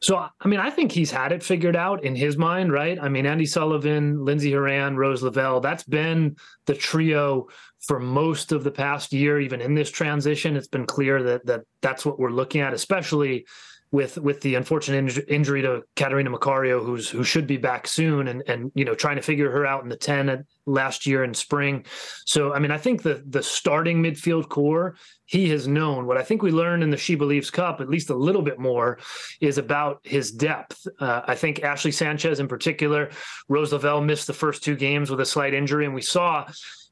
So, 0.00 0.16
I 0.18 0.48
mean, 0.48 0.60
I 0.60 0.68
think 0.68 0.92
he's 0.92 1.10
had 1.10 1.32
it 1.32 1.42
figured 1.42 1.76
out 1.76 2.04
in 2.04 2.14
his 2.14 2.36
mind, 2.36 2.70
right? 2.70 2.98
I 3.00 3.08
mean, 3.08 3.24
Andi 3.24 3.48
Sullivan, 3.48 4.22
Lindsey 4.22 4.52
Horan, 4.52 4.96
Rose 4.96 5.22
Lavelle, 5.22 5.60
that's 5.60 5.82
been 5.82 6.36
the 6.66 6.74
trio 6.74 7.48
for 7.80 7.98
most 7.98 8.52
of 8.52 8.64
the 8.64 8.70
past 8.70 9.14
year, 9.14 9.40
even 9.40 9.62
in 9.62 9.74
this 9.74 9.90
transition. 9.90 10.56
It's 10.56 10.68
been 10.68 10.84
clear 10.86 11.22
that, 11.22 11.46
that 11.46 11.62
that's 11.80 12.04
what 12.04 12.18
we're 12.18 12.30
looking 12.30 12.60
at, 12.60 12.74
especially 12.74 13.46
with 13.94 14.18
with 14.18 14.40
the 14.40 14.56
unfortunate 14.56 15.24
injury 15.28 15.62
to 15.62 15.84
Catarina 15.94 16.28
Macario, 16.28 16.84
who's 16.84 17.08
who 17.08 17.22
should 17.22 17.46
be 17.46 17.56
back 17.56 17.86
soon, 17.86 18.26
and 18.26 18.42
and 18.48 18.72
you 18.74 18.84
know 18.84 18.92
trying 18.92 19.14
to 19.14 19.22
figure 19.22 19.52
her 19.52 19.64
out 19.64 19.84
in 19.84 19.88
the 19.88 19.96
ten 19.96 20.44
last 20.66 21.06
year 21.06 21.22
in 21.22 21.32
spring. 21.32 21.84
So 22.26 22.52
I 22.52 22.58
mean, 22.58 22.72
I 22.72 22.76
think 22.76 23.02
the 23.02 23.22
the 23.28 23.40
starting 23.40 24.02
midfield 24.02 24.48
core 24.48 24.96
he 25.26 25.48
has 25.50 25.68
known. 25.68 26.06
What 26.06 26.16
I 26.16 26.24
think 26.24 26.42
we 26.42 26.50
learned 26.50 26.82
in 26.82 26.90
the 26.90 26.96
She 26.96 27.14
Believes 27.14 27.52
Cup, 27.52 27.80
at 27.80 27.88
least 27.88 28.10
a 28.10 28.16
little 28.16 28.42
bit 28.42 28.58
more, 28.58 28.98
is 29.40 29.58
about 29.58 30.00
his 30.02 30.32
depth. 30.32 30.84
Uh, 30.98 31.20
I 31.28 31.36
think 31.36 31.62
Ashley 31.62 31.92
Sanchez 31.92 32.40
in 32.40 32.48
particular, 32.48 33.10
Rose 33.48 33.72
Lavelle 33.72 34.00
missed 34.00 34.26
the 34.26 34.32
first 34.32 34.64
two 34.64 34.74
games 34.74 35.08
with 35.08 35.20
a 35.20 35.26
slight 35.26 35.54
injury, 35.54 35.84
and 35.84 35.94
we 35.94 36.02
saw 36.02 36.46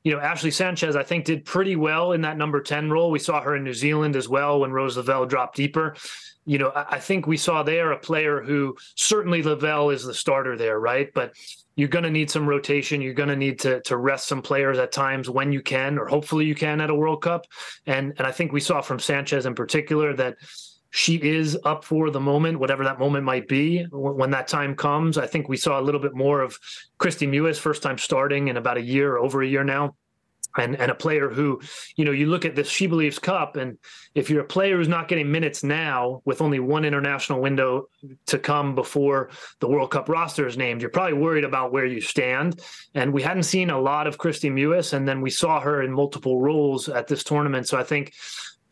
you 0.05 0.13
know, 0.13 0.21
Ashley 0.21 0.51
Sanchez, 0.51 0.97
I 0.97 1.05
think, 1.05 1.25
did 1.25 1.45
pretty 1.45 1.77
well 1.77 2.11
in 2.11 2.23
that 2.23 2.37
number 2.37 2.61
10 2.61 2.91
role. 2.91 3.13
We 3.13 3.21
saw 3.21 3.41
her 3.41 3.55
in 3.55 3.63
New 3.63 3.73
Zealand 3.73 4.17
as 4.17 4.29
well 4.29 4.59
when 4.59 4.73
Rose 4.73 4.97
Lavelle 4.97 5.27
dropped 5.27 5.55
deeper 5.57 5.95
you 6.45 6.59
know, 6.59 6.73
I 6.75 6.99
think 6.99 7.27
we 7.27 7.37
saw 7.37 7.63
there 7.63 7.93
a 7.93 7.99
player 7.99 8.43
who 8.43 8.77
certainly 8.97 9.43
Lavelle 9.43 9.91
is 9.91 10.05
the 10.05 10.15
starter 10.15 10.57
there, 10.57 10.81
right? 10.81 11.09
But 11.15 11.35
you're 11.77 11.89
going 11.89 12.05
to 12.05 12.11
need 12.11 12.31
some 12.31 12.49
rotation. 12.49 13.01
You're 13.01 13.15
going 13.15 13.29
to 13.29 13.37
need 13.37 13.61
to 13.61 13.81
to 13.83 13.97
rest 13.97 14.27
some 14.27 14.43
players 14.43 14.79
at 14.79 14.93
times 14.93 15.31
when 15.31 15.53
you 15.53 15.63
can, 15.63 15.99
or 15.99 16.07
hopefully 16.07 16.45
you 16.45 16.55
can 16.55 16.81
at 16.81 16.91
a 16.91 16.95
World 16.95 17.23
Cup. 17.23 17.47
And 17.87 18.13
and 18.19 18.27
I 18.27 18.33
think 18.33 18.53
we 18.53 18.61
saw 18.61 18.81
from 18.81 18.99
Sanchez 18.99 19.47
in 19.47 19.55
particular 19.55 20.15
that 20.15 20.37
she 20.91 21.17
is 21.17 21.59
up 21.65 21.85
for 21.85 22.11
the 22.11 22.21
moment, 22.21 22.59
whatever 22.59 22.85
that 22.85 22.99
moment 22.99 23.25
might 23.25 23.49
be. 23.49 23.85
When 23.91 24.31
that 24.33 24.49
time 24.49 24.75
comes, 24.75 25.17
I 25.17 25.27
think 25.27 25.49
we 25.49 25.57
saw 25.57 25.81
a 25.81 25.83
little 25.83 26.01
bit 26.01 26.15
more 26.15 26.43
of 26.43 26.59
Kristie 26.99 27.29
Mewis, 27.29 27.59
first 27.59 27.83
time 27.83 27.97
starting 27.97 28.49
in 28.49 28.59
about 28.59 28.77
a 28.77 28.83
year, 28.83 29.17
over 29.17 29.43
a 29.43 29.47
year 29.47 29.65
now 29.65 29.95
and 30.57 30.77
and 30.77 30.91
a 30.91 30.95
player 30.95 31.29
who, 31.29 31.61
you 31.97 32.05
know, 32.05 32.11
you 32.11 32.27
look 32.27 32.45
at 32.45 32.55
this 32.55 32.69
She 32.69 32.87
Believes 32.87 33.19
Cup, 33.19 33.57
and 33.57 33.79
if 34.15 34.29
you're 34.29 34.43
a 34.43 34.45
player 34.45 34.77
who's 34.77 34.89
not 34.89 35.09
getting 35.09 35.31
minutes 35.31 35.65
now 35.65 36.23
with 36.25 36.41
only 36.43 36.61
one 36.61 36.85
international 36.85 37.41
window 37.41 37.89
to 38.27 38.39
come 38.39 38.75
before 38.75 39.31
the 39.61 39.69
World 39.69 39.91
Cup 39.91 40.09
roster 40.09 40.47
is 40.47 40.57
named, 40.57 40.81
you're 40.81 40.91
probably 40.91 41.19
worried 41.19 41.45
about 41.45 41.73
where 41.73 41.87
you 41.87 42.01
stand. 42.01 42.61
And 42.95 43.13
we 43.13 43.23
hadn't 43.23 43.45
seen 43.45 43.71
a 43.71 43.81
lot 43.81 44.07
of 44.07 44.19
Kristie 44.19 44.53
Mewis, 44.53 44.93
and 44.93 45.09
then 45.09 45.21
we 45.21 45.31
saw 45.31 45.61
her 45.61 45.83
in 45.83 45.93
multiple 45.93 46.41
roles 46.41 46.89
at 46.89 47.07
this 47.07 47.25
tournament. 47.25 47.69
So 47.69 47.79
I 47.79 47.85
think 47.85 48.13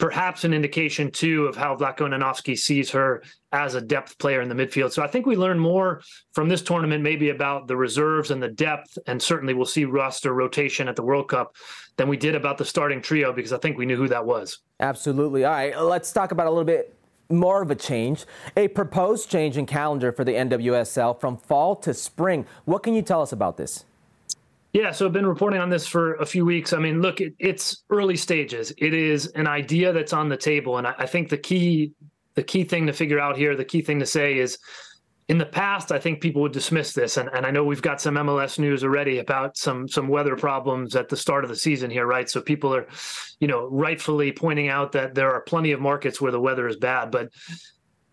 perhaps 0.00 0.44
an 0.44 0.54
indication 0.54 1.10
too 1.10 1.44
of 1.44 1.54
how 1.54 1.76
Vlatko 1.76 2.08
Andonovski 2.08 2.58
sees 2.58 2.90
her 2.90 3.22
as 3.52 3.74
a 3.74 3.80
depth 3.80 4.18
player 4.18 4.40
in 4.40 4.48
the 4.48 4.54
midfield. 4.54 4.92
So 4.92 5.02
I 5.02 5.06
think 5.06 5.26
we 5.26 5.36
learn 5.36 5.58
more 5.58 6.02
from 6.32 6.48
this 6.48 6.62
tournament, 6.62 7.02
maybe 7.02 7.28
about 7.28 7.68
the 7.68 7.76
reserves 7.76 8.30
and 8.30 8.42
the 8.42 8.48
depth, 8.48 8.96
and 9.06 9.20
certainly 9.22 9.52
we'll 9.52 9.66
see 9.66 9.84
roster 9.84 10.32
rotation 10.32 10.88
at 10.88 10.96
the 10.96 11.02
World 11.02 11.28
Cup 11.28 11.54
than 11.96 12.08
we 12.08 12.16
did 12.16 12.34
about 12.34 12.56
the 12.56 12.64
starting 12.64 13.02
trio 13.02 13.32
because 13.32 13.52
I 13.52 13.58
think 13.58 13.76
we 13.76 13.84
knew 13.84 13.96
who 13.96 14.08
that 14.08 14.24
was. 14.24 14.60
Absolutely. 14.80 15.44
All 15.44 15.52
right, 15.52 15.78
let's 15.78 16.12
talk 16.12 16.32
about 16.32 16.46
a 16.46 16.50
little 16.50 16.64
bit 16.64 16.96
more 17.28 17.60
of 17.62 17.70
a 17.70 17.76
change, 17.76 18.24
a 18.56 18.68
proposed 18.68 19.30
change 19.30 19.58
in 19.58 19.66
calendar 19.66 20.12
for 20.12 20.24
the 20.24 20.32
NWSL 20.32 21.20
from 21.20 21.36
fall 21.36 21.76
to 21.76 21.92
spring. 21.92 22.46
What 22.64 22.82
can 22.82 22.94
you 22.94 23.02
tell 23.02 23.20
us 23.20 23.32
about 23.32 23.58
this? 23.58 23.84
Yeah, 24.72 24.92
so 24.92 25.06
I've 25.06 25.12
been 25.12 25.26
reporting 25.26 25.60
on 25.60 25.68
this 25.68 25.86
for 25.86 26.14
a 26.14 26.26
few 26.26 26.44
weeks. 26.44 26.72
I 26.72 26.78
mean, 26.78 27.02
look, 27.02 27.20
it, 27.20 27.34
it's 27.40 27.82
early 27.90 28.16
stages. 28.16 28.72
It 28.78 28.94
is 28.94 29.26
an 29.28 29.48
idea 29.48 29.92
that's 29.92 30.12
on 30.12 30.28
the 30.28 30.36
table, 30.36 30.78
and 30.78 30.86
I, 30.86 30.94
I 30.98 31.06
think 31.06 31.28
the 31.28 31.38
key 31.38 31.92
the 32.34 32.42
key 32.44 32.62
thing 32.62 32.86
to 32.86 32.92
figure 32.92 33.18
out 33.18 33.36
here, 33.36 33.56
the 33.56 33.64
key 33.64 33.82
thing 33.82 33.98
to 33.98 34.06
say 34.06 34.38
is 34.38 34.56
in 35.28 35.38
the 35.38 35.46
past, 35.46 35.90
I 35.90 35.98
think 35.98 36.20
people 36.20 36.42
would 36.42 36.52
dismiss 36.52 36.92
this, 36.92 37.16
and, 37.16 37.28
and 37.32 37.44
I 37.44 37.50
know 37.50 37.64
we've 37.64 37.82
got 37.82 38.00
some 38.00 38.14
MLS 38.14 38.58
news 38.58 38.84
already 38.84 39.18
about 39.18 39.56
some 39.56 39.88
some 39.88 40.06
weather 40.06 40.36
problems 40.36 40.94
at 40.94 41.08
the 41.08 41.16
start 41.16 41.44
of 41.44 41.50
the 41.50 41.56
season 41.56 41.90
here, 41.90 42.06
right? 42.06 42.30
So 42.30 42.40
people 42.40 42.72
are, 42.74 42.86
you 43.40 43.48
know, 43.48 43.66
rightfully 43.66 44.30
pointing 44.30 44.68
out 44.68 44.92
that 44.92 45.16
there 45.16 45.32
are 45.32 45.40
plenty 45.40 45.72
of 45.72 45.80
markets 45.80 46.20
where 46.20 46.32
the 46.32 46.40
weather 46.40 46.68
is 46.68 46.76
bad. 46.76 47.10
But 47.10 47.30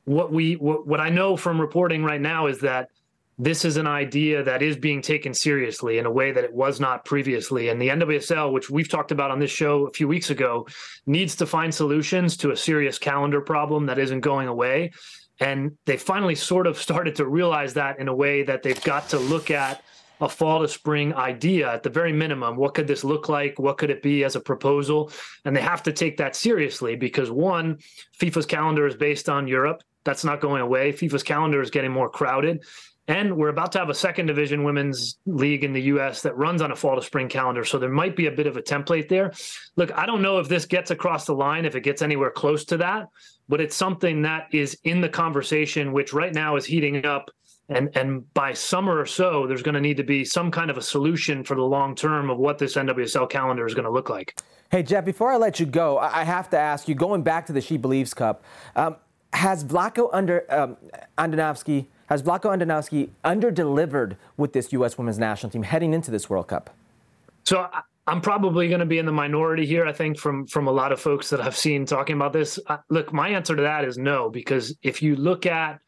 what 0.06 0.32
we 0.32 0.56
what, 0.56 0.88
what 0.88 1.02
I 1.02 1.10
know 1.10 1.38
from 1.38 1.62
reporting 1.62 2.04
right 2.04 2.22
now 2.22 2.48
is 2.48 2.60
that 2.62 2.90
this 3.38 3.66
is 3.66 3.78
an 3.78 3.86
idea 3.86 4.44
that 4.44 4.64
is 4.64 4.76
being 4.76 5.02
taken 5.02 5.34
seriously 5.34 6.00
in 6.00 6.06
a 6.06 6.12
way 6.12 6.32
that 6.32 6.44
it 6.44 6.54
was 6.54 6.80
not 6.80 7.06
previously. 7.06 7.70
And 7.70 7.80
the 7.80 7.90
NWSL, 7.90 8.52
which 8.52 8.70
we've 8.70 8.90
talked 8.90 9.12
about 9.12 9.30
on 9.30 9.40
this 9.40 9.52
show 9.52 9.86
a 9.86 9.92
few 9.92 10.08
weeks 10.08 10.32
ago, 10.32 10.68
needs 11.06 11.36
to 11.36 11.46
find 11.46 11.74
solutions 11.74 12.36
to 12.38 12.52
a 12.52 12.58
serious 12.58 12.98
calendar 12.98 13.42
problem 13.42 13.86
that 13.86 14.00
isn't 14.00 14.22
going 14.22 14.48
away. 14.48 14.92
And 15.40 15.78
they 15.86 15.98
finally 15.98 16.34
sort 16.34 16.66
of 16.66 16.78
started 16.82 17.16
to 17.18 17.28
realize 17.28 17.76
that 17.76 18.00
in 18.00 18.08
a 18.08 18.16
way 18.16 18.44
that 18.44 18.64
they've 18.64 18.84
got 18.84 19.10
to 19.10 19.20
look 19.20 19.52
at 19.52 19.84
a 20.20 20.28
fall 20.28 20.62
to 20.62 20.68
spring 20.68 21.14
idea 21.14 21.72
at 21.72 21.84
the 21.84 21.92
very 21.92 22.12
minimum. 22.12 22.56
What 22.56 22.74
could 22.74 22.88
this 22.88 23.04
look 23.04 23.30
like? 23.30 23.60
What 23.60 23.78
could 23.78 23.92
it 23.92 24.02
be 24.02 24.24
as 24.24 24.36
a 24.36 24.40
proposal? 24.40 25.12
And 25.46 25.56
they 25.56 25.62
have 25.62 25.84
to 25.84 25.94
take 25.94 26.18
that 26.18 26.36
seriously 26.36 26.96
because 26.96 27.30
one, 27.30 27.78
FIFA's 28.20 28.48
calendar 28.48 28.88
is 28.88 28.96
based 28.96 29.30
on 29.30 29.48
Europe. 29.48 29.84
That's 30.08 30.24
not 30.24 30.40
going 30.40 30.62
away. 30.62 30.94
FIFA's 30.94 31.22
calendar 31.22 31.62
is 31.62 31.70
getting 31.70 31.92
more 31.92 32.10
crowded. 32.10 32.64
And 33.10 33.36
we're 33.36 33.50
about 33.50 33.74
to 33.74 33.80
have 33.80 33.90
a 33.90 33.94
second 33.94 34.28
division 34.28 34.64
women's 34.64 35.18
league 35.26 35.66
in 35.66 35.74
the 35.74 35.82
US 35.82 36.22
that 36.22 36.38
runs 36.38 36.62
on 36.62 36.72
a 36.72 36.76
fall 36.78 36.96
to 36.96 37.02
spring 37.02 37.28
calendar. 37.28 37.66
So 37.66 37.78
there 37.78 37.90
might 37.90 38.16
be 38.16 38.28
a 38.28 38.32
bit 38.32 38.48
of 38.48 38.56
a 38.56 38.62
template 38.62 39.10
there. 39.10 39.34
Look, 39.76 39.92
I 39.98 40.06
don't 40.06 40.22
know 40.22 40.40
if 40.40 40.48
this 40.48 40.66
gets 40.66 40.92
across 40.92 41.26
the 41.26 41.34
line, 41.34 41.66
if 41.66 41.76
it 41.76 41.82
gets 41.82 42.02
anywhere 42.02 42.32
close 42.32 42.64
to 42.66 42.78
that, 42.78 43.10
but 43.50 43.60
it's 43.60 43.76
something 43.76 44.22
that 44.22 44.48
is 44.54 44.78
in 44.86 45.02
the 45.02 45.10
conversation, 45.10 45.92
which 45.92 46.14
right 46.14 46.34
now 46.34 46.56
is 46.56 46.66
heating 46.66 47.06
up. 47.06 47.30
And, 47.68 47.90
and 47.98 48.34
by 48.34 48.54
summer 48.54 48.98
or 48.98 49.06
so, 49.06 49.46
there's 49.46 49.62
going 49.62 49.76
to 49.76 49.82
need 49.82 49.98
to 49.98 50.04
be 50.04 50.24
some 50.24 50.52
kind 50.52 50.72
of 50.72 50.78
a 50.78 50.82
solution 50.82 51.44
for 51.44 51.56
the 51.56 51.64
long 51.64 51.96
term 51.96 52.30
of 52.30 52.38
what 52.38 52.58
this 52.58 52.76
NWSL 52.76 53.30
calendar 53.30 53.66
is 53.66 53.74
going 53.74 53.84
to 53.84 53.92
look 53.92 54.10
like. 54.10 54.40
Hey, 54.72 54.84
Jeff, 54.84 55.04
before 55.04 55.32
I 55.32 55.38
let 55.38 55.60
you 55.60 55.66
go, 55.66 55.98
I 55.98 56.24
have 56.24 56.50
to 56.52 56.58
ask 56.58 56.88
you, 56.88 56.96
going 56.96 57.24
back 57.24 57.46
to 57.48 57.54
the 57.54 57.62
She 57.62 57.76
Believes 57.76 58.14
Cup, 58.14 58.44
um, 58.76 58.96
has 59.38 59.64
Vlatko 59.64 60.10
under 60.12 60.44
um, 60.50 60.78
Andonovski 61.18 61.86
has 62.08 62.24
Vlatko 62.24 62.58
Andonovski 62.58 63.10
underdelivered 63.24 64.16
with 64.38 64.54
this 64.54 64.72
U.S. 64.74 64.98
women's 64.98 65.20
national 65.20 65.52
team 65.52 65.64
heading 65.64 65.94
into 65.94 66.10
this 66.10 66.30
World 66.30 66.48
Cup? 66.48 66.70
So 67.44 67.70
I'm 68.08 68.22
probably 68.22 68.68
going 68.68 68.80
to 68.80 68.86
be 68.86 68.98
in 68.98 69.06
the 69.06 69.12
minority 69.12 69.66
here. 69.66 69.86
I 69.86 69.94
think 69.94 70.18
from 70.18 70.48
from 70.48 70.68
a 70.68 70.72
lot 70.72 70.92
of 70.92 71.00
folks 71.00 71.30
that 71.30 71.42
I've 71.42 71.56
seen 71.56 71.86
talking 71.86 72.16
about 72.16 72.34
this. 72.34 72.60
look, 72.90 73.14
my 73.14 73.30
answer 73.30 73.56
to 73.56 73.62
that 73.62 73.86
is 73.86 73.98
no, 73.98 74.30
because 74.30 74.76
if 74.82 75.02
you 75.02 75.16
look 75.16 75.46
at 75.46 75.80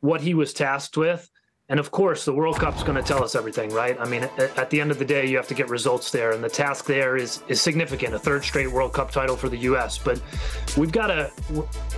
what 0.00 0.20
he 0.20 0.34
was 0.34 0.52
tasked 0.52 0.96
with, 0.96 1.28
And 1.70 1.78
of 1.78 1.90
course, 1.90 2.24
the 2.24 2.32
World 2.32 2.56
Cup's 2.56 2.82
going 2.82 2.96
to 2.96 3.02
tell 3.02 3.22
us 3.22 3.34
everything, 3.34 3.68
right? 3.74 3.94
I 4.00 4.08
mean, 4.08 4.22
at, 4.38 4.70
the 4.70 4.80
end 4.80 4.90
of 4.90 4.98
the 4.98 5.04
day, 5.04 5.26
you 5.26 5.36
have 5.36 5.46
to 5.48 5.54
get 5.54 5.68
results 5.68 6.10
there, 6.10 6.32
and 6.32 6.42
the 6.42 6.48
task 6.48 6.86
there 6.86 7.18
is 7.18 7.42
is 7.46 7.60
significant. 7.60 8.14
A 8.14 8.18
third 8.18 8.42
straight 8.42 8.72
World 8.72 8.94
Cup 8.94 9.10
title 9.10 9.36
for 9.36 9.50
the 9.50 9.58
U.S. 9.58 9.98
But 9.98 10.18
we've 10.78 10.90
got 10.90 11.08
to, 11.08 11.26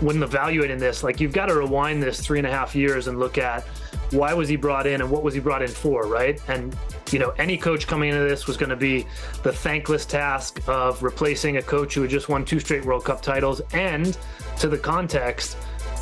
when 0.00 0.20
evaluating 0.24 0.78
this, 0.78 1.04
like 1.04 1.20
you've 1.20 1.32
got 1.32 1.46
to 1.46 1.54
rewind 1.54 2.02
this 2.02 2.20
three 2.20 2.38
and 2.38 2.48
a 2.48 2.50
half 2.50 2.74
years 2.74 3.06
and 3.06 3.20
look 3.20 3.38
at 3.38 3.62
why 4.10 4.34
was 4.34 4.48
he 4.48 4.56
brought 4.56 4.88
in 4.88 5.02
and 5.02 5.08
what 5.08 5.22
was 5.22 5.34
he 5.34 5.40
brought 5.40 5.62
in 5.62 5.68
for, 5.68 6.02
right? 6.02 6.40
And 6.48 6.76
you 7.12 7.20
know, 7.20 7.30
any 7.38 7.56
coach 7.56 7.86
coming 7.86 8.10
into 8.10 8.24
this 8.24 8.48
was 8.48 8.56
going 8.56 8.70
to 8.70 8.76
be 8.76 9.06
the 9.44 9.52
thankless 9.52 10.04
task 10.04 10.60
of 10.66 11.00
replacing 11.00 11.58
a 11.58 11.62
coach 11.62 11.94
who 11.94 12.02
had 12.02 12.10
just 12.10 12.28
won 12.28 12.44
two 12.44 12.58
straight 12.58 12.84
World 12.84 13.04
Cup 13.04 13.22
titles, 13.22 13.60
and 13.72 14.18
to 14.58 14.66
the 14.66 14.78
context, 14.78 15.56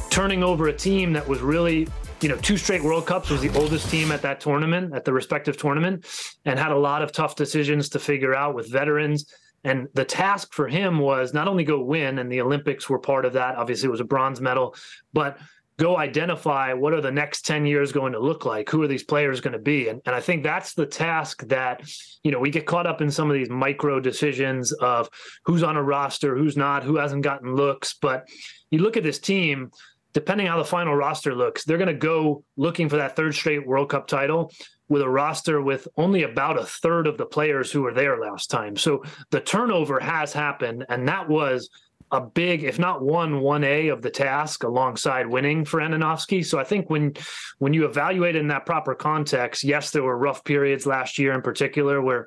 turning 0.09 0.43
over 0.43 0.69
a 0.69 0.73
team 0.73 1.13
that 1.13 1.29
was 1.29 1.43
really 1.43 1.87
you 2.21 2.29
know, 2.29 2.37
two 2.37 2.57
straight 2.57 2.83
World 2.83 3.07
Cups 3.07 3.31
was 3.31 3.41
the 3.41 3.57
oldest 3.57 3.91
team 3.91 4.11
at 4.11 4.23
that 4.23 4.41
tournament, 4.41 4.95
at 4.95 5.05
the 5.05 5.13
respective 5.13 5.57
tournament, 5.57 6.07
and 6.45 6.59
had 6.59 6.73
a 6.73 6.79
lot 6.79 7.03
of 7.03 7.13
tough 7.13 7.37
decisions 7.37 7.89
to 7.91 7.99
figure 7.99 8.35
out 8.35 8.55
with 8.55 8.71
veterans. 8.71 9.33
And 9.65 9.89
the 9.95 10.05
task 10.05 10.53
for 10.53 10.69
him 10.69 10.99
was 10.99 11.35
not 11.35 11.49
only 11.49 11.65
go 11.65 11.81
win, 11.81 12.19
and 12.19 12.31
the 12.31 12.41
Olympics 12.41 12.89
were 12.89 12.99
part 12.99 13.25
of 13.25 13.35
that. 13.35 13.57
Obviously, 13.57 13.89
it 13.89 13.91
was 13.91 14.01
a 14.01 14.05
bronze 14.05 14.41
medal, 14.41 14.75
but 15.13 15.39
go 15.79 15.97
identify 15.97 16.73
what 16.73 16.93
are 16.93 17.01
the 17.01 17.11
next 17.11 17.47
10 17.47 17.65
years 17.65 17.93
going 17.93 18.13
to 18.13 18.19
look 18.19 18.45
like 18.45 18.69
who 18.69 18.83
are 18.83 18.89
these 18.89 19.05
players 19.05 19.41
going 19.41 19.53
to 19.53 19.59
be 19.61 19.89
and, 19.89 20.03
and 20.05 20.15
i 20.15 20.21
think 20.21 20.43
that's 20.43 20.75
the 20.75 20.85
task 20.85 21.47
that 21.47 21.81
you 22.25 22.33
know 22.33 22.39
we 22.41 22.51
get 22.51 22.67
caught 22.67 22.87
up 22.87 23.01
in 23.01 23.11
some 23.11 23.31
of 23.31 23.35
these 23.35 23.49
micro 23.49 24.01
decisions 24.01 24.73
of 24.73 25.09
who's 25.45 25.63
on 25.63 25.77
a 25.77 25.83
roster 25.83 26.37
who's 26.37 26.57
not 26.57 26.83
who 26.83 26.97
hasn't 26.97 27.23
gotten 27.23 27.55
looks 27.55 27.95
but 28.03 28.29
you 28.71 28.81
look 28.81 28.97
at 28.97 29.05
this 29.05 29.21
team 29.21 29.71
depending 30.19 30.49
how 30.49 30.59
the 30.59 30.65
final 30.65 30.97
roster 30.97 31.33
looks, 31.33 31.63
they're 31.63 31.79
going 31.79 31.87
to 31.87 31.95
go 31.95 32.43
looking 32.57 32.89
for 32.89 32.97
that 32.97 33.15
third 33.15 33.33
straight 33.33 33.65
World 33.65 33.89
Cup 33.89 34.09
title 34.09 34.53
with 34.89 35.01
a 35.01 35.09
roster 35.09 35.63
with 35.63 35.87
only 35.97 36.25
about 36.25 36.59
a 36.59 36.67
third 36.67 37.07
of 37.07 37.17
the 37.17 37.25
players 37.25 37.71
who 37.71 37.83
were 37.83 37.95
there 37.95 38.19
last 38.19 38.51
time. 38.51 38.77
So 38.77 39.05
the 39.31 39.41
turnover 39.41 40.01
has 40.01 40.33
happened, 40.33 40.85
and 40.89 41.07
that 41.07 41.29
was 41.29 41.71
a 42.11 42.21
big, 42.21 42.65
if 42.65 42.81
not 42.81 43.01
one, 43.01 43.43
one 43.43 43.63
A 43.63 43.91
of 43.91 44.03
the 44.03 44.11
task 44.11 44.65
alongside 44.65 45.29
winning 45.29 45.65
for 45.65 45.79
Andonovski. 45.79 46.45
So 46.45 46.59
I 46.59 46.65
think 46.65 46.91
when 46.91 47.15
when 47.59 47.73
you 47.73 47.85
evaluate 47.85 48.35
in 48.35 48.49
that 48.49 48.67
proper 48.67 48.97
context, 48.97 49.63
yes, 49.63 49.93
there 49.93 50.03
were 50.03 50.19
rough 50.19 50.43
periods 50.43 50.85
last 50.85 51.21
year 51.21 51.33
in 51.33 51.43
particular 51.43 52.03
where 52.03 52.27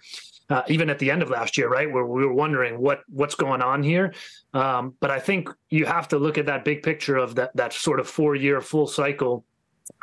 uh, 0.50 0.64
even 0.68 0.90
at 0.90 1.00
the 1.00 1.10
end 1.10 1.22
of 1.22 1.30
last 1.30 1.58
year, 1.58 1.70
right, 1.70 1.92
where 1.92 2.06
we 2.06 2.26
were 2.26 2.34
wondering 2.34 2.80
what 2.80 3.02
what's 3.08 3.36
going 3.36 3.62
on 3.62 3.84
here. 3.84 4.14
Um, 4.54 4.96
but 5.00 5.12
I 5.12 5.20
think 5.20 5.50
you 5.70 5.86
have 5.86 6.08
to 6.10 6.18
look 6.18 6.38
at 6.38 6.46
that 6.48 6.66
big 6.66 6.84
picture 6.84 7.18
of 7.18 7.36
that 7.36 7.56
that 7.56 7.74
sort 7.74 8.00
of 8.00 8.08
four 8.08 8.36
year 8.36 8.62
full 8.62 8.88
cycle. 8.88 9.46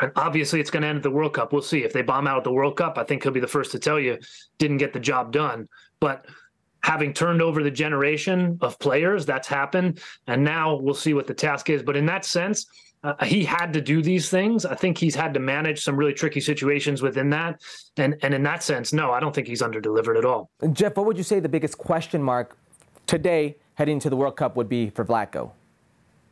And 0.01 0.13
obviously, 0.17 0.61
it's 0.61 0.71
going 0.71 0.83
to 0.83 0.89
end 0.89 0.99
at 0.99 1.03
the 1.03 1.11
World 1.11 1.35
Cup. 1.35 1.53
We'll 1.53 1.63
see 1.63 1.85
if 1.85 1.93
they 1.93 2.03
bomb 2.03 2.27
out 2.27 2.45
the 2.45 2.53
World 2.53 2.77
Cup. 2.77 2.99
I 2.99 3.05
think 3.05 3.23
he'll 3.23 3.33
be 3.33 3.41
the 3.41 3.47
first 3.47 3.73
to 3.73 3.79
tell 3.79 3.99
you 3.99 4.19
didn't 4.59 4.79
get 4.79 4.93
the 4.93 5.01
job 5.01 5.33
done. 5.33 5.69
But 6.01 6.27
having 6.83 7.13
turned 7.13 7.43
over 7.43 7.63
the 7.63 7.71
generation 7.71 8.59
of 8.61 8.79
players, 8.79 9.27
that's 9.27 9.49
happened, 9.49 10.01
and 10.27 10.45
now 10.45 10.77
we'll 10.77 10.95
see 10.95 11.15
what 11.15 11.27
the 11.27 11.35
task 11.35 11.71
is. 11.71 11.83
But 11.83 11.97
in 11.97 12.07
that 12.07 12.25
sense 12.25 12.67
uh, 13.05 13.25
he 13.25 13.45
had 13.45 13.73
to 13.73 13.81
do 13.81 14.03
these 14.03 14.29
things. 14.29 14.65
I 14.65 14.75
think 14.75 14.99
he's 14.99 15.15
had 15.15 15.35
to 15.35 15.41
manage 15.41 15.83
some 15.83 15.97
really 15.97 16.13
tricky 16.13 16.41
situations 16.41 17.03
within 17.03 17.31
that. 17.31 17.61
And 17.97 18.17
and 18.23 18.35
in 18.35 18.43
that 18.45 18.63
sense, 18.63 18.93
no, 18.93 19.13
I 19.13 19.21
don't 19.21 19.35
think 19.35 19.47
he's 19.47 19.63
underdelivered 19.63 20.19
at 20.19 20.25
all. 20.25 20.51
Jeff, 20.73 20.97
what 20.97 21.07
would 21.07 21.17
you 21.17 21.23
say 21.23 21.41
the 21.41 21.49
biggest 21.49 21.79
question 21.79 22.23
mark 22.23 22.57
today 23.07 23.57
heading 23.75 24.01
to 24.01 24.11
the 24.11 24.17
World 24.17 24.37
Cup 24.37 24.57
would 24.57 24.69
be 24.69 24.91
for 24.91 25.05
Vlatko? 25.05 25.53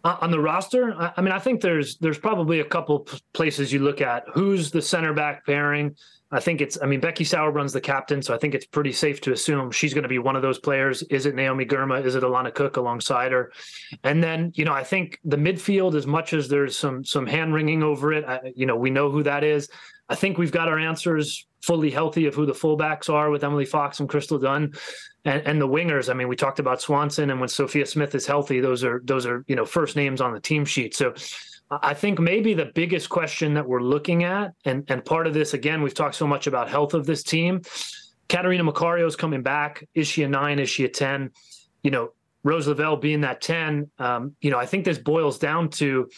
Uh, 0.06 0.16
on 0.20 0.30
the 0.30 0.38
roster, 0.38 0.94
I, 0.94 1.20
mean, 1.20 1.32
I 1.32 1.40
think 1.40 1.60
there's 1.60 1.96
there's 1.96 2.16
probably 2.18 2.60
a 2.60 2.64
couple 2.64 3.08
places 3.34 3.72
you 3.72 3.80
look 3.80 4.00
at. 4.00 4.22
Who's 4.32 4.70
the 4.70 4.80
center 4.80 5.12
back 5.12 5.44
pairing? 5.44 5.96
I 6.30 6.38
think 6.38 6.60
it's, 6.60 6.78
I 6.80 6.86
mean, 6.86 7.00
Becky 7.00 7.24
Sauerbrunn's 7.24 7.72
the 7.72 7.80
captain, 7.80 8.22
so 8.22 8.32
I 8.32 8.38
think 8.38 8.54
it's 8.54 8.66
pretty 8.66 8.92
safe 8.92 9.20
to 9.22 9.32
assume 9.32 9.72
she's 9.72 9.94
going 9.94 10.04
to 10.04 10.08
be 10.08 10.20
one 10.20 10.36
of 10.36 10.42
those 10.42 10.60
players. 10.60 11.02
Is 11.04 11.26
it 11.26 11.34
Naomi 11.34 11.66
Girma? 11.66 12.04
Is 12.04 12.14
it 12.14 12.22
Alana 12.22 12.54
Cook 12.54 12.76
alongside 12.76 13.32
her? 13.32 13.50
And 14.04 14.22
then, 14.22 14.52
you 14.54 14.64
know, 14.64 14.72
I 14.72 14.84
think 14.84 15.18
the 15.24 15.36
midfield, 15.36 15.96
as 15.96 16.06
much 16.06 16.32
as 16.34 16.46
there's 16.46 16.78
some 16.78 17.04
some 17.04 17.26
hand 17.26 17.52
wringing 17.52 17.82
over 17.82 18.12
it, 18.12 18.24
I, 18.24 18.52
you 18.54 18.66
know, 18.66 18.76
we 18.76 18.90
know 18.90 19.10
who 19.10 19.24
that 19.24 19.42
is. 19.42 19.68
I 20.08 20.14
think 20.14 20.38
we've 20.38 20.52
got 20.52 20.68
our 20.68 20.78
answers 20.78 21.48
fully 21.66 21.90
healthy 21.90 22.26
of 22.26 22.34
who 22.34 22.47
the 22.47 22.52
fullbacks 22.52 23.12
are 23.12 23.30
with 23.30 23.43
Emily 23.43 23.64
Fox 23.64 24.01
and 24.01 24.09
Crystal 24.09 24.38
Dunn. 24.38 24.72
And, 25.24 25.43
and 25.47 25.60
the 25.60 25.66
wingers, 25.66 26.09
I 26.09 26.14
mean, 26.14 26.28
we 26.28 26.36
talked 26.36 26.60
about 26.60 26.80
Swanson, 26.80 27.30
and 27.30 27.40
when 27.40 27.48
Sophia 27.48 27.84
Smith 27.84 28.14
is 28.14 28.26
healthy, 28.26 28.60
those 28.60 28.84
are 28.84 29.02
those 29.05 29.26
are 29.26 29.44
you 29.48 29.56
know 29.56 29.64
first 29.64 29.97
names 29.97 30.20
on 30.20 30.32
the 30.32 30.40
team 30.40 30.64
sheet. 30.64 30.94
So 30.94 31.14
I 31.70 31.94
think 31.94 32.20
maybe 32.20 32.55
the 32.55 32.66
biggest 32.66 33.09
question 33.09 33.55
that 33.55 33.66
we're 33.66 33.82
looking 33.82 34.22
at, 34.22 34.52
and, 34.64 34.84
and 34.88 35.05
part 35.05 35.26
of 35.26 35.34
this, 35.34 35.52
again, 35.52 35.82
we've 35.82 35.94
talked 35.94 36.14
so 36.14 36.26
much 36.26 36.47
about 36.47 36.70
health 36.70 36.94
of 36.94 37.06
this 37.06 37.24
team. 37.24 37.62
Catarina 38.28 38.62
Macario 38.62 39.06
is 39.06 39.16
coming 39.16 39.43
back. 39.43 39.84
Is 39.94 40.06
she 40.06 40.22
a 40.22 40.28
nine? 40.28 40.60
Is 40.60 40.70
she 40.70 40.84
a 40.84 40.88
10? 40.88 41.32
You 41.82 41.90
know, 41.90 42.12
Rose 42.44 42.68
Lavelle 42.68 42.97
being 42.97 43.22
that 43.22 43.40
10. 43.40 43.90
Um, 43.98 44.36
you 44.40 44.51
know, 44.51 44.59
I 44.59 44.66
think 44.66 44.84
this 44.84 44.98
boils 44.98 45.38
down 45.38 45.68
to 45.70 46.09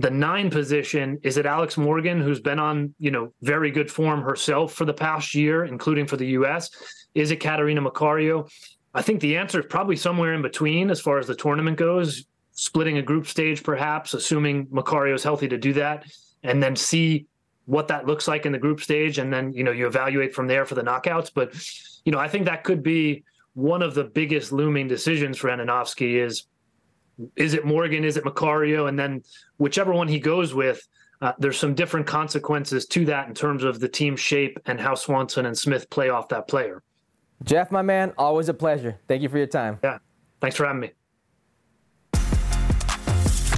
the 0.00 0.10
nine 0.10 0.50
position. 0.50 1.18
Is 1.22 1.36
it 1.36 1.44
Alex 1.44 1.76
Morgan, 1.76 2.20
who's 2.20 2.40
been 2.40 2.58
on, 2.58 2.94
you 2.98 3.10
know, 3.10 3.32
very 3.42 3.70
good 3.70 3.90
form 3.90 4.22
herself 4.22 4.72
for 4.72 4.86
the 4.86 4.94
past 4.94 5.34
year, 5.34 5.64
including 5.66 6.06
for 6.06 6.16
the 6.16 6.26
U.S.? 6.28 6.70
Is 7.14 7.30
it 7.30 7.36
Catarina 7.36 7.82
Macario? 7.82 8.50
I 8.94 9.02
think 9.02 9.20
the 9.20 9.36
answer 9.36 9.60
is 9.60 9.66
probably 9.68 9.96
somewhere 9.96 10.32
in 10.32 10.42
between 10.42 10.90
as 10.90 11.00
far 11.00 11.18
as 11.18 11.26
the 11.26 11.34
tournament 11.34 11.76
goes 11.76 12.24
splitting 12.52 12.98
a 12.98 13.02
group 13.02 13.26
stage, 13.26 13.62
perhaps, 13.62 14.14
assuming 14.14 14.66
Macario 14.66 15.14
is 15.14 15.22
healthy 15.22 15.48
to 15.48 15.58
do 15.58 15.72
that, 15.74 16.04
and 16.42 16.62
then 16.62 16.76
see 16.76 17.26
what 17.66 17.88
that 17.88 18.06
looks 18.06 18.26
like 18.26 18.46
in 18.46 18.52
the 18.52 18.58
group 18.58 18.80
stage, 18.80 19.18
and 19.18 19.32
then 19.32 19.52
you 19.52 19.64
know 19.64 19.70
you 19.70 19.86
evaluate 19.86 20.34
from 20.34 20.46
there 20.46 20.64
for 20.64 20.74
the 20.74 20.82
knockouts. 20.82 21.30
But 21.32 21.54
you 22.04 22.12
know, 22.12 22.18
I 22.18 22.28
think 22.28 22.46
that 22.46 22.64
could 22.64 22.82
be 22.82 23.24
one 23.54 23.82
of 23.82 23.94
the 23.94 24.04
biggest 24.04 24.50
looming 24.50 24.88
decisions 24.88 25.36
for 25.36 25.48
Andonovski 25.48 26.14
is 26.14 26.46
is 27.36 27.54
it 27.54 27.64
Morgan, 27.64 28.04
is 28.04 28.16
it 28.16 28.24
Macario, 28.24 28.88
and 28.88 28.98
then 28.98 29.22
whichever 29.58 29.92
one 29.92 30.08
he 30.08 30.18
goes 30.18 30.54
with. 30.54 30.86
Uh, 31.22 31.32
there's 31.38 31.58
some 31.58 31.74
different 31.74 32.06
consequences 32.06 32.86
to 32.86 33.04
that 33.04 33.28
in 33.28 33.34
terms 33.34 33.62
of 33.62 33.78
the 33.78 33.88
team 33.88 34.16
shape 34.16 34.58
and 34.64 34.80
how 34.80 34.94
Swanson 34.94 35.44
and 35.44 35.56
Smith 35.56 35.90
play 35.90 36.08
off 36.08 36.28
that 36.30 36.48
player. 36.48 36.82
Jeff, 37.44 37.70
my 37.70 37.82
man, 37.82 38.12
always 38.16 38.48
a 38.48 38.54
pleasure. 38.54 38.98
Thank 39.06 39.22
you 39.22 39.28
for 39.28 39.36
your 39.36 39.46
time. 39.46 39.78
Yeah. 39.84 39.98
Thanks 40.40 40.56
for 40.56 40.64
having 40.64 40.80
me. 40.80 40.92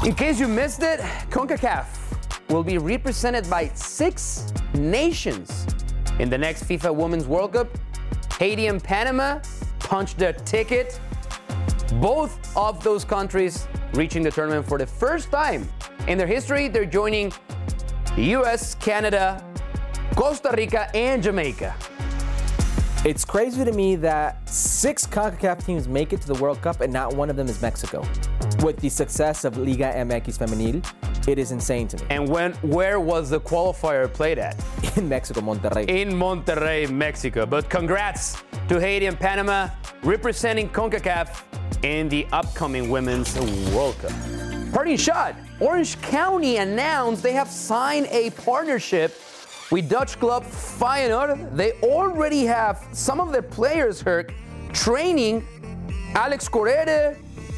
In 0.05 0.15
case 0.17 0.41
you 0.41 0.49
missed 0.49 0.83
it, 0.83 0.99
CONCACAF 1.31 1.87
will 2.51 2.65
be 2.65 2.79
represented 2.79 3.49
by 3.49 3.69
six 3.69 4.53
nations 4.75 5.67
in 6.19 6.29
the 6.29 6.39
next 6.39 6.65
FIFA 6.65 6.95
Women's 6.95 7.27
World 7.27 7.53
Cup. 7.53 7.69
Haiti 8.39 8.67
and 8.67 8.83
Panama 8.83 9.39
punched 9.79 10.19
their 10.19 10.33
ticket. 10.33 10.99
Both 12.01 12.57
of 12.57 12.83
those 12.83 13.05
countries 13.05 13.67
reaching 13.95 14.23
the 14.23 14.31
tournament 14.31 14.67
for 14.67 14.79
the 14.79 14.87
first 14.87 15.31
time 15.31 15.69
in 16.09 16.19
their 16.19 16.27
history. 16.27 16.69
They're 16.69 16.85
joining 16.85 17.33
the 18.17 18.23
US, 18.37 18.75
Canada, 18.75 19.45
Costa 20.15 20.53
Rica, 20.57 20.95
and 20.95 21.23
Jamaica. 21.23 21.75
It's 23.05 23.25
crazy 23.25 23.65
to 23.65 23.73
me 23.73 23.97
that 23.97 24.49
six 24.49 25.07
CONCACAF 25.07 25.67
teams 25.67 25.89
make 25.89 26.13
it 26.13 26.21
to 26.21 26.29
the 26.29 26.41
World 26.41 26.63
Cup 26.63 26.83
and 26.83 26.93
not 26.93 27.17
one 27.17 27.31
of 27.31 27.37
them 27.37 27.49
is 27.49 27.61
Mexico. 27.61 28.07
With 28.63 28.77
the 28.77 28.89
success 28.89 29.45
of 29.45 29.57
Liga 29.57 29.93
MX 29.93 30.39
Femenil, 30.39 31.29
it 31.29 31.39
is 31.39 31.51
insane 31.51 31.89
to 31.89 31.97
me. 31.97 32.05
And 32.11 32.29
when 32.29 32.53
where 32.63 33.01
was 33.01 33.31
the 33.31 33.41
qualifier 33.41 34.13
played 34.13 34.39
at? 34.39 34.63
In 34.97 35.09
Mexico, 35.09 35.41
Monterrey. 35.41 35.89
In 35.89 36.11
Monterrey, 36.11 36.89
Mexico. 36.91 37.45
But 37.45 37.69
congrats 37.69 38.43
to 38.69 38.79
Haiti 38.79 39.07
and 39.07 39.19
Panama 39.19 39.69
representing 40.05 40.69
CONCACAF 40.69 41.43
in 41.83 42.09
the 42.09 42.27
upcoming 42.33 42.89
Women's 42.91 43.35
World 43.75 43.99
Cup. 43.99 44.13
Parting 44.73 44.97
shot. 44.97 45.35
Orange 45.61 46.01
County 46.03 46.57
announced 46.57 47.23
they 47.23 47.33
have 47.33 47.49
signed 47.49 48.07
a 48.11 48.31
partnership 48.31 49.21
with 49.71 49.89
Dutch 49.89 50.19
club 50.19 50.45
Feyenoord. 50.45 51.57
They 51.57 51.73
already 51.83 52.45
have 52.45 52.87
some 52.93 53.21
of 53.21 53.33
their 53.33 53.43
players, 53.43 54.01
Herc, 54.01 54.33
training. 54.73 55.47
Alex 56.15 56.49
Correa, 56.49 57.17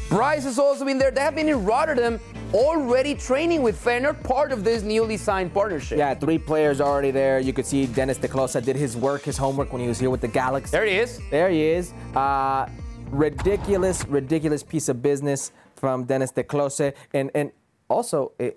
Bryce 0.09 0.43
has 0.43 0.59
also 0.59 0.85
been 0.85 0.97
there. 0.97 1.11
They 1.11 1.21
have 1.21 1.35
been 1.35 1.49
in 1.49 1.65
Rotterdam 1.65 2.19
already 2.53 3.15
training 3.15 3.61
with 3.61 3.81
Feyenoord, 3.83 4.23
part 4.23 4.51
of 4.51 4.63
this 4.63 4.81
newly 4.83 5.17
signed 5.17 5.53
partnership. 5.53 5.97
Yeah, 5.97 6.13
three 6.13 6.37
players 6.37 6.79
already 6.79 7.11
there. 7.11 7.39
You 7.39 7.53
could 7.53 7.65
see 7.65 7.85
Dennis 7.85 8.17
te 8.17 8.27
Kloese 8.27 8.63
did 8.63 8.75
his 8.75 8.95
work, 8.95 9.23
his 9.23 9.37
homework 9.37 9.73
when 9.73 9.81
he 9.81 9.87
was 9.87 9.99
here 9.99 10.09
with 10.09 10.21
the 10.21 10.27
Galaxy. 10.27 10.71
There 10.71 10.85
he 10.85 10.97
is. 10.97 11.19
There 11.31 11.49
he 11.49 11.63
is. 11.63 11.91
Uh, 12.15 12.67
ridiculous, 13.11 14.05
ridiculous 14.07 14.63
piece 14.63 14.89
of 14.89 15.01
business 15.01 15.51
from 15.75 16.03
Dennis 16.05 16.31
te 16.31 16.43
Kloese. 16.43 16.93
And, 17.13 17.31
and 17.35 17.51
also, 17.89 18.31
eh, 18.39 18.51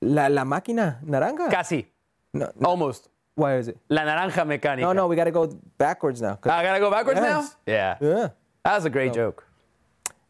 la, 0.00 0.26
la 0.28 0.44
máquina 0.44 0.96
naranja. 1.04 1.50
Casi. 1.50 1.86
No, 2.32 2.50
no. 2.58 2.68
Almost. 2.68 3.08
Why 3.34 3.56
is 3.56 3.68
it? 3.68 3.78
La 3.88 4.02
naranja 4.02 4.44
mecánica. 4.46 4.80
No, 4.80 4.92
no, 4.92 5.06
we 5.06 5.16
got 5.16 5.24
to 5.24 5.30
go 5.30 5.46
backwards 5.78 6.20
now. 6.20 6.38
I 6.44 6.62
got 6.62 6.74
to 6.74 6.80
go 6.80 6.90
backwards 6.90 7.20
Yes. 7.20 7.28
now? 7.66 7.72
Yeah. 7.72 7.96
Yeah. 8.00 8.28
That 8.64 8.74
was 8.76 8.84
a 8.84 8.90
great 8.90 9.08
No. 9.08 9.14
joke. 9.14 9.46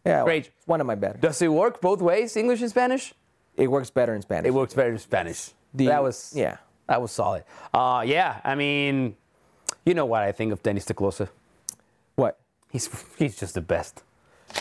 Yeah, 0.04 0.24
Great. 0.24 0.46
It's 0.48 0.66
one 0.66 0.80
of 0.80 0.86
my 0.86 0.96
better. 0.96 1.18
Does 1.18 1.40
it 1.42 1.48
work 1.48 1.80
both 1.80 2.00
ways, 2.02 2.36
English 2.36 2.60
and 2.60 2.70
Spanish? 2.70 3.14
It 3.56 3.68
works 3.70 3.90
better 3.90 4.14
in 4.14 4.22
Spanish. 4.22 4.48
It 4.48 4.52
works 4.52 4.74
better 4.74 4.90
in 4.90 4.98
Spanish. 4.98 5.52
The- 5.74 5.86
that 5.86 6.02
was 6.02 6.32
yeah. 6.34 6.56
that 6.88 7.00
was 7.00 7.12
solid. 7.12 7.44
Uh, 7.72 8.02
yeah, 8.04 8.40
I 8.42 8.54
mean, 8.56 9.14
you 9.86 9.94
know 9.94 10.06
what 10.06 10.22
I 10.22 10.32
think 10.32 10.52
of 10.52 10.60
Dennis 10.62 10.84
te 10.86 10.94
Kloese. 10.94 11.28
What? 12.72 12.80
He's 12.82 13.04
he's 13.18 13.36
just 13.38 13.54
the 13.54 13.60
best. 13.60 14.02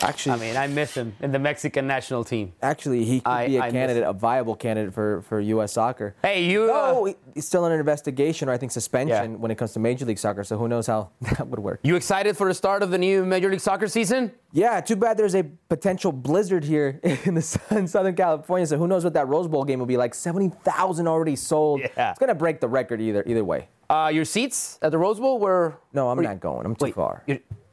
Actually, 0.02 0.32
I 0.32 0.38
mean, 0.38 0.56
I 0.56 0.68
miss 0.68 0.94
him 0.96 1.14
in 1.20 1.34
the 1.34 1.38
Mexican 1.40 1.86
national 1.86 2.24
team. 2.24 2.54
Actually, 2.62 3.04
he 3.04 3.20
could 3.20 3.30
I- 3.30 3.48
be 3.48 3.58
a 3.58 3.62
I 3.64 3.72
candidate, 3.72 4.04
a 4.04 4.14
viable 4.14 4.56
candidate 4.56 4.94
for, 4.94 5.22
for 5.24 5.42
U.S. 5.42 5.74
soccer. 5.74 6.16
Hey, 6.24 6.46
you. 6.46 6.68
No, 6.68 7.08
uh, 7.10 7.14
he's 7.36 7.46
still 7.46 7.66
under 7.66 7.78
investigation 7.78 8.48
or 8.48 8.54
I 8.54 8.58
think 8.58 8.72
suspension 8.72 9.32
Yeah. 9.34 9.38
when 9.38 9.52
it 9.52 9.56
comes 9.56 9.74
to 9.74 9.80
Major 9.80 10.06
League 10.06 10.18
Soccer. 10.18 10.46
So 10.46 10.58
who 10.58 10.70
knows 10.70 10.88
how 10.88 11.10
that 11.22 11.46
would 11.46 11.60
work? 11.60 11.82
you 11.84 11.98
excited 11.98 12.38
for 12.38 12.48
the 12.48 12.54
start 12.54 12.84
of 12.84 12.90
the 12.92 12.98
new 12.98 13.26
Major 13.26 13.50
League 13.52 13.60
Soccer 13.60 13.88
season? 13.88 14.32
Yeah, 14.54 14.80
too 14.80 14.96
bad 14.96 15.18
there's 15.18 15.36
a 15.36 15.44
potential 15.68 16.14
blizzard 16.14 16.64
here 16.64 17.02
in 17.26 17.34
the 17.36 17.60
in 17.72 17.86
Southern 17.86 18.16
California. 18.16 18.66
So 18.68 18.78
who 18.78 18.88
knows 18.88 19.04
what 19.04 19.14
that 19.16 19.28
Rose 19.28 19.50
Bowl 19.50 19.66
game 19.66 19.80
will 19.80 19.86
be 19.88 19.98
like? 19.98 20.14
Seventy 20.14 20.54
thousand 20.64 21.10
already 21.10 21.36
sold. 21.36 21.82
Yeah. 21.82 22.12
it's 22.12 22.20
gonna 22.20 22.34
break 22.34 22.62
the 22.62 22.70
record 22.70 23.02
either 23.02 23.24
either 23.28 23.44
way. 23.44 23.68
Uh, 23.90 24.10
your 24.14 24.24
seats 24.24 24.80
at 24.82 24.92
the 24.92 24.98
Rose 24.98 25.20
Bowl 25.20 25.38
were. 25.38 25.76
No, 25.92 26.10
I'm 26.10 26.16
were- 26.16 26.24
not 26.24 26.40
going. 26.40 26.66
I'm 26.66 26.76
too 26.76 26.86
Wait, 26.86 26.96
far. 26.96 27.24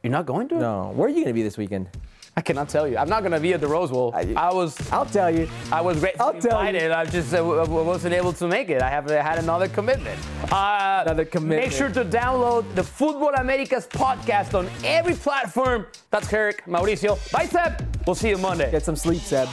You're, 0.03 0.11
you're 0.11 0.17
not 0.17 0.25
going 0.25 0.47
to 0.49 0.55
it? 0.55 0.59
No, 0.59 0.91
where 0.95 1.07
are 1.07 1.11
you 1.11 1.23
gonna 1.23 1.33
be 1.33 1.43
this 1.43 1.57
weekend? 1.57 1.89
I 2.37 2.41
cannot 2.41 2.69
tell 2.69 2.87
you. 2.87 2.97
I'm 2.97 3.09
not 3.09 3.21
going 3.21 3.33
to 3.33 3.39
be 3.39 3.53
at 3.53 3.59
the 3.59 3.67
Rose 3.67 3.89
Bowl. 3.91 4.13
I, 4.15 4.53
was. 4.53 4.77
I'll 4.91 5.05
tell 5.05 5.29
you. 5.29 5.49
I 5.73 5.81
was 5.81 5.99
great. 5.99 6.13
I'll 6.21 6.39
tell 6.39 6.63
you. 6.73 6.89
I 6.93 7.03
just 7.03 7.33
uh, 7.33 7.37
w- 7.37 7.57
w- 7.57 7.83
wasn't 7.83 8.13
able 8.13 8.31
to 8.33 8.47
make 8.47 8.69
it. 8.69 8.81
I 8.81 8.89
have 8.89 9.11
I 9.11 9.15
had 9.15 9.39
another 9.39 9.67
commitment. 9.67 10.17
Uh, 10.49 11.01
Another 11.05 11.25
commitment. 11.25 11.61
Make 11.63 11.71
sure 11.73 11.89
to 11.89 12.05
download 12.05 12.63
the 12.75 12.83
Football 12.83 13.33
Americas 13.33 13.87
podcast 13.87 14.53
on 14.57 14.69
every 14.85 15.15
platform. 15.15 15.87
That's 16.11 16.27
Herrick, 16.27 16.63
Mauricio. 16.65 17.17
Bye, 17.31 17.47
Seb. 17.47 17.85
We'll 18.05 18.15
see 18.15 18.29
you 18.29 18.37
Monday. 18.37 18.71
Get 18.71 18.85
some 18.85 18.95
sleep, 18.95 19.21
Seb. 19.21 19.49